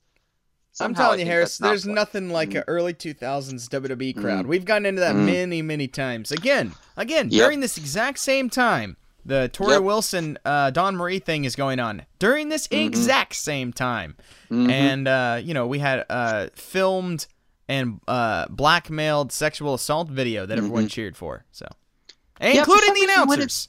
I'm 0.80 0.96
telling 0.96 1.20
you, 1.20 1.26
Harris, 1.26 1.58
that's 1.58 1.62
not 1.62 1.68
there's 1.70 1.86
nothing 1.86 2.30
like 2.30 2.52
Mm. 2.52 2.58
an 2.60 2.64
early 2.68 2.94
2000s 2.94 3.68
WWE 3.68 4.14
crowd. 4.14 4.46
Mm. 4.46 4.48
We've 4.50 4.66
gotten 4.66 4.86
into 4.86 5.02
that 5.02 5.16
Mm. 5.16 5.26
many, 5.26 5.62
many 5.62 5.88
times. 5.88 6.32
Again, 6.32 6.74
again, 6.96 7.30
Yep. 7.30 7.46
during 7.46 7.60
this 7.60 7.78
exact 7.78 8.20
same 8.20 8.50
time, 8.50 8.96
the 9.26 9.50
Torrie 9.54 9.74
Yep. 9.74 9.84
Wilson, 9.84 10.38
uh, 10.46 10.70
Dawn 10.72 10.96
Marie 10.96 11.20
thing 11.20 11.44
is 11.46 11.56
going 11.56 11.80
on. 11.80 12.04
During 12.20 12.50
this 12.50 12.68
Mhm. 12.70 12.86
exact 12.88 13.36
same 13.36 13.74
time. 13.74 14.16
Mhm. 14.50 14.72
And, 14.72 15.08
uh, 15.08 15.40
you 15.44 15.54
know, 15.54 15.68
we 15.68 15.80
had 15.80 16.06
uh, 16.10 16.48
filmed 16.56 17.28
and 17.68 18.00
uh, 18.08 18.48
blackmailed 18.50 19.32
sexual 19.32 19.74
assault 19.74 20.10
video 20.10 20.46
that 20.46 20.58
everyone 20.58 20.88
cheered 20.88 21.16
for. 21.18 21.46
So, 21.52 21.68
Mm-hmm. 22.42 22.58
Including 22.58 22.94
the 22.96 23.04
announcers. 23.04 23.68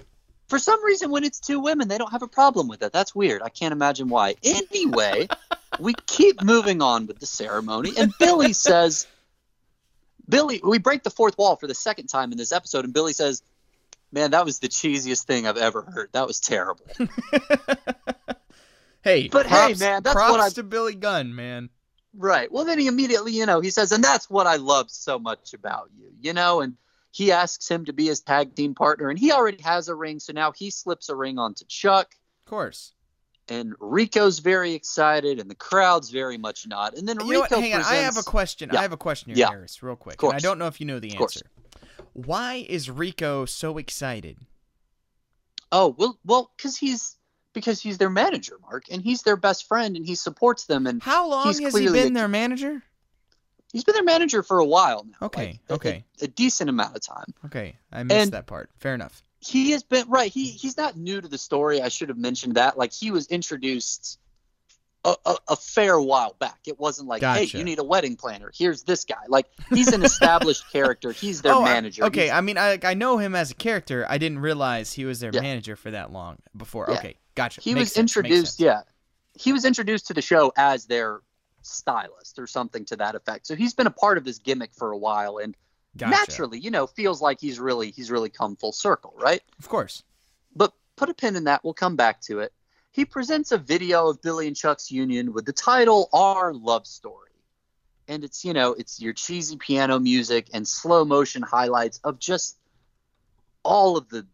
For 0.53 0.59
some 0.59 0.85
reason 0.85 1.11
when 1.11 1.25
it's 1.25 1.41
two 1.41 1.59
women 1.61 1.89
they 1.89 1.97
don't 1.97 2.11
have 2.13 2.21
a 2.23 2.29
problem 2.29 2.69
with 2.69 2.83
it. 2.83 2.93
That's 2.93 3.15
weird. 3.15 3.41
I 3.41 3.49
can't 3.49 3.73
imagine 3.73 4.09
why. 4.11 4.35
Anyway 4.45 5.27
we 5.79 5.95
keep 6.07 6.43
moving 6.43 6.83
on 6.83 7.07
with 7.07 7.19
the 7.19 7.25
ceremony 7.27 7.93
and 7.97 8.13
billy 8.19 8.53
says 8.67 9.07
billy 10.29 10.61
we 10.63 10.79
break 10.79 11.03
the 11.03 11.11
fourth 11.11 11.39
wall 11.39 11.57
for 11.57 11.67
the 11.67 11.75
second 11.75 12.09
time 12.09 12.31
in 12.33 12.37
this 12.37 12.53
episode 12.53 12.85
and 12.85 12.93
billy 12.93 13.15
says 13.15 13.43
man 14.13 14.33
that 14.33 14.45
was 14.45 14.59
the 14.59 14.69
cheesiest 14.69 15.25
thing 15.25 15.47
i've 15.47 15.57
ever 15.57 15.81
heard. 15.83 16.11
That 16.13 16.27
was 16.27 16.39
terrible. 16.41 16.85
Hey, 19.05 19.27
But 19.27 19.47
hey, 19.47 19.51
props, 19.57 19.81
man, 19.81 20.03
that's 20.05 20.15
props 20.15 20.31
what 20.31 20.41
I- 20.41 20.51
to 20.51 20.63
Billy 20.63 20.95
Gunn, 20.95 21.35
man. 21.35 21.71
right. 22.17 22.53
Well 22.53 22.65
then 22.65 22.79
he 22.79 22.87
immediately 22.87 23.33
you 23.33 23.47
know 23.47 23.61
he 23.61 23.71
says 23.71 23.91
and 23.91 24.05
that's 24.05 24.31
what 24.31 24.47
i 24.47 24.57
love 24.57 24.91
so 24.91 25.19
much 25.19 25.55
about 25.55 25.89
you 25.99 26.13
you 26.21 26.33
know 26.35 26.61
and 26.61 26.77
he 27.13 27.31
asks 27.31 27.69
him 27.71 27.85
to 27.85 27.93
be 27.93 28.07
his 28.07 28.21
tag 28.21 28.55
team 28.57 28.75
partner 28.75 29.09
and 29.11 29.19
he 29.19 29.31
already 29.31 29.63
has 29.63 29.89
a 29.89 29.95
ring 29.95 30.19
so 30.19 30.33
now 30.33 30.51
he 30.51 30.71
slips 30.71 31.09
a 31.09 31.15
ring 31.15 31.39
onto 31.39 31.65
chuck 31.67 32.15
Of 32.45 32.51
course. 32.51 32.93
and 33.49 33.75
Rico's 33.79 34.39
very 34.41 34.73
excited, 34.73 35.39
and 35.39 35.49
the 35.51 35.55
crowd's 35.55 36.11
very 36.11 36.39
much 36.39 36.67
not. 36.67 36.97
And 36.97 37.07
then 37.09 37.19
You 37.21 37.43
Rico? 37.43 37.61
Hang 37.61 37.75
on. 37.75 37.83
I 37.83 37.97
have 37.97 38.17
a 38.17 38.23
question. 38.23 38.71
Yeah. 38.73 38.79
I 38.79 38.83
have 38.83 38.93
a 38.93 38.97
question 38.97 39.31
here, 39.31 39.39
Yeah. 39.39 39.51
Harris, 39.51 39.83
real 39.83 39.97
quick. 39.97 40.15
Of 40.15 40.19
course. 40.19 40.33
And 40.35 40.41
I 40.41 40.49
don't 40.49 40.59
know 40.59 40.67
if 40.69 40.81
you 40.81 40.87
know 40.87 40.99
the 41.01 41.15
answer. 41.17 41.41
Why 42.15 42.65
is 42.69 42.89
Rico 42.91 43.45
so 43.45 43.79
excited? 43.79 44.39
Oh 45.71 45.95
well, 45.99 46.19
well, 46.25 46.51
because 46.57 46.77
he's 46.77 47.17
because 47.55 47.81
he's 47.81 47.99
their 47.99 48.11
manager, 48.11 48.57
Mark, 48.63 48.85
and 48.91 49.03
he's 49.03 49.23
their 49.23 49.37
best 49.37 49.67
friend, 49.67 49.97
and 49.97 50.07
he 50.07 50.15
supports 50.15 50.65
them, 50.67 50.87
and 50.87 51.03
How 51.03 51.29
long 51.29 51.47
He's 51.47 51.59
has 51.61 51.75
he 51.77 51.87
been 51.87 52.13
a- 52.13 52.15
their 52.15 52.29
manager? 52.29 52.83
He's 53.73 53.85
been 53.85 53.95
their 53.95 54.05
manager 54.05 54.43
for 54.43 54.59
a 54.59 54.65
while 54.65 55.05
now. 55.05 55.27
Okay, 55.27 55.61
like, 55.69 55.81
okay. 55.81 56.05
a, 56.21 56.25
a 56.25 56.29
decent 56.29 56.71
amount 56.71 56.95
of 56.97 57.03
time. 57.03 57.27
Okay, 57.47 57.77
I 57.93 58.03
missed 58.03 58.17
And- 58.21 58.33
that 58.33 58.47
part. 58.47 58.71
Fair 58.79 58.95
enough. 58.95 59.23
He 59.45 59.73
has 59.73 59.83
been 59.83 60.09
right. 60.09 60.31
He 60.31 60.51
he's 60.51 60.77
not 60.77 60.97
new 60.97 61.21
to 61.21 61.27
the 61.27 61.37
story. 61.39 61.83
I 61.83 61.89
should 61.89 62.09
have 62.11 62.19
mentioned 62.19 62.55
that. 62.55 62.79
Like 62.79 62.93
he 62.93 63.11
was 63.11 63.27
introduced. 63.27 64.19
A, 65.05 65.17
a, 65.27 65.35
a 65.49 65.57
fair 65.57 66.01
while 66.01 66.37
back. 66.39 66.61
It 66.69 66.79
wasn't 66.79 67.09
like, 67.09 67.23
hey, 67.23 67.43
you 67.43 67.65
need 67.65 67.81
a 67.81 67.83
wedding 67.83 68.15
planner. 68.15 68.53
Here's 68.55 68.85
this 68.85 69.05
guy. 69.05 69.17
Like 69.27 69.47
he's 69.69 69.89
an 69.93 70.05
established 70.05 70.63
character. 70.73 71.11
He's 71.11 71.43
their 71.43 71.55
oh, 71.55 71.63
I- 71.63 71.73
manager. 71.75 72.05
okay, 72.05 72.27
He's- 72.27 72.37
I 72.37 72.41
mean, 72.41 72.57
I 72.57 72.79
I 72.85 72.95
know 72.95 73.19
him 73.19 73.35
as 73.35 73.51
a 73.51 73.55
character. 73.57 74.07
I 74.09 74.19
didn't 74.19 74.39
realize 74.39 74.93
he 74.93 75.05
was 75.05 75.19
their 75.19 75.33
Yeah. 75.35 75.41
manager 75.41 75.75
for 75.75 75.91
that 75.91 76.13
long 76.13 76.37
before. 76.57 76.87
Yeah. 76.89 76.99
Okay, 76.99 77.17
gotcha. 77.35 77.61
he 77.63 77.75
Makes 77.75 77.81
was 77.87 77.93
sense, 77.95 78.17
introduced 78.17 78.61
yeah 78.61 78.83
he 79.37 79.53
was 79.53 79.65
introduced 79.65 80.07
to 80.07 80.15
the 80.15 80.23
show 80.23 80.53
as 80.57 80.85
their 80.85 81.21
stylist 81.63 82.39
or 82.39 82.47
something 82.47 82.85
to 82.87 82.97
that 82.97 83.15
effect. 83.15 83.47
So 83.47 83.55
he's 83.57 83.75
been 83.75 83.87
a 83.87 83.91
part 83.91 84.19
of 84.19 84.25
this 84.25 84.39
gimmick 84.39 84.71
for 84.75 84.93
a 84.93 84.99
while 84.99 85.39
and 85.39 85.57
Gotcha. 85.97 86.11
naturally 86.11 86.59
you 86.59 86.71
know 86.71 86.87
feels 86.87 87.21
like 87.21 87.39
he's 87.39 87.61
really 87.61 87.91
he's 87.91 88.11
really 88.11 88.31
come 88.31 88.57
full 88.57 88.73
circle 88.73 89.13
right? 89.19 89.43
Of 89.59 89.69
course. 89.69 90.03
but 90.57 90.73
put 90.97 91.09
a 91.11 91.15
pin 91.15 91.37
in 91.37 91.45
that. 91.45 91.63
We'll 91.65 91.75
come 91.75 91.97
back 91.97 92.21
to 92.23 92.41
it. 92.41 92.53
He 92.93 93.05
presents 93.05 93.53
a 93.53 93.59
video 93.59 94.09
of 94.09 94.23
billy 94.23 94.47
and 94.47 94.57
chuck's 94.57 94.91
union 94.91 95.33
with 95.33 95.45
the 95.47 95.53
title 95.53 96.09
our 96.13 96.53
love 96.55 96.87
story. 96.87 97.29
And 98.09 98.25
it's 98.25 98.45
you 98.45 98.53
know 98.55 98.73
it's 98.73 99.01
your 99.01 99.13
cheesy 99.13 99.57
piano 99.57 99.99
music 99.99 100.49
and 100.55 100.67
slow 100.67 101.05
motion 101.05 101.43
highlights 101.43 102.01
of 102.05 102.19
just 102.19 102.59
all 103.63 103.97
of 103.97 104.09
the 104.09 104.27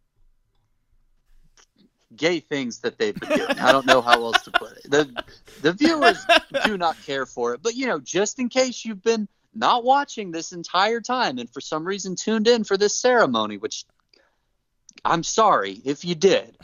gay 2.16 2.40
things 2.40 2.80
that 2.80 2.98
they've 2.98 3.18
been 3.18 3.39
doing. 3.39 3.59
I 3.59 3.72
don't 3.72 3.86
know 3.86 4.01
how 4.01 4.22
else 4.24 4.43
to 4.43 4.51
put 4.51 4.72
it. 4.72 4.90
The 4.90 5.24
the 5.62 5.72
viewers 5.72 6.24
do 6.64 6.78
not 6.78 6.97
care 7.05 7.26
for 7.26 7.55
it, 7.55 7.62
but 7.62 7.74
you 7.74 7.86
know, 7.86 8.01
just 8.01 8.39
in 8.39 8.48
case 8.48 8.85
you've 8.85 9.02
been 9.02 9.28
not 9.55 9.85
watching 9.85 10.30
this 10.30 10.52
entire 10.52 11.01
time 11.01 11.39
and 11.39 11.51
for 11.51 11.60
some 11.60 11.85
reason 11.85 12.16
tuned 12.16 12.48
in 12.48 12.64
for 12.64 12.76
this 12.76 12.94
ceremony, 12.94 13.56
which 13.56 13.85
I'm 15.05 15.22
sorry 15.22 15.80
if 15.85 16.05
you 16.05 16.14
did. 16.14 16.56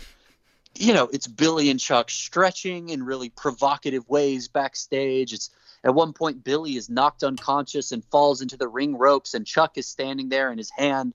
You 0.76 0.92
know, 0.92 1.08
it's 1.12 1.28
Billy 1.28 1.70
and 1.70 1.78
Chuck 1.78 2.10
stretching 2.10 2.88
in 2.88 3.04
really 3.04 3.28
provocative 3.28 4.08
ways 4.08 4.48
backstage. 4.48 5.32
It's 5.32 5.50
at 5.84 5.94
one 5.94 6.12
point 6.12 6.42
Billy 6.42 6.76
is 6.76 6.90
knocked 6.90 7.22
unconscious 7.22 7.92
and 7.92 8.04
falls 8.06 8.42
into 8.42 8.56
the 8.56 8.66
ring 8.66 8.96
ropes, 8.96 9.34
and 9.34 9.46
Chuck 9.46 9.76
is 9.76 9.86
standing 9.86 10.30
there, 10.30 10.50
and 10.50 10.58
his 10.58 10.70
hand, 10.70 11.14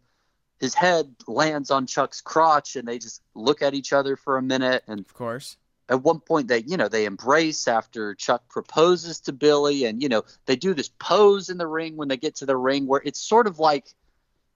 his 0.59 0.73
head 0.73 1.15
lands 1.27 1.71
on 1.71 1.85
Chuck's 1.87 2.21
crotch, 2.21 2.75
and 2.75 2.87
they 2.87 2.99
just 2.99 3.21
look 3.35 3.61
at 3.61 3.73
each 3.73 3.93
other 3.93 4.15
for 4.15 4.37
a 4.37 4.41
minute. 4.41 4.83
And 4.87 4.99
Of 5.01 5.13
course. 5.13 5.57
at 5.87 6.03
one 6.03 6.19
point, 6.19 6.47
they, 6.47 6.59
you 6.59 6.77
know, 6.77 6.87
they 6.89 7.05
embrace 7.05 7.67
after 7.67 8.13
Chuck 8.15 8.47
proposes 8.49 9.19
to 9.21 9.31
Billy, 9.33 9.85
and 9.85 10.01
you 10.03 10.09
know, 10.09 10.23
they 10.45 10.55
do 10.55 10.73
this 10.73 10.89
pose 10.99 11.49
in 11.49 11.57
the 11.57 11.67
ring 11.67 11.95
when 11.97 12.07
they 12.09 12.17
get 12.17 12.35
to 12.37 12.45
the 12.45 12.57
ring, 12.57 12.87
where 12.87 13.01
it's 13.03 13.19
sort 13.21 13.47
of 13.47 13.59
like. 13.59 13.93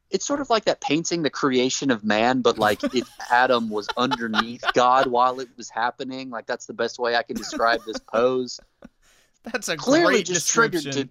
It's 0.10 0.28
sort 0.28 0.42
of 0.42 0.50
like 0.52 0.66
that 0.66 0.80
painting, 0.80 1.24
the 1.24 1.32
creation 1.32 1.90
of 1.90 2.04
man, 2.04 2.42
but 2.42 2.60
like 2.60 2.84
if 2.94 3.10
Adam 3.32 3.72
was 3.72 3.88
underneath 3.98 4.64
God 4.74 5.08
while 5.08 5.40
it 5.40 5.50
was 5.58 5.72
happening. 5.72 6.30
Like 6.30 6.46
that's 6.46 6.68
the 6.68 6.74
best 6.74 7.00
way 7.00 7.16
I 7.16 7.24
can 7.24 7.36
describe 7.36 7.82
this 7.84 7.98
pose. 7.98 8.60
That's 9.52 9.70
a 9.70 9.76
Clearly 9.76 10.14
great 10.14 10.26
just 10.28 10.50
triggered 10.50 10.84
description. 10.84 11.10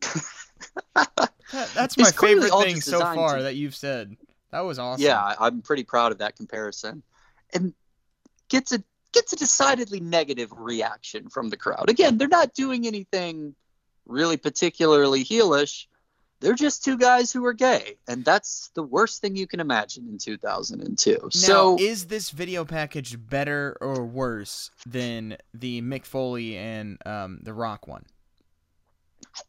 to 0.00 1.28
That- 1.52 1.68
that's 1.74 1.96
my 1.96 2.10
favorite 2.10 2.52
thing 2.62 2.80
so 2.80 3.00
far 3.00 3.36
to- 3.38 3.42
that 3.44 3.54
you've 3.56 3.76
said. 3.76 4.16
That 4.52 4.60
was 4.60 4.78
awesome. 4.78 5.04
Yeah, 5.04 5.34
I'm 5.38 5.60
pretty 5.62 5.84
proud 5.84 6.12
of 6.12 6.18
that 6.18 6.36
comparison, 6.36 7.02
and 7.52 7.74
gets 8.48 8.72
a 8.72 8.82
gets 9.12 9.32
a 9.32 9.36
decidedly 9.36 10.00
negative 10.00 10.50
reaction 10.52 11.28
from 11.30 11.48
the 11.48 11.56
crowd. 11.56 11.88
Again, 11.88 12.18
they're 12.18 12.28
not 12.28 12.54
doing 12.54 12.86
anything 12.86 13.54
really 14.06 14.36
particularly 14.36 15.24
heelish. 15.24 15.86
They're 16.40 16.54
just 16.54 16.84
two 16.84 16.98
guys 16.98 17.32
who 17.32 17.44
are 17.46 17.54
gay, 17.54 17.96
and 18.06 18.24
that's 18.24 18.70
the 18.74 18.82
worst 18.82 19.22
thing 19.22 19.36
you 19.36 19.46
can 19.46 19.58
imagine 19.58 20.06
in 20.08 20.18
2002. 20.18 21.18
Now, 21.22 21.28
so, 21.30 21.76
is 21.80 22.06
this 22.06 22.28
video 22.30 22.64
package 22.66 23.16
better 23.18 23.76
or 23.80 24.04
worse 24.04 24.70
than 24.84 25.38
the 25.54 25.80
Mick 25.80 26.04
Foley 26.04 26.56
and 26.58 26.98
um, 27.06 27.40
the 27.42 27.54
Rock 27.54 27.88
one? 27.88 28.04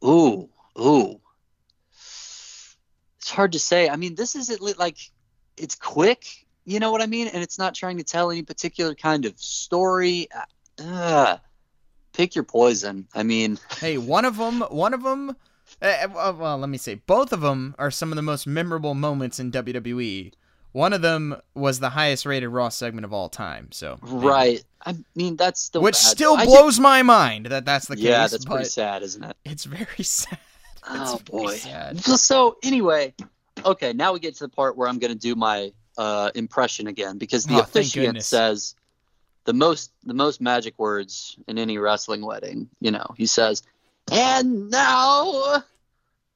ooh, 0.03 0.49
ooh, 0.79 1.19
it's 3.27 3.35
hard 3.35 3.51
to 3.51 3.59
say. 3.59 3.89
I 3.89 3.97
mean, 3.97 4.15
this 4.15 4.35
is 4.37 4.49
at 4.49 4.61
le- 4.61 4.75
like 4.79 4.97
it's 5.57 5.75
quick. 5.75 6.25
You 6.63 6.79
know 6.79 6.93
what 6.93 7.01
I 7.01 7.07
mean? 7.07 7.27
And 7.27 7.43
it's 7.43 7.59
not 7.59 7.75
trying 7.75 7.97
to 7.97 8.03
tell 8.03 8.31
any 8.31 8.41
particular 8.41 8.95
kind 8.95 9.25
of 9.25 9.37
story. 9.37 10.29
Uh, 10.81 11.35
pick 12.13 12.35
your 12.35 12.45
poison. 12.45 13.05
I 13.13 13.23
mean, 13.23 13.59
Hey, 13.79 13.97
one 13.97 14.23
of 14.23 14.37
them, 14.37 14.61
one 14.61 14.93
of 14.93 15.03
them. 15.03 15.35
Uh, 15.81 16.07
well, 16.13 16.33
well, 16.35 16.57
let 16.57 16.69
me 16.69 16.77
say, 16.77 16.95
both 16.95 17.33
of 17.33 17.41
them 17.41 17.75
are 17.77 17.91
some 17.91 18.13
of 18.13 18.15
the 18.15 18.21
most 18.21 18.47
memorable 18.47 18.93
moments 18.93 19.41
in 19.41 19.51
WWE. 19.51 20.31
One 20.71 20.93
of 20.93 21.01
them 21.01 21.35
was 21.53 21.81
the 21.81 21.89
highest 21.89 22.25
rated 22.25 22.47
Raw 22.49 22.69
segment 22.69 23.03
of 23.03 23.11
all 23.11 23.27
time. 23.27 23.73
So, 23.73 23.97
right. 24.01 24.63
I 24.85 24.95
mean, 25.15 25.35
that's 25.35 25.61
still 25.61 25.81
which 25.81 25.95
bad. 25.95 25.99
still 25.99 26.37
I 26.37 26.45
blows 26.45 26.79
my 26.79 27.01
mind 27.01 27.47
that 27.47 27.65
that's 27.65 27.87
the 27.87 27.97
yeah, 27.97 28.21
case. 28.21 28.31
that's 28.31 28.45
but 28.45 28.53
pretty 28.53 28.69
sad, 28.69 29.03
isn't 29.03 29.23
it? 29.23 29.35
It's 29.43 29.65
very 29.65 29.85
sad. 30.03 30.37
Oh 30.89 31.19
boy. 31.25 31.57
sad. 31.57 31.99
So, 31.99 32.15
so 32.15 32.57
anyway, 32.63 33.13
okay, 33.65 33.93
now 33.93 34.13
we 34.13 34.19
get 34.19 34.35
to 34.35 34.45
the 34.45 34.49
part 34.49 34.77
where 34.77 34.87
I'm 34.87 34.99
going 34.99 35.13
to 35.13 35.19
do 35.19 35.35
my 35.35 35.71
uh, 35.97 36.31
impression 36.35 36.87
again 36.87 37.17
because 37.17 37.45
the 37.45 37.55
Oh, 37.55 37.61
officiant 37.61 38.23
says 38.23 38.75
the 39.45 39.53
most 39.53 39.91
the 40.03 40.13
most 40.13 40.41
magic 40.41 40.77
words 40.77 41.37
in 41.47 41.57
any 41.57 41.77
wrestling 41.77 42.25
wedding. 42.25 42.69
You 42.79 42.91
know, 42.91 43.13
he 43.17 43.25
says, 43.25 43.63
"And 44.11 44.69
now, 44.69 45.63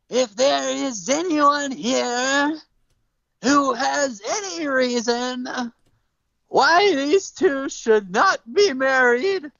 if 0.10 0.36
there 0.36 0.70
is 0.70 1.08
anyone 1.10 1.72
here 1.72 2.60
who 3.44 3.74
has 3.74 4.22
any 4.28 4.68
reason 4.68 5.48
why 6.48 6.96
these 6.96 7.32
two 7.32 7.70
should 7.70 8.12
not 8.12 8.40
be 8.52 8.74
married, 8.74 9.52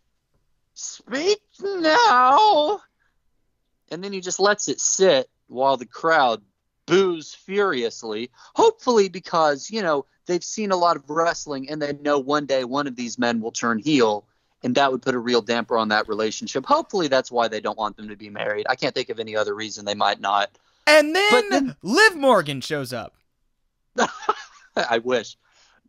speak 0.74 1.42
now." 1.62 2.82
And 3.92 4.04
then 4.04 4.14
he 4.14 4.22
just 4.22 4.40
lets 4.40 4.68
it 4.68 4.80
sit 4.80 5.30
while 5.48 5.78
the 5.78 5.86
crowd 5.86 6.42
boos 6.86 7.34
furiously. 7.34 8.32
Hopefully, 8.56 9.10
because 9.10 9.70
you 9.70 9.82
know 9.82 10.06
they've 10.26 10.44
seen 10.44 10.72
a 10.72 10.78
lot 10.78 10.96
of 10.96 11.10
wrestling 11.10 11.70
and 11.70 11.82
they 11.82 11.94
know 11.94 12.18
one 12.20 12.46
day 12.46 12.64
one 12.64 12.88
of 12.88 12.96
these 12.96 13.20
men 13.20 13.42
will 13.42 13.52
turn 13.52 13.78
heel 13.80 14.26
and 14.64 14.76
that 14.76 14.92
would 14.92 15.02
put 15.02 15.16
a 15.16 15.20
real 15.20 15.42
damper 15.42 15.78
on 15.78 15.90
that 15.90 16.08
relationship. 16.08 16.66
Hopefully 16.66 17.08
that's 17.08 17.32
why 17.32 17.48
they 17.48 17.60
don't 17.60 17.78
want 17.78 17.98
them 17.98 18.10
to 18.10 18.16
be 18.16 18.30
married. 18.30 18.66
I 18.70 18.76
can't 18.76 18.94
think 18.94 19.10
of 19.10 19.20
any 19.20 19.36
other 19.36 19.56
reason 19.56 19.86
they 19.86 19.96
might 19.96 20.20
not. 20.20 20.52
And 20.88 21.16
then, 21.16 21.50
then- 21.50 21.76
Liv 21.82 22.16
Morgan 22.16 22.62
shows 22.62 22.94
up. 22.94 23.16
I 24.76 25.00
wish. 25.00 25.38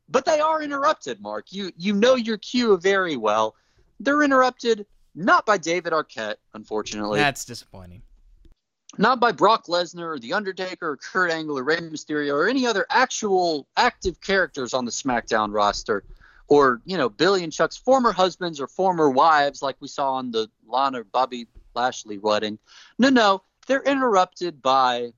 But 0.09 0.25
they 0.25 0.41
are 0.41 0.63
interrupted, 0.63 1.21
Mark. 1.21 1.47
You 1.53 1.73
you 1.77 1.95
know 1.95 2.17
your 2.17 2.37
cue 2.37 2.77
very 2.77 3.17
well. 3.17 3.55
They're 4.01 4.23
interrupted 4.23 4.85
not 5.15 5.45
by 5.47 5.59
David 5.59 5.93
Arquette, 5.93 6.37
unfortunately. 6.55 7.19
That's 7.21 7.45
disappointing. 7.45 8.03
not 8.99 9.21
by 9.21 9.33
Brock 9.33 9.67
Lesnar 9.67 10.15
or 10.15 10.19
The 10.19 10.35
Undertaker 10.35 10.91
or 10.91 10.97
Kurt 10.97 11.31
Angle 11.31 11.59
or 11.59 11.65
Rey 11.65 11.79
Mysterio 11.79 12.35
or 12.35 12.49
any 12.49 12.67
other 12.67 12.87
actual 12.91 13.67
active 13.77 14.21
characters 14.21 14.75
on 14.75 14.85
the 14.85 14.91
SmackDown 14.91 15.53
roster, 15.53 16.05
or 16.49 16.81
you 16.85 16.97
know 16.99 17.09
Billy 17.09 17.43
and 17.45 17.53
Chuck's 17.53 17.77
former 17.77 18.13
husbands 18.13 18.61
or 18.61 18.67
former 18.67 19.09
wives, 19.11 19.63
like 19.63 19.77
we 19.81 19.89
saw 19.89 20.13
on 20.15 20.31
the 20.31 20.49
Lana 20.67 21.05
Bobby 21.05 21.47
Lashley 21.75 22.19
wedding. 22.19 22.59
No, 22.99 23.09
no, 23.09 23.43
they're 23.67 23.83
interrupted 23.83 24.61
by 24.61 25.13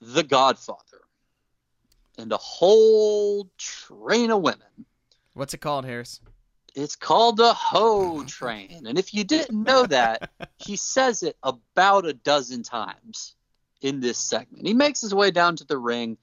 The 0.00 0.22
Godfather 0.22 1.02
and 2.16 2.32
a 2.32 2.38
whole 2.38 3.50
train 3.58 4.30
of 4.30 4.40
women. 4.40 4.86
What's 5.34 5.52
it 5.54 5.58
called, 5.58 5.84
Harris? 5.84 6.20
It's 6.74 6.96
called 6.96 7.36
the 7.36 7.52
Ho 7.52 8.22
Train. 8.26 8.86
And 8.86 8.98
if 8.98 9.14
you 9.14 9.24
didn't 9.24 9.62
know 9.62 9.86
that, 9.86 10.28
he 10.58 10.76
says 10.76 11.22
it 11.22 11.36
about 11.42 12.06
a 12.06 12.12
dozen 12.12 12.62
times 12.62 13.36
in 13.80 14.00
this 14.00 14.18
segment. 14.18 14.66
He 14.66 14.74
makes 14.74 15.00
his 15.00 15.14
way 15.14 15.30
down 15.30 15.56
to 15.56 15.64
the 15.64 15.78
ring. 15.78 16.18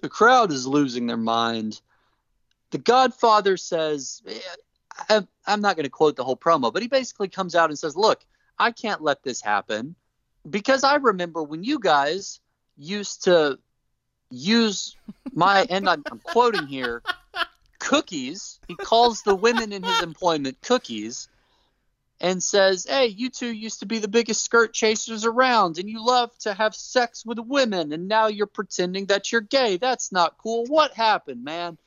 The 0.00 0.08
crowd 0.08 0.52
is 0.52 0.66
losing 0.66 1.06
their 1.06 1.16
mind. 1.16 1.80
The 2.70 2.78
Godfather 2.78 3.56
says, 3.56 4.22
I- 5.08 5.26
I'm 5.46 5.60
not 5.60 5.76
going 5.76 5.84
to 5.84 5.90
quote 5.90 6.16
the 6.16 6.24
whole 6.24 6.36
promo, 6.36 6.72
but 6.72 6.82
he 6.82 6.88
basically 6.88 7.28
comes 7.28 7.54
out 7.54 7.70
and 7.70 7.78
says, 7.78 7.96
Look, 7.96 8.24
I 8.58 8.70
can't 8.70 9.02
let 9.02 9.22
this 9.22 9.40
happen 9.40 9.96
because 10.48 10.84
I 10.84 10.96
remember 10.96 11.42
when 11.42 11.64
you 11.64 11.78
guys 11.78 12.40
used 12.76 13.24
to 13.24 13.58
use 14.30 14.96
my, 15.32 15.66
and 15.70 15.88
I'm, 15.88 16.04
I'm 16.10 16.20
quoting 16.20 16.66
here, 16.66 17.02
cookies. 17.84 18.58
He 18.66 18.74
calls 18.74 19.22
the 19.22 19.34
women 19.34 19.72
in 19.72 19.82
his 19.82 20.02
employment 20.02 20.58
cookies 20.62 21.28
and 22.20 22.42
says, 22.42 22.86
Hey, 22.88 23.06
you 23.06 23.30
two 23.30 23.52
used 23.52 23.80
to 23.80 23.86
be 23.86 23.98
the 23.98 24.08
biggest 24.08 24.44
skirt 24.44 24.72
chasers 24.72 25.24
around 25.24 25.78
and 25.78 25.88
you 25.88 26.04
love 26.04 26.36
to 26.38 26.54
have 26.54 26.74
sex 26.74 27.24
with 27.24 27.38
women 27.38 27.92
and 27.92 28.08
now 28.08 28.28
you're 28.28 28.46
pretending 28.46 29.06
that 29.06 29.30
you're 29.30 29.40
gay. 29.40 29.76
That's 29.76 30.10
not 30.10 30.38
cool. 30.38 30.64
What 30.66 30.94
happened, 30.94 31.44
man? 31.44 31.78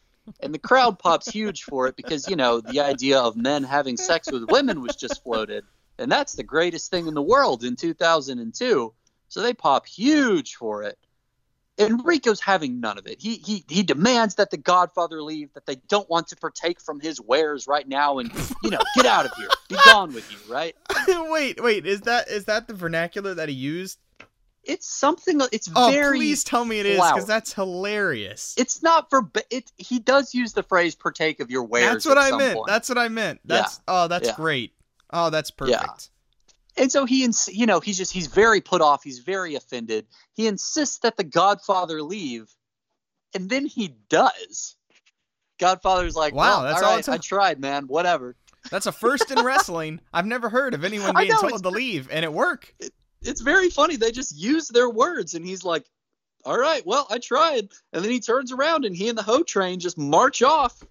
And 0.41 0.53
the 0.53 0.59
crowd 0.59 0.99
pops 0.99 1.29
huge 1.29 1.63
for 1.63 1.87
it 1.87 1.95
because, 1.95 2.27
you 2.27 2.35
know, 2.35 2.59
the 2.59 2.81
idea 2.81 3.19
of 3.19 3.37
men 3.37 3.63
having 3.63 3.97
sex 3.97 4.31
with 4.31 4.51
women 4.51 4.81
was 4.81 4.95
just 4.95 5.23
floated. 5.23 5.63
And 5.97 6.11
that's 6.11 6.33
the 6.33 6.43
greatest 6.43 6.91
thing 6.91 7.07
in 7.07 7.13
the 7.13 7.21
world 7.21 7.63
in 7.63 7.75
2002. 7.75 8.93
So 9.29 9.41
they 9.41 9.53
pop 9.53 9.87
huge 9.87 10.55
for 10.55 10.83
it. 10.83 10.97
And 11.79 12.03
Rico's 12.05 12.39
having 12.41 12.79
none 12.79 12.97
of 12.97 13.05
it. 13.07 13.21
He 13.21 13.35
he 13.35 13.63
he 13.69 13.83
demands 13.83 14.35
that 14.35 14.49
the 14.49 14.57
Godfather 14.57 15.21
leave, 15.21 15.53
that 15.53 15.65
they 15.65 15.75
don't 15.87 16.09
want 16.09 16.27
to 16.29 16.35
partake 16.35 16.81
from 16.81 16.99
his 16.99 17.21
wares 17.21 17.67
right 17.67 17.87
now, 17.87 18.17
and 18.19 18.31
you 18.63 18.71
know, 18.71 18.79
get 18.95 19.05
out 19.05 19.25
of 19.25 19.31
here, 19.37 19.49
be 19.69 19.75
gone 19.85 20.11
with 20.13 20.29
you, 20.31 20.39
right? 20.47 20.75
wait, 21.07 21.61
wait, 21.61 21.85
is 21.85 22.01
that 22.01 22.27
is 22.29 22.45
that 22.45 22.67
the 22.67 22.73
vernacular 22.73 23.33
that 23.35 23.49
he 23.49 23.55
used? 23.55 23.99
It's 24.63 24.87
something. 24.87 25.39
It's 25.51 25.69
Oh, 25.75 25.91
very. 25.91 26.17
please 26.17 26.43
tell 26.43 26.65
me 26.65 26.79
it 26.79 26.85
is, 26.85 26.97
because 26.97 27.25
that's 27.25 27.53
hilarious. 27.53 28.53
It's 28.57 28.83
not 28.83 29.09
for. 29.09 29.29
It. 29.49 29.71
He 29.77 29.99
does 29.99 30.33
use 30.33 30.53
the 30.53 30.63
phrase 30.63 30.93
"partake 30.95 31.39
of 31.39 31.49
your 31.49 31.63
wares." 31.63 32.03
That's 32.03 32.05
what 32.07 32.17
at 32.17 32.33
I 32.33 32.37
meant. 32.37 32.55
point. 32.55 32.67
That's 32.67 32.89
what 32.89 32.97
I 32.97 33.07
meant. 33.07 33.39
That's 33.45 33.79
oh, 33.87 34.07
that's 34.07 34.27
Yeah. 34.27 34.35
great. 34.35 34.73
Oh, 35.13 35.29
that's 35.29 35.51
perfect. 35.51 36.09
And 36.77 36.91
so 36.91 37.05
he 37.05 37.23
ins- 37.23 37.49
you 37.51 37.65
know 37.65 37.79
he's 37.79 37.97
just 37.97 38.11
he's 38.13 38.27
very 38.27 38.61
put 38.61 38.81
off 38.81 39.03
he's 39.03 39.19
very 39.19 39.55
offended 39.55 40.05
he 40.33 40.47
insists 40.47 40.99
that 40.99 41.17
the 41.17 41.23
godfather 41.23 42.01
leave 42.01 42.49
and 43.33 43.49
then 43.49 43.65
he 43.65 43.95
does 44.09 44.75
godfather's 45.59 46.15
like 46.15 46.33
Wow, 46.33 46.59
wow 46.59 46.63
that's 46.63 46.81
all 46.81 46.89
all 46.89 46.91
right 46.95 46.99
it 46.99 47.05
took. 47.05 47.13
i 47.15 47.17
tried 47.17 47.59
man 47.59 47.87
whatever 47.87 48.35
That's 48.69 48.85
a 48.85 48.91
first 48.91 49.31
in 49.31 49.43
wrestling. 49.45 50.01
I've 50.13 50.25
never 50.25 50.49
heard 50.49 50.73
of 50.73 50.83
anyone 50.83 51.13
being 51.15 51.29
know, 51.29 51.37
told 51.41 51.63
to 51.63 51.69
leave 51.69 52.09
and 52.11 52.23
it 52.25 52.31
work. 52.33 52.73
it's 53.21 53.41
very 53.41 53.69
funny 53.69 53.95
they 53.95 54.11
just 54.11 54.35
use 54.35 54.67
their 54.67 54.89
words 54.89 55.33
and 55.33 55.45
he's 55.45 55.63
like 55.63 55.85
all 56.45 56.57
right 56.57 56.85
well 56.85 57.07
i 57.09 57.17
tried 57.17 57.69
and 57.93 58.03
then 58.03 58.11
he 58.11 58.19
turns 58.19 58.51
around 58.51 58.85
and 58.85 58.95
he 58.95 59.09
and 59.09 59.17
the 59.17 59.23
hoe 59.23 59.43
train 59.43 59.79
just 59.79 59.97
march 59.97 60.41
off 60.43 60.83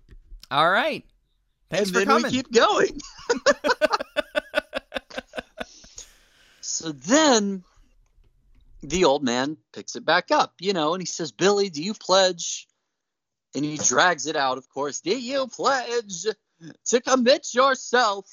All 0.50 0.70
right. 0.70 1.04
Thanks 1.70 1.88
and 1.88 1.94
for 1.94 1.98
then 2.00 2.06
coming. 2.08 2.24
we 2.24 2.30
keep 2.30 2.50
going 2.52 3.00
so 6.66 6.90
then 6.90 7.62
the 8.82 9.04
old 9.04 9.22
man 9.22 9.56
picks 9.72 9.94
it 9.94 10.04
back 10.04 10.30
up, 10.30 10.54
you 10.60 10.72
know, 10.72 10.94
and 10.94 11.02
he 11.02 11.06
says, 11.06 11.30
Billy, 11.30 11.70
do 11.70 11.82
you 11.82 11.94
pledge? 11.94 12.66
And 13.54 13.64
he 13.64 13.76
drags 13.76 14.26
it 14.26 14.36
out, 14.36 14.58
of 14.58 14.68
course. 14.68 15.00
Do 15.00 15.16
you 15.16 15.46
pledge 15.46 16.26
to 16.86 17.00
commit 17.00 17.54
yourself 17.54 18.28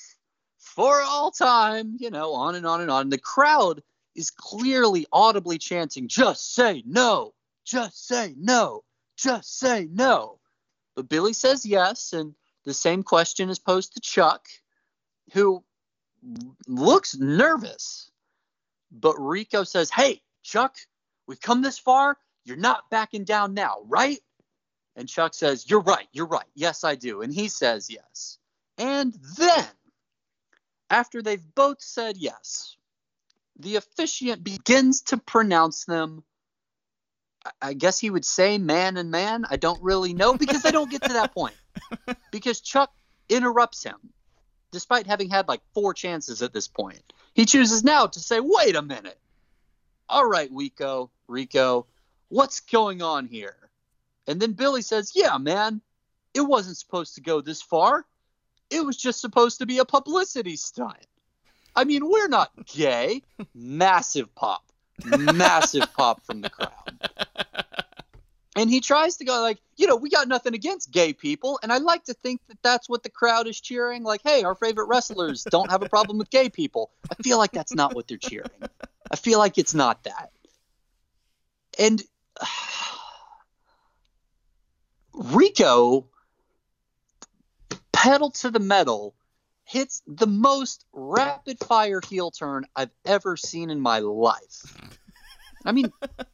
for 0.58 1.02
all 1.02 1.32
time? 1.32 1.96
You 2.00 2.10
know, 2.10 2.34
on 2.34 2.56
and 2.56 2.66
on 2.66 2.82
and 2.82 2.90
on. 2.90 3.10
The 3.10 3.20
crowd 3.20 3.84
is 4.16 4.32
clearly 4.32 5.06
audibly 5.12 5.60
chanting, 5.60 6.08
just 6.08 6.54
say 6.54 6.84
no, 6.86 7.34
just 7.66 8.08
say 8.08 8.34
no, 8.38 8.84
just 9.16 9.60
say 9.60 9.88
no. 9.92 10.40
But 10.96 11.08
Billy 11.08 11.34
says 11.34 11.66
yes, 11.66 12.14
and 12.14 12.34
the 12.66 12.74
same 12.74 13.04
question 13.04 13.50
is 13.50 13.60
posed 13.60 13.94
to 13.94 14.02
Chuck, 14.02 14.48
who 15.34 15.64
looks 16.68 17.16
nervous. 17.16 18.10
But 18.94 19.16
Rico 19.20 19.64
says, 19.64 19.90
Hey, 19.90 20.22
Chuck, 20.44 20.76
we've 21.28 21.42
come 21.42 21.62
this 21.62 21.80
far. 21.80 22.18
You're 22.46 22.58
not 22.58 22.90
backing 22.92 23.24
down 23.24 23.54
now, 23.54 23.78
right? 23.88 24.20
And 24.96 25.10
Chuck 25.10 25.34
says, 25.34 25.70
You're 25.70 25.82
right. 25.82 26.08
You're 26.12 26.28
right. 26.28 26.46
Yes, 26.56 26.84
I 26.84 26.96
do. 26.96 27.22
And 27.22 27.34
he 27.34 27.48
says 27.50 27.90
yes. 27.90 28.38
And 28.78 29.14
then, 29.38 29.66
after 30.90 31.22
they've 31.22 31.44
both 31.56 31.82
said 31.82 32.18
yes, 32.18 32.78
the 33.60 33.78
officiant 33.78 34.44
begins 34.44 35.02
to 35.04 35.18
pronounce 35.18 35.86
them. 35.86 36.24
I- 37.62 37.74
guess 37.74 38.00
he 38.00 38.10
would 38.10 38.26
say 38.26 38.58
man 38.58 38.98
and 38.98 39.12
man. 39.12 39.46
I 39.50 39.58
don't 39.58 39.82
really 39.82 40.14
know 40.14 40.38
because 40.38 40.62
they 40.62 40.72
don't 40.72 40.90
get 40.92 41.04
to 41.04 41.14
that 41.14 41.34
point. 41.36 41.56
Because 42.32 42.62
Chuck 42.62 42.92
interrupts 43.30 43.84
him, 43.84 43.98
despite 44.72 45.08
having 45.08 45.30
had 45.30 45.48
like 45.48 45.62
four 45.74 45.94
chances 45.94 46.42
at 46.42 46.54
this 46.54 46.68
point. 46.68 47.02
He 47.34 47.46
chooses 47.46 47.84
now 47.84 48.08
to 48.08 48.20
say, 48.20 48.40
wait 48.40 48.76
a 48.76 48.82
minute. 48.82 49.18
All 50.10 50.28
right, 50.28 50.50
Rico, 50.52 51.10
Rico, 51.28 51.88
what's 52.30 52.60
going 52.60 53.02
on 53.02 53.28
here? 53.28 53.56
And 54.28 54.40
then 54.40 54.54
Billy 54.54 54.82
says, 54.82 55.14
yeah, 55.16 55.38
man, 55.38 55.82
it 56.34 56.42
wasn't 56.42 56.78
supposed 56.78 57.16
to 57.16 57.22
go 57.22 57.42
this 57.42 57.62
far. 57.62 58.06
It 58.70 58.86
was 58.86 58.98
just 58.98 59.22
supposed 59.22 59.60
to 59.60 59.66
be 59.66 59.80
a 59.80 59.86
publicity 59.86 60.56
stunt. 60.56 61.08
I 61.76 61.84
mean, 61.84 62.10
we're 62.10 62.28
not 62.28 62.52
gay. 62.66 63.24
Massive 63.56 64.34
pop. 64.36 64.64
Massive 65.06 65.92
pop 65.94 66.24
from 66.26 66.42
the 66.42 66.50
crowd. 66.50 67.10
And 68.56 68.70
he 68.70 68.82
tries 68.82 69.18
to 69.18 69.26
go 69.26 69.42
like, 69.42 69.58
you 69.78 69.88
know, 69.88 69.96
we 69.96 70.10
got 70.10 70.28
nothing 70.28 70.54
against 70.54 70.92
gay 70.92 71.14
people, 71.14 71.60
and 71.64 71.72
I 71.72 71.80
like 71.80 72.04
to 72.06 72.14
think 72.14 72.40
that 72.50 72.58
that's 72.62 72.88
what 72.88 73.02
the 73.02 73.10
crowd 73.10 73.48
is 73.48 73.60
cheering. 73.60 74.04
Like, 74.04 74.22
hey, 74.24 74.44
our 74.44 74.54
favorite 74.54 74.86
wrestlers 74.86 75.44
don't 75.50 75.72
have 75.72 75.82
a 75.82 75.90
problem 75.90 76.20
with 76.20 76.30
gay 76.30 76.50
people. 76.50 76.92
I 77.10 77.16
feel 77.24 77.40
like 77.40 77.52
that's 77.52 77.74
not 77.74 77.96
what 77.96 78.08
they're 78.08 78.18
cheering. 78.18 78.52
I 79.10 79.16
feel 79.16 79.40
like 79.40 79.58
it's 79.58 79.74
not 79.74 80.04
that. 80.04 80.30
And 81.80 82.04
Rico, 85.14 86.08
pedal 87.92 88.32
to 88.32 88.52
the 88.52 88.60
metal, 88.60 89.16
hits 89.66 90.04
the 90.06 90.28
most 90.28 90.86
rapid 90.92 91.58
fire 91.60 92.02
heel 92.08 92.32
turn 92.32 92.66
I've 92.76 92.92
ever 93.06 93.38
seen 93.38 93.70
in 93.70 93.80
my 93.80 94.00
life. 94.00 94.78
I 95.66 95.72
mean, 95.72 95.92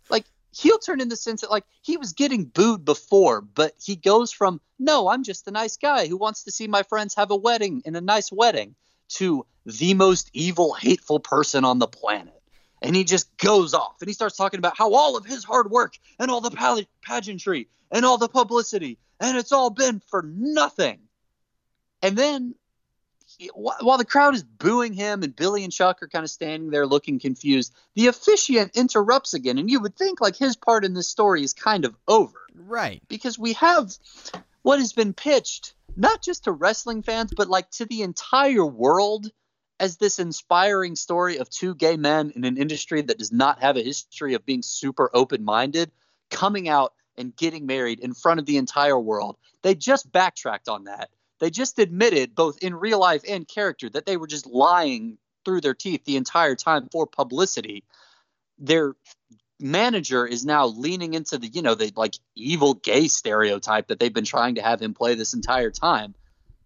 like 0.10 0.26
heel 0.60 0.78
turn 0.78 1.02
in 1.02 1.10
the 1.10 1.16
sense 1.16 1.42
that 1.42 1.52
like 1.52 1.66
he 1.82 1.98
was 1.98 2.14
getting 2.14 2.46
booed 2.46 2.84
before, 2.86 3.42
but 3.42 3.74
he 3.84 3.96
goes 3.96 4.32
from 4.32 4.60
no, 4.78 5.10
I'm 5.10 5.24
just 5.24 5.48
a 5.48 5.52
nice 5.52 5.78
guy 5.78 6.08
who 6.08 6.18
wants 6.18 6.44
to 6.44 6.52
see 6.52 6.68
my 6.68 6.84
friends 6.84 7.16
have 7.16 7.32
a 7.32 7.36
wedding 7.36 7.82
in 7.86 7.96
a 7.96 8.02
nice 8.02 8.32
wedding 8.32 8.76
to 9.10 9.46
the 9.66 9.94
most 9.94 10.30
evil, 10.34 10.74
hateful 10.74 11.20
person 11.20 11.66
on 11.66 11.80
the 11.80 11.88
planet. 11.88 12.42
And 12.82 12.96
he 12.96 13.04
just 13.04 13.36
goes 13.38 13.74
off 13.74 13.96
and 14.00 14.08
he 14.08 14.14
starts 14.14 14.38
talking 14.38 14.58
about 14.58 14.78
how 14.78 14.94
all 14.94 15.18
of 15.18 15.26
his 15.26 15.44
hard 15.44 15.70
work 15.70 15.98
and 16.18 16.32
all 16.32 16.42
the 16.42 16.52
pal- 16.52 16.82
pageantry 17.04 17.68
and 17.92 18.06
all 18.06 18.18
the 18.18 18.30
publicity 18.30 18.98
and 19.20 19.38
it's 19.38 19.52
all 19.52 19.70
been 19.70 20.02
for 20.10 20.24
nothing. 20.24 21.00
And 22.02 22.18
then 22.18 22.56
while 23.54 23.98
the 23.98 24.06
crowd 24.06 24.36
is 24.36 24.44
booing 24.44 24.94
him 24.94 25.24
and 25.24 25.36
Billy 25.36 25.64
and 25.64 25.72
Chuck 25.72 26.04
are 26.04 26.08
kind 26.08 26.24
of 26.24 26.30
standing 26.30 26.70
there 26.70 26.86
looking 26.86 27.20
confused, 27.20 27.74
the 27.96 28.08
officiant 28.08 28.76
interrupts 28.76 29.34
again. 29.34 29.58
And 29.58 29.70
you 29.70 29.80
would 29.80 29.96
think 29.96 30.20
like 30.20 30.36
his 30.36 30.56
part 30.56 30.86
in 30.86 30.94
this 30.94 31.08
story 31.08 31.44
is 31.44 31.54
kind 31.54 31.86
of 31.86 31.96
over. 32.08 32.38
Right. 32.54 33.02
Because 33.08 33.40
we 33.40 33.54
have 33.54 33.94
what 34.62 34.80
has 34.80 34.94
been 34.94 35.14
pitched 35.14 35.74
not 35.96 36.22
just 36.22 36.46
to 36.46 36.52
wrestling 36.52 37.02
fans, 37.02 37.34
but 37.36 37.50
like 37.50 37.70
to 37.72 37.86
the 37.86 38.04
entire 38.04 38.66
world 38.66 39.30
as 39.80 39.98
this 39.98 40.20
inspiring 40.20 40.96
story 40.96 41.38
of 41.38 41.50
two 41.50 41.74
gay 41.74 41.98
men 41.98 42.32
in 42.36 42.44
an 42.44 42.58
industry 42.58 43.02
that 43.02 43.18
does 43.18 43.32
not 43.32 43.62
have 43.62 43.78
a 43.78 43.84
history 43.84 44.34
of 44.34 44.46
being 44.46 44.62
super 44.62 45.10
open 45.14 45.44
minded 45.44 45.92
coming 46.30 46.68
out 46.68 46.94
and 47.18 47.36
getting 47.36 47.66
married 47.66 48.00
in 48.00 48.14
front 48.14 48.40
of 48.40 48.46
the 48.46 48.58
entire 48.58 49.00
world. 49.00 49.38
They 49.62 49.76
just 49.76 50.12
backtracked 50.12 50.70
on 50.70 50.86
that 50.86 51.10
they 51.40 51.50
just 51.50 51.80
admitted, 51.80 52.36
both 52.36 52.58
in 52.60 52.76
real 52.76 53.00
life 53.00 53.24
and 53.28 53.48
character, 53.48 53.90
that 53.90 54.06
they 54.06 54.18
were 54.18 54.28
just 54.28 54.46
lying 54.46 55.18
through 55.46 55.62
their 55.62 55.74
teeth 55.74 56.04
the 56.06 56.18
entire 56.18 56.56
time 56.56 56.90
for 56.92 57.08
publicity. 57.08 57.84
Their 58.58 58.96
manager 59.60 60.26
is 60.26 60.46
now 60.46 60.68
leaning 60.68 61.14
into 61.14 61.38
the, 61.38 61.48
you 61.48 61.62
know, 61.62 61.76
the 61.76 61.92
like 61.96 62.16
evil 62.36 62.74
gay 62.76 63.08
stereotype 63.08 63.88
that 63.88 64.00
they've 64.00 64.14
been 64.14 64.26
trying 64.26 64.56
to 64.56 64.62
have 64.62 64.82
him 64.82 64.94
play 64.94 65.16
this 65.16 65.34
entire 65.34 65.72
time. 65.72 66.16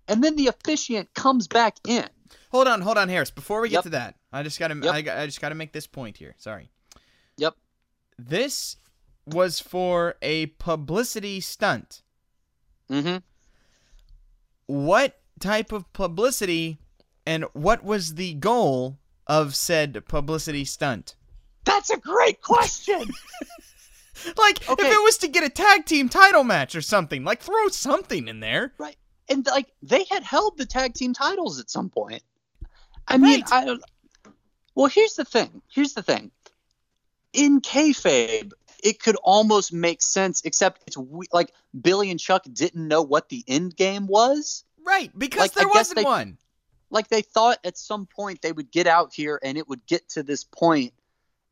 And 0.08 0.24
then 0.24 0.36
the 0.36 0.48
officiant 0.48 1.14
comes 1.14 1.48
back 1.48 1.78
in. 1.88 2.08
Hold 2.52 2.68
on, 2.68 2.82
hold 2.82 2.98
on, 2.98 3.10
Harris. 3.10 3.32
Before 3.32 3.62
we 3.62 3.70
get 3.70 3.78
Yep. 3.78 3.84
to 3.84 3.90
that, 3.92 4.16
I 4.32 4.44
just 4.44 4.60
gotta, 4.60 4.76
Yep. 4.76 4.94
I, 4.94 5.22
I 5.24 5.26
just 5.26 5.42
gotta 5.42 5.56
make 5.56 5.72
this 5.72 5.88
point 5.88 6.18
here. 6.18 6.36
Sorry. 6.38 6.70
Yep. 7.38 7.56
This 8.20 8.78
was 9.26 9.60
for 9.60 10.16
a 10.22 10.48
publicity 10.48 11.40
stunt. 11.40 12.02
Mm-hmm. 12.92 13.18
What 14.74 15.20
type 15.40 15.72
of 15.72 15.92
publicity, 15.94 16.80
and 17.28 17.46
what 17.54 17.84
was 17.84 18.16
the 18.16 18.34
goal 18.34 18.98
of 19.28 19.56
said 19.56 20.04
publicity 20.08 20.66
stunt? 20.66 21.16
That's 21.64 21.92
a 21.92 21.98
great 21.98 22.42
question. 22.42 23.04
Like, 24.38 24.62
if 24.70 24.80
it 24.80 25.04
was 25.04 25.18
to 25.18 25.28
get 25.28 25.44
a 25.44 25.50
tag 25.50 25.86
team 25.86 26.08
title 26.08 26.44
match 26.44 26.76
or 26.76 26.82
something, 26.82 27.24
like 27.24 27.42
throw 27.42 27.68
something 27.70 28.28
in 28.28 28.40
there. 28.40 28.72
right. 28.78 28.96
And 29.28 29.46
like 29.48 29.68
they 29.82 30.06
had 30.10 30.24
held 30.24 30.58
the 30.58 30.66
tag 30.66 30.94
team 30.94 31.14
titles 31.14 31.60
at 31.60 31.70
some 31.70 31.90
point. 31.90 32.22
I 33.08 33.18
mean, 33.18 33.44
I 33.52 33.66
don't. 33.66 33.84
Well, 34.76 34.86
here's 34.86 35.16
the 35.16 35.26
thing. 35.26 35.62
Here's 35.68 35.94
the 35.94 36.04
thing. 36.04 36.32
In 37.34 37.60
kayfabe, 37.60 38.52
it 38.84 39.02
could 39.02 39.16
almost 39.24 39.74
make 39.74 40.02
sense, 40.02 40.42
except 40.46 40.84
it's 40.86 40.98
we- 40.98 41.28
like 41.32 41.54
Billy 41.82 42.12
and 42.12 42.20
Chuck 42.20 42.44
didn't 42.52 42.88
know 42.88 43.02
what 43.02 43.30
the 43.30 43.44
end 43.48 43.76
game 43.76 44.06
was. 44.08 44.64
Right, 44.86 45.12
because 45.18 45.40
Like, 45.42 45.54
there 45.54 45.66
guess 45.66 45.76
wasn't 45.76 45.98
they- 45.98 46.04
one. 46.04 46.38
Like 46.90 47.08
they 47.08 47.24
thought 47.24 47.58
at 47.64 47.78
some 47.78 48.06
point 48.06 48.42
they 48.44 48.52
would 48.52 48.70
get 48.70 48.86
out 48.86 49.14
here 49.14 49.40
and 49.42 49.58
it 49.58 49.68
would 49.68 49.84
get 49.88 50.08
to 50.10 50.22
this 50.22 50.44
point, 50.44 50.94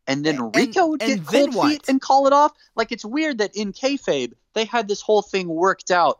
and 0.05 0.23
then 0.23 0.35
And- 0.37 0.55
Rico 0.55 0.87
would 0.87 1.01
and 1.01 1.25
get 1.27 1.45
cold 1.45 1.55
what? 1.55 1.71
feet 1.71 1.89
and 1.89 1.99
call 1.99 2.27
it 2.27 2.33
off. 2.33 2.51
Like 2.75 2.91
it's 2.91 3.03
weird 3.05 3.39
that 3.39 3.55
in 3.55 3.73
kayfabe 3.73 4.33
they 4.53 4.65
had 4.65 4.87
this 4.87 5.01
whole 5.01 5.21
thing 5.23 5.47
worked 5.47 5.89
out, 5.89 6.19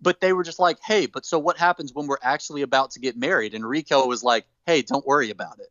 but 0.00 0.20
they 0.20 0.32
were 0.32 0.44
just 0.44 0.58
like, 0.58 0.78
"Hey, 0.80 1.04
but 1.06 1.26
so 1.26 1.38
what 1.38 1.58
happens 1.58 1.92
when 1.92 2.06
we're 2.06 2.16
actually 2.22 2.62
about 2.62 2.92
to 2.92 3.00
get 3.00 3.16
married?" 3.16 3.52
And 3.54 3.66
Rico 3.68 4.06
was 4.06 4.22
like, 4.24 4.46
"Hey, 4.64 4.80
don't 4.82 5.04
worry 5.06 5.28
about 5.30 5.58
it," 5.58 5.70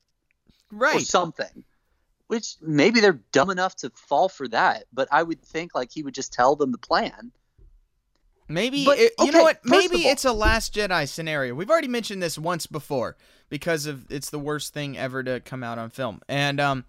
or 0.72 0.78
Right. 0.78 1.02
something. 1.02 1.64
Which 2.32 2.56
maybe 2.62 3.02
they're 3.02 3.20
dumb 3.34 3.50
enough 3.50 3.76
to 3.78 3.90
fall 3.94 4.30
for 4.30 4.48
that, 4.48 4.86
but 4.94 5.10
I 5.12 5.22
would 5.22 5.42
think 5.42 5.76
like 5.76 5.92
he 5.92 6.02
would 6.02 6.14
just 6.14 6.32
tell 6.32 6.56
them 6.56 6.72
the 6.72 6.78
plan. 6.78 7.34
Maybe 8.48 8.86
But, 8.86 9.00
it, 9.00 9.12
you 9.20 9.28
okay, 9.28 9.38
know 9.38 9.44
what? 9.44 9.60
Maybe 9.66 10.06
all- 10.06 10.12
it's 10.14 10.24
a 10.24 10.32
Last 10.32 10.74
Jedi 10.74 11.10
scenario. 11.10 11.54
We've 11.54 11.70
already 11.70 11.90
mentioned 11.90 12.24
this 12.24 12.38
once 12.38 12.68
before 12.68 13.18
because 13.50 13.86
of 13.86 14.10
it's 14.10 14.30
the 14.30 14.40
worst 14.40 14.74
thing 14.74 14.98
ever 14.98 15.22
to 15.24 15.42
come 15.42 15.62
out 15.62 15.78
on 15.78 15.90
film, 15.90 16.22
and 16.30 16.62
um, 16.62 16.86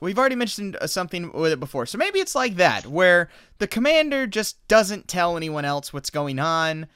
we've 0.00 0.18
already 0.18 0.34
mentioned 0.36 0.76
uh, 0.80 0.86
something 0.86 1.30
with 1.32 1.52
it 1.52 1.60
before. 1.60 1.84
So 1.84 1.98
maybe 1.98 2.18
it's 2.18 2.34
like 2.34 2.56
that, 2.56 2.86
where 2.86 3.28
the 3.58 3.66
commander 3.66 4.26
just 4.26 4.66
doesn't 4.66 5.08
tell 5.08 5.36
anyone 5.36 5.66
else 5.66 5.92
what's 5.92 6.08
going 6.08 6.38
on, 6.38 6.86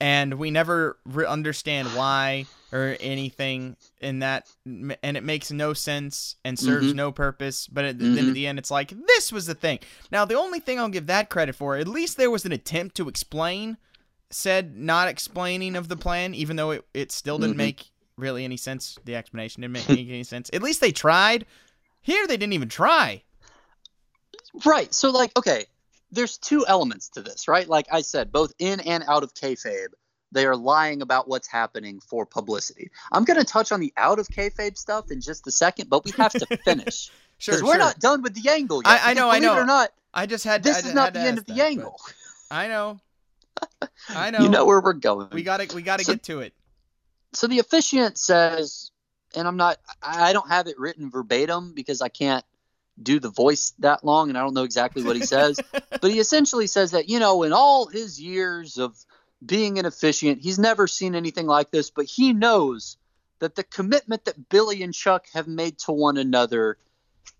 and 0.00 0.34
we 0.38 0.50
never 0.50 0.96
re- 1.04 1.26
understand 1.26 1.88
why 1.88 2.46
or 2.76 2.96
anything 3.00 3.76
in 4.00 4.18
that, 4.18 4.46
and 4.64 5.16
it 5.16 5.24
makes 5.24 5.50
no 5.50 5.72
sense 5.72 6.36
and 6.44 6.58
serves 6.58 6.92
Mhm. 6.92 6.96
no 6.96 7.12
purpose. 7.12 7.66
But 7.66 7.84
at, 7.86 7.98
then 7.98 8.14
Mhm. 8.16 8.28
at 8.28 8.34
the 8.34 8.46
end, 8.46 8.58
it's 8.58 8.70
like 8.70 8.90
this 9.06 9.32
was 9.32 9.46
the 9.46 9.54
thing. 9.54 9.78
Now, 10.12 10.24
the 10.24 10.34
only 10.34 10.60
thing 10.60 10.78
I'll 10.78 10.88
give 10.88 11.06
that 11.06 11.30
credit 11.30 11.54
for, 11.56 11.76
at 11.76 11.88
least 11.88 12.16
there 12.16 12.30
was 12.30 12.44
an 12.44 12.52
attempt 12.52 12.96
to 12.96 13.08
explain 13.08 13.78
said 14.28 14.76
not 14.76 15.08
explaining 15.08 15.76
of 15.76 15.88
the 15.88 15.96
plan, 15.96 16.34
even 16.34 16.56
though 16.56 16.72
it, 16.72 16.84
it 16.92 17.12
still 17.12 17.38
didn't 17.38 17.54
Mhm. 17.54 17.58
make 17.58 17.84
really 18.18 18.44
any 18.44 18.56
sense. 18.56 18.98
The 19.04 19.14
explanation 19.14 19.60
didn't 19.62 19.72
make 19.74 19.88
any 19.88 20.24
sense. 20.24 20.50
At 20.52 20.62
least 20.62 20.80
they 20.80 20.90
tried. 20.92 21.46
Here, 22.02 22.26
they 22.26 22.36
didn't 22.36 22.52
even 22.54 22.68
try. 22.68 23.22
Right. 24.64 24.92
So, 24.94 25.10
like, 25.10 25.36
okay, 25.38 25.66
there's 26.10 26.38
two 26.38 26.66
elements 26.66 27.08
to 27.10 27.22
this, 27.22 27.46
right? 27.48 27.68
Like 27.68 27.86
I 27.92 28.00
said, 28.02 28.32
both 28.32 28.52
in 28.58 28.80
and 28.80 29.04
out 29.08 29.22
of 29.22 29.34
kayfabe, 29.34 29.88
they 30.32 30.44
are 30.46 30.56
lying 30.56 31.02
about 31.02 31.28
what's 31.28 31.46
happening 31.48 32.00
for 32.00 32.26
publicity. 32.26 32.90
I'm 33.12 33.24
going 33.24 33.38
to 33.38 33.44
touch 33.44 33.72
on 33.72 33.80
the 33.80 33.92
out 33.96 34.18
of 34.18 34.26
kayfabe 34.28 34.76
stuff 34.76 35.10
in 35.10 35.20
just 35.20 35.46
a 35.46 35.50
second, 35.50 35.88
but 35.88 36.04
we 36.04 36.10
have 36.12 36.32
to 36.32 36.46
finish 36.64 37.10
Sure, 37.38 37.52
because 37.54 37.62
we're 37.62 37.72
sure. 37.72 37.78
not 37.78 37.98
done 38.00 38.22
with 38.22 38.34
the 38.34 38.48
angle 38.50 38.82
yet. 38.84 39.00
I- 39.02 39.10
I 39.10 39.14
know, 39.14 39.28
I 39.30 39.38
know. 39.38 39.56
It 39.56 39.60
or 39.60 39.66
not, 39.66 39.90
I 40.14 40.26
just 40.26 40.44
had. 40.44 40.62
this 40.62 40.84
I 40.84 40.88
is 40.88 40.94
not 40.94 41.12
the 41.12 41.20
end 41.20 41.38
of 41.38 41.44
the 41.44 41.52
that, 41.52 41.58
but- 41.58 41.66
angle. 41.66 42.00
I 42.50 42.68
know. 42.68 43.00
I 44.08 44.30
know. 44.30 44.38
You 44.40 44.48
know 44.48 44.64
where 44.66 44.80
we're 44.80 44.92
going. 44.94 45.28
we 45.32 45.42
gotta 45.42 45.68
we 45.74 45.82
gotta 45.82 46.04
So- 46.04 46.14
get 46.14 46.22
to 46.24 46.40
it. 46.40 46.54
so 47.32 47.46
the 47.46 47.58
officiant 47.58 48.16
says, 48.18 48.90
and 49.34 49.46
I'm 49.46 49.56
not, 49.56 49.76
I 50.02 50.32
don't 50.32 50.48
have 50.48 50.66
it 50.66 50.78
written 50.78 51.10
verbatim 51.10 51.72
because 51.74 52.00
I 52.00 52.08
can't 52.08 52.44
do 53.02 53.20
the 53.20 53.28
voice 53.28 53.74
that 53.80 54.02
long 54.04 54.30
and 54.30 54.38
I 54.38 54.40
don't 54.40 54.54
know 54.54 54.62
exactly 54.64 55.02
what 55.02 55.16
he 55.16 55.22
says, 55.22 55.60
but 56.00 56.10
he 56.10 56.18
essentially 56.18 56.66
says 56.66 56.92
that, 56.92 57.08
you 57.10 57.18
know, 57.18 57.42
in 57.42 57.52
all 57.52 57.86
his 57.86 58.18
years 58.20 58.78
of 58.78 58.96
being 59.44 59.78
an 59.78 59.90
he's 60.00 60.58
never 60.58 60.86
seen 60.86 61.14
anything 61.14 61.46
like 61.46 61.70
this, 61.70 61.90
but 61.90 62.06
he 62.06 62.32
knows 62.32 62.96
that 63.38 63.54
the 63.54 63.64
commitment 63.64 64.24
that 64.24 64.48
Billy 64.48 64.82
and 64.82 64.94
Chuck 64.94 65.26
have 65.34 65.46
made 65.46 65.78
to 65.80 65.92
one 65.92 66.16
another 66.16 66.78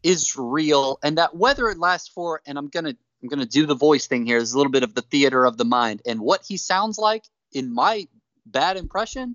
is 0.03 0.37
real 0.37 0.99
and 1.03 1.19
that 1.19 1.35
whether 1.35 1.69
it 1.69 1.79
lasts 1.79 2.09
for 2.09 2.43
and 2.47 2.59
I'm 2.59 2.69
going 2.69 2.85
to 2.85 2.97
I'm 3.23 3.29
going 3.29 3.41
to 3.41 3.47
do 3.47 3.65
the 3.67 3.75
voice 3.75 4.07
thing 4.07 4.27
here. 4.27 4.39
There's 4.39 4.53
a 4.53 4.59
little 4.59 4.71
bit 4.71 4.83
of 4.83 4.95
the 4.95 5.03
theater 5.03 5.47
of 5.47 5.57
the 5.57 5.65
mind 5.65 6.03
and 6.07 6.21
what 6.21 6.45
he 6.47 6.59
sounds 6.59 6.99
like 6.99 7.25
in 7.51 7.73
my 7.73 8.07
bad 8.45 8.77
impression 8.77 9.35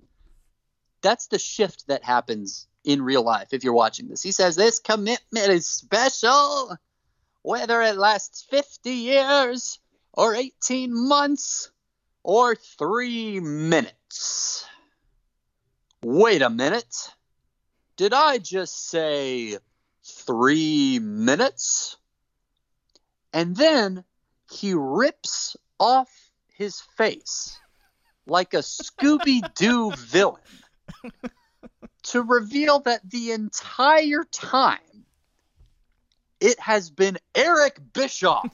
that's 1.02 1.26
the 1.26 1.38
shift 1.38 1.88
that 1.88 2.04
happens 2.04 2.68
in 2.84 3.02
real 3.02 3.22
life 3.22 3.48
if 3.52 3.62
you're 3.64 3.72
watching 3.74 4.08
this. 4.08 4.22
He 4.22 4.32
says 4.32 4.56
this 4.56 4.78
commitment 4.78 5.48
is 5.48 5.68
special, 5.68 6.76
whether 7.42 7.82
it 7.82 7.98
lasts 7.98 8.46
50 8.50 8.90
years 8.90 9.78
or 10.14 10.34
18 10.34 10.90
months 11.08 11.70
or 12.22 12.54
three 12.54 13.40
minutes. 13.40 14.66
Wait 16.02 16.42
a 16.42 16.50
minute. 16.50 17.14
Did 17.96 18.12
I 18.12 18.38
just 18.38 18.88
say 18.88 19.58
three 20.04 20.98
minutes? 20.98 21.96
And 23.32 23.56
then 23.56 24.04
he 24.50 24.74
rips 24.74 25.56
off 25.78 26.10
his 26.54 26.80
face 26.96 27.58
like 28.26 28.54
a 28.54 28.58
Scooby 28.58 29.42
Doo 29.54 29.92
villain 29.96 30.40
to 32.04 32.22
reveal 32.22 32.80
that 32.80 33.08
the 33.08 33.32
entire 33.32 34.24
time 34.30 35.01
it 36.42 36.58
has 36.58 36.90
been 36.90 37.18
Eric 37.36 37.78
Bischoff, 37.92 38.44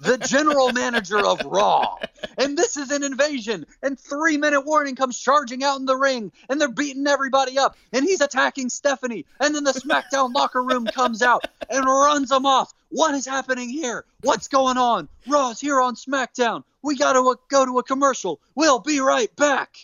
the 0.00 0.18
general 0.18 0.72
manager 0.72 1.24
of 1.24 1.40
Raw. 1.44 1.96
And 2.36 2.58
this 2.58 2.76
is 2.76 2.90
an 2.90 3.04
invasion. 3.04 3.64
And 3.80 3.98
three 3.98 4.36
minute 4.36 4.62
warning 4.62 4.96
comes 4.96 5.16
charging 5.16 5.62
out 5.62 5.78
in 5.78 5.86
the 5.86 5.96
ring. 5.96 6.32
And 6.48 6.60
they're 6.60 6.68
beating 6.68 7.06
everybody 7.06 7.56
up. 7.56 7.76
And 7.92 8.04
he's 8.04 8.20
attacking 8.20 8.70
Stephanie. 8.70 9.24
And 9.38 9.54
then 9.54 9.62
the 9.62 9.72
SmackDown 9.72 10.34
locker 10.34 10.62
room 10.62 10.84
comes 10.86 11.22
out 11.22 11.44
and 11.70 11.84
runs 11.84 12.30
them 12.30 12.44
off. 12.44 12.74
What 12.88 13.14
is 13.14 13.24
happening 13.24 13.68
here? 13.68 14.04
What's 14.22 14.48
going 14.48 14.76
on? 14.76 15.08
Raw's 15.28 15.60
here 15.60 15.80
on 15.80 15.94
SmackDown. 15.94 16.64
We 16.82 16.96
got 16.96 17.12
to 17.12 17.36
go 17.48 17.64
to 17.64 17.78
a 17.78 17.84
commercial. 17.84 18.40
We'll 18.56 18.80
be 18.80 18.98
right 18.98 19.34
back. 19.36 19.76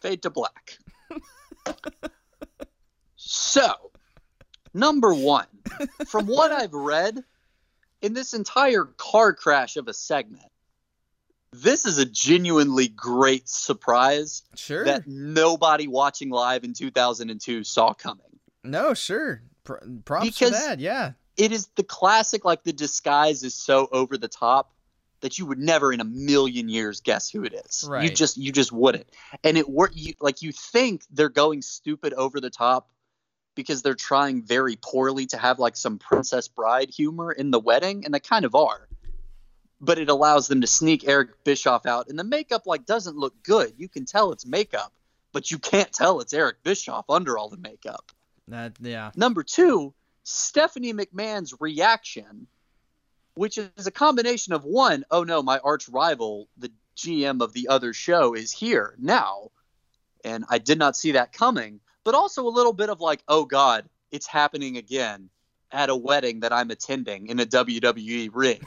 Fade 0.00 0.22
to 0.22 0.30
black. 0.30 0.78
so, 3.16 3.90
number 4.74 5.14
one, 5.14 5.46
from 6.08 6.26
what 6.26 6.52
I've 6.52 6.72
read, 6.74 7.22
in 8.02 8.12
this 8.12 8.34
entire 8.34 8.84
car 8.84 9.32
crash 9.32 9.76
of 9.76 9.88
a 9.88 9.94
segment, 9.94 10.42
this 11.52 11.86
is 11.86 11.98
a 11.98 12.04
genuinely 12.04 12.88
great 12.88 13.48
surprise 13.48 14.42
Sure. 14.56 14.84
that 14.84 15.06
nobody 15.06 15.86
watching 15.86 16.30
live 16.30 16.64
in 16.64 16.74
2002 16.74 17.64
saw 17.64 17.92
coming. 17.94 18.26
no, 18.64 18.92
sure. 18.94 19.42
Pr- 19.62 19.74
props 20.04 20.26
Because- 20.26 20.50
for 20.50 20.56
that. 20.56 20.80
Yeah. 20.80 21.12
It 21.36 21.50
is 21.52 21.68
the 21.74 21.82
classic, 21.82 22.44
like 22.44 22.62
the 22.62 22.72
disguise 22.72 23.42
is 23.42 23.54
so 23.54 23.88
over 23.90 24.16
the 24.16 24.28
top 24.28 24.72
that 25.20 25.36
you 25.38 25.46
would 25.46 25.58
never 25.58 25.92
in 25.92 26.00
a 26.00 26.04
million 26.04 26.68
years 26.68 27.00
guess 27.00 27.28
who 27.30 27.42
it 27.42 27.54
is. 27.66 27.84
Right. 27.88 28.04
You 28.04 28.10
just 28.14 28.36
you 28.36 28.52
just 28.52 28.70
wouldn't. 28.70 29.08
And 29.42 29.58
it 29.58 29.68
work 29.68 29.90
you 29.94 30.14
like 30.20 30.42
you 30.42 30.52
think 30.52 31.02
they're 31.10 31.28
going 31.30 31.62
stupid 31.62 32.12
over 32.12 32.40
the 32.40 32.50
top 32.50 32.88
because 33.54 33.82
they're 33.82 33.94
trying 33.94 34.42
very 34.42 34.76
poorly 34.80 35.26
to 35.26 35.38
have 35.38 35.58
like 35.58 35.76
some 35.76 35.98
princess 35.98 36.48
bride 36.48 36.90
humor 36.90 37.32
in 37.32 37.50
the 37.50 37.60
wedding, 37.60 38.04
and 38.04 38.14
they 38.14 38.20
kind 38.20 38.44
of 38.44 38.54
are. 38.54 38.88
But 39.80 39.98
it 39.98 40.08
allows 40.08 40.48
them 40.48 40.60
to 40.60 40.66
sneak 40.66 41.06
Eric 41.06 41.44
Bischoff 41.44 41.86
out, 41.86 42.08
and 42.08 42.18
the 42.18 42.24
makeup 42.24 42.66
like 42.66 42.86
doesn't 42.86 43.16
look 43.16 43.34
good. 43.42 43.74
You 43.76 43.88
can 43.88 44.04
tell 44.04 44.32
it's 44.32 44.46
makeup, 44.46 44.92
but 45.32 45.50
you 45.50 45.58
can't 45.58 45.92
tell 45.92 46.20
it's 46.20 46.32
Eric 46.32 46.62
Bischoff 46.62 47.06
under 47.08 47.36
all 47.36 47.48
the 47.48 47.56
makeup. 47.56 48.12
That 48.48 48.72
yeah. 48.80 49.10
Number 49.16 49.42
two, 49.42 49.94
Stephanie 50.24 50.92
McMahon's 50.92 51.54
reaction, 51.60 52.46
which 53.34 53.58
is 53.58 53.86
a 53.86 53.90
combination 53.90 54.52
of 54.52 54.64
one, 54.64 55.04
oh 55.10 55.24
no, 55.24 55.42
my 55.42 55.58
arch 55.58 55.88
rival, 55.88 56.48
the 56.56 56.72
GM 56.96 57.42
of 57.42 57.52
the 57.52 57.68
other 57.68 57.92
show, 57.92 58.34
is 58.34 58.52
here 58.52 58.94
now. 58.98 59.50
And 60.24 60.44
I 60.48 60.58
did 60.58 60.78
not 60.78 60.96
see 60.96 61.12
that 61.12 61.32
coming. 61.32 61.80
But 62.04 62.14
also 62.14 62.46
a 62.46 62.50
little 62.50 62.72
bit 62.72 62.90
of 62.90 63.00
like, 63.00 63.22
oh 63.28 63.44
God, 63.44 63.88
it's 64.10 64.26
happening 64.26 64.76
again 64.76 65.30
at 65.72 65.90
a 65.90 65.96
wedding 65.96 66.40
that 66.40 66.52
I'm 66.52 66.70
attending 66.70 67.26
in 67.26 67.40
a 67.40 67.46
WWE 67.46 68.30
ring. 68.32 68.60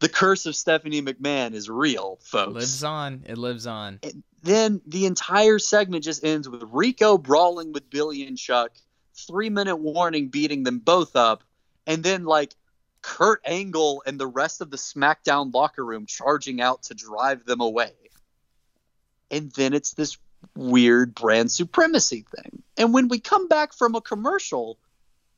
the 0.00 0.08
curse 0.08 0.46
of 0.46 0.56
Stephanie 0.56 1.02
McMahon 1.02 1.54
is 1.54 1.70
real, 1.70 2.18
folks 2.22 2.48
It 2.48 2.54
lives 2.54 2.84
on. 2.84 3.22
It 3.26 3.38
lives 3.38 3.66
on. 3.66 4.00
then 4.42 4.80
the 4.86 5.06
entire 5.06 5.58
segment 5.58 6.04
just 6.04 6.24
ends 6.24 6.48
with 6.48 6.62
Rico 6.72 7.18
brawling 7.18 7.72
with 7.72 7.88
Billy 7.88 8.26
and 8.26 8.36
Chuck, 8.36 8.72
three 9.14 9.50
minute 9.50 9.76
warning 9.76 10.28
beating 10.28 10.64
them 10.64 10.80
both 10.80 11.14
up, 11.14 11.44
and 11.86 12.02
then 12.02 12.24
like 12.24 12.52
Kurt 13.02 13.40
Angle 13.44 14.02
and 14.06 14.18
the 14.18 14.26
rest 14.26 14.60
of 14.60 14.70
the 14.70 14.76
SmackDown 14.76 15.54
locker 15.54 15.84
room 15.84 16.06
charging 16.06 16.60
out 16.60 16.82
to 16.84 16.94
drive 16.94 17.44
them 17.44 17.60
away. 17.60 17.92
And 19.30 19.50
then 19.52 19.74
it's 19.74 19.94
this 19.94 20.18
weird 20.54 21.14
brand 21.14 21.50
supremacy 21.50 22.24
thing. 22.34 22.62
And 22.76 22.92
when 22.92 23.08
we 23.08 23.20
come 23.20 23.48
back 23.48 23.72
from 23.72 23.94
a 23.94 24.00
commercial, 24.00 24.78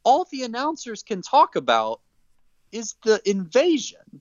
all 0.05 0.27
the 0.31 0.45
announcers 0.45 1.03
can 1.03 1.23
talk 1.23 1.57
about 1.57 2.01
is 2.73 2.95
the 3.05 3.20
invasion. 3.29 4.20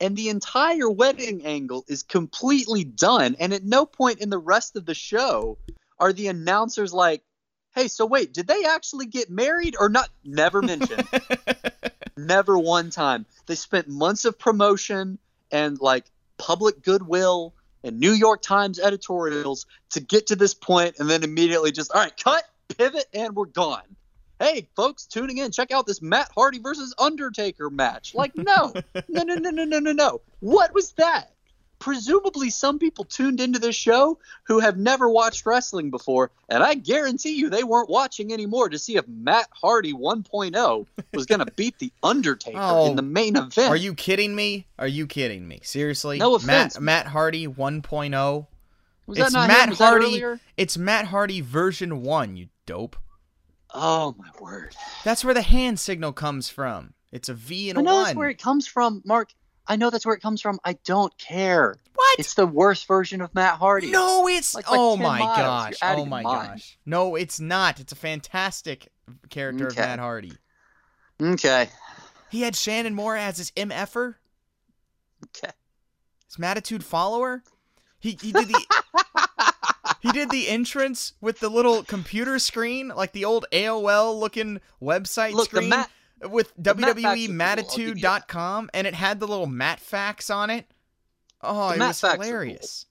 And 0.00 0.16
the 0.16 0.28
entire 0.28 0.90
wedding 0.90 1.46
angle 1.46 1.84
is 1.88 2.02
completely 2.02 2.84
done. 2.84 3.36
And 3.38 3.54
at 3.54 3.64
no 3.64 3.86
point 3.86 4.20
in 4.20 4.28
the 4.28 4.38
rest 4.38 4.76
of 4.76 4.84
the 4.84 4.94
show 4.94 5.58
are 5.98 6.12
the 6.12 6.28
announcers 6.28 6.92
like 6.92 7.22
hey 7.74 7.88
so 7.88 8.06
wait 8.06 8.32
did 8.32 8.46
they 8.46 8.64
actually 8.64 9.06
get 9.06 9.30
married 9.30 9.76
or 9.78 9.88
not? 9.88 10.08
Never 10.24 10.62
mentioned. 10.62 11.08
Never 12.16 12.58
one 12.58 12.90
time. 12.90 13.26
They 13.46 13.54
spent 13.54 13.88
months 13.88 14.24
of 14.24 14.38
promotion 14.38 15.18
and 15.50 15.80
like 15.80 16.10
public 16.38 16.82
goodwill 16.82 17.54
and 17.86 17.98
new 17.98 18.12
york 18.12 18.42
times 18.42 18.78
editorials 18.78 19.66
to 19.90 20.00
get 20.00 20.26
to 20.26 20.36
this 20.36 20.52
point 20.52 20.96
and 20.98 21.08
then 21.08 21.22
immediately 21.22 21.72
just 21.72 21.90
all 21.92 22.02
right 22.02 22.16
cut 22.22 22.44
pivot 22.68 23.06
and 23.14 23.34
we're 23.34 23.46
gone. 23.46 23.82
Hey 24.38 24.68
folks 24.76 25.06
tuning 25.06 25.38
in. 25.38 25.50
Check 25.50 25.70
out 25.70 25.86
this 25.86 26.02
matt 26.02 26.30
hardy 26.34 26.58
versus 26.58 26.94
undertaker 26.98 27.70
match. 27.70 28.14
Like 28.14 28.36
no 28.36 28.72
no 29.08 29.22
no 29.22 29.34
no 29.34 29.50
no 29.50 29.64
no 29.64 29.78
no. 29.78 29.92
No 29.92 30.20
what 30.40 30.74
was 30.74 30.92
that 30.92 31.32
presumably 31.78 32.50
some 32.50 32.78
people 32.78 33.04
tuned 33.04 33.40
into 33.40 33.58
this 33.58 33.76
show 33.76 34.18
who 34.44 34.58
have 34.60 34.76
never 34.78 35.08
watched 35.10 35.44
wrestling 35.46 35.90
before 35.90 36.30
and 36.48 36.62
i 36.62 36.74
guarantee 36.74 37.36
you 37.36 37.50
they 37.50 37.64
weren't 37.64 37.90
watching 37.90 38.32
anymore 38.32 38.68
to 38.68 38.78
see 38.78 38.96
if 38.96 39.06
matt 39.08 39.46
hardy 39.52 39.92
1.0 39.92 40.86
was 41.12 41.26
going 41.26 41.38
to 41.44 41.52
beat 41.52 41.78
the 41.78 41.92
undertaker 42.02 42.58
Oh, 42.60 42.86
in 42.90 42.96
the 42.96 43.02
main 43.02 43.36
event 43.36 43.68
Are 43.70 43.76
you 43.76 43.94
kidding 43.94 44.34
me? 44.34 44.66
Are 44.78 44.86
you 44.88 45.06
kidding 45.06 45.46
me? 45.46 45.60
Seriously? 45.62 46.18
No 46.18 46.34
offense. 46.34 46.74
Matt 46.80 46.82
Matt 46.82 47.06
Hardy 47.12 47.46
1.0. 47.46 48.46
was 49.06 49.18
that 49.18 49.24
It's 49.24 49.32
not 49.34 49.48
Matt 49.48 49.68
that 49.70 49.78
Hardy. 49.78 50.22
It's 50.56 50.76
Matt 50.78 51.06
Hardy 51.06 51.40
version 51.40 52.02
1, 52.02 52.36
you 52.36 52.48
dope. 52.66 52.96
oh 53.74 54.14
my 54.18 54.28
word 54.40 54.74
That's 55.04 55.24
where 55.24 55.34
the 55.34 55.42
hand 55.42 55.78
signal 55.78 56.12
comes 56.12 56.48
from. 56.48 56.94
It's 57.12 57.28
a 57.28 57.34
V 57.34 57.70
and 57.70 57.78
i 57.78 57.82
a 57.82 57.84
know 57.84 57.94
1. 57.94 58.04
that's 58.04 58.16
where 58.16 58.28
it 58.30 58.40
comes 58.40 58.66
from 58.66 59.02
mark 59.04 59.32
i 59.68 59.76
know 59.76 59.90
that's 59.90 60.04
where 60.06 60.14
it 60.14 60.20
comes 60.20 60.40
from 60.40 60.58
i 60.64 60.72
don't 60.84 61.16
care 61.18 61.74
what? 61.94 62.18
it's 62.18 62.34
the 62.34 62.46
worst 62.46 62.86
version 62.86 63.20
of 63.20 63.34
matt 63.34 63.54
hardy 63.58 63.90
no, 63.90 64.26
it's 64.28 64.54
Like- 64.54 64.70
like 64.70 64.78
Oh 64.78 64.96
10 64.96 65.02
my 65.02 65.18
miles. 65.18 65.36
Gosh. 65.36 65.74
Oh 65.82 66.04
my 66.04 66.22
gosh. 66.22 66.78
No, 66.86 67.14
it's 67.16 67.40
not. 67.40 67.80
It's 67.80 67.92
a 67.92 67.96
fantastic 67.96 68.88
character 69.30 69.66
Okay. 69.68 69.80
of 69.82 69.88
Matt 69.88 69.98
Hardy. 69.98 70.32
okay 71.22 71.68
He 72.30 72.42
had 72.42 72.54
Shannon 72.56 72.94
Moore 72.94 73.16
as 73.16 73.38
his 73.38 73.50
MFer, 73.52 74.16
okay 75.24 75.52
his 76.26 76.38
Mattitude 76.38 76.84
follower. 76.84 77.42
He 77.98 78.18
he 78.20 78.32
did 78.32 78.48
the 78.48 78.64
he 80.00 80.12
did 80.12 80.30
the 80.30 80.48
entrance 80.48 81.12
with 81.20 81.40
the 81.40 81.48
little 81.48 81.82
computer 81.82 82.38
screen, 82.38 82.88
like 82.88 83.12
the 83.12 83.24
old 83.24 83.46
AOL 83.52 84.18
looking 84.18 84.60
website 84.82 85.32
Look, 85.32 85.50
the 85.50 85.56
screen 85.56 85.70
Matt- 85.70 85.90
with 86.22 86.52
Matt 86.56 86.76
facts 86.76 86.94
cool, 87.02 87.06
I'll 87.06 87.14
give 87.14 87.18
you 87.18 87.38
that. 87.38 87.58
www.mattitude.com 87.58 88.70
and 88.74 88.86
it 88.86 88.94
had 88.94 89.20
the 89.20 89.26
little 89.26 89.46
Matt 89.46 89.80
facts 89.80 90.30
on 90.30 90.50
it. 90.50 90.66
Oh, 91.42 91.68
The 91.68 91.74
it 91.74 91.78
Matt 91.78 91.88
was 91.88 92.04
are 92.04 92.14
cool. 92.16 92.24
hilarious. 92.24 92.86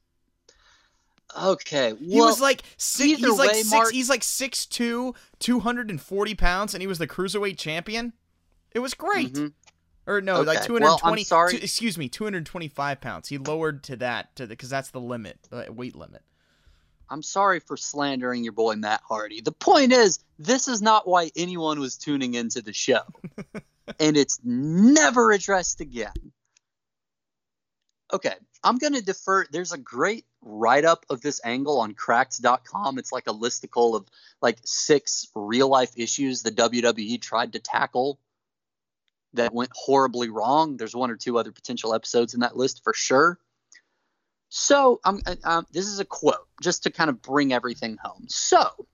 okay 1.37 1.93
He 1.99 2.19
was 2.19 2.39
like 2.39 2.61
six, 2.77 3.19
he's 3.19 3.27
like 3.37 3.49
way, 3.51 3.53
six, 3.63 3.71
Mark- 3.71 3.91
he's 3.91 4.09
like 4.09 4.21
6'2", 4.21 5.15
240 5.39 6.35
pounds, 6.35 6.73
and 6.73 6.81
he 6.81 6.87
was 6.87 6.97
the 6.99 7.07
cruiserweight 7.07 7.57
champion. 7.57 8.13
It 8.71 8.79
was 8.79 8.93
great. 8.93 9.33
Mhm. 9.33 9.53
Or 10.07 10.21
no, 10.21 10.41
like 10.41 10.59
Okay, 10.59 10.67
two 10.67 10.73
well, 10.73 10.97
hundred 10.97 11.01
twenty. 11.01 11.21
I'm 11.21 11.25
sorry. 11.25 11.55
excuse 11.57 11.97
me, 11.97 12.07
two 12.09 12.25
hundred 12.25 12.45
twenty-five 12.45 13.01
pounds. 13.01 13.29
He 13.29 13.39
lowered 13.39 13.83
to 13.85 13.95
that 13.95 14.35
to 14.35 14.45
because 14.45 14.69
that's 14.69 14.91
the 14.91 14.99
limit, 15.01 15.39
uh, 15.51 15.63
weight 15.69 15.95
limit. 15.95 16.21
I'm 17.09 17.21
sorry 17.21 17.59
for 17.59 17.77
slandering 17.77 18.43
your 18.43 18.53
boy 18.53 18.75
Matt 18.75 19.01
Hardy. 19.07 19.41
The 19.41 19.51
point 19.51 19.91
is, 19.91 20.19
this 20.39 20.67
is 20.67 20.81
not 20.81 21.07
why 21.07 21.31
anyone 21.35 21.79
was 21.79 21.97
tuning 21.97 22.33
into 22.33 22.61
the 22.61 22.73
show. 22.73 23.01
and 23.99 24.17
it's 24.17 24.39
never 24.43 25.31
addressed 25.31 25.81
again. 25.81 26.13
Okay, 28.13 28.33
I'm 28.63 28.77
going 28.77 28.93
to 28.93 29.01
defer. 29.01 29.45
There's 29.51 29.73
a 29.73 29.77
great 29.77 30.25
write 30.41 30.85
up 30.85 31.05
of 31.09 31.21
this 31.21 31.41
angle 31.43 31.79
on 31.79 31.93
cracked.com. 31.93 32.99
It's 32.99 33.11
like 33.11 33.27
a 33.27 33.33
listicle 33.33 33.95
of 33.95 34.07
like 34.41 34.59
six 34.63 35.27
real 35.35 35.67
life 35.67 35.91
issues 35.97 36.43
the 36.43 36.51
WWE 36.51 37.21
tried 37.21 37.53
to 37.53 37.59
tackle 37.59 38.19
that 39.33 39.53
went 39.53 39.71
horribly 39.73 40.29
wrong. 40.29 40.77
There's 40.77 40.95
one 40.95 41.11
or 41.11 41.15
two 41.15 41.37
other 41.37 41.51
potential 41.51 41.93
episodes 41.93 42.33
in 42.33 42.41
that 42.41 42.55
list 42.55 42.83
for 42.83 42.93
sure. 42.93 43.39
So, 44.57 45.01
um, 45.03 45.19
um, 45.43 45.67
this 45.73 45.85
is 45.85 45.99
a 45.99 46.05
quote 46.05 46.47
just 46.61 46.83
to 46.83 46.89
kind 46.89 47.09
of 47.09 47.21
bring 47.21 47.51
everything 47.51 47.97
home. 48.01 48.23
So, 48.29 48.87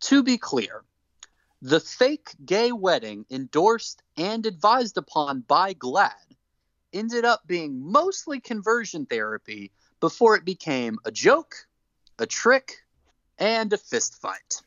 to 0.00 0.22
be 0.22 0.36
clear, 0.36 0.84
the 1.62 1.80
fake 1.80 2.34
gay 2.44 2.72
wedding 2.72 3.24
endorsed 3.30 4.02
and 4.18 4.44
advised 4.44 4.98
upon 4.98 5.40
by 5.40 5.72
GLAAD 5.72 6.36
ended 6.92 7.24
up 7.24 7.40
being 7.46 7.90
mostly 7.90 8.38
conversion 8.38 9.06
therapy 9.06 9.72
before 9.98 10.36
it 10.36 10.44
became 10.44 10.98
a 11.06 11.10
joke, 11.10 11.54
a 12.18 12.26
trick, 12.26 12.84
and 13.38 13.72
a 13.72 13.78
fist 13.78 14.20
fight. 14.20 14.62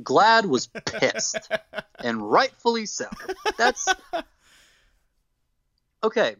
GLAAD 0.00 0.46
was 0.46 0.66
pissed, 0.66 1.48
and 2.02 2.20
rightfully 2.28 2.86
so. 2.86 3.06
That's 3.56 3.86
okay. 6.02 6.34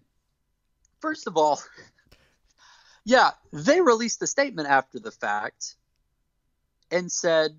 First 0.99 1.29
of 1.29 1.37
all, 1.37 1.63
yeah, 3.05 3.31
they 3.53 3.81
released 3.81 4.23
a 4.23 4.27
statement 4.27 4.69
after 4.69 4.99
the 4.99 5.11
fact 5.11 5.77
and 6.91 7.13
said, 7.13 7.51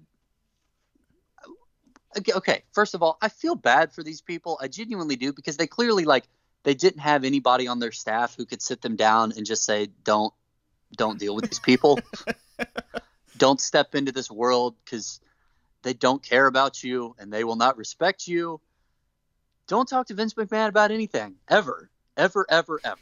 okay, 2.18 2.34
okay, 2.34 2.64
first 2.74 2.96
of 2.96 3.04
all, 3.04 3.18
I 3.22 3.30
feel 3.30 3.56
bad 3.56 3.94
for 3.94 4.02
these 4.02 4.22
people. 4.22 4.58
I 4.62 4.68
genuinely 4.68 5.16
do 5.16 5.34
because 5.34 5.58
they 5.58 5.68
clearly 5.68 6.06
like 6.06 6.28
they 6.64 6.74
didn't 6.74 7.02
have 7.02 7.24
anybody 7.24 7.68
on 7.68 7.80
their 7.80 7.92
staff 7.92 8.36
who 8.36 8.46
could 8.46 8.62
sit 8.62 8.82
them 8.82 8.96
down 8.96 9.34
and 9.38 9.46
just 9.46 9.66
say, 9.66 9.90
"Don't, 10.04 10.34
don't 10.96 11.20
deal 11.20 11.36
with 11.36 11.46
these 11.46 11.60
people. 11.60 12.00
don't 13.38 13.62
step 13.62 13.94
into 13.94 14.12
this 14.12 14.32
world 14.32 14.76
because 14.84 15.20
they 15.84 15.94
don't 15.94 16.24
care 16.24 16.48
about 16.48 16.84
you 16.84 17.16
and 17.20 17.32
they 17.32 17.44
will 17.44 17.56
not 17.56 17.78
respect 17.78 18.28
you. 18.28 18.60
Don't 19.68 19.88
talk 19.88 20.08
to 20.08 20.16
Vince 20.16 20.34
McMahon 20.34 20.70
about 20.70 20.92
anything 20.92 21.36
ever, 21.48 21.92
ever, 22.18 22.48
ever, 22.50 22.80
ever." 22.84 23.00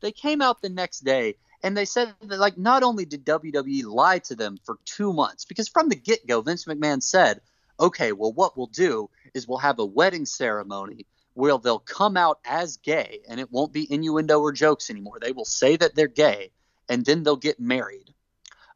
They 0.00 0.10
came 0.12 0.42
out 0.42 0.60
the 0.60 0.68
next 0.68 1.00
day 1.00 1.36
and 1.64 1.76
they 1.76 1.84
said 1.84 2.14
that 2.22 2.38
like 2.38 2.56
not 2.56 2.84
only 2.84 3.04
did 3.04 3.24
WWE 3.26 3.84
lie 3.86 4.20
to 4.20 4.36
them 4.36 4.58
for 4.64 4.78
two 4.84 5.12
months 5.12 5.44
because 5.44 5.68
from 5.68 5.88
the 5.88 5.96
get 5.96 6.26
go 6.26 6.40
Vince 6.40 6.66
McMahon 6.66 7.02
said, 7.02 7.40
"Okay, 7.80 8.12
well 8.12 8.32
what 8.32 8.56
we'll 8.56 8.68
do 8.68 9.10
is 9.34 9.48
we'll 9.48 9.58
have 9.58 9.80
a 9.80 9.84
wedding 9.84 10.26
ceremony 10.26 11.06
where 11.34 11.58
they'll 11.58 11.80
come 11.80 12.16
out 12.16 12.38
as 12.44 12.76
gay 12.76 13.20
and 13.28 13.40
it 13.40 13.50
won't 13.50 13.72
be 13.72 13.92
innuendo 13.92 14.40
or 14.40 14.52
jokes 14.52 14.88
anymore. 14.88 15.18
They 15.20 15.32
will 15.32 15.44
say 15.44 15.76
that 15.76 15.94
they're 15.94 16.06
gay 16.06 16.50
and 16.88 17.04
then 17.04 17.22
they'll 17.22 17.36
get 17.36 17.58
married. 17.58 18.14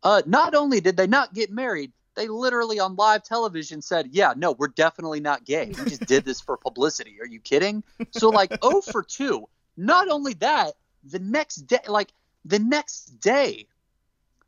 Uh, 0.02 0.23
not 0.27 0.55
only 0.55 0.81
did 0.81 0.97
they 0.97 1.06
not 1.06 1.35
get 1.35 1.51
married, 1.51 1.93
they 2.15 2.27
literally 2.27 2.81
on 2.81 2.97
live 2.97 3.23
television 3.23 3.81
said, 3.81 4.09
Yeah, 4.10 4.35
no, 4.36 4.52
we're 4.52 4.69
definitely 4.69 5.20
not 5.20 5.44
gay. 5.44 5.66
We 5.66 5.90
just 5.90 6.06
did 6.06 6.24
this 6.24 6.40
for 6.40 6.56
publicity. 6.56 7.19
Are 7.20 7.27
you 7.27 7.40
kidding? 7.40 7.85
So, 8.10 8.28
like, 8.28 8.56
oh 8.62 8.81
for 8.81 9.02
2. 9.02 9.48
Not 9.77 10.09
only 10.09 10.35
that, 10.35 10.74
the 11.05 11.20
next 11.20 11.66
day, 11.69 11.78
like, 11.86 12.12
the 12.44 12.59
next 12.59 13.20
day, 13.20 13.66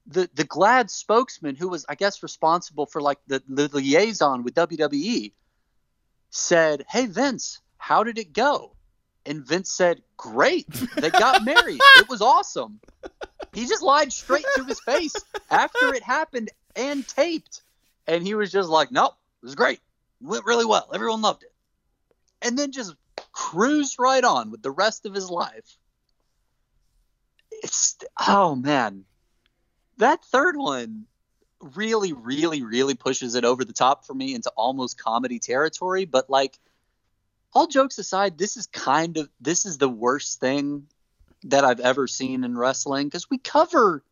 the, 0.06 0.28
the 0.34 0.44
GLAAD 0.44 0.90
spokesman, 0.90 1.56
who 1.56 1.68
was, 1.68 1.84
I 1.88 1.94
guess, 1.94 2.22
responsible 2.22 2.86
for 2.86 3.00
like 3.00 3.18
the, 3.26 3.42
the 3.48 3.68
liaison 3.68 4.42
with 4.42 4.54
WWE, 4.54 5.32
said, 6.30 6.84
Hey, 6.88 7.06
Vince, 7.06 7.60
how 7.78 8.04
did 8.04 8.18
it 8.18 8.32
go? 8.32 8.74
And 9.26 9.44
Vince 9.44 9.70
said, 9.70 10.02
Great. 10.16 10.66
They 10.96 11.10
got 11.10 11.44
married. 11.44 11.80
It 11.96 12.08
was 12.08 12.22
awesome. 12.22 12.80
He 13.52 13.66
just 13.66 13.82
lied 13.82 14.12
straight 14.12 14.46
to 14.56 14.64
his 14.64 14.80
face 14.80 15.14
after 15.50 15.94
it 15.94 16.02
happened 16.02 16.50
and 16.76 17.06
taped. 17.06 17.62
And 18.06 18.26
he 18.26 18.34
was 18.34 18.50
just 18.50 18.68
like, 18.68 18.90
Nope, 18.90 19.14
it 19.42 19.46
was 19.46 19.54
great. 19.54 19.80
It 20.20 20.26
went 20.26 20.44
really 20.44 20.66
well. 20.66 20.88
Everyone 20.92 21.22
loved 21.22 21.42
it. 21.42 21.52
And 22.42 22.58
then 22.58 22.72
just 22.72 22.94
cruised 23.32 23.96
right 23.98 24.24
on 24.24 24.50
with 24.50 24.62
the 24.62 24.70
rest 24.70 25.06
of 25.06 25.14
his 25.14 25.30
life. 25.30 25.76
It's, 27.62 27.96
oh 28.28 28.54
man. 28.54 29.04
That 29.98 30.24
third 30.24 30.56
one 30.56 31.06
really, 31.60 32.12
really, 32.12 32.62
really 32.62 32.94
pushes 32.94 33.34
it 33.34 33.44
over 33.44 33.64
the 33.64 33.72
top 33.72 34.06
for 34.06 34.14
me 34.14 34.34
into 34.34 34.50
almost 34.56 34.98
comedy 34.98 35.38
territory. 35.38 36.06
But 36.06 36.30
like, 36.30 36.58
all 37.52 37.66
jokes 37.66 37.98
aside, 37.98 38.38
this 38.38 38.56
is 38.56 38.66
kind 38.68 39.16
of 39.16 39.28
this 39.40 39.66
is 39.66 39.78
the 39.78 39.88
worst 39.88 40.40
thing 40.40 40.86
that 41.44 41.64
I've 41.64 41.80
ever 41.80 42.06
seen 42.06 42.44
in 42.44 42.56
wrestling 42.56 43.06
because 43.06 43.28
we 43.28 43.38
cover 43.38 44.02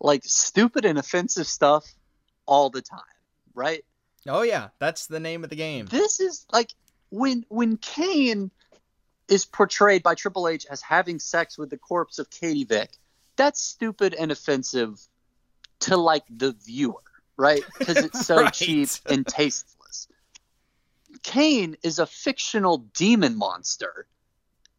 like 0.00 0.22
stupid 0.24 0.84
and 0.84 0.98
offensive 0.98 1.46
stuff 1.46 1.86
all 2.44 2.70
the 2.70 2.82
time, 2.82 3.00
right? 3.54 3.84
Oh 4.28 4.42
yeah, 4.42 4.68
that's 4.78 5.06
the 5.06 5.20
name 5.20 5.44
of 5.44 5.50
the 5.50 5.56
game. 5.56 5.86
This 5.86 6.20
is 6.20 6.46
like 6.52 6.74
when 7.10 7.44
when 7.48 7.76
Kane 7.76 8.50
is 9.28 9.44
portrayed 9.44 10.02
by 10.02 10.14
Triple 10.14 10.48
H 10.48 10.66
as 10.70 10.80
having 10.82 11.18
sex 11.18 11.58
with 11.58 11.70
the 11.70 11.78
corpse 11.78 12.18
of 12.18 12.30
Katie 12.30 12.64
Vick. 12.64 12.90
That's 13.36 13.60
stupid 13.60 14.14
and 14.14 14.30
offensive 14.30 14.98
to 15.80 15.96
like 15.96 16.24
the 16.30 16.52
viewer, 16.64 17.02
right? 17.36 17.64
Because 17.78 18.02
it's 18.02 18.24
so 18.24 18.36
Right. 18.42 18.52
cheap 18.52 18.88
and 19.06 19.26
tasteless. 19.26 20.08
Kane 21.22 21.76
is 21.82 21.98
a 21.98 22.06
fictional 22.06 22.78
demon 22.94 23.36
monster. 23.36 24.06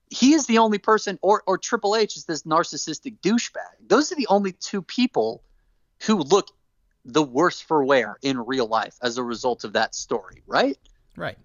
He 0.10 0.34
is 0.34 0.46
the 0.46 0.60
only 0.60 0.78
person, 0.78 1.20
or 1.22 1.44
or 1.46 1.58
Triple 1.58 1.96
H 1.96 2.16
is 2.16 2.26
this 2.26 2.44
narcissistic 2.44 3.20
douchebag. 3.20 3.88
Those 3.88 4.12
are 4.12 4.16
the 4.16 4.28
only 4.28 4.54
two 4.54 4.82
people 4.82 5.44
who 6.04 6.18
look 6.18 6.48
the 7.04 7.24
worse 7.24 7.60
for 7.60 7.84
wear 7.84 8.18
in 8.22 8.40
real 8.40 8.68
life 8.68 8.96
as 9.02 9.18
a 9.18 9.24
result 9.24 9.64
of 9.64 9.74
that 9.74 9.96
story, 9.96 10.44
right? 10.46 10.78
Right. 11.16 11.38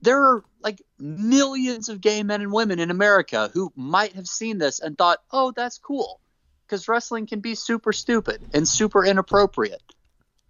There 0.00 0.22
are 0.22 0.44
like 0.62 0.82
millions 0.98 1.88
of 1.88 2.00
gay 2.00 2.22
men 2.22 2.40
and 2.40 2.52
women 2.52 2.78
in 2.78 2.90
America 2.90 3.50
who 3.52 3.72
might 3.76 4.12
have 4.14 4.26
seen 4.26 4.58
this 4.58 4.80
and 4.80 4.96
thought, 4.96 5.18
oh, 5.30 5.52
that's 5.52 5.78
cool. 5.78 6.20
Because 6.66 6.88
wrestling 6.88 7.26
can 7.26 7.40
be 7.40 7.54
super 7.54 7.92
stupid 7.92 8.40
and 8.52 8.68
super 8.68 9.04
inappropriate. 9.04 9.82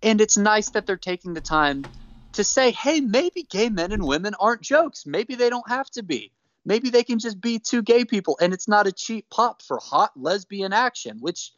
And 0.02 0.20
it's 0.20 0.36
nice 0.36 0.70
that 0.70 0.86
they're 0.86 0.96
taking 0.96 1.34
the 1.34 1.40
time 1.40 1.84
to 2.32 2.44
say, 2.44 2.70
hey, 2.72 3.00
maybe 3.00 3.42
gay 3.42 3.68
men 3.68 3.92
and 3.92 4.04
women 4.04 4.34
aren't 4.38 4.62
jokes. 4.62 5.06
Maybe 5.06 5.34
they 5.34 5.50
don't 5.50 5.68
have 5.68 5.90
to 5.90 6.02
be. 6.02 6.32
Maybe 6.64 6.90
they 6.90 7.04
can 7.04 7.18
just 7.18 7.40
be 7.40 7.58
two 7.58 7.82
gay 7.82 8.04
people 8.04 8.38
and 8.40 8.52
it's 8.52 8.68
not 8.68 8.86
a 8.86 8.92
cheap 8.92 9.30
pop 9.30 9.62
for 9.62 9.78
hot 9.78 10.12
lesbian 10.16 10.72
action, 10.72 11.18
which 11.20 11.52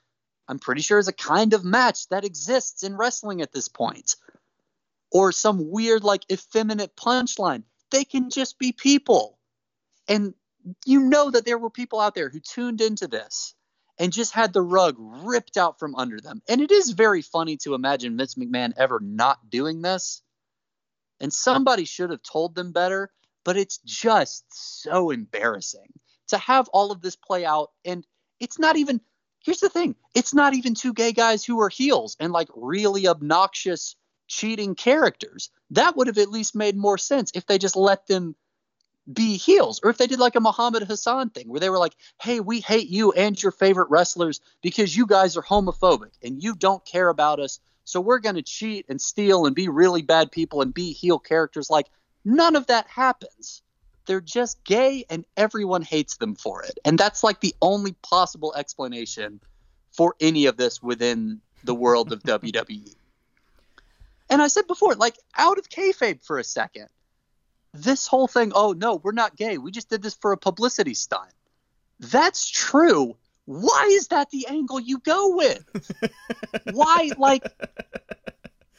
I'm 0.46 0.58
pretty 0.58 0.82
sure 0.82 0.98
is 0.98 1.08
a 1.08 1.12
kind 1.12 1.52
of 1.54 1.64
match 1.64 2.08
that 2.08 2.24
exists 2.24 2.82
in 2.82 2.96
wrestling 2.96 3.40
at 3.42 3.52
this 3.52 3.68
point. 3.68 4.16
Or 5.12 5.32
some 5.32 5.70
weird, 5.70 6.04
like, 6.04 6.24
effeminate 6.30 6.94
punchline 6.94 7.64
they 7.90 8.04
can 8.04 8.30
just 8.30 8.58
be 8.58 8.72
people. 8.72 9.38
And 10.08 10.34
you 10.84 11.00
know 11.00 11.30
that 11.30 11.44
there 11.44 11.58
were 11.58 11.70
people 11.70 12.00
out 12.00 12.14
there 12.14 12.28
who 12.28 12.40
tuned 12.40 12.80
into 12.80 13.06
this 13.06 13.54
and 13.98 14.12
just 14.12 14.32
had 14.32 14.52
the 14.52 14.62
rug 14.62 14.96
ripped 14.98 15.56
out 15.56 15.78
from 15.78 15.94
under 15.94 16.20
them. 16.20 16.42
And 16.48 16.60
it 16.60 16.70
is 16.70 16.90
very 16.90 17.22
funny 17.22 17.58
to 17.58 17.74
imagine 17.74 18.16
Vince 18.16 18.34
McMahon 18.34 18.72
ever 18.76 18.98
not 19.00 19.50
doing 19.50 19.82
this. 19.82 20.22
And 21.20 21.32
somebody 21.32 21.84
should 21.84 22.10
have 22.10 22.22
told 22.22 22.54
them 22.54 22.72
better, 22.72 23.10
but 23.44 23.58
it's 23.58 23.78
just 23.84 24.44
so 24.48 25.10
embarrassing 25.10 25.92
to 26.28 26.38
have 26.38 26.68
all 26.68 26.92
of 26.92 27.02
this 27.02 27.16
play 27.16 27.44
out. 27.44 27.72
And 27.84 28.06
it's 28.38 28.58
not 28.58 28.76
even, 28.76 29.02
here's 29.44 29.60
the 29.60 29.68
thing 29.68 29.96
it's 30.14 30.32
not 30.32 30.54
even 30.54 30.74
two 30.74 30.94
gay 30.94 31.12
guys 31.12 31.44
who 31.44 31.60
are 31.60 31.68
heels 31.68 32.16
and 32.18 32.32
like 32.32 32.48
really 32.54 33.06
obnoxious 33.06 33.96
cheating 34.30 34.76
characters. 34.76 35.50
That 35.70 35.96
would 35.96 36.06
have 36.06 36.16
at 36.16 36.30
least 36.30 36.54
made 36.54 36.76
more 36.76 36.96
sense 36.98 37.32
if 37.34 37.46
they 37.46 37.58
just 37.58 37.74
let 37.74 38.06
them 38.06 38.36
be 39.12 39.36
heels 39.36 39.80
or 39.82 39.90
if 39.90 39.98
they 39.98 40.06
did 40.06 40.20
like 40.20 40.36
a 40.36 40.40
Muhammad 40.40 40.84
Hassan 40.84 41.30
thing 41.30 41.48
where 41.48 41.58
they 41.58 41.68
were 41.68 41.78
like, 41.78 41.96
"Hey, 42.22 42.38
we 42.38 42.60
hate 42.60 42.88
you 42.88 43.10
and 43.10 43.40
your 43.42 43.50
favorite 43.50 43.90
wrestlers 43.90 44.40
because 44.62 44.96
you 44.96 45.04
guys 45.04 45.36
are 45.36 45.42
homophobic 45.42 46.12
and 46.22 46.40
you 46.40 46.54
don't 46.54 46.84
care 46.84 47.08
about 47.08 47.40
us. 47.40 47.58
So 47.84 48.00
we're 48.00 48.20
going 48.20 48.36
to 48.36 48.42
cheat 48.42 48.86
and 48.88 49.00
steal 49.00 49.46
and 49.46 49.54
be 49.54 49.68
really 49.68 50.02
bad 50.02 50.30
people 50.30 50.62
and 50.62 50.72
be 50.72 50.92
heel 50.92 51.18
characters 51.18 51.68
like 51.68 51.88
none 52.24 52.54
of 52.54 52.68
that 52.68 52.86
happens. 52.86 53.62
They're 54.06 54.20
just 54.20 54.62
gay 54.62 55.04
and 55.10 55.24
everyone 55.36 55.82
hates 55.82 56.18
them 56.18 56.36
for 56.36 56.62
it. 56.62 56.78
And 56.84 56.96
that's 56.96 57.24
like 57.24 57.40
the 57.40 57.54
only 57.60 57.94
possible 58.02 58.54
explanation 58.54 59.40
for 59.90 60.14
any 60.20 60.46
of 60.46 60.56
this 60.56 60.80
within 60.80 61.40
the 61.64 61.74
world 61.74 62.12
of 62.12 62.22
WWE. 62.22 62.94
And 64.30 64.40
I 64.40 64.46
said 64.46 64.68
before, 64.68 64.94
like 64.94 65.18
out 65.36 65.58
of 65.58 65.68
kayfabe 65.68 66.24
for 66.24 66.38
a 66.38 66.44
second, 66.44 66.88
this 67.74 68.06
whole 68.06 68.28
thing, 68.28 68.52
oh 68.54 68.72
no, 68.72 68.94
we're 68.94 69.12
not 69.12 69.36
gay. 69.36 69.58
We 69.58 69.72
just 69.72 69.90
did 69.90 70.02
this 70.02 70.14
for 70.14 70.32
a 70.32 70.36
publicity 70.36 70.94
stunt. 70.94 71.32
That's 71.98 72.48
true. 72.48 73.16
Why 73.44 73.88
is 73.90 74.08
that 74.08 74.30
the 74.30 74.46
angle 74.46 74.78
you 74.78 75.00
go 75.00 75.34
with? 75.34 75.64
Why, 76.72 77.10
like, 77.18 77.44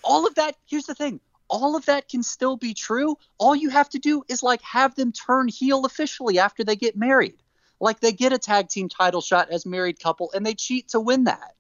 all 0.04 0.26
of 0.26 0.36
that? 0.36 0.56
Here's 0.66 0.86
the 0.86 0.96
thing 0.96 1.20
all 1.50 1.76
of 1.76 1.86
that 1.88 2.08
can 2.08 2.24
still 2.24 2.56
be 2.56 2.74
true. 2.74 3.18
All 3.38 3.54
you 3.54 3.70
have 3.70 3.90
to 3.90 4.00
do 4.00 4.24
is, 4.30 4.42
like, 4.42 4.62
have 4.62 4.96
them 4.96 5.12
turn 5.12 5.50
heel 5.50 5.86
officially 5.86 6.40
after 6.40 6.64
they 6.64 6.78
get 6.78 6.96
married. 6.96 7.36
Like, 7.82 8.00
they 8.00 8.14
get 8.14 8.32
a 8.32 8.38
tag 8.38 8.70
team 8.70 8.88
title 8.88 9.20
shot 9.20 9.50
as 9.50 9.66
married 9.66 10.00
couple 10.00 10.32
and 10.34 10.46
they 10.46 10.54
cheat 10.54 10.88
to 10.90 11.02
win 11.02 11.26
that 11.26 11.56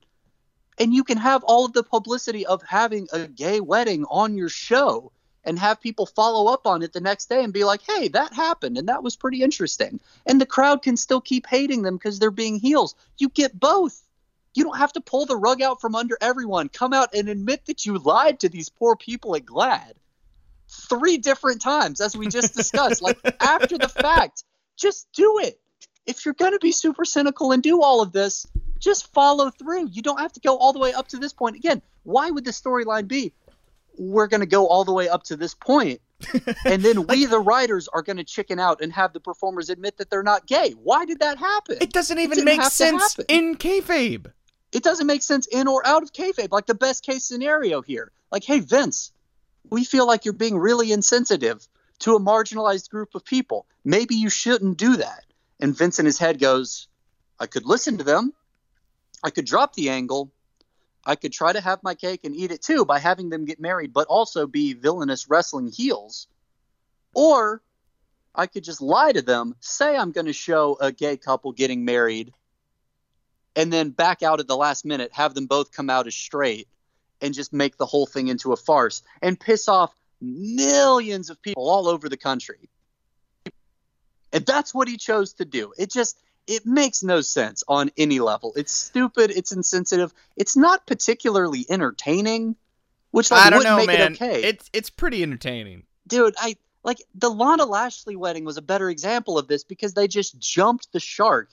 and 0.82 0.95
you 0.95 1.03
can 1.03 1.20
have 1.20 1.44
all 1.44 1.64
of 1.64 1.74
the 1.74 1.84
publicity 1.84 2.44
of 2.44 2.64
having 2.64 3.08
a 3.14 3.28
gay 3.28 3.60
wedding 3.60 4.03
on 4.10 4.36
your 4.36 4.49
show 4.49 5.12
and 5.44 5.60
have 5.60 5.80
people 5.80 6.08
follow 6.08 6.52
up 6.52 6.66
on 6.66 6.82
it 6.82 6.91
the 6.91 6.99
next 6.99 7.30
day 7.30 7.44
and 7.44 7.53
be 7.53 7.64
like, 7.64 7.82
hey, 7.88 8.08
that 8.08 8.34
happened 8.34 8.80
and 8.80 8.90
that 8.90 9.03
was 9.03 9.16
pretty 9.16 9.44
interesting. 9.44 9.99
And 10.26 10.41
the 10.41 10.45
crowd 10.48 10.82
can 10.82 10.98
still 10.98 11.22
keep 11.22 11.45
hating 11.45 11.84
them 11.84 11.98
because 11.98 12.18
they're 12.18 12.32
being 12.32 12.56
heels. 12.56 12.95
You 13.20 13.30
get 13.30 13.60
both. 13.60 14.02
You 14.56 14.64
don't 14.64 14.80
have 14.80 14.94
to 14.94 15.02
pull 15.02 15.28
the 15.28 15.38
rug 15.38 15.62
out 15.62 15.82
from 15.82 15.94
under 15.94 16.18
everyone. 16.20 16.68
Come 16.68 16.94
out 16.94 17.14
and 17.14 17.30
admit 17.30 17.68
that 17.68 17.86
you 17.86 17.99
lied 17.99 18.40
to 18.40 18.49
these 18.49 18.70
poor 18.70 18.95
people 18.95 19.36
at 19.36 19.45
GLAAD 19.45 19.94
three 20.68 21.18
different 21.18 21.62
times, 21.62 22.02
as 22.02 22.18
we 22.18 22.28
just 22.28 22.56
discussed. 22.56 23.03
like 23.03 23.20
after 23.40 23.78
the 23.78 23.88
fact, 23.88 24.45
just 24.78 25.08
do 25.14 25.38
it. 25.44 25.60
If 26.08 26.26
you're 26.26 26.34
going 26.34 26.53
to 26.53 26.60
be 26.60 26.72
super 26.72 27.06
cynical 27.06 27.52
and 27.52 27.62
do 27.62 27.84
all 27.84 28.02
of 28.02 28.12
this, 28.12 28.48
just 28.82 29.14
follow 29.14 29.49
through. 29.49 29.88
You 29.90 30.02
don't 30.02 30.20
have 30.20 30.34
to 30.34 30.41
go 30.41 30.58
all 30.58 30.74
the 30.74 30.80
way 30.80 30.94
up 30.94 31.08
to 31.10 31.18
this 31.18 31.32
point. 31.32 31.56
Again, 31.56 31.82
why 32.03 32.30
would 32.30 32.44
the 32.44 32.52
storyline 32.52 33.08
be 33.08 33.32
we're 33.98 34.28
going 34.28 34.41
to 34.41 34.48
go 34.48 34.68
all 34.68 34.84
the 34.84 34.94
way 34.94 35.08
up 35.08 35.24
to 35.24 35.36
this 35.38 35.53
point 35.53 36.02
and 36.66 36.82
then 36.82 37.06
we 37.08 37.26
the 37.26 37.40
writers 37.40 37.88
are 37.90 38.02
going 38.02 38.18
to 38.18 38.24
chicken 38.24 38.60
out 38.60 38.82
and 38.82 38.94
have 38.94 39.12
the 39.14 39.20
performers 39.20 39.70
admit 39.70 39.98
that 39.98 40.10
they're 40.10 40.24
not 40.24 40.48
gay? 40.48 40.72
Why 40.72 41.06
did 41.06 41.20
that 41.20 41.38
happen? 41.38 41.78
It 41.80 41.94
doesn't 41.94 42.18
even 42.18 42.38
didn't 42.38 42.45
make 42.45 42.64
sense 42.64 43.18
in 43.28 43.56
kayfabe. 43.56 44.32
it 44.72 44.84
doesn't 44.84 45.08
make 45.08 45.24
sense 45.24 45.48
in 45.48 45.68
or 45.68 45.86
out 45.86 46.03
of 46.03 46.12
kayfabe. 46.12 46.52
Like 46.52 46.66
the 46.66 46.76
best 46.76 47.06
case 47.06 47.24
scenario 47.24 47.82
here, 47.82 48.12
like, 48.32 48.44
hey 48.44 48.60
Vince, 48.60 49.12
we 49.70 49.84
feel 49.84 50.08
like 50.08 50.26
you're 50.26 50.34
being 50.34 50.58
really 50.58 50.91
insensitive 50.91 51.68
to 51.99 52.16
a 52.16 52.20
marginalized 52.20 52.90
group 52.90 53.14
of 53.16 53.24
people. 53.24 53.66
Maybe 53.84 54.16
you 54.16 54.30
shouldn't 54.30 54.78
do 54.78 54.98
that. 54.98 55.24
And 55.60 55.78
Vince 55.78 55.99
in 55.99 56.06
his 56.06 56.18
head 56.18 56.40
goes, 56.40 56.88
I 57.40 57.45
could 57.45 57.66
listen 57.66 57.98
to 57.99 58.03
them. 58.03 58.34
I 59.23 59.30
could 59.30 59.45
drop 59.45 59.73
the 59.73 59.89
angle. 59.89 60.31
I 61.06 61.15
could 61.15 61.34
try 61.34 61.53
to 61.53 61.61
have 61.61 61.84
my 61.84 61.95
cake 61.95 62.22
and 62.23 62.35
eat 62.35 62.52
it 62.52 62.61
too 62.61 62.85
by 62.85 62.99
having 62.99 63.30
them 63.30 63.45
get 63.45 63.60
married, 63.60 63.93
but 63.93 64.07
also 64.07 64.45
be 64.48 64.73
villainous 64.73 65.30
wrestling 65.30 65.68
heels. 65.68 66.27
Or 67.14 67.61
I 68.34 68.48
could 68.48 68.64
just 68.64 68.81
lie 68.81 69.11
to 69.11 69.22
them, 69.22 69.56
say 69.60 69.95
I'm 69.98 70.11
going 70.11 70.27
to 70.27 70.34
show 70.34 70.77
a 70.80 70.91
gay 70.91 71.18
couple 71.18 71.52
getting 71.52 71.85
married, 71.85 72.34
and 73.56 73.73
then 73.73 73.89
back 73.89 74.23
out 74.23 74.39
at 74.39 74.48
the 74.48 74.56
last 74.56 74.85
minute, 74.85 75.11
have 75.14 75.34
them 75.34 75.48
both 75.48 75.72
come 75.72 75.89
out 75.89 76.07
as 76.07 76.15
straight, 76.15 76.68
and 77.19 77.34
just 77.34 77.52
make 77.52 77.77
the 77.77 77.85
whole 77.85 78.06
thing 78.06 78.27
into 78.30 78.53
a 78.53 78.56
farce 78.56 79.03
and 79.22 79.39
piss 79.39 79.68
off 79.68 79.93
millions 80.22 81.30
of 81.30 81.41
people 81.41 81.69
all 81.69 81.88
over 81.88 82.07
the 82.07 82.18
country. 82.18 82.69
And 84.31 84.45
that's 84.45 84.73
what 84.73 84.88
he 84.88 84.98
chose 84.98 85.34
to 85.34 85.45
do. 85.45 85.73
It 85.77 85.91
just 85.91 86.18
it 86.47 86.65
makes 86.65 87.03
no 87.03 87.22
sense 87.22 87.63
on 87.68 87.91
any 87.97 88.19
level. 88.19 88.53
It's 88.55 88.72
stupid, 88.72 89.31
it's 89.31 89.51
insensitive, 89.51 90.13
it's 90.35 90.57
not 90.57 90.85
particularly 90.88 91.65
entertaining, 91.69 92.55
which 93.11 93.31
like 93.31 93.45
I 93.45 93.49
don't 93.49 93.59
wouldn't 93.59 93.77
know, 93.77 93.85
make 93.85 93.99
man. 93.99 94.13
it 94.13 94.22
okay. 94.22 94.43
It's 94.43 94.69
it's 94.73 94.89
pretty 94.89 95.22
entertaining. 95.23 95.84
Dude, 96.07 96.35
I 96.38 96.57
like 96.84 97.01
the 97.15 97.30
Lana 97.30 97.65
Lashley 97.65 98.15
wedding 98.15 98.43
was 98.45 98.57
a 98.57 98.61
better 98.61 98.89
example 98.89 99.38
of 99.38 99.47
this 99.47 99.63
because 99.63 99.93
they 99.93 100.07
just 100.07 100.39
jumped 100.39 100.91
the 100.91 100.99
shark 100.99 101.49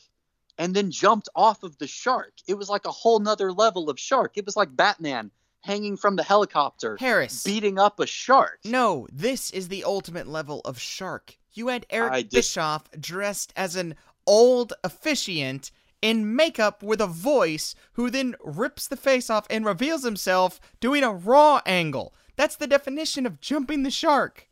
and 0.56 0.74
then 0.74 0.90
jumped 0.90 1.28
off 1.36 1.62
of 1.62 1.78
the 1.78 1.86
shark. 1.86 2.32
It 2.48 2.54
was 2.54 2.68
like 2.68 2.84
a 2.86 2.90
whole 2.90 3.18
nother 3.20 3.52
level 3.52 3.90
of 3.90 4.00
shark. 4.00 4.32
It 4.36 4.46
was 4.46 4.56
like 4.56 4.74
Batman 4.74 5.30
hanging 5.60 5.96
from 5.96 6.16
the 6.16 6.22
helicopter, 6.22 6.96
Harris. 6.98 7.42
beating 7.44 7.78
up 7.78 8.00
a 8.00 8.06
shark. 8.06 8.60
No, 8.64 9.06
this 9.12 9.50
is 9.50 9.68
the 9.68 9.84
ultimate 9.84 10.26
level 10.26 10.60
of 10.64 10.78
shark. 10.80 11.36
You 11.52 11.68
had 11.68 11.84
Eric 11.90 12.12
I 12.12 12.22
just- 12.22 12.32
Bischoff 12.34 12.90
dressed 12.98 13.52
as 13.56 13.76
an 13.76 13.96
old 14.28 14.74
officiant 14.84 15.70
in 16.02 16.36
makeup 16.36 16.82
with 16.82 17.00
a 17.00 17.06
voice 17.06 17.74
who 17.94 18.10
then 18.10 18.36
rips 18.44 18.86
the 18.86 18.96
face 18.96 19.28
off 19.30 19.46
and 19.50 19.64
reveals 19.64 20.04
himself 20.04 20.60
doing 20.80 21.02
a 21.02 21.10
raw 21.12 21.60
angle. 21.66 22.14
That's 22.36 22.54
the 22.56 22.68
definition 22.68 23.26
of 23.26 23.40
jumping 23.40 23.82
the 23.82 23.90
shark. 23.90 24.46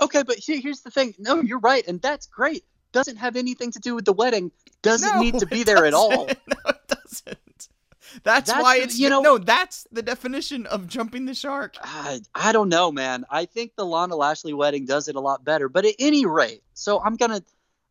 Okay, 0.00 0.22
but 0.22 0.36
here, 0.36 0.60
here's 0.60 0.82
the 0.82 0.90
thing. 0.90 1.14
No, 1.18 1.40
you're 1.40 1.58
right, 1.60 1.84
and 1.88 2.00
that's 2.00 2.26
great. 2.26 2.64
Doesn't 2.92 3.16
have 3.16 3.34
anything 3.34 3.72
to 3.72 3.80
do 3.80 3.94
with 3.96 4.04
the 4.04 4.12
wedding. 4.12 4.52
Doesn't 4.82 5.12
No, 5.16 5.20
need 5.20 5.38
to 5.40 5.46
be 5.56 5.64
there 5.64 5.84
at 5.86 5.94
all. 5.94 6.26
No, 6.46 6.70
it 6.70 6.80
doesn't. 6.88 7.68
That's, 8.22 8.52
That's 8.52 8.62
why 8.62 8.76
it's 8.76 8.96
you 8.98 9.10
know- 9.10 9.22
no. 9.22 9.38
That's 9.38 9.88
the 9.90 10.02
definition 10.02 10.66
of 10.66 10.86
jumping 10.86 11.24
the 11.24 11.34
shark. 11.34 11.74
I, 11.82 12.20
I 12.36 12.52
don't 12.52 12.68
know, 12.68 12.92
man. 12.92 13.24
I 13.30 13.44
think 13.46 13.74
the 13.74 13.84
Lana 13.84 14.14
Lashley 14.14 14.52
wedding 14.52 14.84
does 14.86 15.08
it 15.08 15.16
a 15.16 15.20
lot 15.20 15.44
better. 15.44 15.68
But 15.68 15.84
at 15.84 15.94
any 15.98 16.24
rate, 16.24 16.62
so 16.74 17.00
I'm 17.02 17.16
gonna. 17.16 17.42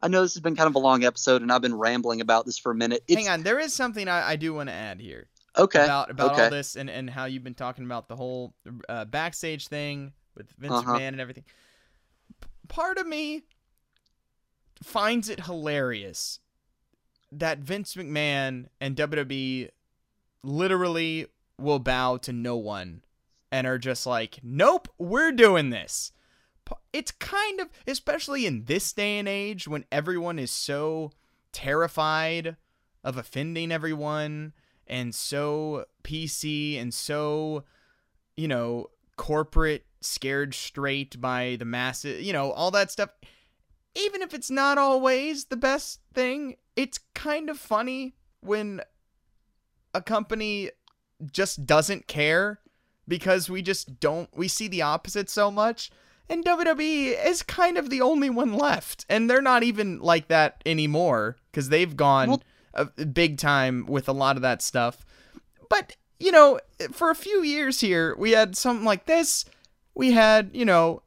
I 0.04 0.10
know 0.10 0.22
this 0.22 0.34
has 0.34 0.42
been 0.42 0.58
kind 0.58 0.68
of 0.68 0.76
a 0.76 0.80
long 0.80 1.06
episode, 1.06 1.42
and 1.42 1.52
I've 1.52 1.62
been 1.62 1.74
rambling 1.76 2.20
about 2.20 2.46
this 2.46 2.58
for 2.58 2.74
a 2.74 2.76
minute. 2.76 3.06
It's, 3.08 3.16
Hang 3.16 3.30
on, 3.30 3.44
there 3.44 3.58
is 3.58 3.74
something 3.74 4.10
I, 4.10 4.32
I 4.32 4.36
do 4.36 4.54
want 4.54 4.68
to 4.68 4.74
add 4.74 5.00
here. 5.00 5.30
Okay. 5.58 5.84
about 5.84 6.10
about 6.12 6.34
okay. 6.34 6.44
all 6.46 6.50
this 6.50 6.76
and, 6.76 6.90
and 6.90 7.10
how 7.10 7.26
you've 7.26 7.44
been 7.44 7.54
talking 7.54 7.86
about 7.86 8.08
the 8.10 8.16
whole 8.16 8.54
uh, 8.90 9.06
backstage 9.06 9.68
thing 9.68 10.12
with 10.36 10.50
Vince 10.58 10.74
Uh-huh. 10.74 10.94
McMahon 10.98 11.08
and 11.10 11.22
everything. 11.22 11.46
Part 12.68 12.98
of 12.98 13.08
me 13.08 13.44
finds 14.82 15.30
it 15.30 15.46
hilarious 15.46 16.40
that 17.32 17.60
Vince 17.60 17.96
McMahon 17.96 18.66
and 18.82 18.96
WWE 18.96 19.70
literally 20.44 21.28
will 21.58 21.80
bow 21.80 22.18
to 22.18 22.34
no 22.34 22.58
one 22.58 23.04
and 23.52 23.66
are 23.68 23.78
just 23.78 24.06
like, 24.06 24.40
"Nope, 24.44 24.90
we're 24.98 25.32
doing 25.32 25.70
this." 25.70 26.12
It's 26.92 27.12
kind 27.12 27.60
of 27.60 27.70
especially 27.88 28.46
in 28.46 28.66
this 28.66 28.94
day 28.94 29.18
and 29.18 29.28
age 29.28 29.68
when 29.68 29.86
everyone 29.92 30.38
is 30.38 30.52
so 30.52 31.12
terrified 31.52 32.56
of 33.04 33.18
offending 33.18 33.72
everyone 33.72 34.54
and 34.88 35.14
so 35.14 35.86
PC 36.04 36.80
and 36.80 36.94
so, 36.94 37.64
you 38.36 38.48
know, 38.48 38.90
corporate, 39.16 39.86
scared 40.02 40.54
straight 40.54 41.20
by 41.20 41.56
the 41.58 41.66
masses, 41.66 42.24
you 42.26 42.34
know, 42.34 42.52
all 42.52 42.72
that 42.72 42.92
stuff. 42.92 43.10
Even 43.96 44.22
if 44.22 44.34
it's 44.34 44.50
not 44.50 44.78
always 44.78 45.46
the 45.46 45.58
best 45.58 46.00
thing, 46.14 46.56
it's 46.76 47.00
kind 47.14 47.50
of 47.50 47.58
funny 47.58 48.16
when 48.42 48.82
a 49.94 50.02
company 50.02 50.72
just 51.32 51.66
doesn't 51.66 52.08
care 52.08 52.60
because 53.08 53.50
we 53.50 53.62
just 53.62 54.00
don't, 54.00 54.30
we 54.36 54.48
see 54.48 54.68
the 54.68 54.82
opposite 54.82 55.30
so 55.30 55.52
much. 55.52 55.92
And 56.34 56.44
WWE 56.44 57.28
is 57.28 57.44
kind 57.44 57.78
of 57.78 57.92
the 57.92 58.02
only 58.02 58.28
one 58.28 58.54
left. 58.54 59.06
And 59.08 59.30
they're 59.30 59.40
not 59.40 59.62
even 59.62 60.00
like 60.00 60.30
that 60.30 60.64
anymore 60.66 61.38
because 61.52 61.70
they've 61.70 61.96
gone 61.96 62.30
Well- 62.30 62.44
uh, 62.74 62.86
big 63.14 63.38
time 63.38 63.86
with 63.86 64.10
a 64.10 64.14
lot 64.14 64.36
of 64.36 64.42
that 64.42 64.64
stuff. 64.64 65.06
But, 65.70 65.96
you 66.20 66.32
know, 66.32 66.60
for 66.92 67.12
a 67.12 67.16
few 67.16 67.44
years 67.44 67.82
here, 67.82 68.16
we 68.18 68.32
had 68.32 68.58
something 68.58 68.84
like 68.84 69.06
this. 69.06 69.46
We 69.94 70.14
had, 70.14 70.50
you 70.54 70.66
know, 70.66 71.04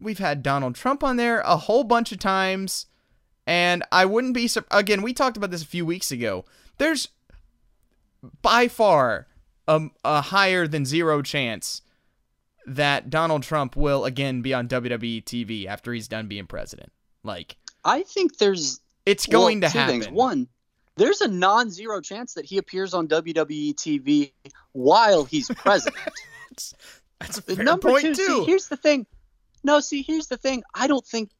we've 0.00 0.18
had 0.18 0.42
Donald 0.42 0.74
Trump 0.74 1.04
on 1.04 1.14
there 1.14 1.42
a 1.42 1.56
whole 1.56 1.84
bunch 1.84 2.10
of 2.10 2.18
times. 2.18 2.86
And 3.46 3.84
I 3.92 4.04
wouldn't 4.04 4.34
be, 4.34 4.48
sur- 4.48 4.64
again, 4.72 5.00
we 5.00 5.12
talked 5.12 5.36
about 5.36 5.52
this 5.52 5.62
a 5.62 5.66
few 5.66 5.86
weeks 5.86 6.10
ago. 6.10 6.44
There's 6.78 7.06
by 8.42 8.66
far 8.66 9.28
a, 9.68 9.86
a 10.04 10.22
higher 10.22 10.66
than 10.66 10.84
zero 10.84 11.22
chance 11.22 11.82
that 12.66 13.10
Donald 13.10 13.42
Trump 13.42 13.76
will 13.76 14.04
again 14.04 14.42
be 14.42 14.52
on 14.52 14.68
WWE 14.68 15.24
TV 15.24 15.66
after 15.66 15.92
he's 15.92 16.08
done 16.08 16.26
being 16.26 16.46
president. 16.46 16.92
Like, 17.22 17.56
I 17.84 18.02
think 18.02 18.38
there's 18.38 18.80
it's 19.04 19.26
going 19.26 19.60
well, 19.60 19.70
to 19.70 19.72
two 19.72 19.78
happen. 19.78 20.00
Things. 20.02 20.12
One, 20.12 20.48
there's 20.96 21.20
a 21.20 21.28
non-zero 21.28 22.00
chance 22.00 22.34
that 22.34 22.44
he 22.44 22.58
appears 22.58 22.94
on 22.94 23.08
WWE 23.08 23.74
TV 23.74 24.32
while 24.72 25.24
he's 25.24 25.48
president. 25.56 25.96
That's 27.20 27.38
a 27.38 27.42
fair 27.42 27.64
Number 27.64 27.90
point 27.90 28.04
two, 28.04 28.14
too. 28.14 28.26
See, 28.26 28.44
here's 28.44 28.68
the 28.68 28.76
thing. 28.76 29.06
No, 29.62 29.80
see, 29.80 30.02
here's 30.02 30.26
the 30.26 30.36
thing. 30.36 30.62
I 30.74 30.86
don't 30.86 31.04
think, 31.04 31.30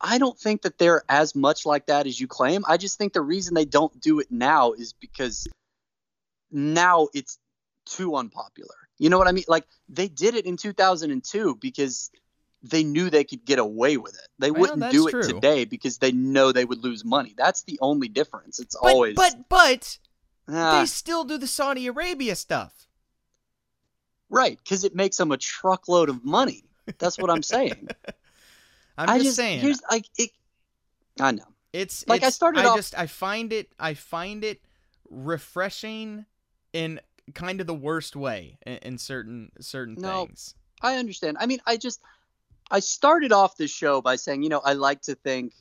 I 0.00 0.18
don't 0.18 0.38
think 0.38 0.62
that 0.62 0.78
they're 0.78 1.02
as 1.08 1.34
much 1.34 1.64
like 1.66 1.86
that 1.86 2.06
as 2.06 2.20
you 2.20 2.26
claim. 2.26 2.64
I 2.66 2.76
just 2.76 2.98
think 2.98 3.12
the 3.12 3.20
reason 3.20 3.54
they 3.54 3.64
don't 3.64 3.98
do 4.00 4.18
it 4.18 4.28
now 4.30 4.72
is 4.72 4.92
because 4.92 5.46
now 6.50 7.08
it's 7.14 7.38
too 7.86 8.14
unpopular. 8.16 8.74
You 9.02 9.10
know 9.10 9.18
what 9.18 9.26
I 9.26 9.32
mean? 9.32 9.42
Like 9.48 9.66
they 9.88 10.06
did 10.06 10.36
it 10.36 10.46
in 10.46 10.56
2002 10.56 11.56
because 11.56 12.12
they 12.62 12.84
knew 12.84 13.10
they 13.10 13.24
could 13.24 13.44
get 13.44 13.58
away 13.58 13.96
with 13.96 14.14
it. 14.14 14.28
They 14.38 14.52
Well, 14.52 14.60
wouldn't 14.60 14.92
do 14.92 15.08
it 15.08 15.10
true. 15.10 15.22
today 15.24 15.64
because 15.64 15.98
they 15.98 16.12
know 16.12 16.52
they 16.52 16.64
would 16.64 16.84
lose 16.84 17.04
money. 17.04 17.34
That's 17.36 17.64
the 17.64 17.80
only 17.82 18.06
difference. 18.06 18.60
It's 18.60 18.76
but, 18.80 18.88
always 18.88 19.16
but 19.16 19.48
but 19.48 19.98
Ah, 20.46 20.78
they 20.78 20.86
still 20.86 21.24
do 21.24 21.36
the 21.36 21.48
Saudi 21.48 21.88
Arabia 21.88 22.36
stuff. 22.36 22.86
right 24.30 24.56
because 24.62 24.84
it 24.84 24.94
makes 24.94 25.16
them 25.16 25.32
a 25.32 25.36
truckload 25.36 26.08
of 26.08 26.24
money. 26.24 26.62
That's 26.98 27.18
what 27.18 27.28
I'm 27.28 27.42
saying. 27.42 27.88
I'm 28.98 29.08
I 29.10 29.18
just, 29.18 29.34
saying. 29.34 29.58
Here's 29.62 29.80
like 29.90 30.06
it. 30.16 30.30
I 31.18 31.32
know. 31.32 31.42
It's 31.72 32.06
Like, 32.06 32.22
I 32.22 32.30
started 32.30 32.60
I 32.60 32.66
off- 32.66 32.76
just 32.76 32.96
I 32.96 33.06
find 33.08 33.52
it 33.52 33.68
I 33.80 33.94
find 33.94 34.44
it 34.44 34.60
refreshing 35.10 36.24
in 36.72 37.00
kind 37.34 37.60
of 37.60 37.66
the 37.66 37.74
worst 37.74 38.16
way 38.16 38.58
in, 38.66 38.76
in 38.78 38.98
certain 38.98 39.52
certain 39.60 39.96
No. 39.98 40.26
things. 40.26 40.54
I 40.80 40.96
understand. 40.96 41.36
I 41.40 41.46
mean, 41.46 41.60
I 41.66 41.76
just 41.76 42.00
I 42.70 42.80
started 42.80 43.32
off 43.32 43.56
this 43.56 43.70
show 43.70 44.00
by 44.00 44.16
saying, 44.16 44.42
you 44.42 44.48
know, 44.48 44.60
I 44.64 44.72
like 44.72 45.02
to 45.02 45.14
think 45.14 45.52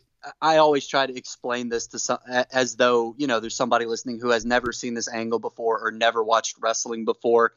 I 0.41 0.57
always 0.57 0.87
try 0.87 1.05
to 1.05 1.15
explain 1.15 1.69
this 1.69 1.87
to 1.87 1.99
some 1.99 2.19
as 2.51 2.75
though, 2.75 3.15
you 3.17 3.27
know, 3.27 3.39
there's 3.39 3.55
somebody 3.55 3.85
listening 3.85 4.19
who 4.19 4.29
has 4.29 4.45
never 4.45 4.71
seen 4.71 4.93
this 4.93 5.07
angle 5.07 5.39
before 5.39 5.79
or 5.85 5.91
never 5.91 6.23
watched 6.23 6.57
wrestling 6.59 7.05
before. 7.05 7.53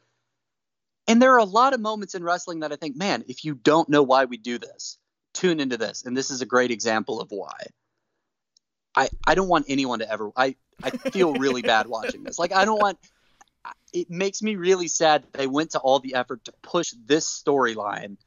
And 1.07 1.21
there 1.21 1.33
are 1.33 1.39
a 1.39 1.43
lot 1.45 1.73
of 1.73 1.79
moments 1.79 2.15
in 2.15 2.23
wrestling 2.23 2.61
that 2.61 2.71
I 2.71 2.75
think, 2.75 2.95
man, 2.95 3.23
if 3.27 3.45
you 3.45 3.53
don't 3.55 3.87
know 3.89 4.01
why 4.01 4.25
we 4.25 4.37
do 4.37 4.57
this, 4.57 4.97
tune 5.33 5.59
into 5.59 5.77
this. 5.77 6.03
And 6.03 6.17
this 6.17 6.31
is 6.31 6.41
a 6.41 6.45
great 6.45 6.71
example 6.71 7.21
of 7.21 7.29
why. 7.31 7.67
I 8.95 9.09
I 9.27 9.35
don't 9.35 9.49
want 9.49 9.65
anyone 9.69 9.99
to 9.99 10.11
ever 10.11 10.31
I 10.35 10.55
I 10.83 10.89
feel 10.89 11.33
really 11.33 11.61
bad 11.73 11.87
watching 11.87 12.23
this. 12.23 12.39
Like 12.39 12.51
I 12.53 12.65
don't 12.65 12.79
want 12.79 12.97
it 13.93 14.09
makes 14.09 14.41
me 14.41 14.55
really 14.55 14.87
sad 14.87 15.23
that 15.23 15.33
they 15.33 15.47
went 15.47 15.71
to 15.71 15.79
all 15.79 15.99
the 15.99 16.15
effort 16.15 16.45
to 16.45 16.53
push 16.61 16.93
this 17.05 17.25
storyline 17.27 18.17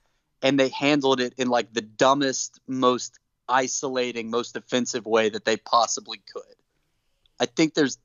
and 0.43 0.59
they 0.59 0.69
handled 0.69 1.21
it 1.21 1.35
in 1.37 1.49
like 1.49 1.73
the 1.73 1.83
dumbest, 1.83 2.61
most 2.67 3.19
isolating, 3.49 4.31
most 4.31 4.57
offensive 4.57 5.07
way 5.07 5.29
that 5.29 5.45
they 5.45 5.57
possibly 5.57 6.23
could. 6.33 6.43
I 7.41 7.47
think 7.47 7.75
there's 7.75 7.99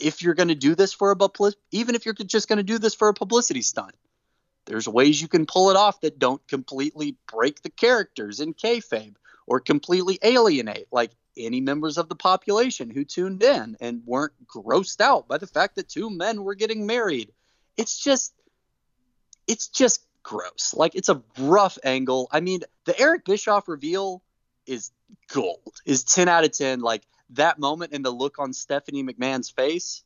if 0.00 0.22
you're 0.22 0.34
going 0.34 0.48
to 0.48 0.54
do 0.54 0.74
this 0.74 0.92
for 0.92 1.10
a 1.10 1.16
public, 1.16 1.54
even 1.70 1.94
if 1.94 2.04
you're 2.04 2.14
just 2.14 2.48
going 2.48 2.56
to 2.56 2.62
do 2.62 2.78
this 2.78 2.94
for 2.94 3.08
a 3.08 3.14
publicity 3.14 3.62
stunt, 3.62 3.94
there's 4.66 4.88
ways 4.88 5.20
you 5.20 5.28
can 5.28 5.46
pull 5.46 5.70
it 5.70 5.76
off 5.76 6.00
that 6.00 6.18
don't 6.18 6.46
completely 6.48 7.16
break 7.30 7.62
the 7.62 7.70
characters 7.70 8.40
in 8.40 8.54
kayfabe 8.54 9.14
or 9.46 9.60
completely 9.60 10.18
alienate 10.22 10.86
like 10.92 11.10
any 11.36 11.60
members 11.60 11.98
of 11.98 12.08
the 12.08 12.14
population 12.14 12.90
who 12.90 13.04
tuned 13.04 13.42
in 13.42 13.76
and 13.80 14.02
weren't 14.04 14.32
grossed 14.46 15.00
out 15.00 15.28
by 15.28 15.38
the 15.38 15.46
fact 15.46 15.76
that 15.76 15.88
two 15.88 16.10
men 16.10 16.42
were 16.42 16.54
getting 16.54 16.86
married. 16.86 17.32
It's 17.76 17.98
just 17.98 18.34
it's 19.46 19.68
just 19.68 20.04
gross. 20.22 20.74
Like 20.76 20.94
it's 20.94 21.08
a 21.08 21.22
rough 21.38 21.78
angle. 21.84 22.28
I 22.30 22.40
mean, 22.40 22.60
the 22.84 22.98
Eric 22.98 23.24
Bischoff 23.24 23.68
reveal 23.68 24.22
is 24.66 24.90
gold. 25.32 25.80
Is 25.84 26.04
10 26.04 26.28
out 26.28 26.44
of 26.44 26.52
10 26.52 26.80
like 26.80 27.02
that 27.30 27.58
moment 27.58 27.92
and 27.92 28.04
the 28.04 28.10
look 28.10 28.38
on 28.38 28.52
Stephanie 28.52 29.02
McMahon's 29.02 29.50
face 29.50 30.04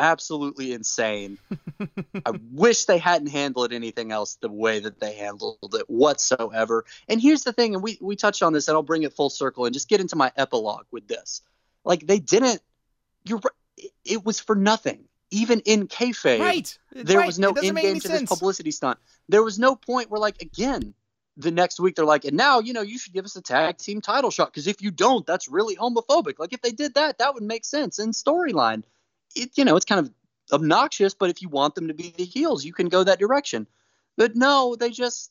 absolutely 0.00 0.72
insane. 0.72 1.38
I 2.26 2.32
wish 2.52 2.86
they 2.86 2.98
hadn't 2.98 3.28
handled 3.28 3.72
anything 3.72 4.10
else 4.10 4.36
the 4.40 4.48
way 4.50 4.80
that 4.80 4.98
they 4.98 5.14
handled 5.14 5.58
it 5.74 5.88
whatsoever. 5.88 6.84
And 7.08 7.20
here's 7.20 7.44
the 7.44 7.52
thing, 7.52 7.74
and 7.74 7.82
we 7.82 7.98
we 8.00 8.16
touched 8.16 8.42
on 8.42 8.52
this, 8.52 8.66
and 8.66 8.74
I'll 8.74 8.82
bring 8.82 9.04
it 9.04 9.12
full 9.12 9.30
circle 9.30 9.66
and 9.66 9.74
just 9.74 9.88
get 9.88 10.00
into 10.00 10.16
my 10.16 10.32
epilogue 10.36 10.86
with 10.90 11.06
this. 11.06 11.42
Like 11.84 12.06
they 12.06 12.18
didn't. 12.18 12.60
You're. 13.24 13.40
It, 14.04 14.24
was 14.24 14.40
for 14.40 14.56
nothing. 14.56 15.04
Even 15.30 15.60
in 15.60 15.86
kayfabe, 15.86 16.40
Right. 16.40 16.78
there 16.92 17.18
right. 17.18 17.26
was 17.26 17.38
no 17.38 17.50
It 17.50 17.54
doesn't 17.54 17.68
end 17.68 17.74
make 17.76 17.84
game 17.84 18.00
to 18.00 18.08
sense. 18.08 18.20
this 18.22 18.28
publicity 18.28 18.72
stunt. 18.72 18.98
There 19.28 19.42
was 19.42 19.58
no 19.58 19.76
point 19.76 20.10
where, 20.10 20.20
like, 20.20 20.42
again, 20.42 20.92
the 21.36 21.50
next 21.50 21.80
week 21.80 21.96
they're 21.96 22.04
like, 22.04 22.24
and 22.24 22.36
now 22.36 22.60
you 22.60 22.72
know 22.72 22.82
you 22.82 22.98
should 22.98 23.12
give 23.12 23.24
us 23.24 23.36
a 23.36 23.42
tag 23.42 23.78
team 23.78 24.00
title 24.00 24.30
shot 24.30 24.52
because 24.52 24.66
if 24.66 24.82
you 24.82 24.90
don't, 24.90 25.26
that's 25.26 25.48
really 25.48 25.76
homophobic. 25.76 26.38
Like 26.38 26.52
if 26.52 26.60
they 26.60 26.72
did 26.72 26.94
that, 26.94 27.18
that 27.18 27.34
would 27.34 27.42
make 27.42 27.64
sense 27.64 27.98
in 27.98 28.10
storyline. 28.10 28.82
It 29.34 29.50
you 29.56 29.64
know 29.64 29.76
it's 29.76 29.84
kind 29.84 30.00
of 30.00 30.12
obnoxious, 30.52 31.14
but 31.14 31.30
if 31.30 31.42
you 31.42 31.48
want 31.48 31.74
them 31.74 31.88
to 31.88 31.94
be 31.94 32.14
the 32.16 32.24
heels, 32.24 32.64
you 32.64 32.72
can 32.72 32.88
go 32.88 33.04
that 33.04 33.18
direction. 33.18 33.66
But 34.16 34.36
no, 34.36 34.76
they 34.76 34.90
just 34.90 35.30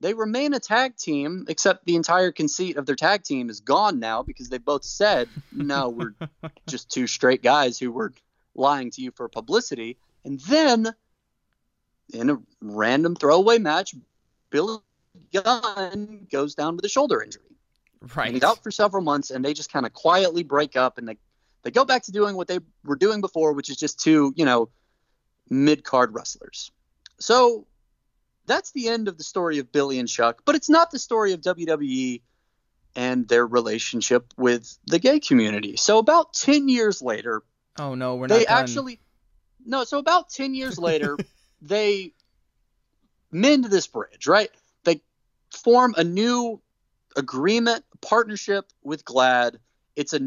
they 0.00 0.14
remain 0.14 0.54
a 0.54 0.60
tag 0.60 0.96
team, 0.96 1.44
except 1.48 1.84
the 1.84 1.96
entire 1.96 2.32
conceit 2.32 2.76
of 2.76 2.86
their 2.86 2.94
tag 2.94 3.22
team 3.24 3.50
is 3.50 3.60
gone 3.60 3.98
now 3.98 4.22
because 4.22 4.48
they 4.48 4.58
both 4.58 4.84
said, 4.84 5.28
no, 5.52 5.88
we're 5.88 6.14
just 6.68 6.90
two 6.90 7.06
straight 7.06 7.42
guys 7.42 7.78
who 7.78 7.90
were 7.90 8.12
lying 8.54 8.90
to 8.92 9.02
you 9.02 9.10
for 9.10 9.28
publicity. 9.28 9.96
And 10.24 10.40
then 10.40 10.94
in 12.12 12.30
a 12.30 12.38
random 12.60 13.16
throwaway 13.16 13.58
match, 13.58 13.94
Billy 14.50 14.78
Gunn 15.32 16.26
goes 16.30 16.54
down 16.54 16.76
with 16.76 16.84
a 16.84 16.88
shoulder 16.88 17.22
injury. 17.22 17.42
Right. 18.14 18.26
And 18.26 18.34
he's 18.34 18.44
out 18.44 18.62
for 18.62 18.70
several 18.70 19.02
months, 19.02 19.30
and 19.30 19.44
they 19.44 19.52
just 19.52 19.72
kind 19.72 19.84
of 19.84 19.92
quietly 19.92 20.44
break 20.44 20.76
up, 20.76 20.98
and 20.98 21.08
they 21.08 21.16
they 21.68 21.72
go 21.72 21.84
back 21.84 22.04
to 22.04 22.12
doing 22.12 22.34
what 22.34 22.48
they 22.48 22.60
were 22.82 22.96
doing 22.96 23.20
before, 23.20 23.52
which 23.52 23.68
is 23.68 23.76
just 23.76 24.00
two, 24.00 24.32
you 24.36 24.46
know, 24.46 24.70
mid 25.50 25.84
card 25.84 26.14
wrestlers. 26.14 26.72
So 27.20 27.66
that's 28.46 28.70
the 28.70 28.88
end 28.88 29.06
of 29.06 29.18
the 29.18 29.22
story 29.22 29.58
of 29.58 29.70
Billy 29.70 29.98
and 29.98 30.08
Chuck, 30.08 30.40
but 30.46 30.54
it's 30.54 30.70
not 30.70 30.90
the 30.90 30.98
story 30.98 31.34
of 31.34 31.42
WWE 31.42 32.22
and 32.96 33.28
their 33.28 33.46
relationship 33.46 34.32
with 34.38 34.78
the 34.86 34.98
gay 34.98 35.20
community. 35.20 35.76
So 35.76 35.98
about 35.98 36.32
ten 36.32 36.70
years 36.70 37.02
later, 37.02 37.42
Oh 37.78 37.94
no, 37.94 38.16
we're 38.16 38.28
not 38.28 38.38
they 38.38 38.46
actually 38.46 38.98
no. 39.66 39.84
So 39.84 39.98
about 39.98 40.30
ten 40.30 40.54
years 40.54 40.78
later, 40.78 41.18
they 41.60 42.14
mend 43.30 43.64
this 43.64 43.86
bridge, 43.88 44.26
right? 44.26 44.50
They 44.84 45.02
form 45.50 45.94
a 45.98 46.04
new 46.04 46.62
agreement, 47.14 47.84
partnership 48.00 48.72
with 48.82 49.04
GLAAD. 49.04 49.56
It's 49.96 50.14
a 50.14 50.18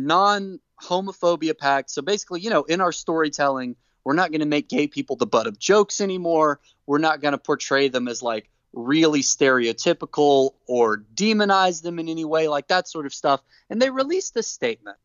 non-homophobia 0.81 1.57
pact. 1.57 1.89
So 1.89 2.01
basically, 2.01 2.41
you 2.41 2.49
know, 2.49 2.63
in 2.63 2.81
our 2.81 2.91
storytelling, 2.91 3.75
we're 4.03 4.13
not 4.13 4.31
going 4.31 4.41
to 4.41 4.47
make 4.47 4.69
gay 4.69 4.87
people 4.87 5.15
the 5.15 5.27
butt 5.27 5.47
of 5.47 5.59
jokes 5.59 6.01
anymore. 6.01 6.59
We're 6.85 6.97
not 6.97 7.21
going 7.21 7.33
to 7.33 7.37
portray 7.37 7.87
them 7.87 8.07
as 8.07 8.23
like 8.23 8.49
really 8.73 9.21
stereotypical 9.21 10.53
or 10.65 10.97
demonize 11.13 11.81
them 11.81 11.99
in 11.99 12.09
any 12.09 12.25
way, 12.25 12.47
like 12.47 12.67
that 12.67 12.87
sort 12.87 13.05
of 13.05 13.13
stuff. 13.13 13.41
And 13.69 13.81
they 13.81 13.89
released 13.89 14.35
a 14.37 14.43
statement 14.43 14.97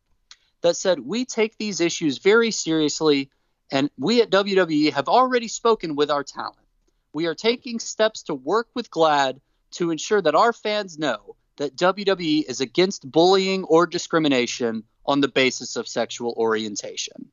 that 0.61 0.75
said, 0.75 0.99
We 0.99 1.25
take 1.25 1.57
these 1.57 1.81
issues 1.81 2.17
very 2.17 2.51
seriously, 2.51 3.29
and 3.71 3.89
we 3.97 4.21
at 4.21 4.31
WWE 4.31 4.93
have 4.93 5.07
already 5.07 5.47
spoken 5.47 5.95
with 5.95 6.09
our 6.09 6.23
talent. 6.23 6.57
We 7.13 7.27
are 7.27 7.35
taking 7.35 7.79
steps 7.79 8.23
to 8.23 8.33
work 8.33 8.67
with 8.73 8.91
GLAAD 8.91 9.39
to 9.71 9.91
ensure 9.91 10.21
that 10.21 10.35
our 10.35 10.53
fans 10.53 10.97
know 10.97 11.35
that 11.57 11.75
WWE 11.75 12.47
is 12.47 12.61
against 12.61 13.09
bullying 13.09 13.63
or 13.63 13.85
discrimination 13.85 14.83
on 15.07 15.21
the 15.21 15.27
basis 15.27 15.75
of 15.75 15.87
sexual 15.87 16.33
orientation. 16.37 17.29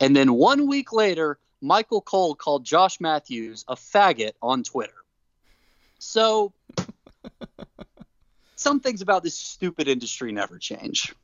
And 0.00 0.14
then 0.14 0.34
one 0.34 0.66
week 0.68 0.92
later, 0.92 1.38
Michael 1.60 2.02
Cole 2.02 2.34
called 2.34 2.64
Josh 2.64 3.00
Matthews 3.00 3.64
a 3.68 3.74
faggot 3.74 4.32
on 4.42 4.62
Twitter. 4.62 4.92
So, 5.98 6.52
some 8.56 8.80
things 8.80 9.00
about 9.00 9.22
this 9.22 9.38
stupid 9.38 9.88
industry 9.88 10.32
never 10.32 10.58
change. 10.58 11.14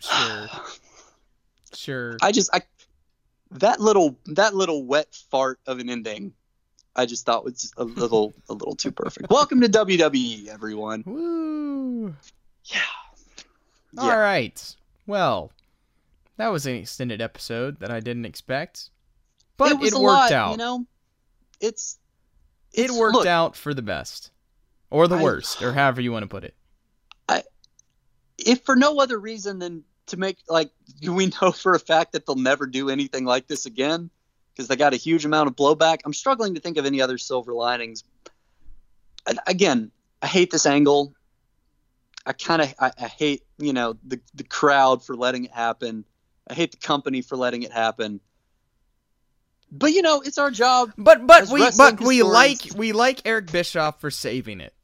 Sure. 0.00 0.48
Sure. 1.74 2.18
I 2.20 2.32
just 2.32 2.50
I 2.54 2.60
that 3.52 3.80
little 3.80 4.16
that 4.26 4.54
little 4.54 4.84
wet 4.84 5.14
fart 5.30 5.58
of 5.66 5.78
an 5.78 5.88
ending, 5.88 6.34
I 6.94 7.06
just 7.06 7.24
thought 7.24 7.44
was 7.44 7.72
a 7.76 7.84
little 7.84 8.34
a 8.48 8.52
little 8.52 8.76
too 8.76 8.92
perfect. 8.92 9.26
Welcome 9.30 9.62
to 9.62 9.68
WWE, 9.68 10.48
everyone. 10.48 11.02
Woo. 11.06 12.14
Yeah. 12.66 12.78
All 13.98 14.18
right. 14.18 14.76
Well, 15.06 15.52
that 16.36 16.48
was 16.48 16.66
an 16.66 16.76
extended 16.76 17.20
episode 17.20 17.80
that 17.80 17.90
I 17.90 18.00
didn't 18.00 18.24
expect, 18.24 18.90
but 19.56 19.72
it 19.72 19.74
it 19.74 19.94
worked 19.94 19.94
lot, 19.94 20.32
out. 20.32 20.50
You 20.52 20.56
know, 20.56 20.86
it's, 21.60 21.98
it 22.72 22.90
worked 22.90 23.16
look, 23.16 23.26
out 23.26 23.56
for 23.56 23.74
the 23.74 23.82
best, 23.82 24.30
or 24.90 25.08
the 25.08 25.16
I- 25.16 25.22
worst, 25.22 25.62
or 25.62 25.72
however 25.72 26.00
you 26.00 26.12
want 26.12 26.22
to 26.22 26.28
put 26.28 26.44
it. 26.44 26.54
I, 27.28 27.42
If 28.38 28.62
for 28.62 28.76
no 28.76 28.98
other 28.98 29.18
reason 29.18 29.58
than 29.58 29.84
to 30.06 30.16
make 30.16 30.38
like 30.48 30.70
do 31.00 31.12
we 31.12 31.26
know 31.42 31.52
for 31.52 31.74
a 31.74 31.78
fact 31.78 32.12
that 32.12 32.26
they'll 32.26 32.36
never 32.36 32.66
do 32.66 32.90
anything 32.90 33.24
like 33.24 33.46
this 33.46 33.66
again 33.66 34.10
because 34.52 34.68
they 34.68 34.76
got 34.76 34.92
a 34.92 34.96
huge 34.96 35.24
amount 35.24 35.48
of 35.48 35.56
blowback. 35.56 35.98
I'm 36.04 36.12
struggling 36.12 36.54
to 36.54 36.60
think 36.60 36.76
of 36.76 36.86
any 36.86 37.00
other 37.00 37.18
silver 37.18 37.54
linings. 37.54 38.04
And 39.26 39.38
again, 39.46 39.90
I 40.20 40.26
hate 40.26 40.50
this 40.50 40.66
angle. 40.66 41.14
I 42.26 42.32
kind 42.32 42.62
of 42.62 42.74
I, 42.78 42.92
I 42.98 43.08
hate 43.08 43.44
you 43.62 43.72
know 43.72 43.96
the 44.06 44.20
the 44.34 44.44
crowd 44.44 45.04
for 45.04 45.16
letting 45.16 45.44
it 45.44 45.52
happen. 45.52 46.04
I 46.48 46.54
hate 46.54 46.72
the 46.72 46.76
company 46.78 47.22
for 47.22 47.36
letting 47.36 47.62
it 47.62 47.72
happen. 47.72 48.20
But 49.70 49.92
you 49.92 50.02
know, 50.02 50.20
it's 50.20 50.36
our 50.38 50.50
job. 50.50 50.92
But 50.98 51.26
but 51.26 51.48
we 51.48 51.60
but 51.76 52.00
we 52.00 52.16
historians- 52.18 52.22
like 52.32 52.78
we 52.78 52.92
like 52.92 53.22
Eric 53.24 53.50
Bischoff 53.50 54.00
for 54.00 54.10
saving 54.10 54.60
it. 54.60 54.74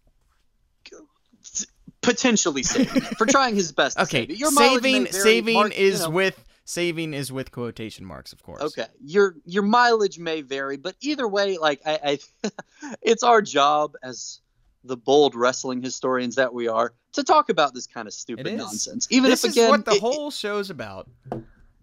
Potentially 2.01 2.63
saving 2.63 3.03
it 3.03 3.19
for 3.19 3.27
trying 3.27 3.55
his 3.57 3.73
best. 3.73 3.97
To 3.97 4.05
Okay, 4.05 4.21
save 4.21 4.31
it. 4.31 4.39
Your 4.39 4.53
mileage 4.53 4.83
saving 4.83 5.03
vary. 5.07 5.13
saving 5.23 5.55
Mark, 5.55 5.79
you 5.79 5.85
is 5.85 6.01
know. 6.03 6.11
with 6.11 6.45
saving 6.65 7.13
is 7.13 7.33
with 7.33 7.51
quotation 7.51 8.05
marks, 8.07 8.33
of 8.33 8.43
course. 8.43 8.63
Okay, 8.63 8.87
your 9.05 9.35
your 9.45 9.65
mileage 9.65 10.19
may 10.19 10.41
vary, 10.43 10.77
but 10.77 10.95
either 11.01 11.27
way, 11.27 11.59
like 11.59 11.81
I, 11.85 12.19
I 12.45 12.51
it's 13.03 13.25
our 13.25 13.43
job 13.43 13.95
as 14.03 14.41
the 14.85 14.97
bold 14.97 15.35
wrestling 15.35 15.83
historians 15.83 16.35
that 16.37 16.53
we 16.55 16.69
are 16.69 16.93
to 17.13 17.25
talk 17.25 17.49
about 17.49 17.75
this 17.75 17.87
kind 17.87 18.07
of 18.07 18.15
stupid 18.15 18.57
nonsense. 18.57 19.07
Even 19.11 19.31
this 19.31 19.45
if 19.45 19.53
again, 19.53 19.65
is 19.65 19.71
what 19.71 19.85
the 19.85 19.93
it- 19.93 20.01
whole 20.01 20.31
show's 20.31 20.71
about. 20.71 21.09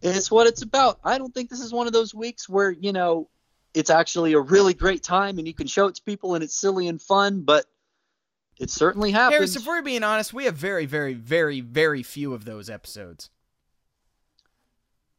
it's 0.01 0.31
what 0.31 0.47
it's 0.47 0.61
about. 0.61 0.99
I 1.03 1.17
don't 1.17 1.33
think 1.33 1.49
this 1.49 1.59
is 1.59 1.73
one 1.73 1.87
of 1.87 1.93
those 1.93 2.13
weeks 2.15 2.47
where 2.47 2.71
you 2.71 2.93
know 2.93 3.29
it's 3.73 3.89
actually 3.89 4.31
a 4.33 4.39
really 4.39 4.73
great 4.73 5.03
time 5.03 5.37
and 5.37 5.45
you 5.47 5.53
can 5.53 5.67
show 5.67 5.87
it 5.87 5.95
to 5.95 6.01
people 6.03 6.33
and 6.35 6.43
it's 6.43 6.55
silly 6.55 6.87
and 6.87 7.01
fun, 7.01 7.41
but 7.41 7.65
it 8.57 8.69
certainly 8.69 9.11
happens. 9.11 9.35
Harris, 9.35 9.55
if 9.57 9.67
we're 9.67 9.81
being 9.81 10.01
honest, 10.03 10.33
we 10.33 10.45
have 10.45 10.55
very, 10.55 10.85
very, 10.85 11.13
very, 11.13 11.59
very 11.59 12.01
few 12.01 12.33
of 12.33 12.45
those 12.45 12.69
episodes. 12.69 13.29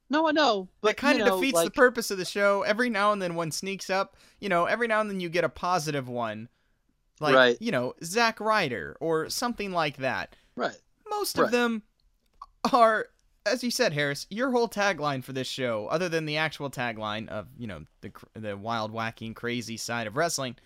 no, 0.09 0.27
I 0.27 0.33
know, 0.33 0.69
but 0.81 0.89
That 0.89 0.97
kind 0.97 1.19
you 1.19 1.25
of 1.25 1.29
know, 1.29 1.37
defeats 1.41 1.57
like, 1.57 1.65
the 1.67 1.71
purpose 1.73 2.11
of 2.11 2.17
the 2.17 2.25
show. 2.25 2.63
Every 2.63 2.89
now 2.89 3.13
and 3.13 3.21
then 3.21 3.35
one 3.35 3.51
sneaks 3.51 3.91
up. 3.91 4.17
You 4.41 4.49
know, 4.49 4.65
every 4.67 4.87
now 4.89 5.01
and 5.03 5.11
then 5.11 5.21
you 5.21 5.29
get 5.29 5.45
a 5.45 5.49
positive 5.51 6.09
one. 6.09 6.49
Like, 7.21 7.35
Right. 7.35 7.57
you 7.61 7.73
know, 7.73 7.95
Zack 8.05 8.41
Ryder 8.41 8.97
or 9.01 9.29
something 9.31 9.73
like 9.73 9.97
that. 9.99 10.37
Right. 10.57 10.77
Most 11.09 11.39
Right. 11.39 11.47
of 11.47 11.51
them 11.51 11.83
are, 12.73 13.07
as 13.47 13.63
you 13.65 13.71
said, 13.71 13.93
Harris, 13.93 14.27
your 14.29 14.51
whole 14.51 14.69
tagline 14.69 15.25
for 15.25 15.33
this 15.33 15.47
show, 15.49 15.87
other 15.87 16.09
than 16.09 16.27
the 16.27 16.37
actual 16.37 16.71
tagline 16.71 17.29
of, 17.29 17.47
you 17.57 17.67
know, 17.67 17.85
the, 18.03 18.13
the 18.35 18.57
wild, 18.57 18.93
wacky, 18.93 19.35
crazy 19.35 19.77
side 19.77 20.07
of 20.07 20.17
wrestling, 20.17 20.57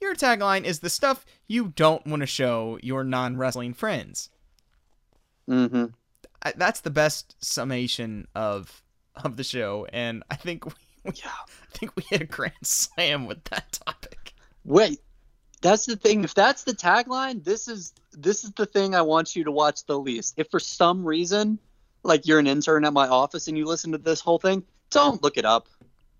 your 0.00 0.14
tagline 0.14 0.64
is 0.64 0.80
the 0.80 0.90
stuff 0.90 1.24
you 1.46 1.68
don't 1.76 2.06
want 2.06 2.20
to 2.20 2.26
show 2.26 2.78
your 2.82 3.04
non 3.04 3.36
wrestling 3.36 3.72
friends. 3.74 4.28
Mm-hmm. 5.48 5.86
I, 6.42 6.52
that's 6.56 6.80
the 6.80 6.90
best 6.90 7.36
summation 7.42 8.26
of 8.34 8.82
of 9.24 9.36
the 9.36 9.44
show, 9.44 9.86
and 9.92 10.22
I 10.30 10.36
think 10.36 10.66
we, 10.66 10.72
we 11.04 11.12
Yeah. 11.14 11.30
I 11.74 11.78
think 11.78 11.96
we 11.96 12.02
hit 12.02 12.20
a 12.20 12.26
grand 12.26 12.52
slam 12.62 13.26
with 13.26 13.42
that 13.44 13.72
topic. 13.86 14.34
Wait, 14.64 15.00
that's 15.66 15.86
the 15.86 15.96
thing. 15.96 16.24
If 16.24 16.34
that's 16.34 16.64
the 16.64 16.72
tagline, 16.72 17.42
this 17.42 17.68
is 17.68 17.92
this 18.12 18.44
is 18.44 18.52
the 18.52 18.66
thing 18.66 18.94
I 18.94 19.02
want 19.02 19.34
you 19.34 19.44
to 19.44 19.50
watch 19.50 19.84
the 19.84 19.98
least. 19.98 20.34
If 20.36 20.50
for 20.50 20.60
some 20.60 21.04
reason, 21.04 21.58
like 22.02 22.26
you're 22.26 22.38
an 22.38 22.46
intern 22.46 22.84
at 22.84 22.92
my 22.92 23.08
office 23.08 23.48
and 23.48 23.58
you 23.58 23.66
listen 23.66 23.92
to 23.92 23.98
this 23.98 24.20
whole 24.20 24.38
thing, 24.38 24.64
don't 24.90 25.22
look 25.22 25.36
it 25.36 25.44
up. 25.44 25.68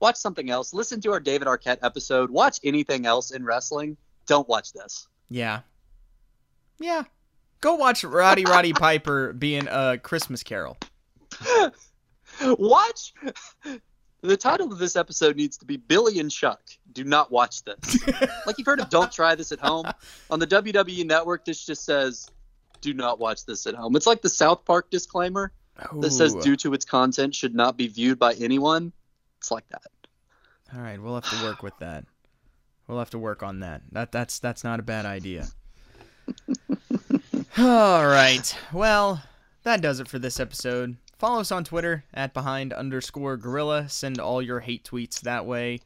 Watch 0.01 0.16
something 0.16 0.51
else. 0.51 0.74
Listen 0.74 1.01
to 1.02 1.12
our 1.12 1.20
David 1.20 1.48
Arquette 1.48 1.78
episode. 1.82 2.31
Watch 2.31 2.59
anything 2.64 3.06
else 3.06 3.31
in 3.31 3.44
wrestling. 3.44 3.97
Don't 4.27 4.48
watch 4.48 4.73
this. 4.73 5.06
Yeah, 5.28 5.60
yeah. 6.78 7.05
Go 7.60 7.77
watch 7.77 8.05
Roddy 8.05 8.44
Roddy 8.44 8.73
Piper 8.74 9.32
being 9.32 9.68
a 9.68 9.98
Christmas 9.98 10.43
Carol. 10.43 10.77
Watch. 12.43 13.14
The 14.23 14.36
title 14.36 14.73
of 14.73 14.78
this 14.78 14.97
episode 14.97 15.36
needs 15.36 15.56
to 15.59 15.64
be 15.64 15.77
Billy 15.77 16.18
and 16.18 16.31
Chuck. 16.31 16.60
Do 16.97 17.05
not 17.05 17.31
watch 17.31 17.62
this. 17.62 18.09
like 18.47 18.56
you've 18.56 18.64
heard 18.64 18.81
of 18.81 18.89
Don't 18.89 19.12
Try 19.12 19.35
This 19.35 19.52
at 19.52 19.59
Home. 19.59 19.85
On 20.31 20.39
the 20.39 20.47
WWE 20.47 21.05
network, 21.05 21.44
this 21.44 21.66
just 21.66 21.85
says, 21.85 22.31
Do 22.81 22.94
not 22.94 23.18
watch 23.18 23.44
this 23.44 23.66
at 23.66 23.74
home. 23.74 23.97
It's 23.97 24.06
like 24.06 24.23
the 24.23 24.31
South 24.31 24.64
Park 24.64 24.89
disclaimer 24.89 25.52
that 26.01 26.10
says, 26.10 26.35
Due 26.35 26.56
to 26.56 26.73
its 26.73 26.86
content, 26.86 27.35
should 27.35 27.55
not 27.55 27.77
be 27.77 27.86
viewed 27.86 28.18
by 28.18 28.32
anyone. 28.32 28.94
It's 29.36 29.51
like 29.51 29.68
that. 29.68 29.82
All 30.74 30.81
right, 30.81 30.98
we'll 30.98 31.16
have 31.16 31.28
to 31.28 31.44
work 31.44 31.62
with 31.62 31.78
that. 31.81 32.06
We'll 32.89 32.98
have 32.98 33.10
to 33.10 33.18
work 33.18 33.43
on 33.43 33.60
that. 33.60 33.82
That 33.93 34.10
that's 34.10 34.39
that's 34.39 34.64
not 34.64 34.81
a 34.81 34.82
bad 34.82 35.05
idea. 35.05 35.48
All 37.59 38.06
right. 38.06 38.56
Well, 38.73 39.23
that 39.64 39.82
does 39.82 40.01
it 40.01 40.09
for 40.09 40.18
this 40.18 40.40
episode. 40.40 40.97
Follow 41.18 41.40
us 41.40 41.52
on 41.52 41.62
Twitter 41.62 42.05
at 42.14 42.32
behind 42.32 42.73
underscore 42.73 43.36
gorilla. 43.36 43.86
Send 43.90 44.18
all 44.18 44.40
your 44.40 44.60
hate 44.60 44.85
tweets 44.85 45.20
that 45.20 45.44
way. 45.44 45.81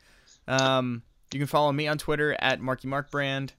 Um, 0.48 1.02
You 1.32 1.38
can 1.38 1.46
follow 1.46 1.72
me 1.72 1.86
on 1.86 1.98
Twitter 1.98 2.36
at 2.40 2.60
Marky 2.60 2.88
Mark 2.88 3.10
Brand. 3.10 3.52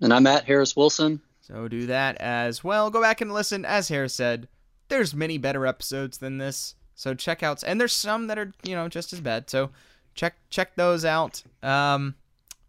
And 0.00 0.12
I'm 0.12 0.26
at 0.26 0.44
Harris 0.44 0.76
Wilson. 0.76 1.20
So 1.40 1.68
do 1.68 1.86
that 1.86 2.16
as 2.20 2.62
well. 2.62 2.90
Go 2.90 3.00
back 3.00 3.20
and 3.20 3.32
listen. 3.32 3.64
As 3.64 3.88
Harris 3.88 4.14
said, 4.14 4.48
there's 4.88 5.14
many 5.14 5.38
better 5.38 5.66
episodes 5.66 6.18
than 6.18 6.38
this. 6.38 6.74
So 6.94 7.14
check 7.14 7.42
out, 7.42 7.62
and 7.64 7.80
there's 7.80 7.92
some 7.92 8.26
that 8.28 8.38
are 8.38 8.52
you 8.62 8.74
know 8.74 8.88
just 8.88 9.12
as 9.12 9.20
bad. 9.20 9.48
So 9.50 9.70
check 10.14 10.34
check 10.50 10.74
those 10.76 11.04
out. 11.04 11.42
Um, 11.62 12.14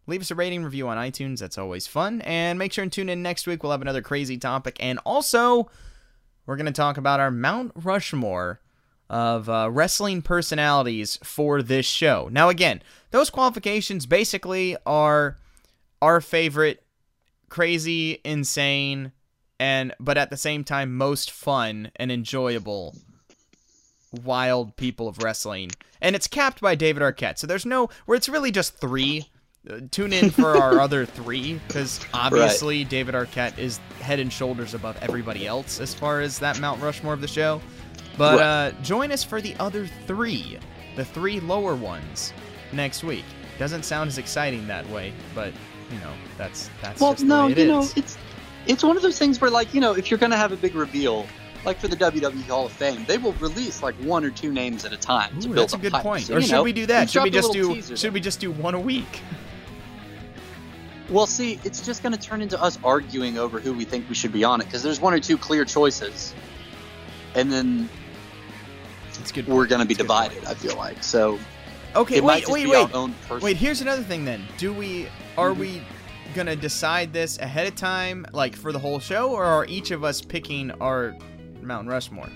leave 0.05 0.21
us 0.21 0.31
a 0.31 0.35
rating 0.35 0.63
review 0.63 0.87
on 0.89 0.97
iTunes. 0.97 1.39
That's 1.39 1.57
always 1.57 1.87
fun. 1.87 2.21
And 2.21 2.59
make 2.59 2.73
sure 2.73 2.83
and 2.83 2.91
tune 2.91 3.09
in 3.09 3.23
next 3.23 3.47
week. 3.47 3.63
We'll 3.63 3.71
have 3.71 3.81
another 3.81 4.01
crazy 4.01 4.37
topic, 4.37 4.77
and 4.79 4.99
also 5.05 5.69
we're 6.45 6.57
gonna 6.57 6.71
talk 6.71 6.97
about 6.97 7.19
our 7.19 7.31
Mount 7.31 7.71
Rushmore 7.75 8.59
of 9.09 9.49
uh, 9.49 9.69
wrestling 9.71 10.21
personalities 10.21 11.17
for 11.23 11.61
this 11.61 11.85
show. 11.85 12.29
Now, 12.31 12.49
again, 12.49 12.81
those 13.11 13.29
qualifications 13.29 14.05
basically 14.05 14.75
are 14.85 15.37
our 16.01 16.21
favorite 16.21 16.83
crazy, 17.49 18.19
insane, 18.23 19.11
and 19.59 19.93
but 19.99 20.17
at 20.17 20.29
the 20.29 20.37
same 20.37 20.63
time 20.63 20.95
most 20.95 21.31
fun 21.31 21.91
and 21.95 22.11
enjoyable 22.11 22.95
wild 24.23 24.75
people 24.75 25.07
of 25.07 25.23
wrestling. 25.23 25.71
And 26.01 26.15
it's 26.15 26.27
capped 26.27 26.61
by 26.61 26.75
David 26.75 27.01
Arquette. 27.01 27.37
So 27.37 27.47
there's 27.47 27.65
no 27.65 27.89
where 28.05 28.15
it's 28.15 28.29
really 28.29 28.51
just 28.51 28.77
3. 28.77 29.27
Uh, 29.69 29.79
tune 29.91 30.13
in 30.13 30.29
for 30.29 30.55
our 30.57 30.79
other 30.79 31.05
3 31.05 31.59
cuz 31.69 31.99
obviously 32.13 32.79
right. 32.79 32.89
David 32.89 33.15
Arquette 33.15 33.57
is 33.57 33.79
head 34.01 34.19
and 34.19 34.31
shoulders 34.31 34.73
above 34.73 34.97
everybody 35.01 35.47
else 35.47 35.79
as 35.79 35.93
far 35.93 36.21
as 36.21 36.39
that 36.39 36.59
Mount 36.59 36.81
Rushmore 36.81 37.13
of 37.13 37.21
the 37.21 37.27
show. 37.27 37.61
But 38.17 38.39
uh, 38.39 38.71
join 38.81 39.11
us 39.11 39.23
for 39.23 39.41
the 39.41 39.55
other 39.59 39.87
3, 40.05 40.59
the 40.95 41.05
3 41.05 41.39
lower 41.41 41.75
ones 41.75 42.33
next 42.73 43.03
week. 43.03 43.25
Doesn't 43.59 43.83
sound 43.83 44.07
as 44.07 44.17
exciting 44.17 44.67
that 44.67 44.87
way, 44.89 45.13
but 45.33 45.53
you 45.91 45.99
know 45.99 46.13
that's 46.37 46.69
that's 46.81 47.01
well, 47.01 47.15
no, 47.23 47.47
you 47.47 47.55
is. 47.55 47.67
know 47.67 47.87
it's 47.95 48.17
it's 48.67 48.83
one 48.83 48.97
of 48.97 49.03
those 49.03 49.17
things 49.17 49.41
where 49.41 49.49
like 49.49 49.73
you 49.73 49.81
know 49.81 49.95
if 49.95 50.11
you're 50.11 50.19
gonna 50.19 50.37
have 50.37 50.51
a 50.51 50.57
big 50.57 50.75
reveal, 50.75 51.25
like 51.65 51.79
for 51.79 51.87
the 51.87 51.95
WWE 51.95 52.43
Hall 52.47 52.67
of 52.67 52.71
Fame, 52.71 53.03
they 53.07 53.17
will 53.17 53.33
release 53.33 53.81
like 53.81 53.95
one 53.95 54.23
or 54.23 54.29
two 54.29 54.51
names 54.51 54.85
at 54.85 54.93
a 54.93 54.97
time 54.97 55.35
Ooh, 55.37 55.41
to 55.41 55.47
build 55.47 55.57
That's 55.57 55.73
a 55.73 55.77
good 55.77 55.91
hype. 55.91 56.03
point. 56.03 56.23
So, 56.25 56.35
or 56.35 56.41
should 56.41 56.51
know, 56.51 56.63
we 56.63 56.73
do 56.73 56.85
that? 56.85 57.09
Should 57.09 57.23
we 57.23 57.31
just 57.31 57.51
do 57.51 57.81
should 57.81 58.13
we 58.13 58.19
just 58.19 58.39
do 58.39 58.51
one 58.51 58.75
a 58.75 58.79
week? 58.79 59.21
Well, 61.09 61.25
see, 61.25 61.59
it's 61.63 61.85
just 61.85 62.03
going 62.03 62.11
to 62.13 62.19
turn 62.19 62.41
into 62.41 62.61
us 62.61 62.77
arguing 62.83 63.37
over 63.37 63.61
who 63.61 63.73
we 63.73 63.85
think 63.85 64.09
we 64.09 64.15
should 64.15 64.33
be 64.33 64.43
on 64.43 64.59
it 64.59 64.65
because 64.65 64.83
there's 64.83 64.99
one 64.99 65.13
or 65.13 65.19
two 65.21 65.37
clear 65.37 65.63
choices, 65.63 66.35
and 67.33 67.49
then 67.51 67.89
good. 69.31 69.47
we're 69.47 69.67
going 69.67 69.81
to 69.81 69.87
be 69.87 69.93
divided. 69.93 70.43
I 70.45 70.53
feel 70.53 70.75
like 70.75 71.03
so. 71.03 71.39
Okay, 71.95 72.21
wait, 72.21 72.47
wait, 72.47 72.67
wait. 72.67 73.41
Wait, 73.41 73.57
here's 73.57 73.81
another 73.81 74.03
thing. 74.03 74.25
Then, 74.25 74.45
do 74.57 74.73
we 74.73 75.07
are 75.37 75.51
mm-hmm. 75.51 75.59
we 75.61 75.81
gonna 76.35 76.55
decide 76.55 77.11
this 77.13 77.39
ahead 77.39 77.67
of 77.67 77.75
time, 77.75 78.25
like 78.33 78.55
for 78.55 78.71
the 78.71 78.79
whole 78.79 78.99
show, 78.99 79.31
or 79.31 79.43
are 79.43 79.65
each 79.65 79.91
of 79.91 80.03
us 80.03 80.21
picking 80.21 80.71
our 80.79 81.15
Mount 81.61 81.87
Rushmore? 81.87 82.29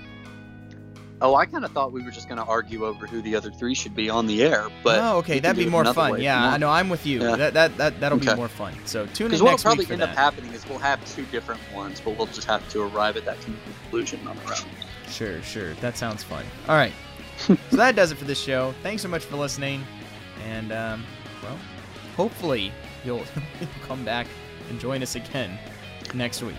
Oh, 1.24 1.36
I 1.36 1.46
kind 1.46 1.64
of 1.64 1.72
thought 1.72 1.92
we 1.92 2.02
were 2.02 2.10
just 2.10 2.28
going 2.28 2.40
to 2.40 2.44
argue 2.46 2.84
over 2.84 3.06
who 3.06 3.22
the 3.22 3.36
other 3.36 3.52
three 3.52 3.76
should 3.76 3.96
be 3.96 4.10
on 4.10 4.26
the 4.26 4.42
air, 4.42 4.70
but 4.84 4.98
oh, 4.98 5.18
okay, 5.18 5.40
that'd 5.40 5.56
be 5.56 5.70
more 5.70 5.86
fun. 5.94 6.20
Yeah, 6.20 6.44
I 6.44 6.58
know. 6.58 6.70
I'm 6.70 6.90
with 6.90 7.06
you. 7.06 7.22
Yeah. 7.22 7.36
That 7.36 7.54
that 7.54 7.78
that 7.78 8.00
that'll 8.00 8.18
okay. 8.18 8.32
be 8.32 8.36
more 8.36 8.48
fun. 8.48 8.74
So 8.86 9.06
tune 9.06 9.28
in 9.28 9.34
next 9.34 9.42
week 9.42 9.52
what'll 9.52 9.58
probably 9.64 9.86
end 9.92 10.02
that. 10.02 10.10
up 10.10 10.16
happening 10.16 10.52
is 10.52 10.68
we'll 10.68 10.80
have 10.80 11.04
two 11.06 11.26
different 11.26 11.62
ones, 11.76 12.02
but 12.04 12.18
we'll 12.18 12.26
just 12.26 12.48
have 12.48 12.68
to 12.70 12.82
arrive 12.82 13.18
at 13.18 13.26
that 13.26 13.38
conclusion 13.42 14.20
on 14.28 14.36
our 14.40 14.54
own. 14.54 14.91
Sure, 15.12 15.42
sure. 15.44 15.74
That 15.76 15.98
sounds 15.98 16.24
fun. 16.24 16.46
All 16.68 16.76
right. 16.76 16.94
so 17.38 17.56
that 17.72 17.96
does 17.96 18.12
it 18.12 18.18
for 18.18 18.26
this 18.26 18.40
show. 18.40 18.74
Thanks 18.82 19.02
so 19.02 19.08
much 19.08 19.26
for 19.26 19.36
listening. 19.36 19.84
And, 20.48 20.72
um, 20.72 21.06
well, 21.44 21.58
hopefully 22.16 22.72
you'll 23.04 23.26
come 23.84 24.06
back 24.06 24.28
and 24.70 24.80
join 24.80 25.04
us 25.04 25.16
again 25.16 25.60
next 26.14 26.42
week. 26.42 26.56